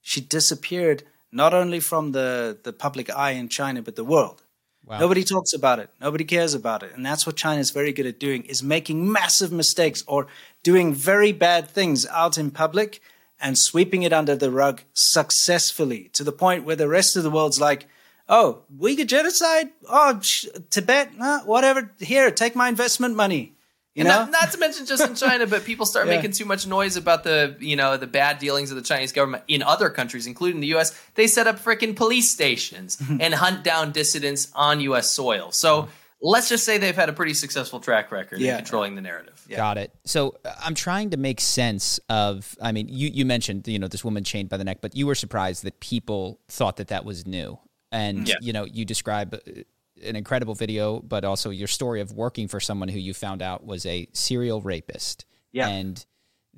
she 0.00 0.22
disappeared– 0.22 1.02
not 1.34 1.52
only 1.52 1.80
from 1.80 2.12
the, 2.12 2.56
the 2.62 2.72
public 2.72 3.14
eye 3.14 3.32
in 3.32 3.48
China, 3.48 3.82
but 3.82 3.96
the 3.96 4.04
world. 4.04 4.42
Wow. 4.86 4.98
Nobody 4.98 5.24
talks 5.24 5.52
about 5.54 5.78
it. 5.78 5.90
Nobody 6.00 6.24
cares 6.24 6.54
about 6.54 6.82
it. 6.82 6.92
And 6.94 7.04
that's 7.04 7.26
what 7.26 7.36
China 7.36 7.60
is 7.60 7.70
very 7.70 7.92
good 7.92 8.06
at 8.06 8.20
doing 8.20 8.44
is 8.44 8.62
making 8.62 9.10
massive 9.10 9.50
mistakes 9.50 10.04
or 10.06 10.26
doing 10.62 10.94
very 10.94 11.32
bad 11.32 11.68
things 11.68 12.06
out 12.06 12.36
in 12.36 12.50
public 12.50 13.00
and 13.40 13.58
sweeping 13.58 14.02
it 14.02 14.12
under 14.12 14.36
the 14.36 14.50
rug 14.50 14.82
successfully 14.92 16.10
to 16.12 16.22
the 16.22 16.32
point 16.32 16.64
where 16.64 16.76
the 16.76 16.88
rest 16.88 17.16
of 17.16 17.22
the 17.22 17.30
world's 17.30 17.60
like, 17.60 17.86
oh, 18.28 18.62
Uyghur 18.78 19.06
genocide? 19.06 19.70
Oh, 19.88 20.20
sh- 20.20 20.46
Tibet? 20.70 21.10
Uh, 21.18 21.40
whatever. 21.40 21.90
Here, 21.98 22.30
take 22.30 22.54
my 22.54 22.68
investment 22.68 23.16
money. 23.16 23.53
You 23.94 24.02
know? 24.02 24.10
Not, 24.10 24.32
not, 24.32 24.52
to 24.52 24.58
mention 24.58 24.86
just 24.86 25.06
in 25.06 25.14
China, 25.14 25.46
but 25.46 25.64
people 25.64 25.86
start 25.86 26.06
yeah. 26.08 26.16
making 26.16 26.32
too 26.32 26.44
much 26.44 26.66
noise 26.66 26.96
about 26.96 27.22
the 27.22 27.56
you 27.60 27.76
know 27.76 27.96
the 27.96 28.08
bad 28.08 28.38
dealings 28.38 28.70
of 28.70 28.76
the 28.76 28.82
Chinese 28.82 29.12
government 29.12 29.44
in 29.46 29.62
other 29.62 29.88
countries, 29.88 30.26
including 30.26 30.60
the 30.60 30.66
U.S. 30.68 31.00
They 31.14 31.28
set 31.28 31.46
up 31.46 31.60
freaking 31.60 31.94
police 31.94 32.30
stations 32.30 33.00
and 33.20 33.32
hunt 33.32 33.62
down 33.62 33.92
dissidents 33.92 34.50
on 34.54 34.80
U.S. 34.80 35.10
soil. 35.10 35.52
So 35.52 35.88
let's 36.20 36.48
just 36.48 36.64
say 36.64 36.78
they've 36.78 36.96
had 36.96 37.08
a 37.08 37.12
pretty 37.12 37.34
successful 37.34 37.78
track 37.78 38.10
record 38.10 38.40
yeah. 38.40 38.52
in 38.52 38.56
controlling 38.58 38.96
the 38.96 39.00
narrative. 39.00 39.44
Yeah. 39.48 39.58
Got 39.58 39.78
it. 39.78 39.92
So 40.04 40.34
uh, 40.44 40.52
I'm 40.64 40.74
trying 40.74 41.10
to 41.10 41.16
make 41.16 41.40
sense 41.40 42.00
of. 42.08 42.56
I 42.60 42.72
mean, 42.72 42.88
you 42.88 43.10
you 43.10 43.24
mentioned 43.24 43.68
you 43.68 43.78
know 43.78 43.88
this 43.88 44.04
woman 44.04 44.24
chained 44.24 44.48
by 44.48 44.56
the 44.56 44.64
neck, 44.64 44.78
but 44.80 44.96
you 44.96 45.06
were 45.06 45.14
surprised 45.14 45.62
that 45.62 45.78
people 45.78 46.40
thought 46.48 46.78
that 46.78 46.88
that 46.88 47.04
was 47.04 47.26
new, 47.26 47.60
and 47.92 48.28
you 48.40 48.52
know 48.52 48.64
you 48.64 48.84
describe 48.84 49.34
uh, 49.34 49.62
an 50.04 50.16
incredible 50.16 50.54
video, 50.54 51.00
but 51.00 51.24
also 51.24 51.50
your 51.50 51.68
story 51.68 52.00
of 52.00 52.12
working 52.12 52.48
for 52.48 52.60
someone 52.60 52.88
who 52.88 52.98
you 52.98 53.14
found 53.14 53.42
out 53.42 53.64
was 53.64 53.86
a 53.86 54.08
serial 54.12 54.60
rapist. 54.60 55.24
Yeah. 55.52 55.68
And 55.68 56.04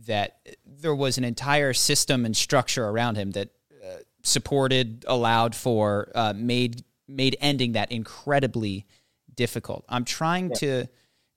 that 0.07 0.39
there 0.65 0.95
was 0.95 1.19
an 1.19 1.25
entire 1.25 1.73
system 1.73 2.25
and 2.25 2.37
structure 2.37 2.87
around 2.87 3.17
him 3.17 3.31
that 3.33 3.49
uh, 3.83 3.99
supported, 4.23 5.05
allowed 5.09 5.55
for, 5.55 6.11
uh, 6.15 6.35
made 6.37 6.85
made 7.09 7.37
ending 7.41 7.73
that 7.73 7.93
incredibly 7.93 8.85
difficult. 9.35 9.85
I'm 9.89 10.05
trying 10.05 10.51
yeah. 10.51 10.57
to. 10.57 10.87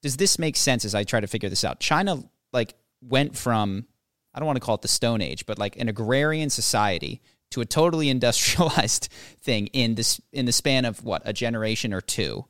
Does 0.02 0.18
this 0.18 0.40
make 0.40 0.56
sense 0.56 0.86
as 0.86 0.96
I 0.96 1.04
try 1.04 1.20
to 1.20 1.28
figure 1.28 1.50
this 1.50 1.64
out? 1.64 1.80
China 1.80 2.24
like 2.54 2.74
went 3.02 3.38
from 3.38 3.86
I 4.34 4.40
don't 4.40 4.46
want 4.46 4.58
to 4.58 4.62
call 4.62 4.76
it 4.76 4.82
the 4.82 4.88
Stone 4.88 5.22
Age, 5.22 5.46
but 5.46 5.60
like 5.60 5.78
an 5.78 5.90
agrarian 5.90 6.50
society 6.50 7.22
to 7.52 7.62
a 7.62 7.66
totally 7.66 8.10
industrialized 8.16 9.10
thing 9.42 9.68
in 9.68 9.96
this 9.96 10.22
in 10.32 10.46
the 10.46 10.52
span 10.52 10.86
of 10.86 11.04
what 11.04 11.22
a 11.26 11.34
generation 11.34 11.94
or 11.94 12.02
two. 12.02 12.46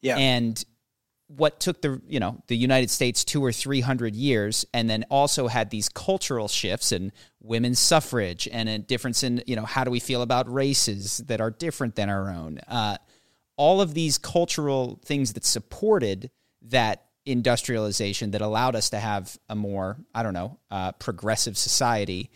Yeah. 0.00 0.16
And 0.18 0.62
what 1.28 1.58
took 1.58 1.80
the 1.80 2.00
you 2.06 2.20
know 2.20 2.42
the 2.48 2.56
United 2.56 2.90
States 2.90 3.24
two 3.24 3.42
or 3.44 3.52
three 3.52 3.80
hundred 3.80 4.14
years, 4.14 4.66
and 4.74 4.88
then 4.88 5.04
also 5.10 5.48
had 5.48 5.70
these 5.70 5.88
cultural 5.88 6.48
shifts 6.48 6.92
and 6.92 7.12
women's 7.40 7.78
suffrage 7.78 8.48
and 8.50 8.68
a 8.68 8.78
difference 8.78 9.22
in 9.22 9.42
you 9.46 9.56
know 9.56 9.64
how 9.64 9.84
do 9.84 9.90
we 9.90 10.00
feel 10.00 10.22
about 10.22 10.52
races 10.52 11.18
that 11.26 11.40
are 11.40 11.50
different 11.50 11.96
than 11.96 12.08
our 12.08 12.30
own. 12.30 12.58
Uh, 12.68 12.96
all 13.56 13.80
of 13.80 13.94
these 13.94 14.18
cultural 14.18 15.00
things 15.04 15.32
that 15.34 15.44
supported 15.44 16.30
that 16.62 17.06
industrialization 17.26 18.32
that 18.32 18.42
allowed 18.42 18.76
us 18.76 18.90
to 18.90 18.98
have 18.98 19.38
a 19.48 19.54
more 19.54 19.96
I 20.14 20.22
don't 20.22 20.34
know 20.34 20.58
uh, 20.70 20.92
progressive 20.92 21.56
society 21.56 22.30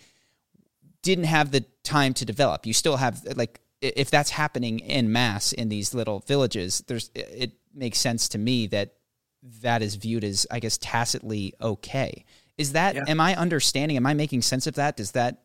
didn't 1.03 1.25
have 1.25 1.51
the 1.51 1.65
time 1.89 2.15
to 2.15 2.25
develop. 2.25 2.67
You 2.67 2.73
still 2.73 2.97
have 2.97 3.23
like 3.37 3.61
if 3.81 4.11
that's 4.11 4.31
happening 4.31 4.81
in 4.81 5.11
mass 5.11 5.53
in 5.53 5.69
these 5.69 5.95
little 5.95 6.21
villages, 6.21 6.83
there's 6.87 7.11
it 7.15 7.53
makes 7.75 7.99
sense 7.99 8.29
to 8.31 8.39
me 8.39 8.67
that 8.69 8.95
that 9.63 9.83
is 9.83 9.95
viewed 9.95 10.25
as 10.25 10.47
I 10.51 10.61
guess 10.61 10.79
tacitly 10.79 11.55
okay. 11.61 12.25
Is 12.59 12.73
that 12.73 12.95
yeah. 12.95 13.05
am 13.09 13.21
I 13.21 13.37
understanding? 13.37 13.97
Am 13.97 14.07
I 14.07 14.15
making 14.15 14.43
sense 14.43 14.67
of 14.67 14.75
that? 14.75 14.97
Does 14.97 15.13
that 15.13 15.43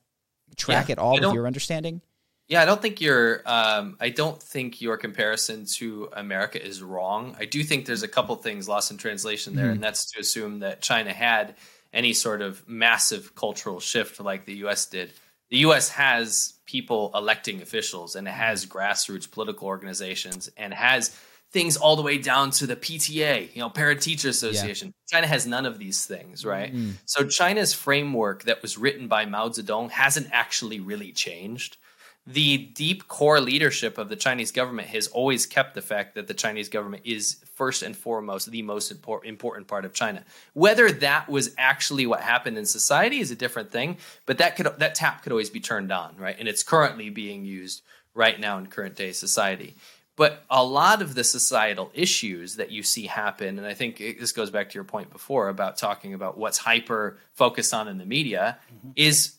track 0.55 0.89
yeah, 0.89 0.93
at 0.93 0.99
all 0.99 1.13
with 1.13 1.33
your 1.33 1.47
understanding? 1.47 2.01
Yeah, 2.47 2.61
I 2.61 2.65
don't 2.65 2.81
think 2.81 2.99
your 2.99 3.41
um, 3.45 3.95
I 3.99 4.09
don't 4.09 4.41
think 4.41 4.81
your 4.81 4.97
comparison 4.97 5.65
to 5.77 6.09
America 6.13 6.63
is 6.63 6.83
wrong. 6.83 7.35
I 7.39 7.45
do 7.45 7.63
think 7.63 7.85
there's 7.85 8.03
a 8.03 8.07
couple 8.07 8.35
things 8.35 8.67
lost 8.67 8.91
in 8.91 8.97
translation 8.97 9.55
there, 9.55 9.65
mm-hmm. 9.65 9.73
and 9.75 9.83
that's 9.83 10.11
to 10.11 10.19
assume 10.19 10.59
that 10.59 10.81
China 10.81 11.13
had 11.13 11.55
any 11.93 12.11
sort 12.13 12.41
of 12.41 12.67
massive 12.67 13.35
cultural 13.35 13.79
shift 13.79 14.19
like 14.19 14.45
the 14.45 14.55
U.S. 14.55 14.87
did 14.87 15.13
the 15.53 15.59
U.S. 15.59 15.89
has 15.89 16.55
people 16.65 17.11
electing 17.13 17.61
officials 17.61 18.15
and 18.15 18.27
it 18.27 18.31
has 18.31 18.65
grassroots 18.65 19.29
political 19.29 19.67
organizations 19.67 20.49
and 20.57 20.73
has 20.73 21.15
things 21.51 21.77
all 21.77 21.95
the 21.95 22.01
way 22.01 22.17
down 22.17 22.49
to 22.49 22.65
the 22.65 22.75
PTA, 22.75 23.55
you 23.55 23.61
know, 23.61 23.69
Parent 23.69 24.01
Teacher 24.01 24.29
Association. 24.29 24.87
Yeah. 24.87 25.17
China 25.17 25.27
has 25.27 25.45
none 25.45 25.67
of 25.67 25.77
these 25.77 26.07
things, 26.07 26.43
right? 26.43 26.73
Mm. 26.73 26.93
So 27.05 27.27
China's 27.27 27.71
framework 27.71 28.45
that 28.45 28.63
was 28.63 28.79
written 28.79 29.07
by 29.07 29.25
Mao 29.25 29.49
Zedong 29.49 29.91
hasn't 29.91 30.27
actually 30.31 30.79
really 30.79 31.11
changed 31.11 31.77
the 32.25 32.57
deep 32.57 33.07
core 33.07 33.41
leadership 33.41 33.97
of 33.97 34.07
the 34.07 34.15
Chinese 34.15 34.51
government 34.51 34.87
has 34.87 35.07
always 35.07 35.45
kept 35.45 35.73
the 35.73 35.81
fact 35.81 36.15
that 36.15 36.27
the 36.27 36.33
Chinese 36.33 36.69
government 36.69 37.03
is 37.05 37.43
first 37.55 37.83
and 37.83 37.97
foremost 37.97 38.49
the 38.49 38.61
most 38.61 38.91
important 38.91 39.67
part 39.67 39.83
of 39.83 39.93
China. 39.93 40.23
Whether 40.53 40.89
that 40.91 41.27
was 41.27 41.53
actually 41.57 42.05
what 42.05 42.21
happened 42.21 42.57
in 42.57 42.65
society 42.65 43.19
is 43.19 43.31
a 43.31 43.35
different 43.35 43.71
thing, 43.71 43.97
but 44.25 44.37
that 44.37 44.55
could 44.55 44.67
that 44.77 44.95
tap 44.95 45.23
could 45.23 45.33
always 45.33 45.49
be 45.49 45.59
turned 45.59 45.91
on, 45.91 46.15
right? 46.17 46.35
And 46.39 46.47
it's 46.47 46.63
currently 46.63 47.09
being 47.09 47.43
used 47.43 47.81
right 48.13 48.39
now 48.39 48.57
in 48.57 48.67
current 48.67 48.95
day 48.95 49.11
society. 49.11 49.75
But 50.15 50.43
a 50.49 50.63
lot 50.63 51.01
of 51.01 51.15
the 51.15 51.23
societal 51.23 51.91
issues 51.93 52.57
that 52.57 52.71
you 52.71 52.83
see 52.83 53.07
happen, 53.07 53.57
and 53.57 53.65
I 53.65 53.73
think 53.73 53.99
it, 53.99 54.19
this 54.19 54.31
goes 54.31 54.51
back 54.51 54.69
to 54.69 54.75
your 54.75 54.83
point 54.83 55.11
before 55.11 55.49
about 55.49 55.75
talking 55.75 56.13
about 56.13 56.37
what's 56.37 56.59
hyper 56.59 57.17
focused 57.33 57.73
on 57.73 57.87
in 57.87 57.97
the 57.97 58.05
media, 58.05 58.59
mm-hmm. 58.71 58.91
is 58.95 59.33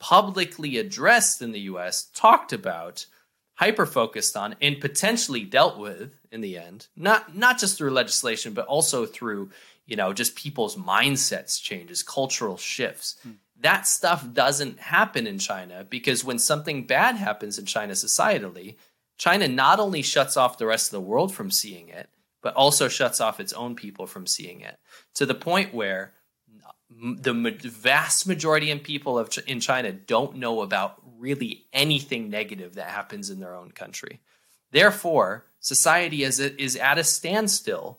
publicly 0.00 0.78
addressed 0.78 1.40
in 1.42 1.52
the 1.52 1.60
US, 1.60 2.08
talked 2.14 2.52
about, 2.52 3.06
hyper 3.54 3.86
focused 3.86 4.36
on, 4.36 4.56
and 4.60 4.80
potentially 4.80 5.44
dealt 5.44 5.78
with 5.78 6.18
in 6.32 6.40
the 6.40 6.58
end. 6.58 6.88
Not 6.96 7.36
not 7.36 7.58
just 7.60 7.78
through 7.78 7.90
legislation, 7.90 8.52
but 8.52 8.66
also 8.66 9.06
through 9.06 9.50
you 9.86 9.94
know 9.94 10.12
just 10.12 10.34
people's 10.34 10.76
mindsets 10.76 11.62
changes, 11.62 12.02
cultural 12.02 12.56
shifts. 12.56 13.16
Hmm. 13.22 13.32
That 13.60 13.86
stuff 13.86 14.26
doesn't 14.32 14.80
happen 14.80 15.26
in 15.26 15.38
China 15.38 15.84
because 15.88 16.24
when 16.24 16.38
something 16.38 16.86
bad 16.86 17.16
happens 17.16 17.58
in 17.58 17.66
China 17.66 17.92
societally, 17.92 18.76
China 19.18 19.46
not 19.46 19.78
only 19.78 20.00
shuts 20.00 20.38
off 20.38 20.56
the 20.56 20.66
rest 20.66 20.86
of 20.86 20.92
the 20.92 21.00
world 21.06 21.34
from 21.34 21.50
seeing 21.50 21.90
it, 21.90 22.08
but 22.40 22.54
also 22.54 22.88
shuts 22.88 23.20
off 23.20 23.38
its 23.38 23.52
own 23.52 23.74
people 23.74 24.06
from 24.06 24.26
seeing 24.26 24.62
it 24.62 24.78
to 25.14 25.26
the 25.26 25.34
point 25.34 25.74
where 25.74 26.14
the 26.90 27.32
vast 27.62 28.26
majority 28.26 28.70
of 28.70 28.82
people 28.82 29.18
of 29.18 29.36
in 29.46 29.60
China 29.60 29.92
don't 29.92 30.36
know 30.36 30.62
about 30.62 31.00
really 31.18 31.66
anything 31.72 32.30
negative 32.30 32.74
that 32.74 32.88
happens 32.88 33.30
in 33.30 33.40
their 33.40 33.54
own 33.54 33.70
country. 33.70 34.20
Therefore, 34.70 35.46
society 35.60 36.22
is 36.22 36.40
is 36.40 36.76
at 36.76 36.98
a 36.98 37.04
standstill 37.04 37.98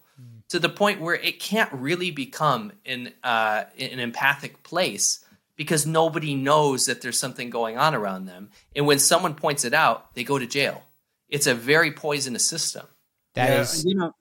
to 0.49 0.59
the 0.59 0.69
point 0.69 0.99
where 0.99 1.15
it 1.15 1.39
can't 1.39 1.71
really 1.71 2.11
become 2.11 2.73
an 2.85 3.13
uh, 3.23 3.63
an 3.79 3.99
empathic 3.99 4.63
place 4.63 5.23
because 5.55 5.85
nobody 5.85 6.33
knows 6.35 6.87
that 6.87 7.01
there's 7.01 7.19
something 7.19 7.49
going 7.49 7.77
on 7.77 7.93
around 7.95 8.25
them. 8.25 8.49
And 8.75 8.85
when 8.85 8.99
someone 8.99 9.35
points 9.35 9.63
it 9.63 9.73
out, 9.73 10.13
they 10.15 10.23
go 10.23 10.39
to 10.39 10.47
jail. 10.47 10.81
It's 11.29 11.47
a 11.47 11.53
very 11.53 11.91
poisonous 11.91 12.45
system. 12.45 12.87
That 13.35 13.49
yeah, 13.49 13.61
is, 13.61 13.85
you 13.85 13.95
know. 13.95 14.13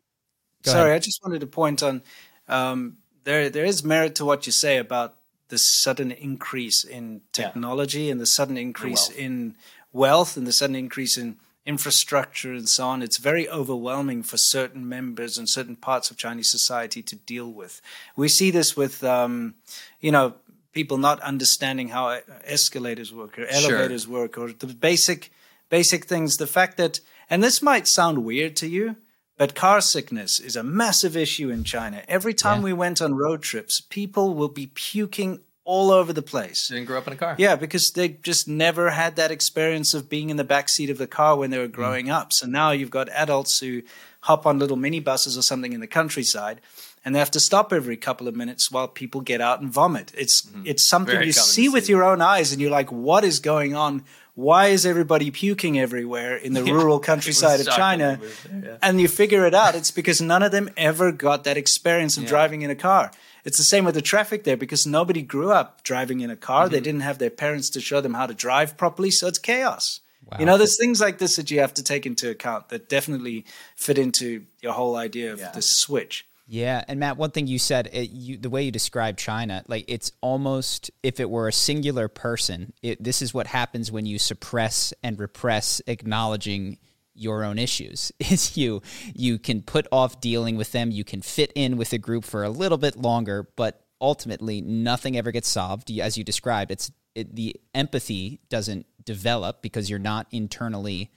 sorry, 0.62 0.91
ahead. 0.91 0.97
I 0.97 0.99
just 0.99 1.25
wanted 1.25 1.41
to 1.41 1.47
point 1.47 1.83
on 1.83 2.03
um, 2.47 2.99
there. 3.25 3.51
There 3.51 3.64
is 3.64 3.85
merit 3.85 4.14
to 4.16 4.25
what 4.25 4.47
you 4.47 4.53
say 4.53 4.77
about 4.77 5.16
the 5.49 5.59
sudden 5.59 6.11
increase 6.12 6.85
in 6.85 7.23
technology 7.33 8.03
yeah. 8.03 8.12
and 8.12 8.21
the 8.21 8.27
sudden 8.27 8.57
increase 8.57 9.09
wealth. 9.09 9.18
in 9.18 9.57
wealth 9.93 10.37
and 10.37 10.47
the 10.47 10.53
sudden 10.53 10.77
increase 10.77 11.16
in 11.16 11.37
infrastructure 11.66 12.53
and 12.53 12.68
so 12.68 12.87
on. 12.87 13.03
It's 13.03 13.18
very 13.18 13.49
overwhelming 13.49 14.23
for 14.23 14.37
certain 14.37 14.89
members 14.89 15.37
and 15.39 15.49
certain 15.49 15.77
parts 15.77 16.11
of 16.11 16.16
Chinese 16.16 16.51
society 16.51 17.03
to 17.03 17.16
deal 17.16 17.53
with. 17.53 17.83
We 18.16 18.29
see 18.29 18.51
this 18.51 18.77
with, 18.77 19.05
um, 19.05 19.55
you 20.01 20.12
know, 20.12 20.35
people 20.73 20.99
not 20.99 21.21
understanding 21.21 21.89
how 21.89 22.21
escalators 22.45 23.12
work 23.12 23.39
or 23.39 23.47
elevators 23.47 24.05
sure. 24.05 24.12
work 24.12 24.39
or 24.39 24.53
the 24.53 24.66
basic 24.66 25.31
basic 25.68 26.05
things. 26.05 26.37
The 26.37 26.47
fact 26.47 26.77
that, 26.77 27.01
and 27.29 27.43
this 27.43 27.62
might 27.62 27.87
sound 27.87 28.25
weird 28.25 28.57
to 28.57 28.66
you, 28.66 28.97
but 29.41 29.55
car 29.55 29.80
sickness 29.80 30.38
is 30.38 30.55
a 30.55 30.62
massive 30.62 31.16
issue 31.16 31.49
in 31.49 31.64
China. 31.64 32.03
Every 32.07 32.34
time 32.34 32.59
yeah. 32.59 32.64
we 32.64 32.72
went 32.74 33.01
on 33.01 33.14
road 33.14 33.41
trips, 33.41 33.80
people 33.80 34.34
will 34.34 34.51
be 34.51 34.66
puking 34.66 35.41
all 35.64 35.91
over 35.91 36.12
the 36.12 36.20
place. 36.20 36.68
Didn't 36.68 36.84
grow 36.84 36.99
up 36.99 37.07
in 37.07 37.14
a 37.14 37.16
car. 37.16 37.36
Yeah, 37.38 37.57
because 37.57 37.93
they 37.93 38.09
just 38.09 38.47
never 38.47 38.91
had 38.91 39.16
that 39.16 39.30
experience 39.30 39.95
of 39.95 40.11
being 40.11 40.28
in 40.28 40.36
the 40.36 40.45
back 40.45 40.68
seat 40.68 40.91
of 40.91 40.99
the 40.99 41.07
car 41.07 41.36
when 41.36 41.49
they 41.49 41.57
were 41.57 41.68
growing 41.68 42.09
mm. 42.09 42.12
up. 42.12 42.34
So 42.34 42.47
now 42.47 42.72
you've 42.72 42.91
got 42.91 43.09
adults 43.09 43.61
who 43.61 43.80
hop 44.20 44.45
on 44.45 44.59
little 44.59 44.76
minibuses 44.76 45.38
or 45.38 45.43
something 45.43 45.72
in 45.72 45.80
the 45.80 45.86
countryside 45.86 46.61
and 47.05 47.14
they 47.14 47.18
have 47.18 47.30
to 47.30 47.41
stop 47.41 47.72
every 47.72 47.97
couple 47.97 48.28
of 48.28 48.36
minutes 48.36 48.70
while 48.70 48.88
people 48.88 49.20
get 49.20 49.41
out 49.41 49.61
and 49.61 49.72
vomit. 49.72 50.12
It's 50.16 50.43
mm-hmm. 50.43 50.62
it's 50.66 50.86
something 50.86 51.14
Very 51.14 51.26
you 51.26 51.32
see 51.32 51.68
with 51.68 51.88
your 51.88 52.05
own 52.05 52.20
eyes 52.20 52.53
and 52.53 52.61
you're 52.61 52.70
like 52.70 52.93
what 52.93 53.24
is 53.24 53.41
going 53.41 53.74
on 53.74 54.05
why 54.35 54.68
is 54.68 54.87
everybody 54.87 55.31
puking 55.31 55.78
everywhere 55.78 56.37
in 56.37 56.53
the 56.53 56.64
rural 56.64 56.99
countryside 57.11 57.61
of 57.61 57.68
China? 57.68 58.20
There, 58.20 58.62
yeah. 58.64 58.76
And 58.83 59.01
you 59.01 59.09
figure 59.09 59.47
it 59.47 59.55
out. 59.55 59.74
It's 59.74 59.91
because 59.91 60.20
none 60.20 60.43
of 60.43 60.53
them 60.53 60.70
ever 60.76 61.12
got 61.12 61.45
that 61.45 61.57
experience 61.57 62.16
of 62.16 62.24
yeah. 62.24 62.28
driving 62.28 62.62
in 62.62 62.70
a 62.70 62.74
car. 62.74 63.11
It's 63.45 63.59
the 63.59 63.64
same 63.64 63.85
with 63.85 63.95
the 63.95 64.03
traffic 64.03 64.45
there 64.45 64.57
because 64.57 64.87
nobody 64.87 65.22
grew 65.22 65.51
up 65.51 65.83
driving 65.83 66.20
in 66.20 66.31
a 66.31 66.37
car. 66.37 66.64
Mm-hmm. 66.64 66.72
They 66.72 66.81
didn't 66.81 67.01
have 67.01 67.18
their 67.18 67.31
parents 67.31 67.70
to 67.70 67.81
show 67.81 68.01
them 68.01 68.14
how 68.14 68.26
to 68.26 68.35
drive 68.35 68.76
properly. 68.76 69.11
So 69.11 69.26
it's 69.28 69.39
chaos. 69.39 70.01
Wow. 70.31 70.39
You 70.39 70.47
know, 70.47 70.59
there's 70.59 70.78
things 70.78 71.01
like 71.01 71.18
this 71.18 71.37
that 71.37 71.51
you 71.51 71.61
have 71.61 71.74
to 71.74 71.83
take 71.83 72.07
into 72.07 72.31
account 72.31 72.68
that 72.68 72.89
definitely 72.89 73.45
fit 73.74 73.99
into 73.99 74.45
your 74.61 74.72
whole 74.72 74.97
idea 74.97 75.33
of 75.33 75.41
yeah. 75.41 75.51
the 75.51 75.62
switch. 75.62 76.26
Yeah, 76.53 76.83
and 76.89 76.99
Matt, 76.99 77.17
one 77.17 77.31
thing 77.31 77.47
you 77.47 77.61
said, 77.61 77.91
it, 77.93 78.11
you, 78.11 78.37
the 78.37 78.51
way 78.51 78.65
you 78.65 78.73
describe 78.73 79.17
China, 79.17 79.63
like 79.69 79.85
it's 79.87 80.11
almost 80.21 80.91
if 81.01 81.21
it 81.21 81.31
were 81.31 81.47
a 81.47 81.53
singular 81.53 82.09
person. 82.09 82.73
It, 82.83 83.01
this 83.01 83.23
is 83.23 83.33
what 83.33 83.47
happens 83.47 83.93
when 83.93 84.05
you 84.05 84.19
suppress 84.19 84.93
and 85.05 85.17
repress 85.17 85.81
acknowledging 85.87 86.79
your 87.15 87.45
own 87.45 87.57
issues. 87.57 88.11
Is 88.19 88.57
you 88.57 88.83
you 89.15 89.39
can 89.39 89.63
put 89.63 89.87
off 89.93 90.21
dealing 90.21 90.57
with 90.57 90.73
them, 90.73 90.91
you 90.91 91.05
can 91.05 91.23
fit 91.23 91.53
in 91.55 91.77
with 91.77 91.93
a 91.93 91.99
group 91.99 92.25
for 92.25 92.43
a 92.43 92.51
little 92.51 92.79
bit 92.79 92.97
longer, 92.97 93.49
but 93.55 93.85
ultimately 94.01 94.61
nothing 94.61 95.17
ever 95.17 95.31
gets 95.31 95.49
solved. 95.49 95.89
As 96.01 96.19
you 96.19 96.25
described, 96.25 96.73
it's 96.73 96.91
it, 97.15 97.37
the 97.37 97.55
empathy 97.77 98.41
doesn't 98.49 98.87
develop 99.05 99.63
because 99.63 99.89
you're 99.89 100.01
not 100.01 100.27
internally 100.33 101.13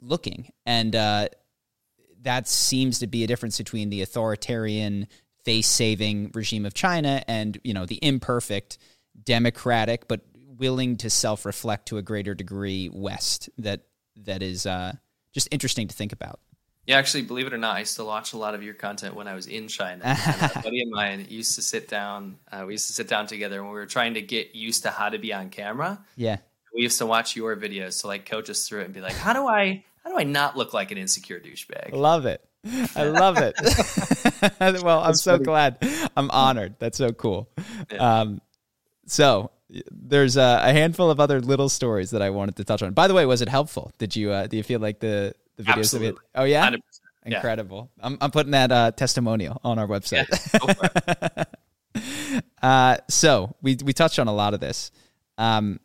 looking, 0.00 0.52
and 0.64 0.96
uh, 0.96 1.28
that 2.24 2.48
seems 2.48 2.98
to 2.98 3.06
be 3.06 3.24
a 3.24 3.26
difference 3.26 3.56
between 3.58 3.90
the 3.90 4.02
authoritarian 4.02 5.06
face 5.44 5.68
saving 5.68 6.30
regime 6.34 6.66
of 6.66 6.74
China 6.74 7.22
and 7.28 7.58
you 7.62 7.72
know 7.72 7.86
the 7.86 7.98
imperfect 8.02 8.78
democratic 9.22 10.08
but 10.08 10.22
willing 10.58 10.96
to 10.96 11.10
self 11.10 11.44
reflect 11.44 11.86
to 11.86 11.98
a 11.98 12.02
greater 12.02 12.34
degree 12.34 12.90
West 12.92 13.48
that 13.58 13.82
that 14.16 14.42
is 14.42 14.66
uh, 14.66 14.92
just 15.32 15.48
interesting 15.50 15.88
to 15.88 15.94
think 15.94 16.12
about. 16.12 16.40
Yeah, 16.86 16.98
actually, 16.98 17.22
believe 17.22 17.46
it 17.46 17.54
or 17.54 17.58
not, 17.58 17.76
I 17.76 17.78
used 17.80 17.96
to 17.96 18.04
watch 18.04 18.34
a 18.34 18.36
lot 18.36 18.54
of 18.54 18.62
your 18.62 18.74
content 18.74 19.14
when 19.14 19.26
I 19.26 19.34
was 19.34 19.46
in 19.46 19.68
China. 19.68 20.02
a 20.04 20.50
buddy 20.62 20.82
of 20.82 20.88
mine 20.90 21.26
used 21.30 21.54
to 21.54 21.62
sit 21.62 21.88
down. 21.88 22.36
Uh, 22.52 22.64
we 22.66 22.74
used 22.74 22.88
to 22.88 22.92
sit 22.92 23.08
down 23.08 23.26
together 23.26 23.62
when 23.62 23.72
we 23.72 23.78
were 23.78 23.86
trying 23.86 24.14
to 24.14 24.20
get 24.20 24.54
used 24.54 24.82
to 24.82 24.90
how 24.90 25.08
to 25.08 25.18
be 25.18 25.32
on 25.32 25.48
camera. 25.48 26.04
Yeah, 26.14 26.38
we 26.74 26.82
used 26.82 26.98
to 26.98 27.06
watch 27.06 27.36
your 27.36 27.56
videos 27.56 28.02
to 28.02 28.06
like 28.06 28.26
coach 28.26 28.50
us 28.50 28.68
through 28.68 28.82
it 28.82 28.84
and 28.84 28.94
be 28.94 29.00
like, 29.00 29.14
"How 29.14 29.32
do 29.32 29.46
I 29.48 29.82
how 30.04 30.10
do 30.10 30.18
I 30.18 30.24
not 30.24 30.56
look 30.56 30.74
like 30.74 30.90
an 30.90 30.98
insecure 30.98 31.40
douchebag? 31.40 31.92
Love 31.92 32.26
it. 32.26 32.44
I 32.96 33.04
love 33.04 33.38
it. 33.38 33.54
well, 34.82 35.00
I'm 35.00 35.14
so 35.14 35.32
funny. 35.32 35.44
glad. 35.44 35.78
I'm 36.16 36.30
honored. 36.30 36.76
That's 36.78 36.98
so 36.98 37.12
cool. 37.12 37.48
Yeah. 37.90 38.20
Um, 38.20 38.40
so 39.06 39.50
there's 39.90 40.36
a, 40.36 40.60
a, 40.62 40.72
handful 40.72 41.10
of 41.10 41.20
other 41.20 41.40
little 41.40 41.68
stories 41.68 42.10
that 42.10 42.22
I 42.22 42.30
wanted 42.30 42.56
to 42.56 42.64
touch 42.64 42.82
on. 42.82 42.92
By 42.92 43.08
the 43.08 43.14
way, 43.14 43.26
was 43.26 43.42
it 43.42 43.48
helpful? 43.48 43.92
Did 43.98 44.14
you 44.16 44.30
uh, 44.30 44.46
do 44.46 44.56
you 44.56 44.62
feel 44.62 44.80
like 44.80 45.00
the 45.00 45.34
the 45.56 45.64
videos 45.64 45.78
Absolutely. 45.78 46.08
of 46.08 46.14
it? 46.16 46.20
Oh 46.34 46.44
yeah, 46.44 46.70
100%. 46.70 46.80
incredible. 47.26 47.90
Yeah. 47.98 48.06
I'm 48.06 48.18
I'm 48.20 48.30
putting 48.30 48.52
that 48.52 48.72
uh, 48.72 48.90
testimonial 48.92 49.60
on 49.64 49.78
our 49.78 49.86
website. 49.86 50.26
Yeah, 51.94 52.02
uh, 52.62 52.96
so 53.08 53.54
we 53.62 53.76
we 53.84 53.92
touched 53.92 54.18
on 54.18 54.28
a 54.28 54.34
lot 54.34 54.54
of 54.54 54.60
this. 54.60 54.90
Um, 55.38 55.80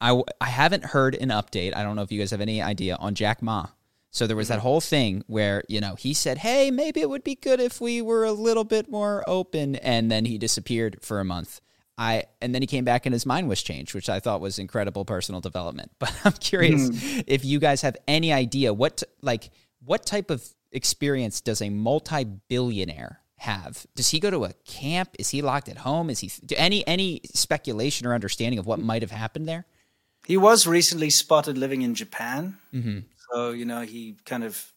I, 0.00 0.22
I 0.40 0.46
haven't 0.46 0.84
heard 0.84 1.14
an 1.14 1.28
update. 1.30 1.74
I 1.74 1.82
don't 1.82 1.96
know 1.96 2.02
if 2.02 2.12
you 2.12 2.18
guys 2.18 2.30
have 2.30 2.40
any 2.40 2.62
idea 2.62 2.96
on 2.96 3.14
Jack 3.14 3.42
Ma. 3.42 3.66
So 4.10 4.26
there 4.26 4.36
was 4.36 4.48
that 4.48 4.54
mm-hmm. 4.54 4.62
whole 4.62 4.80
thing 4.80 5.24
where, 5.26 5.62
you 5.68 5.80
know, 5.80 5.94
he 5.94 6.14
said, 6.14 6.38
hey, 6.38 6.70
maybe 6.70 7.00
it 7.00 7.10
would 7.10 7.24
be 7.24 7.34
good 7.34 7.60
if 7.60 7.80
we 7.80 8.00
were 8.00 8.24
a 8.24 8.32
little 8.32 8.64
bit 8.64 8.90
more 8.90 9.22
open. 9.26 9.76
And 9.76 10.10
then 10.10 10.24
he 10.24 10.38
disappeared 10.38 10.98
for 11.02 11.20
a 11.20 11.24
month. 11.24 11.60
I 11.98 12.24
and 12.40 12.54
then 12.54 12.62
he 12.62 12.66
came 12.66 12.84
back 12.84 13.06
and 13.06 13.12
his 13.12 13.26
mind 13.26 13.48
was 13.48 13.60
changed, 13.60 13.92
which 13.92 14.08
I 14.08 14.20
thought 14.20 14.40
was 14.40 14.58
incredible 14.58 15.04
personal 15.04 15.40
development. 15.40 15.90
But 15.98 16.14
I'm 16.24 16.32
curious 16.32 16.90
mm. 16.90 17.24
if 17.26 17.44
you 17.44 17.58
guys 17.58 17.82
have 17.82 17.96
any 18.06 18.32
idea 18.32 18.72
what 18.72 19.02
like 19.20 19.50
what 19.84 20.06
type 20.06 20.30
of 20.30 20.48
experience 20.70 21.40
does 21.40 21.60
a 21.60 21.70
multi-billionaire 21.70 23.20
have? 23.38 23.86
Does 23.94 24.10
he 24.10 24.20
go 24.20 24.30
to 24.30 24.44
a 24.44 24.52
camp? 24.64 25.10
Is 25.18 25.30
he 25.30 25.42
locked 25.42 25.68
at 25.68 25.78
home? 25.78 26.08
Is 26.08 26.20
he 26.20 26.30
any 26.56 26.86
any 26.86 27.20
speculation 27.34 28.06
or 28.06 28.14
understanding 28.14 28.60
of 28.60 28.66
what 28.66 28.78
might 28.78 29.02
have 29.02 29.10
happened 29.10 29.48
there? 29.48 29.66
He 30.28 30.36
was 30.36 30.66
recently 30.66 31.08
spotted 31.08 31.56
living 31.56 31.80
in 31.80 31.94
Japan. 31.94 32.58
Mm-hmm. 32.74 32.98
So, 33.32 33.50
you 33.50 33.64
know, 33.64 33.80
he 33.80 34.16
kind 34.26 34.44
of 34.44 34.70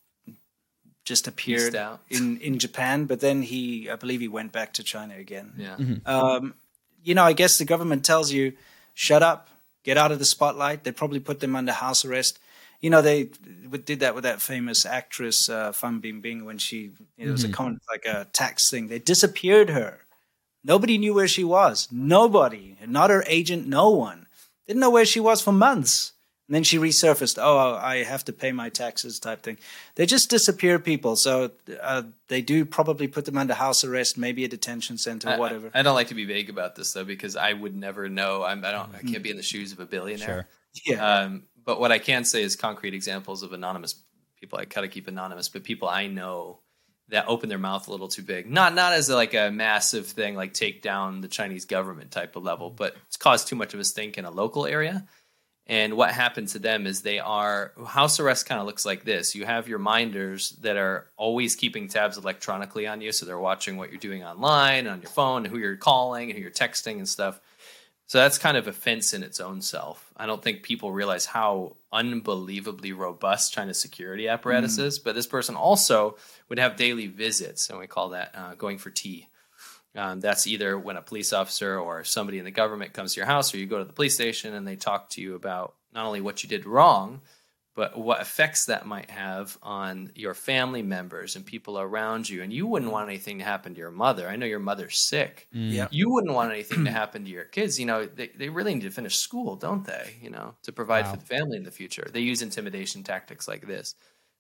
just 1.03 1.27
appeared 1.27 1.75
in, 2.09 2.39
in 2.39 2.57
Japan, 2.57 3.03
but 3.05 3.19
then 3.19 3.41
he, 3.41 3.89
I 3.89 3.97
believe 3.97 4.21
he 4.21 4.29
went 4.29 4.53
back 4.53 4.71
to 4.75 4.83
China 4.83 5.15
again. 5.15 5.51
Yeah. 5.57 5.75
Mm-hmm. 5.77 6.07
Um, 6.07 6.53
you 7.03 7.15
know, 7.15 7.23
I 7.23 7.33
guess 7.33 7.57
the 7.57 7.65
government 7.65 8.05
tells 8.05 8.31
you, 8.31 8.53
shut 8.93 9.23
up, 9.23 9.49
get 9.83 9.97
out 9.97 10.13
of 10.13 10.19
the 10.19 10.25
spotlight. 10.25 10.85
They 10.85 10.93
probably 10.93 11.19
put 11.19 11.41
them 11.41 11.57
under 11.57 11.73
house 11.73 12.05
arrest. 12.05 12.39
You 12.79 12.89
know, 12.89 13.01
they 13.01 13.31
did 13.83 13.99
that 13.99 14.15
with 14.15 14.23
that 14.23 14.41
famous 14.41 14.85
actress, 14.85 15.49
uh, 15.49 15.73
Fan 15.73 15.99
Bingbing, 16.01 16.45
when 16.45 16.59
she, 16.59 16.91
it 17.17 17.29
was 17.29 17.43
mm-hmm. 17.43 17.51
a 17.51 17.55
comment, 17.55 17.81
like 17.89 18.05
a 18.05 18.25
tax 18.31 18.69
thing. 18.69 18.87
They 18.87 18.99
disappeared 18.99 19.69
her. 19.69 19.99
Nobody 20.63 20.97
knew 20.97 21.13
where 21.13 21.27
she 21.27 21.43
was. 21.43 21.89
Nobody, 21.91 22.77
not 22.87 23.09
her 23.09 23.25
agent, 23.27 23.67
no 23.67 23.89
one. 23.89 24.27
Didn't 24.67 24.79
know 24.79 24.89
where 24.89 25.05
she 25.05 25.19
was 25.19 25.41
for 25.41 25.51
months. 25.51 26.13
And 26.47 26.55
then 26.55 26.63
she 26.63 26.77
resurfaced. 26.77 27.37
Oh, 27.41 27.77
I 27.81 28.03
have 28.03 28.25
to 28.25 28.33
pay 28.33 28.51
my 28.51 28.67
taxes, 28.67 29.19
type 29.21 29.41
thing. 29.41 29.57
They 29.95 30.05
just 30.05 30.29
disappear 30.29 30.79
people. 30.79 31.15
So 31.15 31.51
uh, 31.81 32.03
they 32.27 32.41
do 32.41 32.65
probably 32.65 33.07
put 33.07 33.23
them 33.23 33.37
under 33.37 33.53
house 33.53 33.85
arrest, 33.85 34.17
maybe 34.17 34.43
a 34.43 34.49
detention 34.49 34.97
center, 34.97 35.29
I, 35.29 35.37
whatever. 35.37 35.71
I, 35.73 35.81
don't 35.81 35.95
like 35.95 36.09
to 36.09 36.13
be 36.13 36.25
vague 36.25 36.49
about 36.49 36.75
this 36.75 36.91
though, 36.91 37.05
because 37.05 37.37
I 37.37 37.53
would 37.53 37.73
never 37.73 38.09
know. 38.09 38.43
I'm, 38.43 38.65
I 38.65 38.71
don't. 38.71 38.93
I 38.93 38.99
can't 38.99 39.23
be 39.23 39.29
in 39.29 39.37
the 39.37 39.43
shoes 39.43 39.71
of 39.71 39.79
a 39.79 39.85
billionaire. 39.85 40.47
Sure. 40.73 40.95
Yeah. 40.95 41.19
Um, 41.19 41.43
but 41.63 41.79
what 41.79 41.91
I 41.91 41.99
can 41.99 42.25
say 42.25 42.43
is 42.43 42.57
concrete 42.57 42.93
examples 42.93 43.43
of 43.43 43.53
anonymous 43.53 43.95
people. 44.37 44.59
I 44.59 44.65
gotta 44.65 44.89
keep 44.89 45.07
anonymous, 45.07 45.47
but 45.47 45.63
people 45.63 45.87
I 45.87 46.07
know 46.07 46.59
that 47.11 47.27
open 47.27 47.49
their 47.49 47.57
mouth 47.57 47.87
a 47.87 47.91
little 47.91 48.07
too 48.07 48.23
big. 48.23 48.49
Not 48.49 48.73
not 48.73 48.93
as 48.93 49.09
a, 49.09 49.15
like 49.15 49.33
a 49.33 49.51
massive 49.51 50.07
thing 50.07 50.35
like 50.35 50.53
take 50.53 50.81
down 50.81 51.21
the 51.21 51.27
Chinese 51.27 51.65
government 51.65 52.11
type 52.11 52.35
of 52.35 52.43
level, 52.43 52.69
but 52.69 52.95
it's 53.07 53.17
caused 53.17 53.47
too 53.47 53.55
much 53.55 53.73
of 53.73 53.79
a 53.79 53.85
stink 53.85 54.17
in 54.17 54.25
a 54.25 54.31
local 54.31 54.65
area. 54.65 55.05
And 55.67 55.95
what 55.95 56.11
happened 56.11 56.47
to 56.49 56.59
them 56.59 56.87
is 56.87 57.01
they 57.01 57.19
are 57.19 57.71
house 57.85 58.19
arrest 58.19 58.45
kind 58.45 58.59
of 58.59 58.65
looks 58.65 58.85
like 58.85 59.03
this. 59.03 59.35
You 59.35 59.45
have 59.45 59.67
your 59.67 59.79
minders 59.79 60.51
that 60.61 60.75
are 60.75 61.07
always 61.17 61.55
keeping 61.55 61.87
tabs 61.87 62.17
electronically 62.17 62.87
on 62.87 62.99
you. 62.99 63.11
So 63.11 63.25
they're 63.25 63.39
watching 63.39 63.77
what 63.77 63.89
you're 63.89 63.99
doing 63.99 64.23
online, 64.23 64.87
on 64.87 65.01
your 65.01 65.11
phone, 65.11 65.45
who 65.45 65.57
you're 65.59 65.77
calling, 65.77 66.29
who 66.31 66.39
you're 66.39 66.49
texting 66.49 66.97
and 66.97 67.07
stuff. 67.07 67.39
So 68.11 68.17
that's 68.17 68.37
kind 68.37 68.57
of 68.57 68.67
a 68.67 68.73
fence 68.73 69.13
in 69.13 69.23
its 69.23 69.39
own 69.39 69.61
self. 69.61 70.11
I 70.17 70.25
don't 70.25 70.43
think 70.43 70.63
people 70.63 70.91
realize 70.91 71.25
how 71.25 71.77
unbelievably 71.93 72.91
robust 72.91 73.53
China's 73.53 73.79
security 73.79 74.27
apparatus 74.27 74.77
mm. 74.77 74.83
is. 74.83 74.99
But 74.99 75.15
this 75.15 75.27
person 75.27 75.55
also 75.55 76.17
would 76.49 76.59
have 76.59 76.75
daily 76.75 77.07
visits, 77.07 77.69
and 77.69 77.79
we 77.79 77.87
call 77.87 78.09
that 78.09 78.35
uh, 78.35 78.55
going 78.55 78.79
for 78.79 78.89
tea. 78.89 79.29
Um, 79.95 80.19
that's 80.19 80.45
either 80.45 80.77
when 80.77 80.97
a 80.97 81.01
police 81.01 81.31
officer 81.31 81.79
or 81.79 82.03
somebody 82.03 82.37
in 82.37 82.43
the 82.43 82.51
government 82.51 82.91
comes 82.91 83.13
to 83.13 83.21
your 83.21 83.27
house, 83.27 83.53
or 83.53 83.59
you 83.59 83.65
go 83.65 83.77
to 83.79 83.85
the 83.85 83.93
police 83.93 84.15
station 84.15 84.55
and 84.55 84.67
they 84.67 84.75
talk 84.75 85.11
to 85.11 85.21
you 85.21 85.35
about 85.35 85.75
not 85.93 86.05
only 86.05 86.19
what 86.19 86.43
you 86.43 86.49
did 86.49 86.65
wrong, 86.65 87.21
but 87.81 87.97
what 87.97 88.21
effects 88.21 88.65
that 88.65 88.85
might 88.85 89.09
have 89.09 89.57
on 89.63 90.11
your 90.13 90.35
family 90.35 90.83
members 90.83 91.35
and 91.35 91.43
people 91.43 91.79
around 91.79 92.29
you. 92.29 92.43
And 92.43 92.53
you 92.53 92.67
wouldn't 92.67 92.91
want 92.91 93.09
anything 93.09 93.39
to 93.39 93.43
happen 93.43 93.73
to 93.73 93.79
your 93.79 93.89
mother. 93.89 94.29
I 94.29 94.35
know 94.35 94.45
your 94.45 94.59
mother's 94.59 94.99
sick. 94.99 95.47
Mm. 95.51 95.71
Yeah. 95.71 95.87
You 95.89 96.11
wouldn't 96.11 96.31
want 96.31 96.51
anything 96.51 96.85
to 96.85 96.91
happen 97.01 97.25
to 97.25 97.31
your 97.31 97.45
kids. 97.45 97.79
You 97.79 97.87
know, 97.87 98.05
they, 98.05 98.27
they 98.27 98.49
really 98.49 98.75
need 98.75 98.83
to 98.83 98.91
finish 98.91 99.17
school, 99.17 99.55
don't 99.55 99.83
they? 99.83 100.15
You 100.21 100.29
know, 100.29 100.53
to 100.61 100.71
provide 100.71 101.05
wow. 101.05 101.13
for 101.13 101.17
the 101.17 101.25
family 101.25 101.57
in 101.57 101.63
the 101.63 101.71
future. 101.71 102.07
They 102.13 102.19
use 102.19 102.43
intimidation 102.43 103.01
tactics 103.01 103.47
like 103.47 103.65
this. 103.65 103.95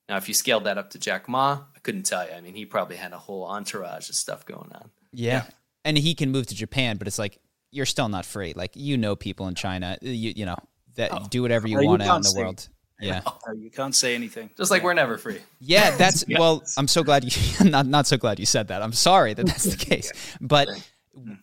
Now, 0.07 0.17
if 0.17 0.27
you 0.27 0.35
scaled 0.35 0.65
that 0.65 0.77
up 0.77 0.91
to 0.91 0.99
Jack 0.99 1.27
Ma, 1.27 1.61
I 1.75 1.79
couldn't 1.79 2.03
tell 2.03 2.23
you. 2.23 2.33
I 2.33 2.41
mean, 2.41 2.53
he 2.53 2.67
probably 2.67 2.97
had 2.97 3.11
a 3.11 3.17
whole 3.17 3.45
entourage 3.45 4.07
of 4.07 4.13
stuff 4.13 4.45
going 4.45 4.71
on. 4.71 4.91
Yeah. 5.13 5.31
yeah. 5.31 5.43
And 5.83 5.97
he 5.97 6.13
can 6.13 6.29
move 6.29 6.45
to 6.45 6.53
Japan, 6.53 6.97
but 6.97 7.07
it's 7.07 7.17
like, 7.17 7.39
you're 7.71 7.87
still 7.87 8.07
not 8.07 8.23
free. 8.23 8.53
Like, 8.55 8.73
you 8.75 8.99
know, 8.99 9.15
people 9.15 9.47
in 9.47 9.55
China, 9.55 9.97
you, 10.03 10.31
you 10.35 10.45
know, 10.45 10.57
that 10.93 11.11
oh. 11.11 11.25
do 11.27 11.41
whatever 11.41 11.67
you 11.67 11.81
want 11.81 12.03
out 12.03 12.17
in 12.17 12.21
the 12.21 12.33
world. 12.37 12.69
Yeah. 13.01 13.21
Oh, 13.47 13.53
you 13.53 13.71
can't 13.71 13.95
say 13.95 14.13
anything. 14.13 14.51
Just 14.55 14.69
like 14.69 14.83
we're 14.83 14.93
never 14.93 15.17
free. 15.17 15.39
Yeah, 15.59 15.95
that's 15.97 16.23
yeah. 16.27 16.39
well, 16.39 16.63
I'm 16.77 16.87
so 16.87 17.03
glad 17.03 17.23
you 17.23 17.65
not 17.69 17.87
not 17.87 18.05
so 18.05 18.17
glad 18.17 18.39
you 18.39 18.45
said 18.45 18.67
that. 18.67 18.83
I'm 18.83 18.93
sorry 18.93 19.33
that 19.33 19.45
that's 19.45 19.63
the 19.63 19.77
case. 19.77 20.11
But 20.39 20.69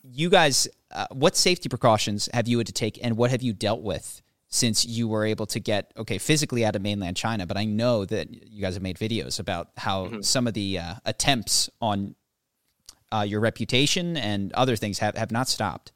you 0.05 0.31
guys 0.31 0.69
uh, 0.93 1.07
what 1.11 1.37
safety 1.37 1.69
precautions 1.69 2.29
have 2.33 2.49
you 2.49 2.59
had 2.59 2.67
to 2.69 2.73
take 2.73 2.99
and 3.03 3.17
what 3.17 3.31
have 3.31 3.43
you 3.43 3.53
dealt 3.53 3.83
with 3.83 4.23
since 4.49 4.87
you 4.87 5.09
were 5.09 5.27
able 5.27 5.47
to 5.47 5.61
get 5.61 5.93
okay 5.97 6.19
physically 6.19 6.65
out 6.65 6.75
of 6.75 6.83
mainland 6.83 7.17
China, 7.17 7.47
but 7.47 7.57
I 7.57 7.65
know 7.65 8.05
that 8.07 8.29
you 8.31 8.63
guys 8.63 8.75
have 8.75 8.83
made 8.83 8.97
videos 8.97 9.39
about 9.39 9.69
how 9.77 10.07
mm-hmm. 10.07 10.23
some 10.23 10.47
of 10.47 10.55
the 10.55 10.79
uh, 10.79 10.95
attempts 11.05 11.69
on 11.81 12.15
uh, 13.13 13.25
your 13.29 13.41
reputation 13.41 14.17
and 14.17 14.53
other 14.53 14.77
things 14.77 14.99
have, 15.01 15.17
have 15.17 15.31
not 15.31 15.49
stopped. 15.49 15.93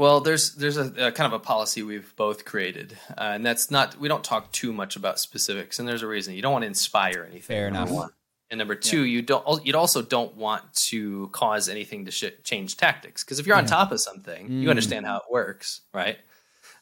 Well, 0.00 0.20
there's 0.20 0.54
there's 0.54 0.78
a, 0.78 1.08
a, 1.08 1.12
kind 1.12 1.30
of 1.30 1.34
a 1.34 1.38
policy 1.38 1.82
we've 1.82 2.16
both 2.16 2.46
created, 2.46 2.96
uh, 3.10 3.32
and 3.34 3.44
that's 3.44 3.70
not 3.70 4.00
we 4.00 4.08
don't 4.08 4.24
talk 4.24 4.50
too 4.50 4.72
much 4.72 4.96
about 4.96 5.20
specifics, 5.20 5.78
and 5.78 5.86
there's 5.86 6.00
a 6.00 6.06
reason 6.06 6.32
you 6.32 6.40
don't 6.40 6.54
want 6.54 6.62
to 6.62 6.68
inspire 6.68 7.24
anything. 7.24 7.42
Fair 7.42 7.68
enough. 7.68 7.90
One. 7.90 8.08
And 8.50 8.56
number 8.56 8.76
two, 8.76 9.04
yeah. 9.04 9.16
you 9.16 9.20
don't 9.20 9.66
you 9.66 9.76
also 9.76 10.00
don't 10.00 10.34
want 10.36 10.72
to 10.88 11.28
cause 11.32 11.68
anything 11.68 12.06
to 12.06 12.10
sh- 12.10 12.32
change 12.44 12.78
tactics 12.78 13.22
because 13.22 13.40
if 13.40 13.46
you're 13.46 13.58
on 13.58 13.64
yeah. 13.64 13.72
top 13.72 13.92
of 13.92 14.00
something, 14.00 14.48
mm. 14.48 14.62
you 14.62 14.70
understand 14.70 15.04
how 15.04 15.18
it 15.18 15.24
works, 15.30 15.82
right? 15.92 16.16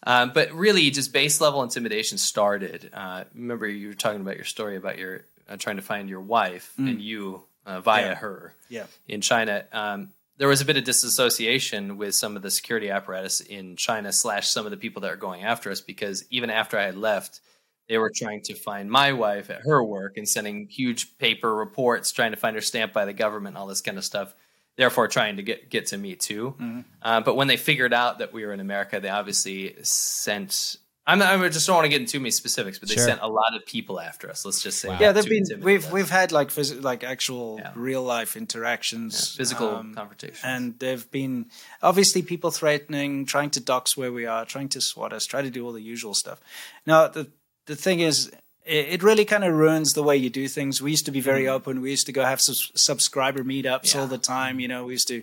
Um, 0.04 0.30
but 0.32 0.52
really, 0.52 0.88
just 0.90 1.12
base 1.12 1.40
level 1.40 1.64
intimidation 1.64 2.18
started. 2.18 2.88
Uh, 2.94 3.24
remember, 3.34 3.66
you 3.66 3.88
were 3.88 3.94
talking 3.94 4.20
about 4.20 4.36
your 4.36 4.44
story 4.44 4.76
about 4.76 4.96
your 4.96 5.22
uh, 5.48 5.56
trying 5.56 5.74
to 5.74 5.82
find 5.82 6.08
your 6.08 6.20
wife 6.20 6.72
mm. 6.78 6.88
and 6.88 7.02
you 7.02 7.42
uh, 7.66 7.80
via 7.80 8.10
yeah. 8.10 8.14
her 8.14 8.54
yeah. 8.68 8.86
in 9.08 9.22
China. 9.22 9.64
Um, 9.72 10.10
there 10.38 10.48
was 10.48 10.60
a 10.60 10.64
bit 10.64 10.76
of 10.76 10.84
disassociation 10.84 11.98
with 11.98 12.14
some 12.14 12.36
of 12.36 12.42
the 12.42 12.50
security 12.50 12.90
apparatus 12.90 13.40
in 13.40 13.76
China 13.76 14.12
slash 14.12 14.48
some 14.48 14.64
of 14.64 14.70
the 14.70 14.76
people 14.76 15.02
that 15.02 15.10
are 15.10 15.16
going 15.16 15.42
after 15.42 15.70
us 15.70 15.80
because 15.80 16.24
even 16.30 16.48
after 16.48 16.78
I 16.78 16.84
had 16.84 16.96
left, 16.96 17.40
they 17.88 17.98
were 17.98 18.12
trying 18.14 18.42
to 18.42 18.54
find 18.54 18.90
my 18.90 19.12
wife 19.12 19.50
at 19.50 19.62
her 19.62 19.82
work 19.82 20.16
and 20.16 20.28
sending 20.28 20.68
huge 20.68 21.18
paper 21.18 21.54
reports 21.54 22.12
trying 22.12 22.30
to 22.30 22.36
find 22.36 22.54
her 22.54 22.62
stamped 22.62 22.94
by 22.94 23.04
the 23.04 23.12
government, 23.12 23.56
all 23.56 23.66
this 23.66 23.80
kind 23.80 23.98
of 23.98 24.04
stuff. 24.04 24.34
Therefore, 24.76 25.08
trying 25.08 25.36
to 25.38 25.42
get 25.42 25.70
get 25.70 25.86
to 25.86 25.98
me 25.98 26.14
too. 26.14 26.54
Mm-hmm. 26.60 26.80
Uh, 27.02 27.20
but 27.22 27.34
when 27.34 27.48
they 27.48 27.56
figured 27.56 27.92
out 27.92 28.20
that 28.20 28.32
we 28.32 28.46
were 28.46 28.52
in 28.52 28.60
America, 28.60 29.00
they 29.00 29.08
obviously 29.08 29.74
sent 29.82 30.76
I'm, 31.08 31.22
I 31.22 31.48
just 31.48 31.66
don't 31.66 31.74
want 31.74 31.86
to 31.86 31.88
get 31.88 32.02
into 32.02 32.12
too 32.12 32.20
many 32.20 32.30
specifics, 32.30 32.78
but 32.78 32.90
they 32.90 32.96
sure. 32.96 33.04
sent 33.04 33.22
a 33.22 33.28
lot 33.28 33.56
of 33.56 33.64
people 33.64 33.98
after 33.98 34.28
us. 34.28 34.44
Let's 34.44 34.62
just 34.62 34.78
say, 34.78 34.90
wow. 34.90 34.98
yeah, 35.00 35.12
they've 35.12 35.24
been 35.24 35.62
we've 35.62 35.86
us. 35.86 35.92
we've 35.92 36.10
had 36.10 36.32
like 36.32 36.50
phys- 36.50 36.82
like 36.82 37.02
actual 37.02 37.56
yeah. 37.58 37.72
real 37.74 38.02
life 38.02 38.36
interactions, 38.36 39.32
yeah, 39.34 39.38
physical 39.38 39.70
um, 39.70 39.94
confrontations, 39.94 40.42
and 40.44 40.78
they've 40.78 41.10
been 41.10 41.46
obviously 41.82 42.20
people 42.20 42.50
threatening, 42.50 43.24
trying 43.24 43.48
to 43.50 43.60
dox 43.60 43.96
where 43.96 44.12
we 44.12 44.26
are, 44.26 44.44
trying 44.44 44.68
to 44.68 44.82
swat 44.82 45.14
us, 45.14 45.24
try 45.24 45.40
to 45.40 45.48
do 45.48 45.64
all 45.64 45.72
the 45.72 45.80
usual 45.80 46.12
stuff. 46.12 46.42
Now 46.86 47.08
the 47.08 47.28
the 47.64 47.76
thing 47.76 48.00
is, 48.00 48.30
it, 48.66 49.02
really 49.02 49.24
kind 49.24 49.44
of 49.44 49.54
ruins 49.54 49.94
the 49.94 50.02
way 50.02 50.16
you 50.16 50.28
do 50.28 50.46
things. 50.46 50.82
We 50.82 50.90
used 50.90 51.06
to 51.06 51.10
be 51.10 51.20
very 51.20 51.44
mm. 51.44 51.52
open. 51.52 51.80
We 51.80 51.90
used 51.90 52.06
to 52.06 52.12
go 52.12 52.22
have 52.22 52.40
subscriber 52.40 53.42
meetups 53.42 53.94
yeah. 53.94 54.02
all 54.02 54.06
the 54.06 54.18
time. 54.18 54.60
You 54.60 54.68
know, 54.68 54.84
we 54.84 54.92
used 54.92 55.08
to 55.08 55.22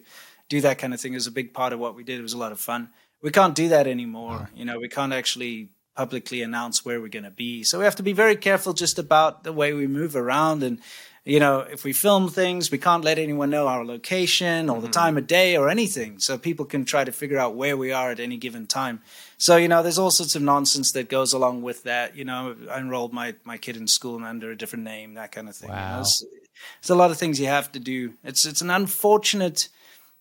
do 0.49 0.61
that 0.61 0.79
kind 0.79 0.95
of 0.95 1.01
thing. 1.01 1.13
It 1.13 1.17
was 1.17 1.27
a 1.27 1.31
big 1.31 1.53
part 1.53 1.73
of 1.73 1.79
what 1.79 1.95
we 1.95 2.03
did. 2.03 2.19
It 2.19 2.23
was 2.23 2.33
a 2.33 2.39
lot 2.39 2.51
of 2.51 2.59
fun. 2.59 2.89
We 3.21 3.31
can't 3.31 3.55
do 3.55 3.69
that 3.69 3.87
anymore. 3.87 4.49
You 4.55 4.65
know, 4.65 4.79
we 4.79 4.87
can't 4.87 5.13
actually 5.13 5.69
publicly 5.95 6.41
announce 6.41 6.83
where 6.83 6.99
we're 6.99 7.07
going 7.07 7.23
to 7.23 7.31
be. 7.31 7.63
So 7.63 7.79
we 7.79 7.85
have 7.85 7.95
to 7.95 8.03
be 8.03 8.13
very 8.13 8.35
careful 8.35 8.73
just 8.73 8.99
about 8.99 9.43
the 9.43 9.53
way 9.53 9.73
we 9.73 9.87
move 9.87 10.15
around. 10.15 10.61
And, 10.61 10.79
you 11.23 11.39
know, 11.39 11.59
if 11.59 11.83
we 11.83 11.93
film 11.93 12.29
things, 12.29 12.69
we 12.69 12.77
can't 12.77 13.03
let 13.03 13.17
anyone 13.17 13.49
know 13.49 13.67
our 13.67 13.85
location 13.85 14.69
or 14.69 14.77
mm-hmm. 14.77 14.85
the 14.85 14.91
time 14.91 15.17
of 15.17 15.25
day 15.25 15.55
or 15.55 15.69
anything. 15.69 16.19
So 16.19 16.37
people 16.37 16.65
can 16.65 16.83
try 16.83 17.05
to 17.05 17.11
figure 17.11 17.37
out 17.37 17.55
where 17.55 17.77
we 17.77 17.93
are 17.93 18.11
at 18.11 18.19
any 18.19 18.37
given 18.37 18.67
time. 18.67 19.01
So, 19.37 19.55
you 19.55 19.69
know, 19.69 19.81
there's 19.81 19.97
all 19.97 20.11
sorts 20.11 20.35
of 20.35 20.41
nonsense 20.41 20.91
that 20.91 21.09
goes 21.09 21.31
along 21.33 21.61
with 21.61 21.83
that. 21.83 22.15
You 22.15 22.25
know, 22.25 22.55
I 22.69 22.79
enrolled 22.79 23.13
my, 23.13 23.35
my 23.45 23.57
kid 23.57 23.77
in 23.77 23.87
school 23.87 24.23
under 24.23 24.51
a 24.51 24.57
different 24.57 24.83
name, 24.83 25.13
that 25.13 25.31
kind 25.31 25.47
of 25.47 25.55
thing. 25.55 25.69
Wow. 25.69 25.75
You 25.75 25.93
know, 25.93 26.01
it's, 26.01 26.25
it's 26.79 26.89
a 26.89 26.95
lot 26.95 27.11
of 27.11 27.17
things 27.17 27.39
you 27.39 27.47
have 27.47 27.71
to 27.71 27.79
do. 27.79 28.13
It's, 28.23 28.45
it's 28.45 28.61
an 28.61 28.69
unfortunate, 28.69 29.69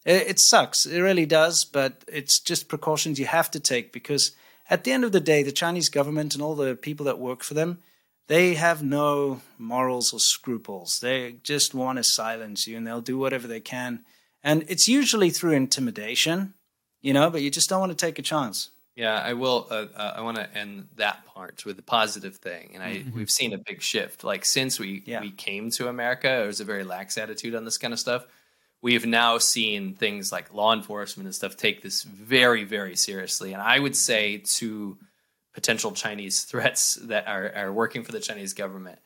it, 0.04 0.28
it 0.28 0.40
sucks. 0.40 0.86
It 0.86 1.00
really 1.00 1.26
does, 1.26 1.64
but 1.64 2.04
it's 2.06 2.38
just 2.38 2.68
precautions 2.68 3.18
you 3.18 3.26
have 3.26 3.50
to 3.50 3.58
take 3.58 3.92
because– 3.92 4.30
at 4.68 4.84
the 4.84 4.92
end 4.92 5.04
of 5.04 5.12
the 5.12 5.20
day, 5.20 5.42
the 5.42 5.52
Chinese 5.52 5.88
government 5.88 6.34
and 6.34 6.42
all 6.42 6.54
the 6.54 6.74
people 6.74 7.06
that 7.06 7.18
work 7.18 7.42
for 7.42 7.54
them, 7.54 7.78
they 8.26 8.54
have 8.54 8.82
no 8.82 9.40
morals 9.58 10.12
or 10.12 10.20
scruples. 10.20 11.00
They 11.00 11.36
just 11.42 11.74
want 11.74 11.98
to 11.98 12.04
silence 12.04 12.66
you 12.66 12.76
and 12.76 12.86
they'll 12.86 13.00
do 13.00 13.18
whatever 13.18 13.46
they 13.46 13.60
can. 13.60 14.00
And 14.42 14.64
it's 14.68 14.88
usually 14.88 15.30
through 15.30 15.52
intimidation, 15.52 16.54
you 17.02 17.12
know, 17.12 17.30
but 17.30 17.42
you 17.42 17.50
just 17.50 17.68
don't 17.68 17.80
want 17.80 17.92
to 17.92 18.06
take 18.06 18.18
a 18.18 18.22
chance. 18.22 18.70
Yeah, 18.96 19.20
I 19.20 19.32
will. 19.32 19.66
Uh, 19.70 19.86
uh, 19.96 20.14
I 20.16 20.20
want 20.20 20.36
to 20.36 20.56
end 20.56 20.86
that 20.96 21.26
part 21.26 21.64
with 21.64 21.76
a 21.80 21.82
positive 21.82 22.36
thing, 22.36 22.70
and 22.74 22.82
I 22.82 22.98
mm-hmm. 22.98 23.18
we've 23.18 23.30
seen 23.30 23.52
a 23.52 23.58
big 23.58 23.82
shift. 23.82 24.22
Like 24.22 24.44
since 24.44 24.78
we 24.78 25.02
yeah. 25.04 25.20
we 25.20 25.32
came 25.32 25.70
to 25.72 25.88
America, 25.88 26.28
there 26.28 26.46
was 26.46 26.60
a 26.60 26.64
very 26.64 26.84
lax 26.84 27.18
attitude 27.18 27.56
on 27.56 27.64
this 27.64 27.76
kind 27.76 27.92
of 27.92 27.98
stuff 27.98 28.24
we 28.84 28.92
have 28.92 29.06
now 29.06 29.38
seen 29.38 29.94
things 29.94 30.30
like 30.30 30.52
law 30.52 30.74
enforcement 30.74 31.24
and 31.26 31.34
stuff 31.34 31.56
take 31.56 31.80
this 31.80 32.02
very, 32.02 32.64
very 32.64 32.94
seriously. 32.96 33.54
And 33.54 33.62
I 33.62 33.78
would 33.78 33.96
say 33.96 34.42
to 34.56 34.98
potential 35.54 35.92
Chinese 35.92 36.42
threats 36.44 36.96
that 36.96 37.26
are, 37.26 37.50
are 37.56 37.72
working 37.72 38.04
for 38.04 38.12
the 38.12 38.20
Chinese 38.20 38.52
government 38.52 38.98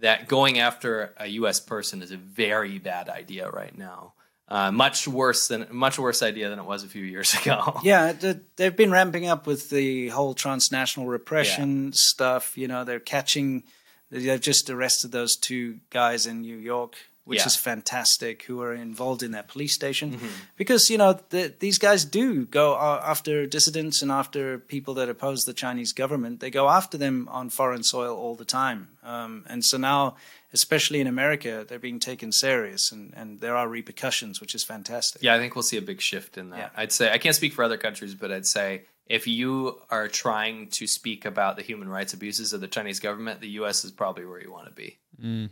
that 0.00 0.26
going 0.26 0.58
after 0.58 1.12
a 1.18 1.26
U.S. 1.26 1.60
person 1.60 2.00
is 2.00 2.12
a 2.12 2.16
very 2.16 2.78
bad 2.78 3.10
idea 3.10 3.50
right 3.50 3.76
now. 3.76 4.14
Uh, 4.48 4.72
much 4.72 5.06
worse 5.06 5.48
than 5.48 5.66
much 5.70 5.98
worse 5.98 6.22
idea 6.22 6.48
than 6.48 6.58
it 6.58 6.64
was 6.64 6.82
a 6.82 6.88
few 6.88 7.04
years 7.04 7.34
ago. 7.40 7.78
Yeah, 7.82 8.14
they've 8.56 8.76
been 8.76 8.90
ramping 8.90 9.26
up 9.26 9.46
with 9.46 9.68
the 9.68 10.08
whole 10.08 10.32
transnational 10.32 11.08
repression 11.08 11.86
yeah. 11.86 11.90
stuff. 11.92 12.56
You 12.56 12.68
know, 12.68 12.84
they're 12.84 13.00
catching. 13.00 13.64
They've 14.10 14.40
just 14.40 14.70
arrested 14.70 15.12
those 15.12 15.36
two 15.36 15.80
guys 15.90 16.24
in 16.26 16.40
New 16.40 16.56
York 16.56 16.96
which 17.26 17.40
yeah. 17.40 17.46
is 17.46 17.56
fantastic, 17.56 18.44
who 18.44 18.62
are 18.62 18.72
involved 18.72 19.22
in 19.22 19.32
that 19.32 19.48
police 19.48 19.74
station. 19.74 20.12
Mm-hmm. 20.12 20.26
Because, 20.56 20.88
you 20.88 20.96
know, 20.96 21.18
the, 21.30 21.52
these 21.58 21.76
guys 21.76 22.04
do 22.04 22.46
go 22.46 22.74
uh, 22.74 23.02
after 23.04 23.46
dissidents 23.46 24.00
and 24.00 24.12
after 24.12 24.60
people 24.60 24.94
that 24.94 25.08
oppose 25.08 25.44
the 25.44 25.52
Chinese 25.52 25.92
government. 25.92 26.38
They 26.38 26.50
go 26.50 26.68
after 26.68 26.96
them 26.96 27.28
on 27.32 27.50
foreign 27.50 27.82
soil 27.82 28.16
all 28.16 28.36
the 28.36 28.44
time. 28.44 28.90
Um, 29.02 29.44
and 29.48 29.64
so 29.64 29.76
now, 29.76 30.14
especially 30.52 31.00
in 31.00 31.08
America, 31.08 31.66
they're 31.68 31.80
being 31.80 31.98
taken 31.98 32.30
serious 32.30 32.92
and, 32.92 33.12
and 33.16 33.40
there 33.40 33.56
are 33.56 33.68
repercussions, 33.68 34.40
which 34.40 34.54
is 34.54 34.62
fantastic. 34.62 35.20
Yeah, 35.20 35.34
I 35.34 35.38
think 35.38 35.56
we'll 35.56 35.64
see 35.64 35.78
a 35.78 35.82
big 35.82 36.00
shift 36.00 36.38
in 36.38 36.50
that. 36.50 36.58
Yeah. 36.58 36.68
I'd 36.76 36.92
say, 36.92 37.10
I 37.12 37.18
can't 37.18 37.34
speak 37.34 37.54
for 37.54 37.64
other 37.64 37.76
countries, 37.76 38.14
but 38.14 38.30
I'd 38.30 38.46
say 38.46 38.82
if 39.08 39.26
you 39.26 39.80
are 39.90 40.06
trying 40.06 40.68
to 40.68 40.86
speak 40.86 41.24
about 41.24 41.56
the 41.56 41.62
human 41.62 41.88
rights 41.88 42.14
abuses 42.14 42.52
of 42.52 42.60
the 42.60 42.68
Chinese 42.68 43.00
government, 43.00 43.40
the 43.40 43.50
U.S. 43.50 43.84
is 43.84 43.90
probably 43.90 44.24
where 44.24 44.40
you 44.40 44.52
want 44.52 44.66
to 44.66 44.72
be. 44.72 44.98
Mm. 45.20 45.50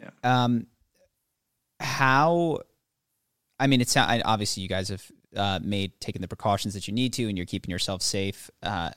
Yeah. 0.00 0.10
Um, 0.22 0.66
how? 1.78 2.60
I 3.58 3.66
mean, 3.66 3.80
it's 3.80 3.96
obviously 3.96 4.62
you 4.62 4.68
guys 4.68 4.88
have 4.88 5.04
uh, 5.36 5.60
made 5.62 5.92
taking 6.00 6.22
the 6.22 6.28
precautions 6.28 6.74
that 6.74 6.88
you 6.88 6.94
need 6.94 7.12
to, 7.14 7.28
and 7.28 7.36
you're 7.36 7.46
keeping 7.46 7.70
yourself 7.70 8.02
safe. 8.02 8.50
Uh, 8.62 8.90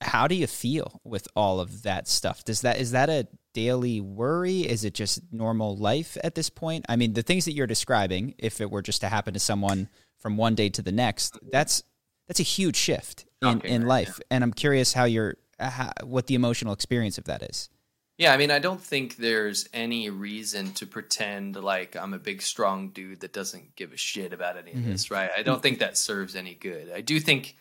how 0.00 0.28
do 0.28 0.34
you 0.34 0.46
feel 0.46 1.00
with 1.04 1.26
all 1.34 1.60
of 1.60 1.82
that 1.82 2.06
stuff? 2.08 2.44
Does 2.44 2.60
that 2.60 2.78
is 2.78 2.92
that 2.92 3.08
a 3.08 3.26
daily 3.52 4.00
worry? 4.00 4.60
Is 4.60 4.84
it 4.84 4.94
just 4.94 5.20
normal 5.32 5.76
life 5.76 6.16
at 6.22 6.34
this 6.34 6.50
point? 6.50 6.84
I 6.88 6.96
mean, 6.96 7.14
the 7.14 7.22
things 7.22 7.44
that 7.46 7.52
you're 7.52 7.66
describing, 7.66 8.34
if 8.38 8.60
it 8.60 8.70
were 8.70 8.82
just 8.82 9.00
to 9.00 9.08
happen 9.08 9.34
to 9.34 9.40
someone 9.40 9.88
from 10.18 10.36
one 10.36 10.54
day 10.54 10.68
to 10.70 10.82
the 10.82 10.92
next, 10.92 11.38
that's 11.50 11.82
that's 12.28 12.40
a 12.40 12.44
huge 12.44 12.76
shift 12.76 13.26
in, 13.42 13.60
in 13.62 13.82
right, 13.82 13.88
life. 13.88 14.18
Yeah. 14.18 14.24
And 14.30 14.44
I'm 14.44 14.52
curious 14.52 14.92
how 14.92 15.04
you're, 15.04 15.36
how, 15.58 15.92
what 16.02 16.26
the 16.26 16.34
emotional 16.34 16.72
experience 16.72 17.18
of 17.18 17.24
that 17.24 17.42
is. 17.42 17.68
Yeah, 18.16 18.32
I 18.32 18.36
mean, 18.36 18.52
I 18.52 18.60
don't 18.60 18.80
think 18.80 19.16
there's 19.16 19.68
any 19.72 20.08
reason 20.08 20.72
to 20.74 20.86
pretend 20.86 21.56
like 21.56 21.96
I'm 21.96 22.14
a 22.14 22.18
big, 22.18 22.42
strong 22.42 22.90
dude 22.90 23.20
that 23.20 23.32
doesn't 23.32 23.74
give 23.74 23.92
a 23.92 23.96
shit 23.96 24.32
about 24.32 24.56
any 24.56 24.70
of 24.70 24.78
mm-hmm. 24.78 24.92
this, 24.92 25.10
right? 25.10 25.30
I 25.36 25.42
don't 25.42 25.60
think 25.60 25.80
that 25.80 25.98
serves 25.98 26.36
any 26.36 26.54
good. 26.54 26.92
I 26.94 27.00
do 27.00 27.18
think 27.18 27.56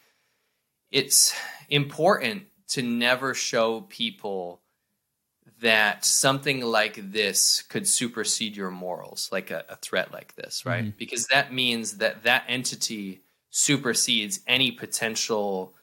it's 0.91 1.33
important 1.69 2.43
to 2.69 2.83
never 2.83 3.33
show 3.33 3.81
people 3.81 4.61
that 5.61 6.05
something 6.05 6.61
like 6.61 7.11
this 7.11 7.63
could 7.63 7.87
supersede 7.87 8.55
your 8.55 8.69
morals, 8.69 9.29
like 9.31 9.49
a, 9.49 9.63
a 9.69 9.75
threat 9.77 10.11
like 10.11 10.35
this, 10.35 10.65
right? 10.65 10.83
Mm-hmm. 10.83 10.97
Because 10.97 11.27
that 11.27 11.51
means 11.51 11.97
that 11.97 12.23
that 12.23 12.43
entity 12.47 13.23
supersedes 13.49 14.41
any 14.45 14.71
potential 14.71 15.73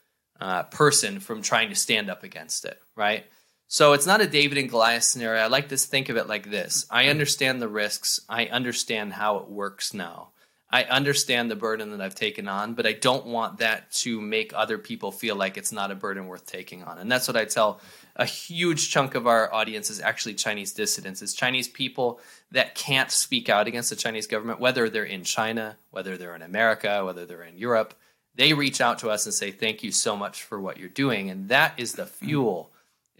uh, 0.40 0.62
person 0.64 1.18
from 1.18 1.42
trying 1.42 1.70
to 1.70 1.74
stand 1.74 2.08
up 2.08 2.22
against 2.22 2.64
it, 2.64 2.80
right? 2.94 3.24
So 3.72 3.92
it's 3.92 4.04
not 4.04 4.20
a 4.20 4.26
David 4.26 4.58
and 4.58 4.68
Goliath 4.68 5.04
scenario. 5.04 5.40
I 5.40 5.46
like 5.46 5.68
to 5.68 5.76
think 5.76 6.08
of 6.08 6.16
it 6.16 6.26
like 6.26 6.50
this 6.50 6.86
I 6.90 7.02
mm-hmm. 7.02 7.10
understand 7.10 7.62
the 7.62 7.68
risks, 7.68 8.20
I 8.28 8.46
understand 8.46 9.12
how 9.12 9.36
it 9.36 9.48
works 9.48 9.94
now. 9.94 10.30
I 10.72 10.84
understand 10.84 11.50
the 11.50 11.56
burden 11.56 11.90
that 11.90 12.00
I've 12.00 12.16
taken 12.16 12.48
on, 12.48 12.74
but 12.74 12.84
I 12.84 12.92
don't 12.94 13.26
want 13.26 13.58
that 13.58 13.92
to 13.92 14.20
make 14.20 14.52
other 14.54 14.76
people 14.76 15.12
feel 15.12 15.36
like 15.36 15.56
it's 15.56 15.70
not 15.70 15.92
a 15.92 15.96
burden 15.96 16.26
worth 16.26 16.46
taking 16.46 16.82
on. 16.82 16.98
And 16.98 17.10
that's 17.10 17.28
what 17.28 17.36
I 17.36 17.44
tell 17.44 17.80
a 18.16 18.24
huge 18.24 18.90
chunk 18.90 19.14
of 19.14 19.28
our 19.28 19.52
audience 19.54 19.88
is 19.88 20.00
actually 20.00 20.34
Chinese 20.34 20.72
dissidents. 20.72 21.22
is 21.22 21.32
Chinese 21.32 21.68
people 21.68 22.18
that 22.50 22.74
can't 22.74 23.10
speak 23.12 23.48
out 23.48 23.68
against 23.68 23.90
the 23.90 23.96
Chinese 23.96 24.26
government, 24.26 24.58
whether 24.58 24.88
they're 24.88 25.04
in 25.04 25.22
China, 25.22 25.76
whether 25.92 26.16
they're 26.16 26.34
in 26.34 26.42
America, 26.42 27.04
whether 27.04 27.24
they're 27.24 27.44
in 27.44 27.56
Europe. 27.56 27.94
They 28.34 28.52
reach 28.52 28.80
out 28.80 28.98
to 29.00 29.10
us 29.10 29.26
and 29.26 29.34
say, 29.34 29.52
Thank 29.52 29.84
you 29.84 29.92
so 29.92 30.16
much 30.16 30.42
for 30.42 30.60
what 30.60 30.78
you're 30.78 30.88
doing. 30.88 31.30
And 31.30 31.48
that 31.50 31.74
is 31.78 31.92
the 31.92 32.02
mm-hmm. 32.02 32.26
fuel 32.26 32.69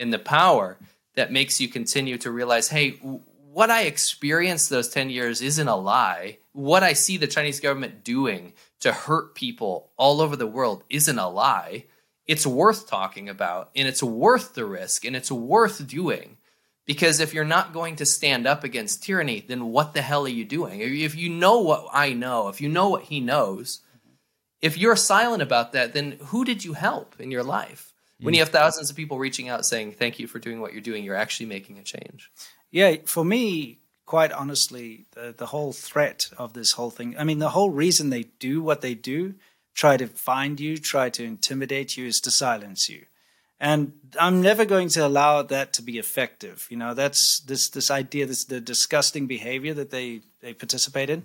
in 0.00 0.10
the 0.10 0.18
power 0.18 0.78
that 1.14 1.30
makes 1.30 1.60
you 1.60 1.68
continue 1.68 2.16
to 2.18 2.30
realize, 2.30 2.68
hey, 2.68 2.90
what 3.52 3.70
I 3.70 3.82
experienced 3.82 4.70
those 4.70 4.88
10 4.88 5.10
years 5.10 5.42
isn't 5.42 5.68
a 5.68 5.76
lie. 5.76 6.38
What 6.52 6.82
I 6.82 6.94
see 6.94 7.16
the 7.16 7.26
Chinese 7.26 7.60
government 7.60 8.04
doing 8.04 8.54
to 8.80 8.92
hurt 8.92 9.34
people 9.34 9.90
all 9.96 10.20
over 10.20 10.36
the 10.36 10.46
world 10.46 10.84
isn't 10.88 11.18
a 11.18 11.28
lie. 11.28 11.84
It's 12.26 12.46
worth 12.46 12.88
talking 12.88 13.28
about 13.28 13.70
and 13.76 13.86
it's 13.86 14.02
worth 14.02 14.54
the 14.54 14.64
risk 14.64 15.04
and 15.04 15.14
it's 15.14 15.30
worth 15.30 15.86
doing. 15.86 16.38
Because 16.86 17.20
if 17.20 17.34
you're 17.34 17.44
not 17.44 17.72
going 17.72 17.96
to 17.96 18.06
stand 18.06 18.46
up 18.46 18.64
against 18.64 19.02
tyranny, 19.02 19.44
then 19.46 19.66
what 19.66 19.94
the 19.94 20.02
hell 20.02 20.24
are 20.24 20.28
you 20.28 20.44
doing? 20.44 20.80
If 20.80 21.14
you 21.14 21.28
know 21.28 21.60
what 21.60 21.88
I 21.92 22.14
know, 22.14 22.48
if 22.48 22.60
you 22.60 22.68
know 22.68 22.88
what 22.88 23.04
he 23.04 23.20
knows, 23.20 23.80
if 24.62 24.78
you're 24.78 24.96
silent 24.96 25.42
about 25.42 25.72
that, 25.72 25.92
then 25.92 26.18
who 26.26 26.44
did 26.44 26.64
you 26.64 26.72
help 26.72 27.20
in 27.20 27.30
your 27.30 27.44
life? 27.44 27.92
When 28.20 28.34
you 28.34 28.40
have 28.40 28.50
thousands 28.50 28.90
of 28.90 28.96
people 28.96 29.18
reaching 29.18 29.48
out 29.48 29.64
saying 29.64 29.92
thank 29.92 30.18
you 30.18 30.26
for 30.26 30.38
doing 30.38 30.60
what 30.60 30.72
you're 30.72 30.82
doing 30.82 31.04
you're 31.04 31.16
actually 31.16 31.46
making 31.46 31.78
a 31.78 31.82
change. 31.82 32.30
Yeah 32.70 32.96
for 33.04 33.24
me 33.24 33.78
quite 34.06 34.32
honestly 34.32 35.06
the, 35.12 35.34
the 35.36 35.46
whole 35.46 35.72
threat 35.72 36.30
of 36.36 36.52
this 36.52 36.72
whole 36.72 36.90
thing 36.90 37.14
i 37.16 37.22
mean 37.22 37.38
the 37.38 37.50
whole 37.50 37.70
reason 37.70 38.10
they 38.10 38.24
do 38.40 38.60
what 38.60 38.80
they 38.80 38.94
do 38.94 39.34
try 39.74 39.96
to 39.96 40.06
find 40.06 40.60
you 40.60 40.76
try 40.76 41.08
to 41.10 41.24
intimidate 41.24 41.96
you 41.96 42.06
is 42.06 42.20
to 42.20 42.30
silence 42.30 42.88
you. 42.88 43.06
And 43.58 43.92
i'm 44.18 44.40
never 44.40 44.64
going 44.64 44.88
to 44.90 45.06
allow 45.06 45.42
that 45.42 45.72
to 45.74 45.82
be 45.82 45.98
effective. 45.98 46.66
You 46.70 46.76
know 46.76 46.94
that's 46.94 47.40
this 47.40 47.68
this 47.68 47.90
idea 47.90 48.26
this 48.26 48.44
the 48.44 48.60
disgusting 48.60 49.26
behavior 49.26 49.74
that 49.74 49.90
they 49.90 50.22
they 50.40 50.54
participate 50.54 51.10
in 51.10 51.22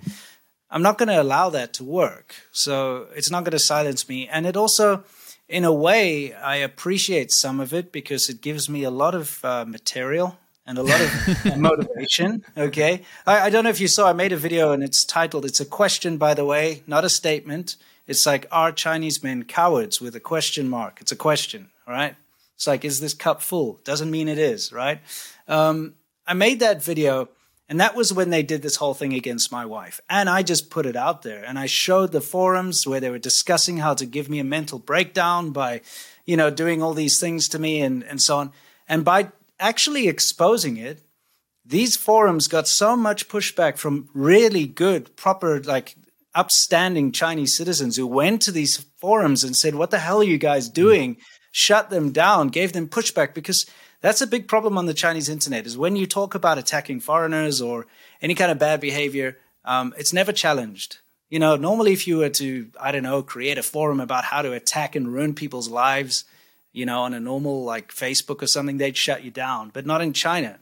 i'm 0.70 0.82
not 0.82 0.98
going 0.98 1.10
to 1.10 1.22
allow 1.22 1.50
that 1.50 1.74
to 1.74 1.84
work. 1.84 2.36
So 2.52 3.08
it's 3.16 3.32
not 3.32 3.44
going 3.44 3.58
to 3.60 3.60
silence 3.60 4.08
me. 4.10 4.28
And 4.28 4.46
it 4.46 4.58
also 4.58 5.04
in 5.48 5.64
a 5.64 5.74
way, 5.74 6.34
I 6.34 6.58
appreciate 6.58 7.32
some 7.32 7.60
of 7.60 7.74
it 7.74 7.92
because 7.92 8.30
it 8.30 8.42
gives 8.42 8.70
me 8.70 8.84
a 8.84 8.90
lot 8.90 9.14
of 9.14 9.44
uh, 9.44 9.66
material 9.66 10.38
and 10.66 10.78
a 10.78 10.84
lot 10.84 11.00
of 11.00 11.58
motivation. 11.58 12.44
Okay. 12.58 13.04
I, 13.28 13.42
I, 13.42 13.50
don't 13.50 13.64
know 13.64 13.70
if 13.70 13.80
you 13.80 13.88
saw, 13.88 14.10
I 14.10 14.14
made 14.14 14.32
a 14.32 14.38
video 14.38 14.72
and 14.72 14.84
it's 14.84 15.06
titled, 15.06 15.46
it's 15.46 15.60
a 15.60 15.66
question, 15.66 16.18
by 16.18 16.34
the 16.34 16.46
way, 16.46 16.82
not 16.88 17.06
a 17.06 17.10
statement. 17.10 17.76
It's 18.08 18.26
like, 18.26 18.48
are 18.52 18.72
Chinese 18.72 19.24
men 19.24 19.44
cowards 19.44 20.02
with 20.02 20.16
a 20.16 20.20
question 20.20 20.70
mark? 20.70 21.00
It's 21.02 21.12
a 21.12 21.16
question. 21.16 21.70
right? 21.88 22.16
It's 22.56 22.68
like, 22.68 22.84
is 22.84 23.00
this 23.00 23.14
cup 23.14 23.42
full? 23.42 23.80
Doesn't 23.84 24.10
mean 24.10 24.28
it 24.28 24.40
is. 24.40 24.72
Right. 24.72 25.02
Um, 25.48 25.96
I 26.26 26.34
made 26.34 26.60
that 26.62 26.84
video 26.84 27.30
and 27.68 27.80
that 27.80 27.96
was 27.96 28.14
when 28.14 28.30
they 28.30 28.44
did 28.44 28.62
this 28.62 28.76
whole 28.76 28.94
thing 28.94 29.14
against 29.14 29.52
my 29.52 29.66
wife. 29.66 30.00
And 30.10 30.30
I 30.30 30.44
just 30.44 30.70
put 30.70 30.86
it 30.86 30.96
out 30.96 31.24
there 31.24 31.44
and 31.44 31.58
I 31.58 31.66
showed 31.66 32.12
the 32.12 32.22
forums 32.22 32.86
where 32.86 33.00
they 33.00 33.10
were 33.10 33.18
discussing 33.18 33.78
how 33.78 33.96
to 33.96 34.06
give 34.06 34.30
me 34.30 34.40
a 34.40 34.44
mental 34.44 34.78
breakdown 34.78 35.52
by, 35.52 35.82
you 36.26 36.38
know, 36.38 36.52
doing 36.52 36.84
all 36.84 36.94
these 36.94 37.20
things 37.20 37.50
to 37.50 37.60
me 37.60 37.82
and, 37.82 38.04
and 38.04 38.22
so 38.22 38.38
on. 38.38 38.52
And 38.88 39.04
by 39.04 39.32
actually 39.60 40.08
exposing 40.08 40.78
it, 40.78 41.02
these 41.66 41.96
forums 41.96 42.48
got 42.48 42.68
so 42.68 42.96
much 42.96 43.28
pushback 43.28 43.78
from 43.78 44.10
really 44.14 44.68
good, 44.68 45.16
proper, 45.16 45.60
like 45.64 45.96
upstanding 46.36 47.12
Chinese 47.12 47.56
citizens 47.56 47.98
who 47.98 48.06
went 48.06 48.44
to 48.44 48.52
these 48.52 48.86
forums 48.98 49.44
and 49.44 49.56
said, 49.56 49.74
What 49.74 49.90
the 49.90 49.98
hell 49.98 50.20
are 50.20 50.24
you 50.24 50.38
guys 50.38 50.70
doing? 50.70 51.16
Mm. 51.16 51.20
Shut 51.52 51.90
them 51.90 52.12
down, 52.12 52.50
gave 52.50 52.74
them 52.74 52.88
pushback 52.88 53.34
because 53.34 53.66
that's 54.02 54.22
a 54.22 54.28
big 54.28 54.48
problem 54.48 54.78
on 54.78 54.86
the 54.86 54.94
Chinese 54.94 55.30
internet 55.30 55.66
is 55.66 55.78
when 55.78 55.96
you 55.96 56.06
talk 56.06 56.36
about 56.36 56.58
attacking 56.58 57.00
foreigners 57.00 57.62
or 57.62 57.88
any 58.22 58.36
kind 58.36 58.52
of 58.52 58.60
bad 58.60 58.80
behavior, 58.82 59.38
um, 59.64 59.94
it's 59.98 60.14
never 60.14 60.32
challenged. 60.32 61.00
You 61.30 61.40
know, 61.40 61.56
normally 61.56 61.92
if 61.92 62.08
you 62.08 62.18
were 62.18 62.30
to, 62.30 62.70
I 62.80 62.92
don't 62.92 63.04
know, 63.04 63.24
create 63.24 63.58
a 63.58 63.64
forum 63.64 64.00
about 64.00 64.26
how 64.26 64.42
to 64.42 64.54
attack 64.54 64.96
and 64.96 65.12
ruin 65.12 65.34
people's 65.34 65.70
lives, 65.70 66.24
you 66.72 66.86
know, 66.86 67.02
on 67.02 67.14
a 67.14 67.20
normal 67.20 67.64
like 67.64 67.94
Facebook 67.94 68.44
or 68.44 68.48
something, 68.48 68.78
they'd 68.78 68.98
shut 68.98 69.24
you 69.24 69.32
down. 69.32 69.72
But 69.74 69.86
not 69.86 70.02
in 70.02 70.14
China, 70.14 70.60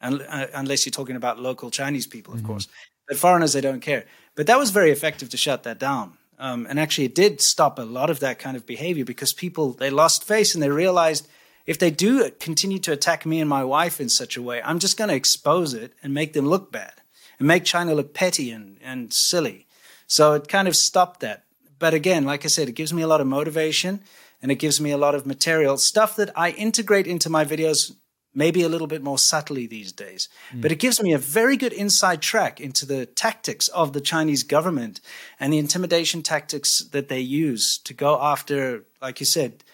uh, 0.00 0.46
unless 0.54 0.86
you're 0.86 0.92
talking 0.92 1.16
about 1.16 1.38
local 1.38 1.70
Chinese 1.70 2.06
people, 2.06 2.32
of 2.32 2.40
mm-hmm. 2.40 2.48
course. 2.48 2.68
But 3.08 3.18
foreigners, 3.18 3.52
they 3.52 3.60
don't 3.60 3.80
care. 3.80 4.06
But 4.34 4.46
that 4.46 4.58
was 4.58 4.70
very 4.70 4.90
effective 4.90 5.28
to 5.30 5.36
shut 5.36 5.64
that 5.64 5.78
down. 5.78 6.16
Um, 6.38 6.66
and 6.68 6.78
actually, 6.78 7.04
it 7.04 7.14
did 7.14 7.40
stop 7.40 7.78
a 7.78 7.82
lot 7.82 8.10
of 8.10 8.20
that 8.20 8.38
kind 8.38 8.56
of 8.56 8.66
behavior 8.66 9.04
because 9.04 9.32
people 9.32 9.72
they 9.72 9.90
lost 9.90 10.24
face 10.24 10.54
and 10.54 10.62
they 10.62 10.68
realized 10.68 11.28
if 11.66 11.78
they 11.78 11.90
do 11.90 12.30
continue 12.30 12.78
to 12.80 12.92
attack 12.92 13.26
me 13.26 13.40
and 13.40 13.48
my 13.48 13.64
wife 13.64 14.00
in 14.00 14.08
such 14.08 14.36
a 14.36 14.42
way, 14.42 14.62
I'm 14.62 14.78
just 14.78 14.96
going 14.96 15.10
to 15.10 15.16
expose 15.16 15.74
it 15.74 15.92
and 16.02 16.14
make 16.14 16.32
them 16.32 16.46
look 16.46 16.70
bad 16.70 16.94
and 17.38 17.48
make 17.48 17.64
China 17.64 17.94
look 17.94 18.14
petty 18.14 18.50
and, 18.50 18.78
and 18.82 19.12
silly. 19.12 19.66
So 20.06 20.34
it 20.34 20.48
kind 20.48 20.68
of 20.68 20.76
stopped 20.76 21.20
that. 21.20 21.44
But 21.78 21.92
again, 21.92 22.24
like 22.24 22.44
I 22.44 22.48
said, 22.48 22.68
it 22.68 22.72
gives 22.72 22.92
me 22.92 23.02
a 23.02 23.08
lot 23.08 23.20
of 23.20 23.26
motivation 23.26 24.00
and 24.40 24.52
it 24.52 24.56
gives 24.56 24.80
me 24.80 24.90
a 24.90 24.98
lot 24.98 25.14
of 25.14 25.26
material, 25.26 25.76
stuff 25.76 26.16
that 26.16 26.30
I 26.36 26.50
integrate 26.50 27.06
into 27.06 27.28
my 27.28 27.44
videos 27.44 27.92
maybe 28.36 28.62
a 28.62 28.68
little 28.68 28.86
bit 28.86 29.02
more 29.02 29.18
subtly 29.18 29.66
these 29.66 29.90
days. 29.92 30.28
Mm. 30.52 30.60
But 30.60 30.70
it 30.70 30.78
gives 30.78 31.02
me 31.02 31.14
a 31.14 31.18
very 31.18 31.56
good 31.56 31.72
inside 31.72 32.20
track 32.20 32.60
into 32.60 32.84
the 32.84 33.06
tactics 33.06 33.66
of 33.68 33.94
the 33.94 34.00
Chinese 34.00 34.42
government 34.42 35.00
and 35.40 35.52
the 35.52 35.58
intimidation 35.58 36.22
tactics 36.22 36.80
that 36.92 37.08
they 37.08 37.18
use 37.18 37.78
to 37.78 37.94
go 37.94 38.20
after, 38.20 38.84
like 39.00 39.20
you 39.20 39.26
said, 39.26 39.64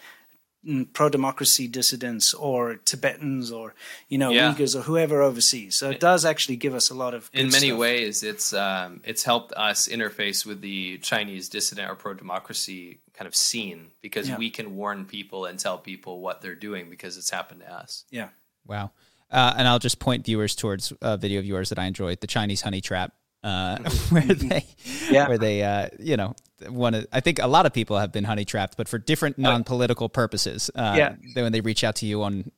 pro 0.93 1.09
democracy 1.09 1.67
dissidents 1.67 2.33
or 2.33 2.75
Tibetans 2.75 3.51
or 3.51 3.73
you 4.07 4.17
know 4.17 4.31
yeah. 4.31 4.53
Uyghurs 4.53 4.75
or 4.75 4.81
whoever 4.81 5.21
overseas. 5.21 5.75
So 5.75 5.89
it 5.89 5.99
does 5.99 6.25
actually 6.25 6.55
give 6.55 6.73
us 6.73 6.89
a 6.89 6.93
lot 6.93 7.13
of. 7.13 7.29
In 7.33 7.49
many 7.49 7.67
stuff. 7.67 7.79
ways, 7.79 8.23
it's 8.23 8.53
um, 8.53 9.01
it's 9.03 9.23
helped 9.23 9.53
us 9.53 9.87
interface 9.87 10.45
with 10.45 10.61
the 10.61 10.97
Chinese 10.99 11.49
dissident 11.49 11.89
or 11.89 11.95
pro 11.95 12.13
democracy 12.13 12.99
kind 13.13 13.27
of 13.27 13.35
scene 13.35 13.91
because 14.01 14.29
yeah. 14.29 14.37
we 14.37 14.49
can 14.49 14.75
warn 14.75 15.05
people 15.05 15.45
and 15.45 15.59
tell 15.59 15.77
people 15.77 16.19
what 16.19 16.41
they're 16.41 16.55
doing 16.55 16.89
because 16.89 17.17
it's 17.17 17.29
happened 17.29 17.61
to 17.61 17.71
us. 17.71 18.05
Yeah. 18.09 18.29
Wow. 18.65 18.91
Uh, 19.29 19.53
and 19.57 19.67
I'll 19.67 19.79
just 19.79 19.99
point 19.99 20.25
viewers 20.25 20.55
towards 20.55 20.93
a 21.01 21.17
video 21.17 21.39
of 21.39 21.45
yours 21.45 21.69
that 21.69 21.79
I 21.79 21.85
enjoyed, 21.85 22.21
the 22.21 22.27
Chinese 22.27 22.61
honey 22.61 22.81
trap 22.81 23.13
uh, 23.43 23.77
where 24.09 24.21
they, 24.23 24.65
yeah. 25.09 25.27
where 25.27 25.37
they, 25.37 25.63
uh, 25.63 25.89
you 25.99 26.17
know, 26.17 26.35
one. 26.69 26.93
Of, 26.93 27.07
I 27.11 27.19
think 27.19 27.39
a 27.39 27.47
lot 27.47 27.65
of 27.65 27.73
people 27.73 27.97
have 27.97 28.11
been 28.11 28.23
honey 28.23 28.45
trapped, 28.45 28.77
but 28.77 28.87
for 28.87 28.97
different 28.97 29.37
non-political 29.37 30.09
purposes. 30.09 30.69
Uh, 30.75 30.95
yeah. 30.97 31.15
When 31.35 31.51
they 31.51 31.61
reach 31.61 31.83
out 31.83 31.97
to 31.97 32.05
you 32.05 32.23
on, 32.23 32.51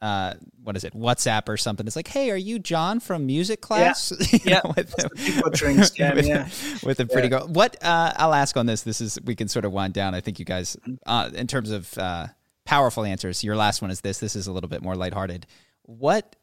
uh, 0.00 0.34
what 0.62 0.76
is 0.76 0.84
it, 0.84 0.94
WhatsApp 0.94 1.48
or 1.48 1.56
something, 1.56 1.86
it's 1.86 1.96
like, 1.96 2.08
hey, 2.08 2.30
are 2.30 2.36
you 2.36 2.58
John 2.58 3.00
from 3.00 3.26
music 3.26 3.60
class? 3.60 4.12
Yeah. 4.32 4.60
yeah. 4.64 4.72
with, 4.76 4.94
butchering 5.42 5.76
scam. 5.78 6.16
with, 6.16 6.26
yeah. 6.26 6.48
With 6.82 7.00
a 7.00 7.06
pretty 7.06 7.28
yeah. 7.28 7.40
girl. 7.40 7.48
What 7.48 7.76
uh, 7.82 8.12
I'll 8.16 8.34
ask 8.34 8.56
on 8.56 8.66
this. 8.66 8.82
This 8.82 9.00
is 9.00 9.18
we 9.24 9.34
can 9.34 9.48
sort 9.48 9.64
of 9.64 9.72
wind 9.72 9.94
down. 9.94 10.14
I 10.14 10.20
think 10.20 10.38
you 10.38 10.44
guys, 10.44 10.76
uh, 11.06 11.30
in 11.34 11.46
terms 11.46 11.70
of 11.70 11.96
uh, 11.98 12.28
powerful 12.64 13.04
answers. 13.04 13.42
Your 13.42 13.56
last 13.56 13.82
one 13.82 13.90
is 13.90 14.00
this. 14.00 14.18
This 14.18 14.36
is 14.36 14.46
a 14.46 14.52
little 14.52 14.68
bit 14.68 14.82
more 14.82 14.96
lighthearted. 14.96 15.46
What 15.82 16.36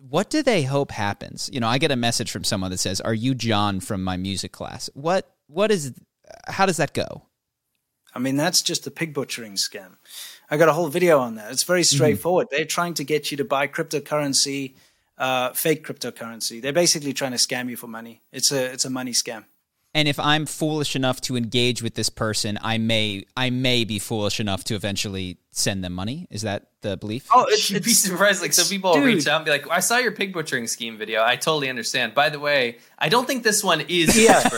what 0.00 0.30
do 0.30 0.42
they 0.42 0.62
hope 0.62 0.92
happens? 0.92 1.50
You 1.52 1.60
know, 1.60 1.68
I 1.68 1.78
get 1.78 1.90
a 1.90 1.96
message 1.96 2.30
from 2.30 2.44
someone 2.44 2.70
that 2.70 2.78
says, 2.78 3.00
"Are 3.00 3.14
you 3.14 3.34
John 3.34 3.80
from 3.80 4.04
my 4.04 4.16
music 4.16 4.52
class?" 4.52 4.88
What 4.94 5.28
what 5.46 5.70
is 5.70 5.92
how 6.46 6.66
does 6.66 6.76
that 6.76 6.92
go? 6.94 7.22
I 8.14 8.18
mean, 8.18 8.36
that's 8.36 8.62
just 8.62 8.86
a 8.86 8.90
pig 8.90 9.14
butchering 9.14 9.54
scam. 9.54 9.96
I 10.50 10.56
got 10.56 10.68
a 10.68 10.72
whole 10.72 10.88
video 10.88 11.18
on 11.18 11.34
that. 11.36 11.52
It's 11.52 11.62
very 11.62 11.82
mm-hmm. 11.82 11.96
straightforward. 11.96 12.46
Mm-hmm. 12.46 12.56
They're 12.56 12.64
trying 12.64 12.94
to 12.94 13.04
get 13.04 13.30
you 13.30 13.36
to 13.36 13.44
buy 13.44 13.68
cryptocurrency, 13.68 14.74
uh, 15.18 15.52
fake 15.52 15.86
cryptocurrency. 15.86 16.60
They're 16.62 16.72
basically 16.72 17.12
trying 17.12 17.32
to 17.32 17.38
scam 17.38 17.68
you 17.68 17.76
for 17.76 17.86
money. 17.86 18.22
It's 18.32 18.50
a 18.50 18.72
it's 18.72 18.84
a 18.84 18.90
money 18.90 19.12
scam. 19.12 19.44
And 19.98 20.06
if 20.06 20.20
I'm 20.20 20.46
foolish 20.46 20.94
enough 20.94 21.20
to 21.22 21.36
engage 21.36 21.82
with 21.82 21.94
this 21.94 22.08
person, 22.08 22.56
I 22.62 22.78
may 22.78 23.24
I 23.36 23.50
may 23.50 23.82
be 23.82 23.98
foolish 23.98 24.38
enough 24.38 24.62
to 24.64 24.76
eventually 24.76 25.38
send 25.50 25.82
them 25.82 25.92
money. 25.92 26.28
Is 26.30 26.42
that 26.42 26.68
the 26.82 26.96
belief? 26.96 27.26
Oh, 27.34 27.46
it's, 27.48 27.68
you'd 27.68 27.82
be 27.82 27.90
surprised. 27.90 28.40
Like 28.40 28.52
some 28.52 28.68
people 28.68 28.92
will 28.92 29.02
reach 29.02 29.26
out 29.26 29.38
and 29.38 29.44
be 29.44 29.50
like, 29.50 29.68
"I 29.68 29.80
saw 29.80 29.98
your 29.98 30.12
pig 30.12 30.32
butchering 30.32 30.68
scheme 30.68 30.98
video. 30.98 31.24
I 31.24 31.34
totally 31.34 31.68
understand. 31.68 32.14
By 32.14 32.28
the 32.28 32.38
way, 32.38 32.78
I 32.96 33.08
don't 33.08 33.26
think 33.26 33.42
this 33.42 33.64
one 33.64 33.80
is 33.88 34.16
Yeah. 34.16 34.48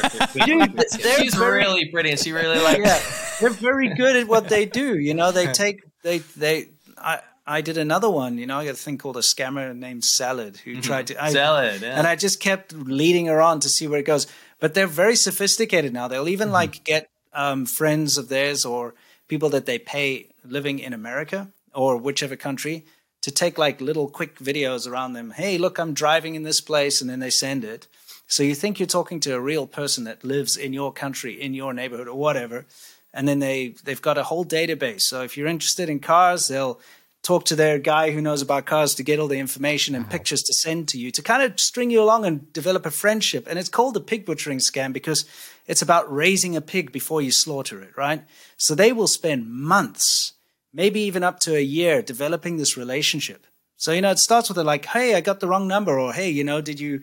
dude, 0.45 0.77
they're 1.03 1.21
She's 1.21 1.35
very- 1.35 1.61
really 1.61 1.87
pretty, 1.87 2.11
and 2.11 2.21
she 2.21 2.33
really 2.33 2.59
likes. 2.59 2.81
yeah, 2.81 3.01
they're 3.41 3.49
very 3.59 3.95
good 3.95 4.17
at 4.17 4.29
what 4.29 4.51
they 4.51 4.67
do. 4.67 4.99
You 4.99 5.15
know, 5.15 5.33
they 5.33 5.47
take 5.47 5.81
they 6.03 6.19
they. 6.19 6.67
I 6.99 7.21
I 7.47 7.63
did 7.63 7.79
another 7.79 8.11
one. 8.11 8.37
You 8.37 8.47
know, 8.47 8.59
I 8.59 8.67
got 8.67 8.75
a 8.75 8.77
thing 8.77 8.99
called 8.99 9.17
a 9.17 9.21
scammer 9.21 9.75
named 9.75 10.05
Salad 10.05 10.59
who 10.59 10.73
mm-hmm. 10.73 10.81
tried 10.83 11.07
to 11.09 11.25
I, 11.25 11.33
Salad, 11.33 11.81
yeah. 11.81 11.99
and 11.99 12.07
I 12.07 12.15
just 12.15 12.41
kept 12.41 12.75
leading 12.75 13.27
her 13.27 13.41
on 13.41 13.61
to 13.61 13.69
see 13.71 13.89
where 13.89 14.01
it 14.01 14.07
goes. 14.07 14.27
But 14.61 14.75
they're 14.75 14.87
very 14.87 15.17
sophisticated 15.17 15.93
now. 15.93 16.07
They'll 16.09 16.29
even 16.29 16.53
like 16.53 16.85
get 16.85 17.09
um, 17.33 17.67
friends 17.67 18.19
of 18.19 18.29
theirs 18.29 18.65
or 18.65 18.95
people 19.29 19.49
that 19.51 19.67
they 19.67 19.79
pay 19.79 20.29
living 20.45 20.79
in 20.79 20.93
America 20.93 21.49
or 21.75 21.97
whichever 21.97 22.37
country 22.37 22.85
to 23.23 23.31
take 23.31 23.59
like 23.59 23.81
little 23.81 24.09
quick 24.09 24.39
videos 24.39 24.91
around 24.91 25.13
them. 25.13 25.33
Hey, 25.33 25.59
look, 25.59 25.79
I'm 25.79 25.93
driving 25.95 26.35
in 26.35 26.43
this 26.43 26.61
place, 26.61 27.01
and 27.01 27.11
then 27.11 27.21
they 27.21 27.31
send 27.31 27.65
it. 27.65 27.87
So 28.27 28.43
you 28.43 28.55
think 28.55 28.79
you're 28.79 28.87
talking 28.87 29.21
to 29.21 29.35
a 29.35 29.41
real 29.41 29.67
person 29.67 30.05
that 30.05 30.25
lives 30.25 30.57
in 30.57 30.73
your 30.73 30.93
country, 30.93 31.41
in 31.41 31.53
your 31.53 31.75
neighborhood, 31.75 32.09
or 32.09 32.17
whatever, 32.17 32.67
and 33.13 33.27
then 33.29 33.41
they 33.41 33.75
they've 33.85 34.01
got 34.01 34.19
a 34.19 34.25
whole 34.25 34.45
database. 34.45 35.03
So 35.03 35.23
if 35.23 35.37
you're 35.37 35.49
interested 35.49 35.89
in 35.89 36.01
cars, 36.01 36.49
they'll 36.49 36.81
talk 37.23 37.45
to 37.47 37.57
their 37.57 37.79
guy 37.79 38.11
who 38.11 38.21
knows 38.21 38.41
about 38.41 38.67
cars 38.67 38.95
to 38.95 39.03
get 39.03 39.19
all 39.19 39.29
the 39.29 39.39
information 39.39 39.95
and 39.95 40.05
uh-huh. 40.05 40.13
pictures 40.13 40.43
to 40.43 40.55
send 40.55 40.89
to 40.89 40.99
you 40.99 41.11
to 41.11 41.23
kind 41.23 41.43
of 41.43 41.61
string 41.61 41.91
you 41.91 42.03
along 42.03 42.25
and 42.25 42.53
develop 42.53 42.87
a 42.87 42.91
friendship. 42.91 43.47
And 43.49 43.59
it's 43.59 43.69
called 43.69 43.95
the 43.95 44.01
pig 44.01 44.25
butchering 44.25 44.59
scam 44.59 44.93
because 44.93 45.25
it's 45.67 45.83
about 45.83 46.13
raising 46.13 46.57
a 46.57 46.61
pig 46.61 46.93
before 46.93 47.21
you 47.21 47.31
slaughter 47.31 47.83
it, 47.83 47.97
right? 47.97 48.25
So 48.57 48.75
they 48.75 48.93
will 48.93 49.07
spend 49.07 49.51
months, 49.51 50.33
maybe 50.73 51.01
even 51.01 51.23
up 51.23 51.41
to 51.41 51.57
a 51.57 51.61
year, 51.61 52.03
developing 52.03 52.57
this 52.57 52.77
relationship. 52.77 53.47
So, 53.77 53.93
you 53.93 54.03
know, 54.03 54.11
it 54.11 54.19
starts 54.19 54.49
with 54.49 54.59
a 54.59 54.65
like, 54.65 54.85
hey, 54.87 55.15
I 55.15 55.21
got 55.21 55.41
the 55.41 55.49
wrong 55.49 55.67
number, 55.67 55.99
or 55.99 56.13
hey, 56.13 56.29
you 56.29 56.45
know, 56.45 56.61
did 56.61 56.81
you 56.81 57.03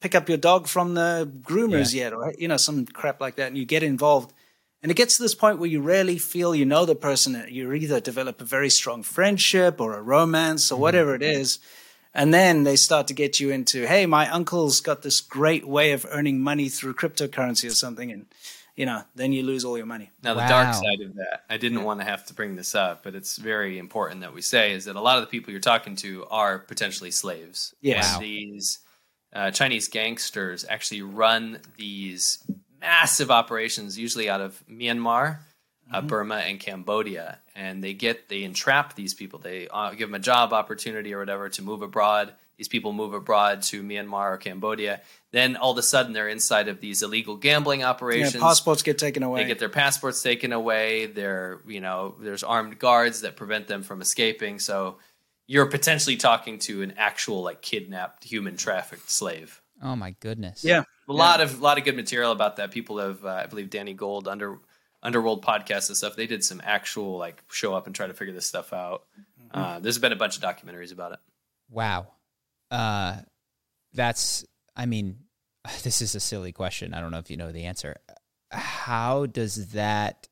pick 0.00 0.14
up 0.14 0.28
your 0.28 0.38
dog 0.38 0.66
from 0.66 0.94
the 0.94 1.30
groomers 1.42 1.94
yet? 1.94 2.12
Or, 2.12 2.34
you 2.36 2.48
know, 2.48 2.56
some 2.56 2.84
crap 2.84 3.20
like 3.20 3.36
that. 3.36 3.48
And 3.48 3.56
you 3.56 3.64
get 3.64 3.84
involved. 3.84 4.32
And 4.86 4.92
it 4.92 4.94
gets 4.94 5.16
to 5.16 5.22
this 5.24 5.34
point 5.34 5.58
where 5.58 5.68
you 5.68 5.80
really 5.80 6.16
feel 6.16 6.54
you 6.54 6.64
know 6.64 6.84
the 6.84 6.94
person. 6.94 7.44
You 7.48 7.72
either 7.72 7.98
develop 7.98 8.40
a 8.40 8.44
very 8.44 8.70
strong 8.70 9.02
friendship 9.02 9.80
or 9.80 9.96
a 9.96 10.00
romance 10.00 10.70
or 10.70 10.78
whatever 10.78 11.12
it 11.12 11.24
is. 11.24 11.58
And 12.14 12.32
then 12.32 12.62
they 12.62 12.76
start 12.76 13.08
to 13.08 13.12
get 13.12 13.40
you 13.40 13.50
into, 13.50 13.84
hey, 13.88 14.06
my 14.06 14.30
uncle's 14.30 14.80
got 14.80 15.02
this 15.02 15.20
great 15.20 15.66
way 15.66 15.90
of 15.90 16.06
earning 16.08 16.40
money 16.40 16.68
through 16.68 16.94
cryptocurrency 16.94 17.68
or 17.68 17.74
something. 17.74 18.12
And, 18.12 18.26
you 18.76 18.86
know, 18.86 19.02
then 19.16 19.32
you 19.32 19.42
lose 19.42 19.64
all 19.64 19.76
your 19.76 19.86
money. 19.86 20.12
Now, 20.22 20.34
the 20.34 20.46
dark 20.46 20.72
side 20.72 21.00
of 21.00 21.16
that, 21.16 21.42
I 21.50 21.56
didn't 21.56 21.82
want 21.82 21.98
to 21.98 22.06
have 22.06 22.24
to 22.26 22.32
bring 22.32 22.54
this 22.54 22.76
up, 22.76 23.02
but 23.02 23.16
it's 23.16 23.38
very 23.38 23.80
important 23.80 24.20
that 24.20 24.32
we 24.32 24.40
say 24.40 24.70
is 24.70 24.84
that 24.84 24.94
a 24.94 25.00
lot 25.00 25.18
of 25.18 25.24
the 25.24 25.28
people 25.28 25.50
you're 25.50 25.60
talking 25.60 25.96
to 25.96 26.26
are 26.30 26.60
potentially 26.60 27.10
slaves. 27.10 27.74
Yes. 27.80 28.14
Wow. 28.14 28.20
these 28.20 28.78
uh, 29.32 29.50
Chinese 29.50 29.88
gangsters 29.88 30.64
actually 30.70 31.02
run 31.02 31.58
these 31.76 32.38
massive 32.86 33.30
operations, 33.30 33.98
usually 33.98 34.30
out 34.30 34.40
of 34.40 34.62
Myanmar, 34.70 35.38
uh, 35.92 36.00
Burma, 36.02 36.36
and 36.36 36.60
Cambodia. 36.60 37.38
And 37.54 37.82
they 37.82 37.94
get, 37.94 38.28
they 38.28 38.44
entrap 38.44 38.94
these 38.94 39.12
people. 39.14 39.38
They 39.40 39.66
uh, 39.68 39.90
give 39.90 40.08
them 40.08 40.14
a 40.14 40.20
job 40.20 40.52
opportunity 40.52 41.12
or 41.12 41.18
whatever 41.18 41.48
to 41.48 41.62
move 41.62 41.82
abroad. 41.82 42.32
These 42.58 42.68
people 42.68 42.92
move 42.92 43.12
abroad 43.12 43.62
to 43.62 43.82
Myanmar 43.82 44.32
or 44.32 44.36
Cambodia. 44.38 45.02
Then 45.32 45.56
all 45.56 45.72
of 45.72 45.78
a 45.78 45.82
sudden 45.82 46.12
they're 46.12 46.28
inside 46.28 46.68
of 46.68 46.80
these 46.80 47.02
illegal 47.02 47.36
gambling 47.36 47.80
Yeah, 47.80 47.90
operations. 47.90 48.42
passports 48.42 48.82
get 48.82 48.98
taken 48.98 49.22
away. 49.22 49.42
They 49.42 49.48
get 49.48 49.58
their 49.58 49.68
passports 49.68 50.22
taken 50.22 50.52
away. 50.52 51.06
They're, 51.06 51.60
you 51.66 51.80
know, 51.80 52.14
there's 52.20 52.42
armed 52.42 52.78
guards 52.78 53.22
that 53.22 53.36
prevent 53.36 53.66
them 53.66 53.82
from 53.82 54.00
escaping. 54.00 54.58
So 54.58 54.98
you're 55.46 55.66
potentially 55.66 56.16
talking 56.16 56.58
to 56.60 56.82
an 56.82 56.94
actual 56.96 57.42
like 57.42 57.60
kidnapped 57.62 58.24
human 58.24 58.56
trafficked 58.56 59.10
slave. 59.10 59.60
Oh 59.82 59.96
my 59.96 60.12
goodness. 60.20 60.64
Yeah. 60.64 60.84
A 61.08 61.12
lot 61.12 61.40
of 61.40 61.60
lot 61.60 61.78
of 61.78 61.84
good 61.84 61.96
material 61.96 62.32
about 62.32 62.56
that. 62.56 62.72
People 62.72 62.98
have, 62.98 63.24
uh, 63.24 63.28
I 63.28 63.46
believe, 63.46 63.70
Danny 63.70 63.94
Gold 63.94 64.26
under 64.26 64.58
Underworld 65.02 65.44
podcast 65.44 65.88
and 65.88 65.96
stuff. 65.96 66.16
They 66.16 66.26
did 66.26 66.42
some 66.42 66.60
actual 66.64 67.16
like 67.16 67.42
show 67.50 67.74
up 67.74 67.86
and 67.86 67.94
try 67.94 68.06
to 68.08 68.14
figure 68.14 68.34
this 68.34 68.46
stuff 68.46 68.72
out. 68.72 69.04
Uh, 69.52 69.78
there's 69.78 69.98
been 69.98 70.12
a 70.12 70.16
bunch 70.16 70.36
of 70.36 70.42
documentaries 70.42 70.92
about 70.92 71.12
it. 71.12 71.18
Wow. 71.70 72.08
Uh, 72.70 73.18
that's, 73.92 74.44
I 74.76 74.86
mean, 74.86 75.18
this 75.82 76.02
is 76.02 76.14
a 76.14 76.20
silly 76.20 76.52
question. 76.52 76.94
I 76.94 77.00
don't 77.00 77.10
know 77.10 77.18
if 77.18 77.30
you 77.30 77.36
know 77.36 77.52
the 77.52 77.64
answer. 77.64 77.96
How 78.50 79.26
does 79.26 79.68
that 79.68 80.28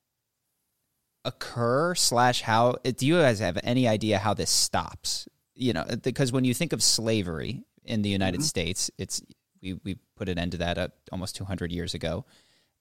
occur? 1.25 1.95
Slash, 1.95 2.43
how 2.43 2.77
do 2.83 3.07
you 3.07 3.21
guys 3.21 3.41
have 3.41 3.59
any 3.63 3.89
idea 3.89 4.19
how 4.19 4.35
this 4.35 4.51
stops? 4.51 5.29
You 5.55 5.73
know, 5.73 5.85
because 6.03 6.33
when 6.33 6.45
you 6.45 6.55
think 6.55 6.73
of 6.73 6.83
slavery 6.83 7.65
in 7.85 8.03
the 8.03 8.09
United 8.09 8.43
States, 8.43 8.91
it's 8.99 9.23
we 9.65 9.81
we 9.85 9.99
put 10.17 10.29
an 10.29 10.39
end 10.39 10.53
to 10.53 10.59
that 10.59 10.79
uh, 10.79 10.89
almost 11.11 11.35
200 11.37 11.73
years 11.73 11.95
ago, 11.95 12.25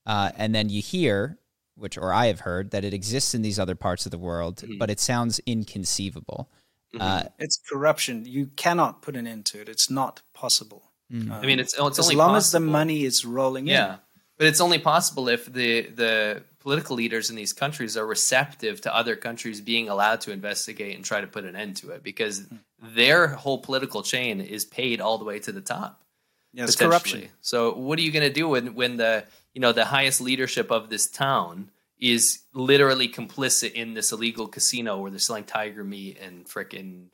uh, 0.05 0.31
and 0.37 0.53
then 0.53 0.69
you 0.69 0.81
hear, 0.81 1.39
which 1.75 1.97
or 1.97 2.13
I 2.13 2.27
have 2.27 2.41
heard 2.41 2.71
that 2.71 2.83
it 2.83 2.93
exists 2.93 3.33
in 3.33 3.41
these 3.41 3.57
other 3.57 3.75
parts 3.75 4.05
of 4.05 4.11
the 4.11 4.17
world, 4.19 4.63
but 4.77 4.89
it 4.91 4.99
sounds 4.99 5.39
inconceivable. 5.47 6.51
Uh, 6.99 7.23
it's 7.39 7.57
corruption. 7.57 8.23
You 8.25 8.51
cannot 8.55 9.01
put 9.01 9.15
an 9.15 9.25
end 9.25 9.45
to 9.47 9.61
it. 9.61 9.67
It's 9.69 9.89
not 9.89 10.21
possible. 10.33 10.91
I 11.11 11.45
mean, 11.45 11.59
it's 11.59 11.75
it's 11.77 11.99
as 11.99 12.05
only 12.05 12.15
long 12.15 12.35
as 12.35 12.51
the 12.51 12.59
money 12.59 13.03
is 13.03 13.23
rolling 13.25 13.67
in. 13.67 13.73
Yeah, 13.73 13.97
but 14.37 14.47
it's 14.47 14.61
only 14.61 14.79
possible 14.79 15.29
if 15.29 15.45
the 15.45 15.83
the 15.83 16.43
political 16.59 16.95
leaders 16.95 17.29
in 17.29 17.35
these 17.35 17.53
countries 17.53 17.97
are 17.97 18.05
receptive 18.05 18.81
to 18.81 18.95
other 18.95 19.15
countries 19.15 19.61
being 19.61 19.89
allowed 19.89 20.21
to 20.21 20.31
investigate 20.31 20.95
and 20.95 21.03
try 21.05 21.21
to 21.21 21.27
put 21.27 21.43
an 21.45 21.55
end 21.55 21.75
to 21.77 21.91
it, 21.91 22.03
because 22.03 22.39
Hmm. 22.39 22.57
their 22.95 23.27
whole 23.27 23.59
political 23.59 24.01
chain 24.01 24.41
is 24.41 24.65
paid 24.65 25.01
all 25.01 25.17
the 25.17 25.25
way 25.25 25.39
to 25.39 25.51
the 25.51 25.61
top. 25.61 26.03
Yeah, 26.53 26.65
it's 26.65 26.75
corruption. 26.75 27.29
So, 27.41 27.73
what 27.73 27.97
are 27.99 28.01
you 28.03 28.11
going 28.11 28.27
to 28.27 28.33
do 28.33 28.47
when 28.49 28.75
when 28.75 28.97
the 28.97 29.25
you 29.53 29.61
know 29.61 29.71
the 29.71 29.85
highest 29.85 30.21
leadership 30.21 30.71
of 30.71 30.89
this 30.89 31.07
town 31.07 31.71
is 31.99 32.39
literally 32.53 33.07
complicit 33.07 33.71
in 33.73 33.93
this 33.93 34.11
illegal 34.11 34.47
casino 34.47 34.99
where 34.99 35.09
they're 35.09 35.19
selling 35.19 35.45
tiger 35.45 35.83
meat 35.83 36.17
and 36.21 36.45
frickin' 36.45 37.05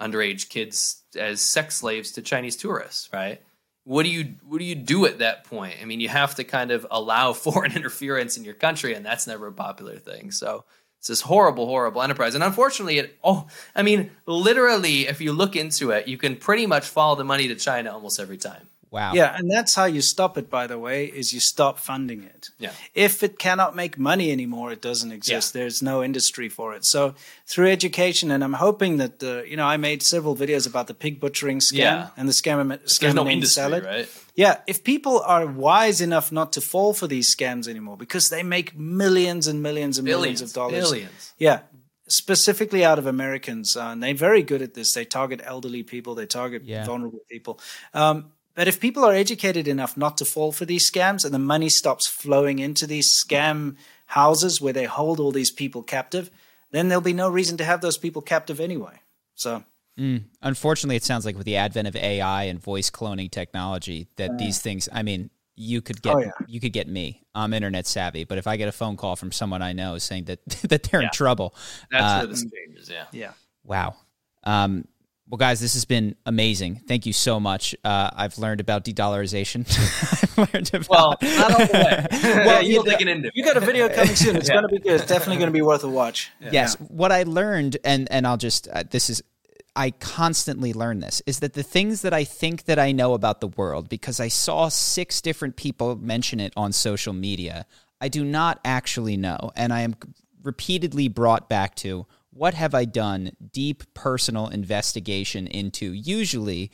underage 0.00 0.48
kids 0.48 1.02
as 1.16 1.40
sex 1.40 1.76
slaves 1.76 2.12
to 2.12 2.22
Chinese 2.22 2.56
tourists, 2.56 3.08
right? 3.12 3.40
What 3.84 4.04
do 4.04 4.08
you 4.08 4.34
what 4.46 4.58
do 4.58 4.64
you 4.64 4.74
do 4.74 5.06
at 5.06 5.18
that 5.18 5.44
point? 5.44 5.76
I 5.80 5.84
mean, 5.84 6.00
you 6.00 6.08
have 6.08 6.34
to 6.36 6.44
kind 6.44 6.70
of 6.70 6.86
allow 6.90 7.32
foreign 7.34 7.72
interference 7.72 8.36
in 8.36 8.44
your 8.44 8.54
country, 8.54 8.94
and 8.94 9.04
that's 9.04 9.26
never 9.26 9.46
a 9.46 9.52
popular 9.52 9.98
thing. 9.98 10.30
So 10.30 10.64
it's 11.04 11.08
this 11.10 11.20
horrible, 11.20 11.66
horrible 11.66 12.00
enterprise. 12.00 12.34
And 12.34 12.42
unfortunately, 12.42 12.96
it 12.96 13.18
oh, 13.22 13.46
I 13.76 13.82
mean, 13.82 14.10
literally, 14.24 15.06
if 15.06 15.20
you 15.20 15.34
look 15.34 15.54
into 15.54 15.90
it, 15.90 16.08
you 16.08 16.16
can 16.16 16.34
pretty 16.34 16.64
much 16.64 16.86
follow 16.86 17.14
the 17.14 17.24
money 17.24 17.46
to 17.48 17.54
China 17.56 17.92
almost 17.92 18.18
every 18.18 18.38
time. 18.38 18.68
Wow. 18.94 19.12
Yeah, 19.14 19.36
and 19.36 19.50
that's 19.50 19.74
how 19.74 19.86
you 19.96 20.00
stop 20.00 20.38
it. 20.38 20.46
By 20.58 20.66
the 20.72 20.78
way, 20.78 20.98
is 21.20 21.32
you 21.34 21.40
stop 21.40 21.78
funding 21.78 22.22
it. 22.22 22.42
Yeah. 22.58 22.72
If 22.94 23.22
it 23.22 23.38
cannot 23.38 23.74
make 23.82 23.98
money 23.98 24.30
anymore, 24.32 24.72
it 24.72 24.80
doesn't 24.80 25.12
exist. 25.12 25.52
There's 25.52 25.82
no 25.82 26.02
industry 26.08 26.48
for 26.48 26.74
it. 26.76 26.84
So 26.84 27.14
through 27.46 27.70
education, 27.70 28.30
and 28.30 28.42
I'm 28.44 28.54
hoping 28.68 28.98
that 29.02 29.18
the 29.18 29.44
you 29.50 29.56
know 29.56 29.66
I 29.74 29.76
made 29.76 30.00
several 30.02 30.34
videos 30.36 30.66
about 30.66 30.86
the 30.86 30.94
pig 30.94 31.20
butchering 31.20 31.60
scam 31.60 31.78
Yeah. 31.78 32.08
and 32.16 32.28
the 32.28 32.32
scam. 32.32 32.68
There's 32.68 32.98
scam 32.98 33.14
no 33.14 33.28
industry, 33.28 33.62
salad. 33.62 33.84
right? 33.84 34.08
Yeah, 34.36 34.54
if 34.66 34.82
people 34.82 35.16
are 35.20 35.46
wise 35.46 36.00
enough 36.00 36.32
not 36.32 36.52
to 36.54 36.60
fall 36.60 36.92
for 36.94 37.06
these 37.08 37.28
scams 37.36 37.68
anymore, 37.68 37.96
because 37.96 38.28
they 38.30 38.42
make 38.42 38.68
millions 38.76 39.46
and 39.46 39.62
millions 39.62 39.98
and 39.98 40.04
millions 40.06 40.40
of 40.42 40.52
dollars. 40.52 40.84
billions. 40.84 41.32
Yeah, 41.38 41.60
specifically 42.08 42.84
out 42.84 42.98
of 42.98 43.06
Americans, 43.06 43.76
uh, 43.76 43.84
and 43.92 44.02
they're 44.02 44.14
very 44.14 44.42
good 44.42 44.62
at 44.62 44.74
this. 44.74 44.92
They 44.92 45.04
target 45.04 45.40
elderly 45.44 45.82
people, 45.82 46.14
they 46.14 46.26
target 46.26 46.62
Yeah. 46.64 46.84
vulnerable 46.84 47.20
people. 47.30 47.58
Um, 47.92 48.32
but 48.54 48.68
if 48.68 48.80
people 48.80 49.04
are 49.04 49.12
educated 49.14 49.68
enough 49.68 49.96
not 49.96 50.16
to 50.18 50.24
fall 50.24 50.52
for 50.52 50.64
these 50.64 50.90
scams, 50.90 51.24
and 51.24 51.34
the 51.34 51.38
money 51.38 51.68
stops 51.68 52.06
flowing 52.06 52.58
into 52.58 52.86
these 52.86 53.22
scam 53.24 53.76
houses 54.06 54.60
where 54.60 54.72
they 54.72 54.84
hold 54.84 55.20
all 55.20 55.32
these 55.32 55.50
people 55.50 55.82
captive, 55.82 56.30
then 56.70 56.88
there'll 56.88 57.02
be 57.02 57.12
no 57.12 57.28
reason 57.28 57.56
to 57.56 57.64
have 57.64 57.80
those 57.80 57.98
people 57.98 58.22
captive 58.22 58.60
anyway. 58.60 59.00
So 59.34 59.64
Unfortunately, 59.96 60.96
it 60.96 61.04
sounds 61.04 61.24
like 61.24 61.36
with 61.36 61.46
the 61.46 61.56
advent 61.56 61.86
of 61.86 61.94
AI 61.94 62.44
and 62.44 62.60
voice 62.60 62.90
cloning 62.90 63.30
technology, 63.30 64.08
that 64.16 64.38
these 64.38 64.60
things. 64.60 64.88
I 64.92 65.02
mean, 65.02 65.30
you 65.54 65.80
could 65.80 66.02
get 66.02 66.16
Oh, 66.16 66.18
yeah. 66.18 66.30
you 66.48 66.60
could 66.60 66.72
get 66.72 66.88
me. 66.88 67.22
I'm 67.34 67.52
internet 67.52 67.86
savvy, 67.86 68.24
but 68.24 68.38
if 68.38 68.46
I 68.46 68.56
get 68.56 68.68
a 68.68 68.72
phone 68.72 68.96
call 68.96 69.14
from 69.14 69.30
someone 69.30 69.62
I 69.62 69.72
know 69.72 69.98
saying 69.98 70.24
that 70.24 70.44
that 70.68 70.82
they're 70.84 71.02
in 71.02 71.10
trouble, 71.12 71.54
That's 71.90 72.02
uh, 72.02 72.16
where 72.18 72.26
this 72.26 72.44
changes. 72.44 72.90
Yeah. 72.90 73.04
yeah. 73.12 73.32
wow. 73.62 73.94
Um, 74.42 74.86
well, 75.28 75.38
guys, 75.38 75.58
this 75.60 75.72
has 75.74 75.84
been 75.86 76.16
amazing. 76.26 76.82
Thank 76.86 77.06
you 77.06 77.12
so 77.12 77.40
much. 77.40 77.74
Uh, 77.82 78.10
I've 78.14 78.36
learned 78.38 78.60
about 78.60 78.84
de-dollarization. 78.84 79.64
I've 80.38 80.54
learned 80.54 80.74
about 80.74 80.88
Well, 80.88 81.16
not 81.22 81.52
all 81.52 81.66
the 81.66 81.72
way. 81.72 82.06
Well, 82.22 82.46
well, 82.46 82.62
you- 82.62 82.74
you're 82.74 82.82
digging 82.84 83.08
into. 83.08 83.30
You 83.34 83.44
got 83.44 83.56
a 83.56 83.60
video 83.60 83.88
coming 83.88 84.14
soon. 84.14 84.36
It's 84.36 84.48
Yeah. 84.48 84.56
going 84.56 84.68
to 84.68 84.74
be 84.74 84.80
good. 84.80 85.00
It's 85.00 85.06
definitely 85.06 85.36
going 85.38 85.48
to 85.48 85.52
be 85.52 85.62
worth 85.62 85.82
a 85.84 85.88
watch. 85.88 86.30
Yes, 86.40 86.74
what 86.80 87.10
I 87.12 87.22
learned, 87.22 87.78
and 87.84 88.06
and 88.10 88.26
I'll 88.26 88.36
just 88.36 88.68
uh, 88.68 88.84
this 88.90 89.08
is, 89.10 89.22
I 89.74 89.90
constantly 89.92 90.72
learn 90.72 91.00
this 91.00 91.22
is 91.26 91.40
that 91.40 91.54
the 91.54 91.62
things 91.62 92.02
that 92.02 92.12
I 92.12 92.24
think 92.24 92.64
that 92.64 92.78
I 92.78 92.92
know 92.92 93.14
about 93.14 93.40
the 93.40 93.48
world 93.48 93.88
because 93.88 94.20
I 94.20 94.28
saw 94.28 94.68
six 94.68 95.20
different 95.20 95.56
people 95.56 95.96
mention 95.96 96.38
it 96.38 96.52
on 96.56 96.72
social 96.72 97.12
media, 97.12 97.66
I 98.00 98.08
do 98.08 98.24
not 98.24 98.60
actually 98.64 99.16
know. 99.16 99.50
And 99.56 99.72
I 99.72 99.80
am 99.80 99.94
repeatedly 100.42 101.08
brought 101.08 101.48
back 101.48 101.74
to 101.76 102.06
what 102.34 102.54
have 102.54 102.74
I 102.74 102.84
done 102.84 103.32
deep 103.52 103.84
personal 103.94 104.48
investigation 104.48 105.46
into, 105.46 105.92
usually 105.92 106.72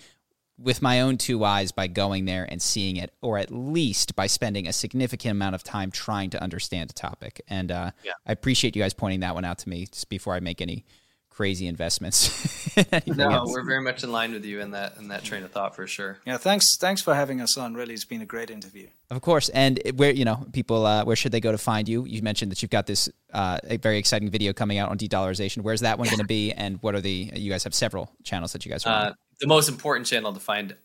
with 0.59 0.83
my 0.83 1.01
own 1.01 1.17
two 1.17 1.45
eyes 1.45 1.71
by 1.71 1.87
going 1.87 2.25
there 2.25 2.47
and 2.51 2.61
seeing 2.61 2.97
it, 2.97 3.13
or 3.23 3.39
at 3.39 3.51
least 3.51 4.17
by 4.17 4.27
spending 4.27 4.67
a 4.67 4.73
significant 4.73 5.33
amount 5.33 5.55
of 5.55 5.63
time 5.63 5.91
trying 5.91 6.31
to 6.31 6.43
understand 6.43 6.91
a 6.91 6.95
topic. 6.95 7.41
And 7.49 7.71
uh, 7.71 7.91
yeah. 8.03 8.13
I 8.27 8.33
appreciate 8.33 8.75
you 8.75 8.83
guys 8.83 8.95
pointing 8.95 9.21
that 9.21 9.35
one 9.35 9.45
out 9.45 9.59
to 9.59 9.69
me 9.69 9.87
just 9.87 10.09
before 10.09 10.35
I 10.35 10.41
make 10.41 10.61
any 10.61 10.85
crazy 11.31 11.67
investments. 11.67 12.77
no, 13.07 13.31
else. 13.31 13.53
we're 13.53 13.65
very 13.65 13.81
much 13.81 14.05
in 14.05 14.13
line 14.13 14.33
with 14.33 14.45
you 14.45 14.61
in 14.61 14.73
that 14.73 14.97
in 14.99 15.09
that 15.09 15.25
train 15.25 15.43
of 15.43 15.51
thought 15.51 15.75
for 15.75 15.87
sure. 15.87 16.19
Yeah, 16.27 16.37
thanks 16.37 16.77
thanks 16.77 17.01
for 17.01 17.15
having 17.15 17.41
us 17.41 17.57
on. 17.57 17.75
Really, 17.75 17.95
it's 17.95 18.05
been 18.05 18.21
a 18.21 18.27
great 18.27 18.51
interview. 18.51 18.89
Of 19.11 19.23
course, 19.23 19.49
and 19.49 19.81
where 19.97 20.13
you 20.13 20.25
know 20.25 20.45
people, 20.53 20.85
uh, 20.85 21.05
where 21.05 21.17
should 21.17 21.33
they 21.33 21.41
go 21.41 21.53
to 21.53 21.59
find 21.59 21.89
you? 21.89 22.05
You 22.05 22.23
mentioned 22.23 22.53
that 22.53 22.63
you've 22.63 22.71
got 22.71 22.87
this 22.87 23.09
uh, 23.33 23.59
a 23.65 23.79
very 23.79 23.99
exciting 23.99 24.29
video 24.31 24.53
coming 24.53 24.79
out 24.79 24.91
on 24.91 24.97
de-dollarization. 24.97 25.63
Where's 25.63 25.81
that 25.81 25.99
one 25.99 26.09
going 26.09 26.19
to 26.19 26.25
be? 26.25 26.53
And 26.53 26.83
what 26.83 26.95
are 26.95 27.01
the? 27.01 27.31
You 27.35 27.51
guys 27.51 27.65
have 27.65 27.75
several 27.75 28.11
channels 28.23 28.53
that 28.53 28.67
you 28.67 28.71
guys. 28.71 28.85
Are 28.85 29.07
uh, 29.07 29.13
the 29.41 29.47
most 29.47 29.69
important 29.69 30.07
channel 30.07 30.33
to 30.33 30.41
find 30.41 30.77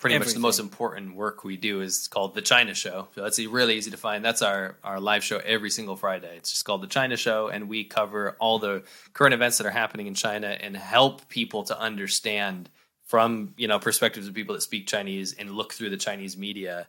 pretty 0.00 0.16
Everything. 0.16 0.30
much 0.30 0.34
the 0.34 0.40
most 0.40 0.58
important 0.58 1.14
work 1.14 1.44
we 1.44 1.56
do 1.56 1.82
is 1.82 2.08
called 2.08 2.34
the 2.34 2.40
China 2.42 2.74
Show. 2.74 3.08
So 3.14 3.22
that's 3.22 3.38
really 3.38 3.76
easy 3.76 3.90
to 3.90 3.96
find. 3.96 4.24
That's 4.24 4.42
our 4.42 4.76
our 4.82 4.98
live 4.98 5.22
show 5.22 5.38
every 5.44 5.70
single 5.70 5.94
Friday. 5.94 6.36
It's 6.36 6.50
just 6.50 6.64
called 6.64 6.82
the 6.82 6.88
China 6.88 7.16
Show, 7.16 7.48
and 7.48 7.68
we 7.68 7.84
cover 7.84 8.36
all 8.40 8.58
the 8.58 8.82
current 9.12 9.34
events 9.34 9.58
that 9.58 9.66
are 9.66 9.70
happening 9.70 10.06
in 10.06 10.14
China 10.14 10.48
and 10.48 10.76
help 10.76 11.28
people 11.28 11.62
to 11.64 11.78
understand 11.78 12.70
from 13.04 13.54
you 13.56 13.68
know 13.68 13.78
perspectives 13.78 14.26
of 14.26 14.34
people 14.34 14.54
that 14.54 14.62
speak 14.62 14.86
Chinese 14.86 15.34
and 15.34 15.50
look 15.50 15.74
through 15.74 15.90
the 15.90 15.96
Chinese 15.96 16.36
media 16.36 16.88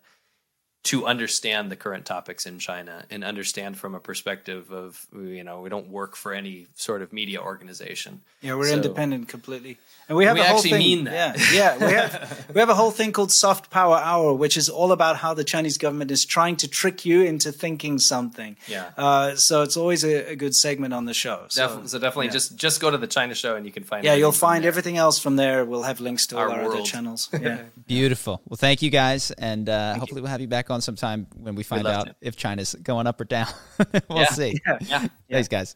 to 0.84 1.06
understand 1.06 1.70
the 1.70 1.76
current 1.76 2.06
topics 2.06 2.46
in 2.46 2.58
China 2.58 3.06
and 3.12 3.24
understand 3.24 3.78
from 3.78 3.94
a 3.94 4.00
perspective 4.00 4.72
of 4.72 5.06
you 5.14 5.44
know 5.44 5.62
we 5.62 5.70
don't 5.70 5.90
work 5.90 6.16
for 6.16 6.34
any 6.34 6.68
sort 6.76 7.02
of 7.02 7.14
media 7.14 7.40
organization. 7.42 8.22
Yeah, 8.42 8.56
we're 8.56 8.70
so, 8.70 8.76
independent 8.76 9.28
completely. 9.28 9.78
And 10.10 10.18
we 10.18 10.26
have 10.26 10.36
we 10.36 10.42
a 10.42 10.44
whole 10.44 10.58
actually 10.58 10.72
thing, 10.72 10.80
mean 10.80 11.04
that. 11.06 11.38
Yeah, 11.54 11.78
yeah. 11.78 11.88
We 11.88 11.94
have 11.94 12.52
we 12.56 12.60
have 12.60 12.70
a 12.70 12.76
whole 12.76 12.90
thing 12.90 13.12
called 13.12 13.32
Soft 13.32 13.70
Power 13.70 13.98
Hour, 13.98 14.34
which 14.34 14.58
is 14.58 14.68
all 14.68 14.92
about 14.92 15.18
how 15.18 15.36
the 15.36 15.44
Chinese 15.44 15.78
government 15.78 16.10
is 16.10 16.26
trying 16.26 16.56
to 16.58 16.68
trick 16.68 17.06
you 17.06 17.22
into 17.22 17.52
thinking 17.52 18.00
something. 18.00 18.58
Yeah. 18.68 18.90
Uh, 18.98 19.36
so 19.36 19.62
it's 19.62 19.78
always 19.78 20.04
a, 20.04 20.32
a, 20.32 20.36
good 20.36 20.56
segment 20.56 20.94
on 20.94 21.06
the 21.06 21.14
show. 21.14 21.46
So, 21.50 21.62
definitely, 21.62 21.88
so 21.90 22.00
definitely 22.00 22.26
yeah. 22.26 22.32
just 22.32 22.56
just 22.56 22.82
go 22.82 22.90
to 22.90 22.98
the 22.98 23.08
China 23.08 23.36
Show 23.36 23.56
and 23.56 23.66
you 23.66 23.72
can 23.72 23.84
find. 23.84 24.04
Yeah, 24.04 24.16
you'll 24.16 24.32
find 24.32 24.66
everything 24.66 24.98
else 24.98 25.20
from 25.20 25.36
there. 25.36 25.64
We'll 25.64 25.84
have 25.84 26.00
links 26.00 26.26
to 26.28 26.38
all 26.38 26.52
our, 26.52 26.62
our 26.62 26.72
other 26.72 26.82
channels. 26.82 27.30
Yeah. 27.42 27.64
Beautiful. 27.88 28.40
Well, 28.48 28.58
thank 28.58 28.84
you 28.84 28.92
guys, 28.92 29.32
and 29.32 29.68
uh, 29.68 29.96
hopefully 29.96 30.20
you. 30.20 30.24
we'll 30.24 30.32
have 30.32 30.42
you 30.42 30.48
back 30.48 30.70
on 30.72 30.82
sometime 30.82 31.28
when 31.36 31.56
we 31.56 31.64
find 31.64 31.86
out 31.88 32.10
if 32.22 32.36
China's 32.36 32.74
going 32.76 33.08
up 33.08 33.22
or 33.22 33.26
down. 33.26 33.48
we'll 34.10 34.20
yeah. 34.20 34.26
see. 34.26 34.60
Yeah. 34.66 34.78
yeah. 34.82 35.08
Thanks, 35.30 35.48
guys. 35.48 35.76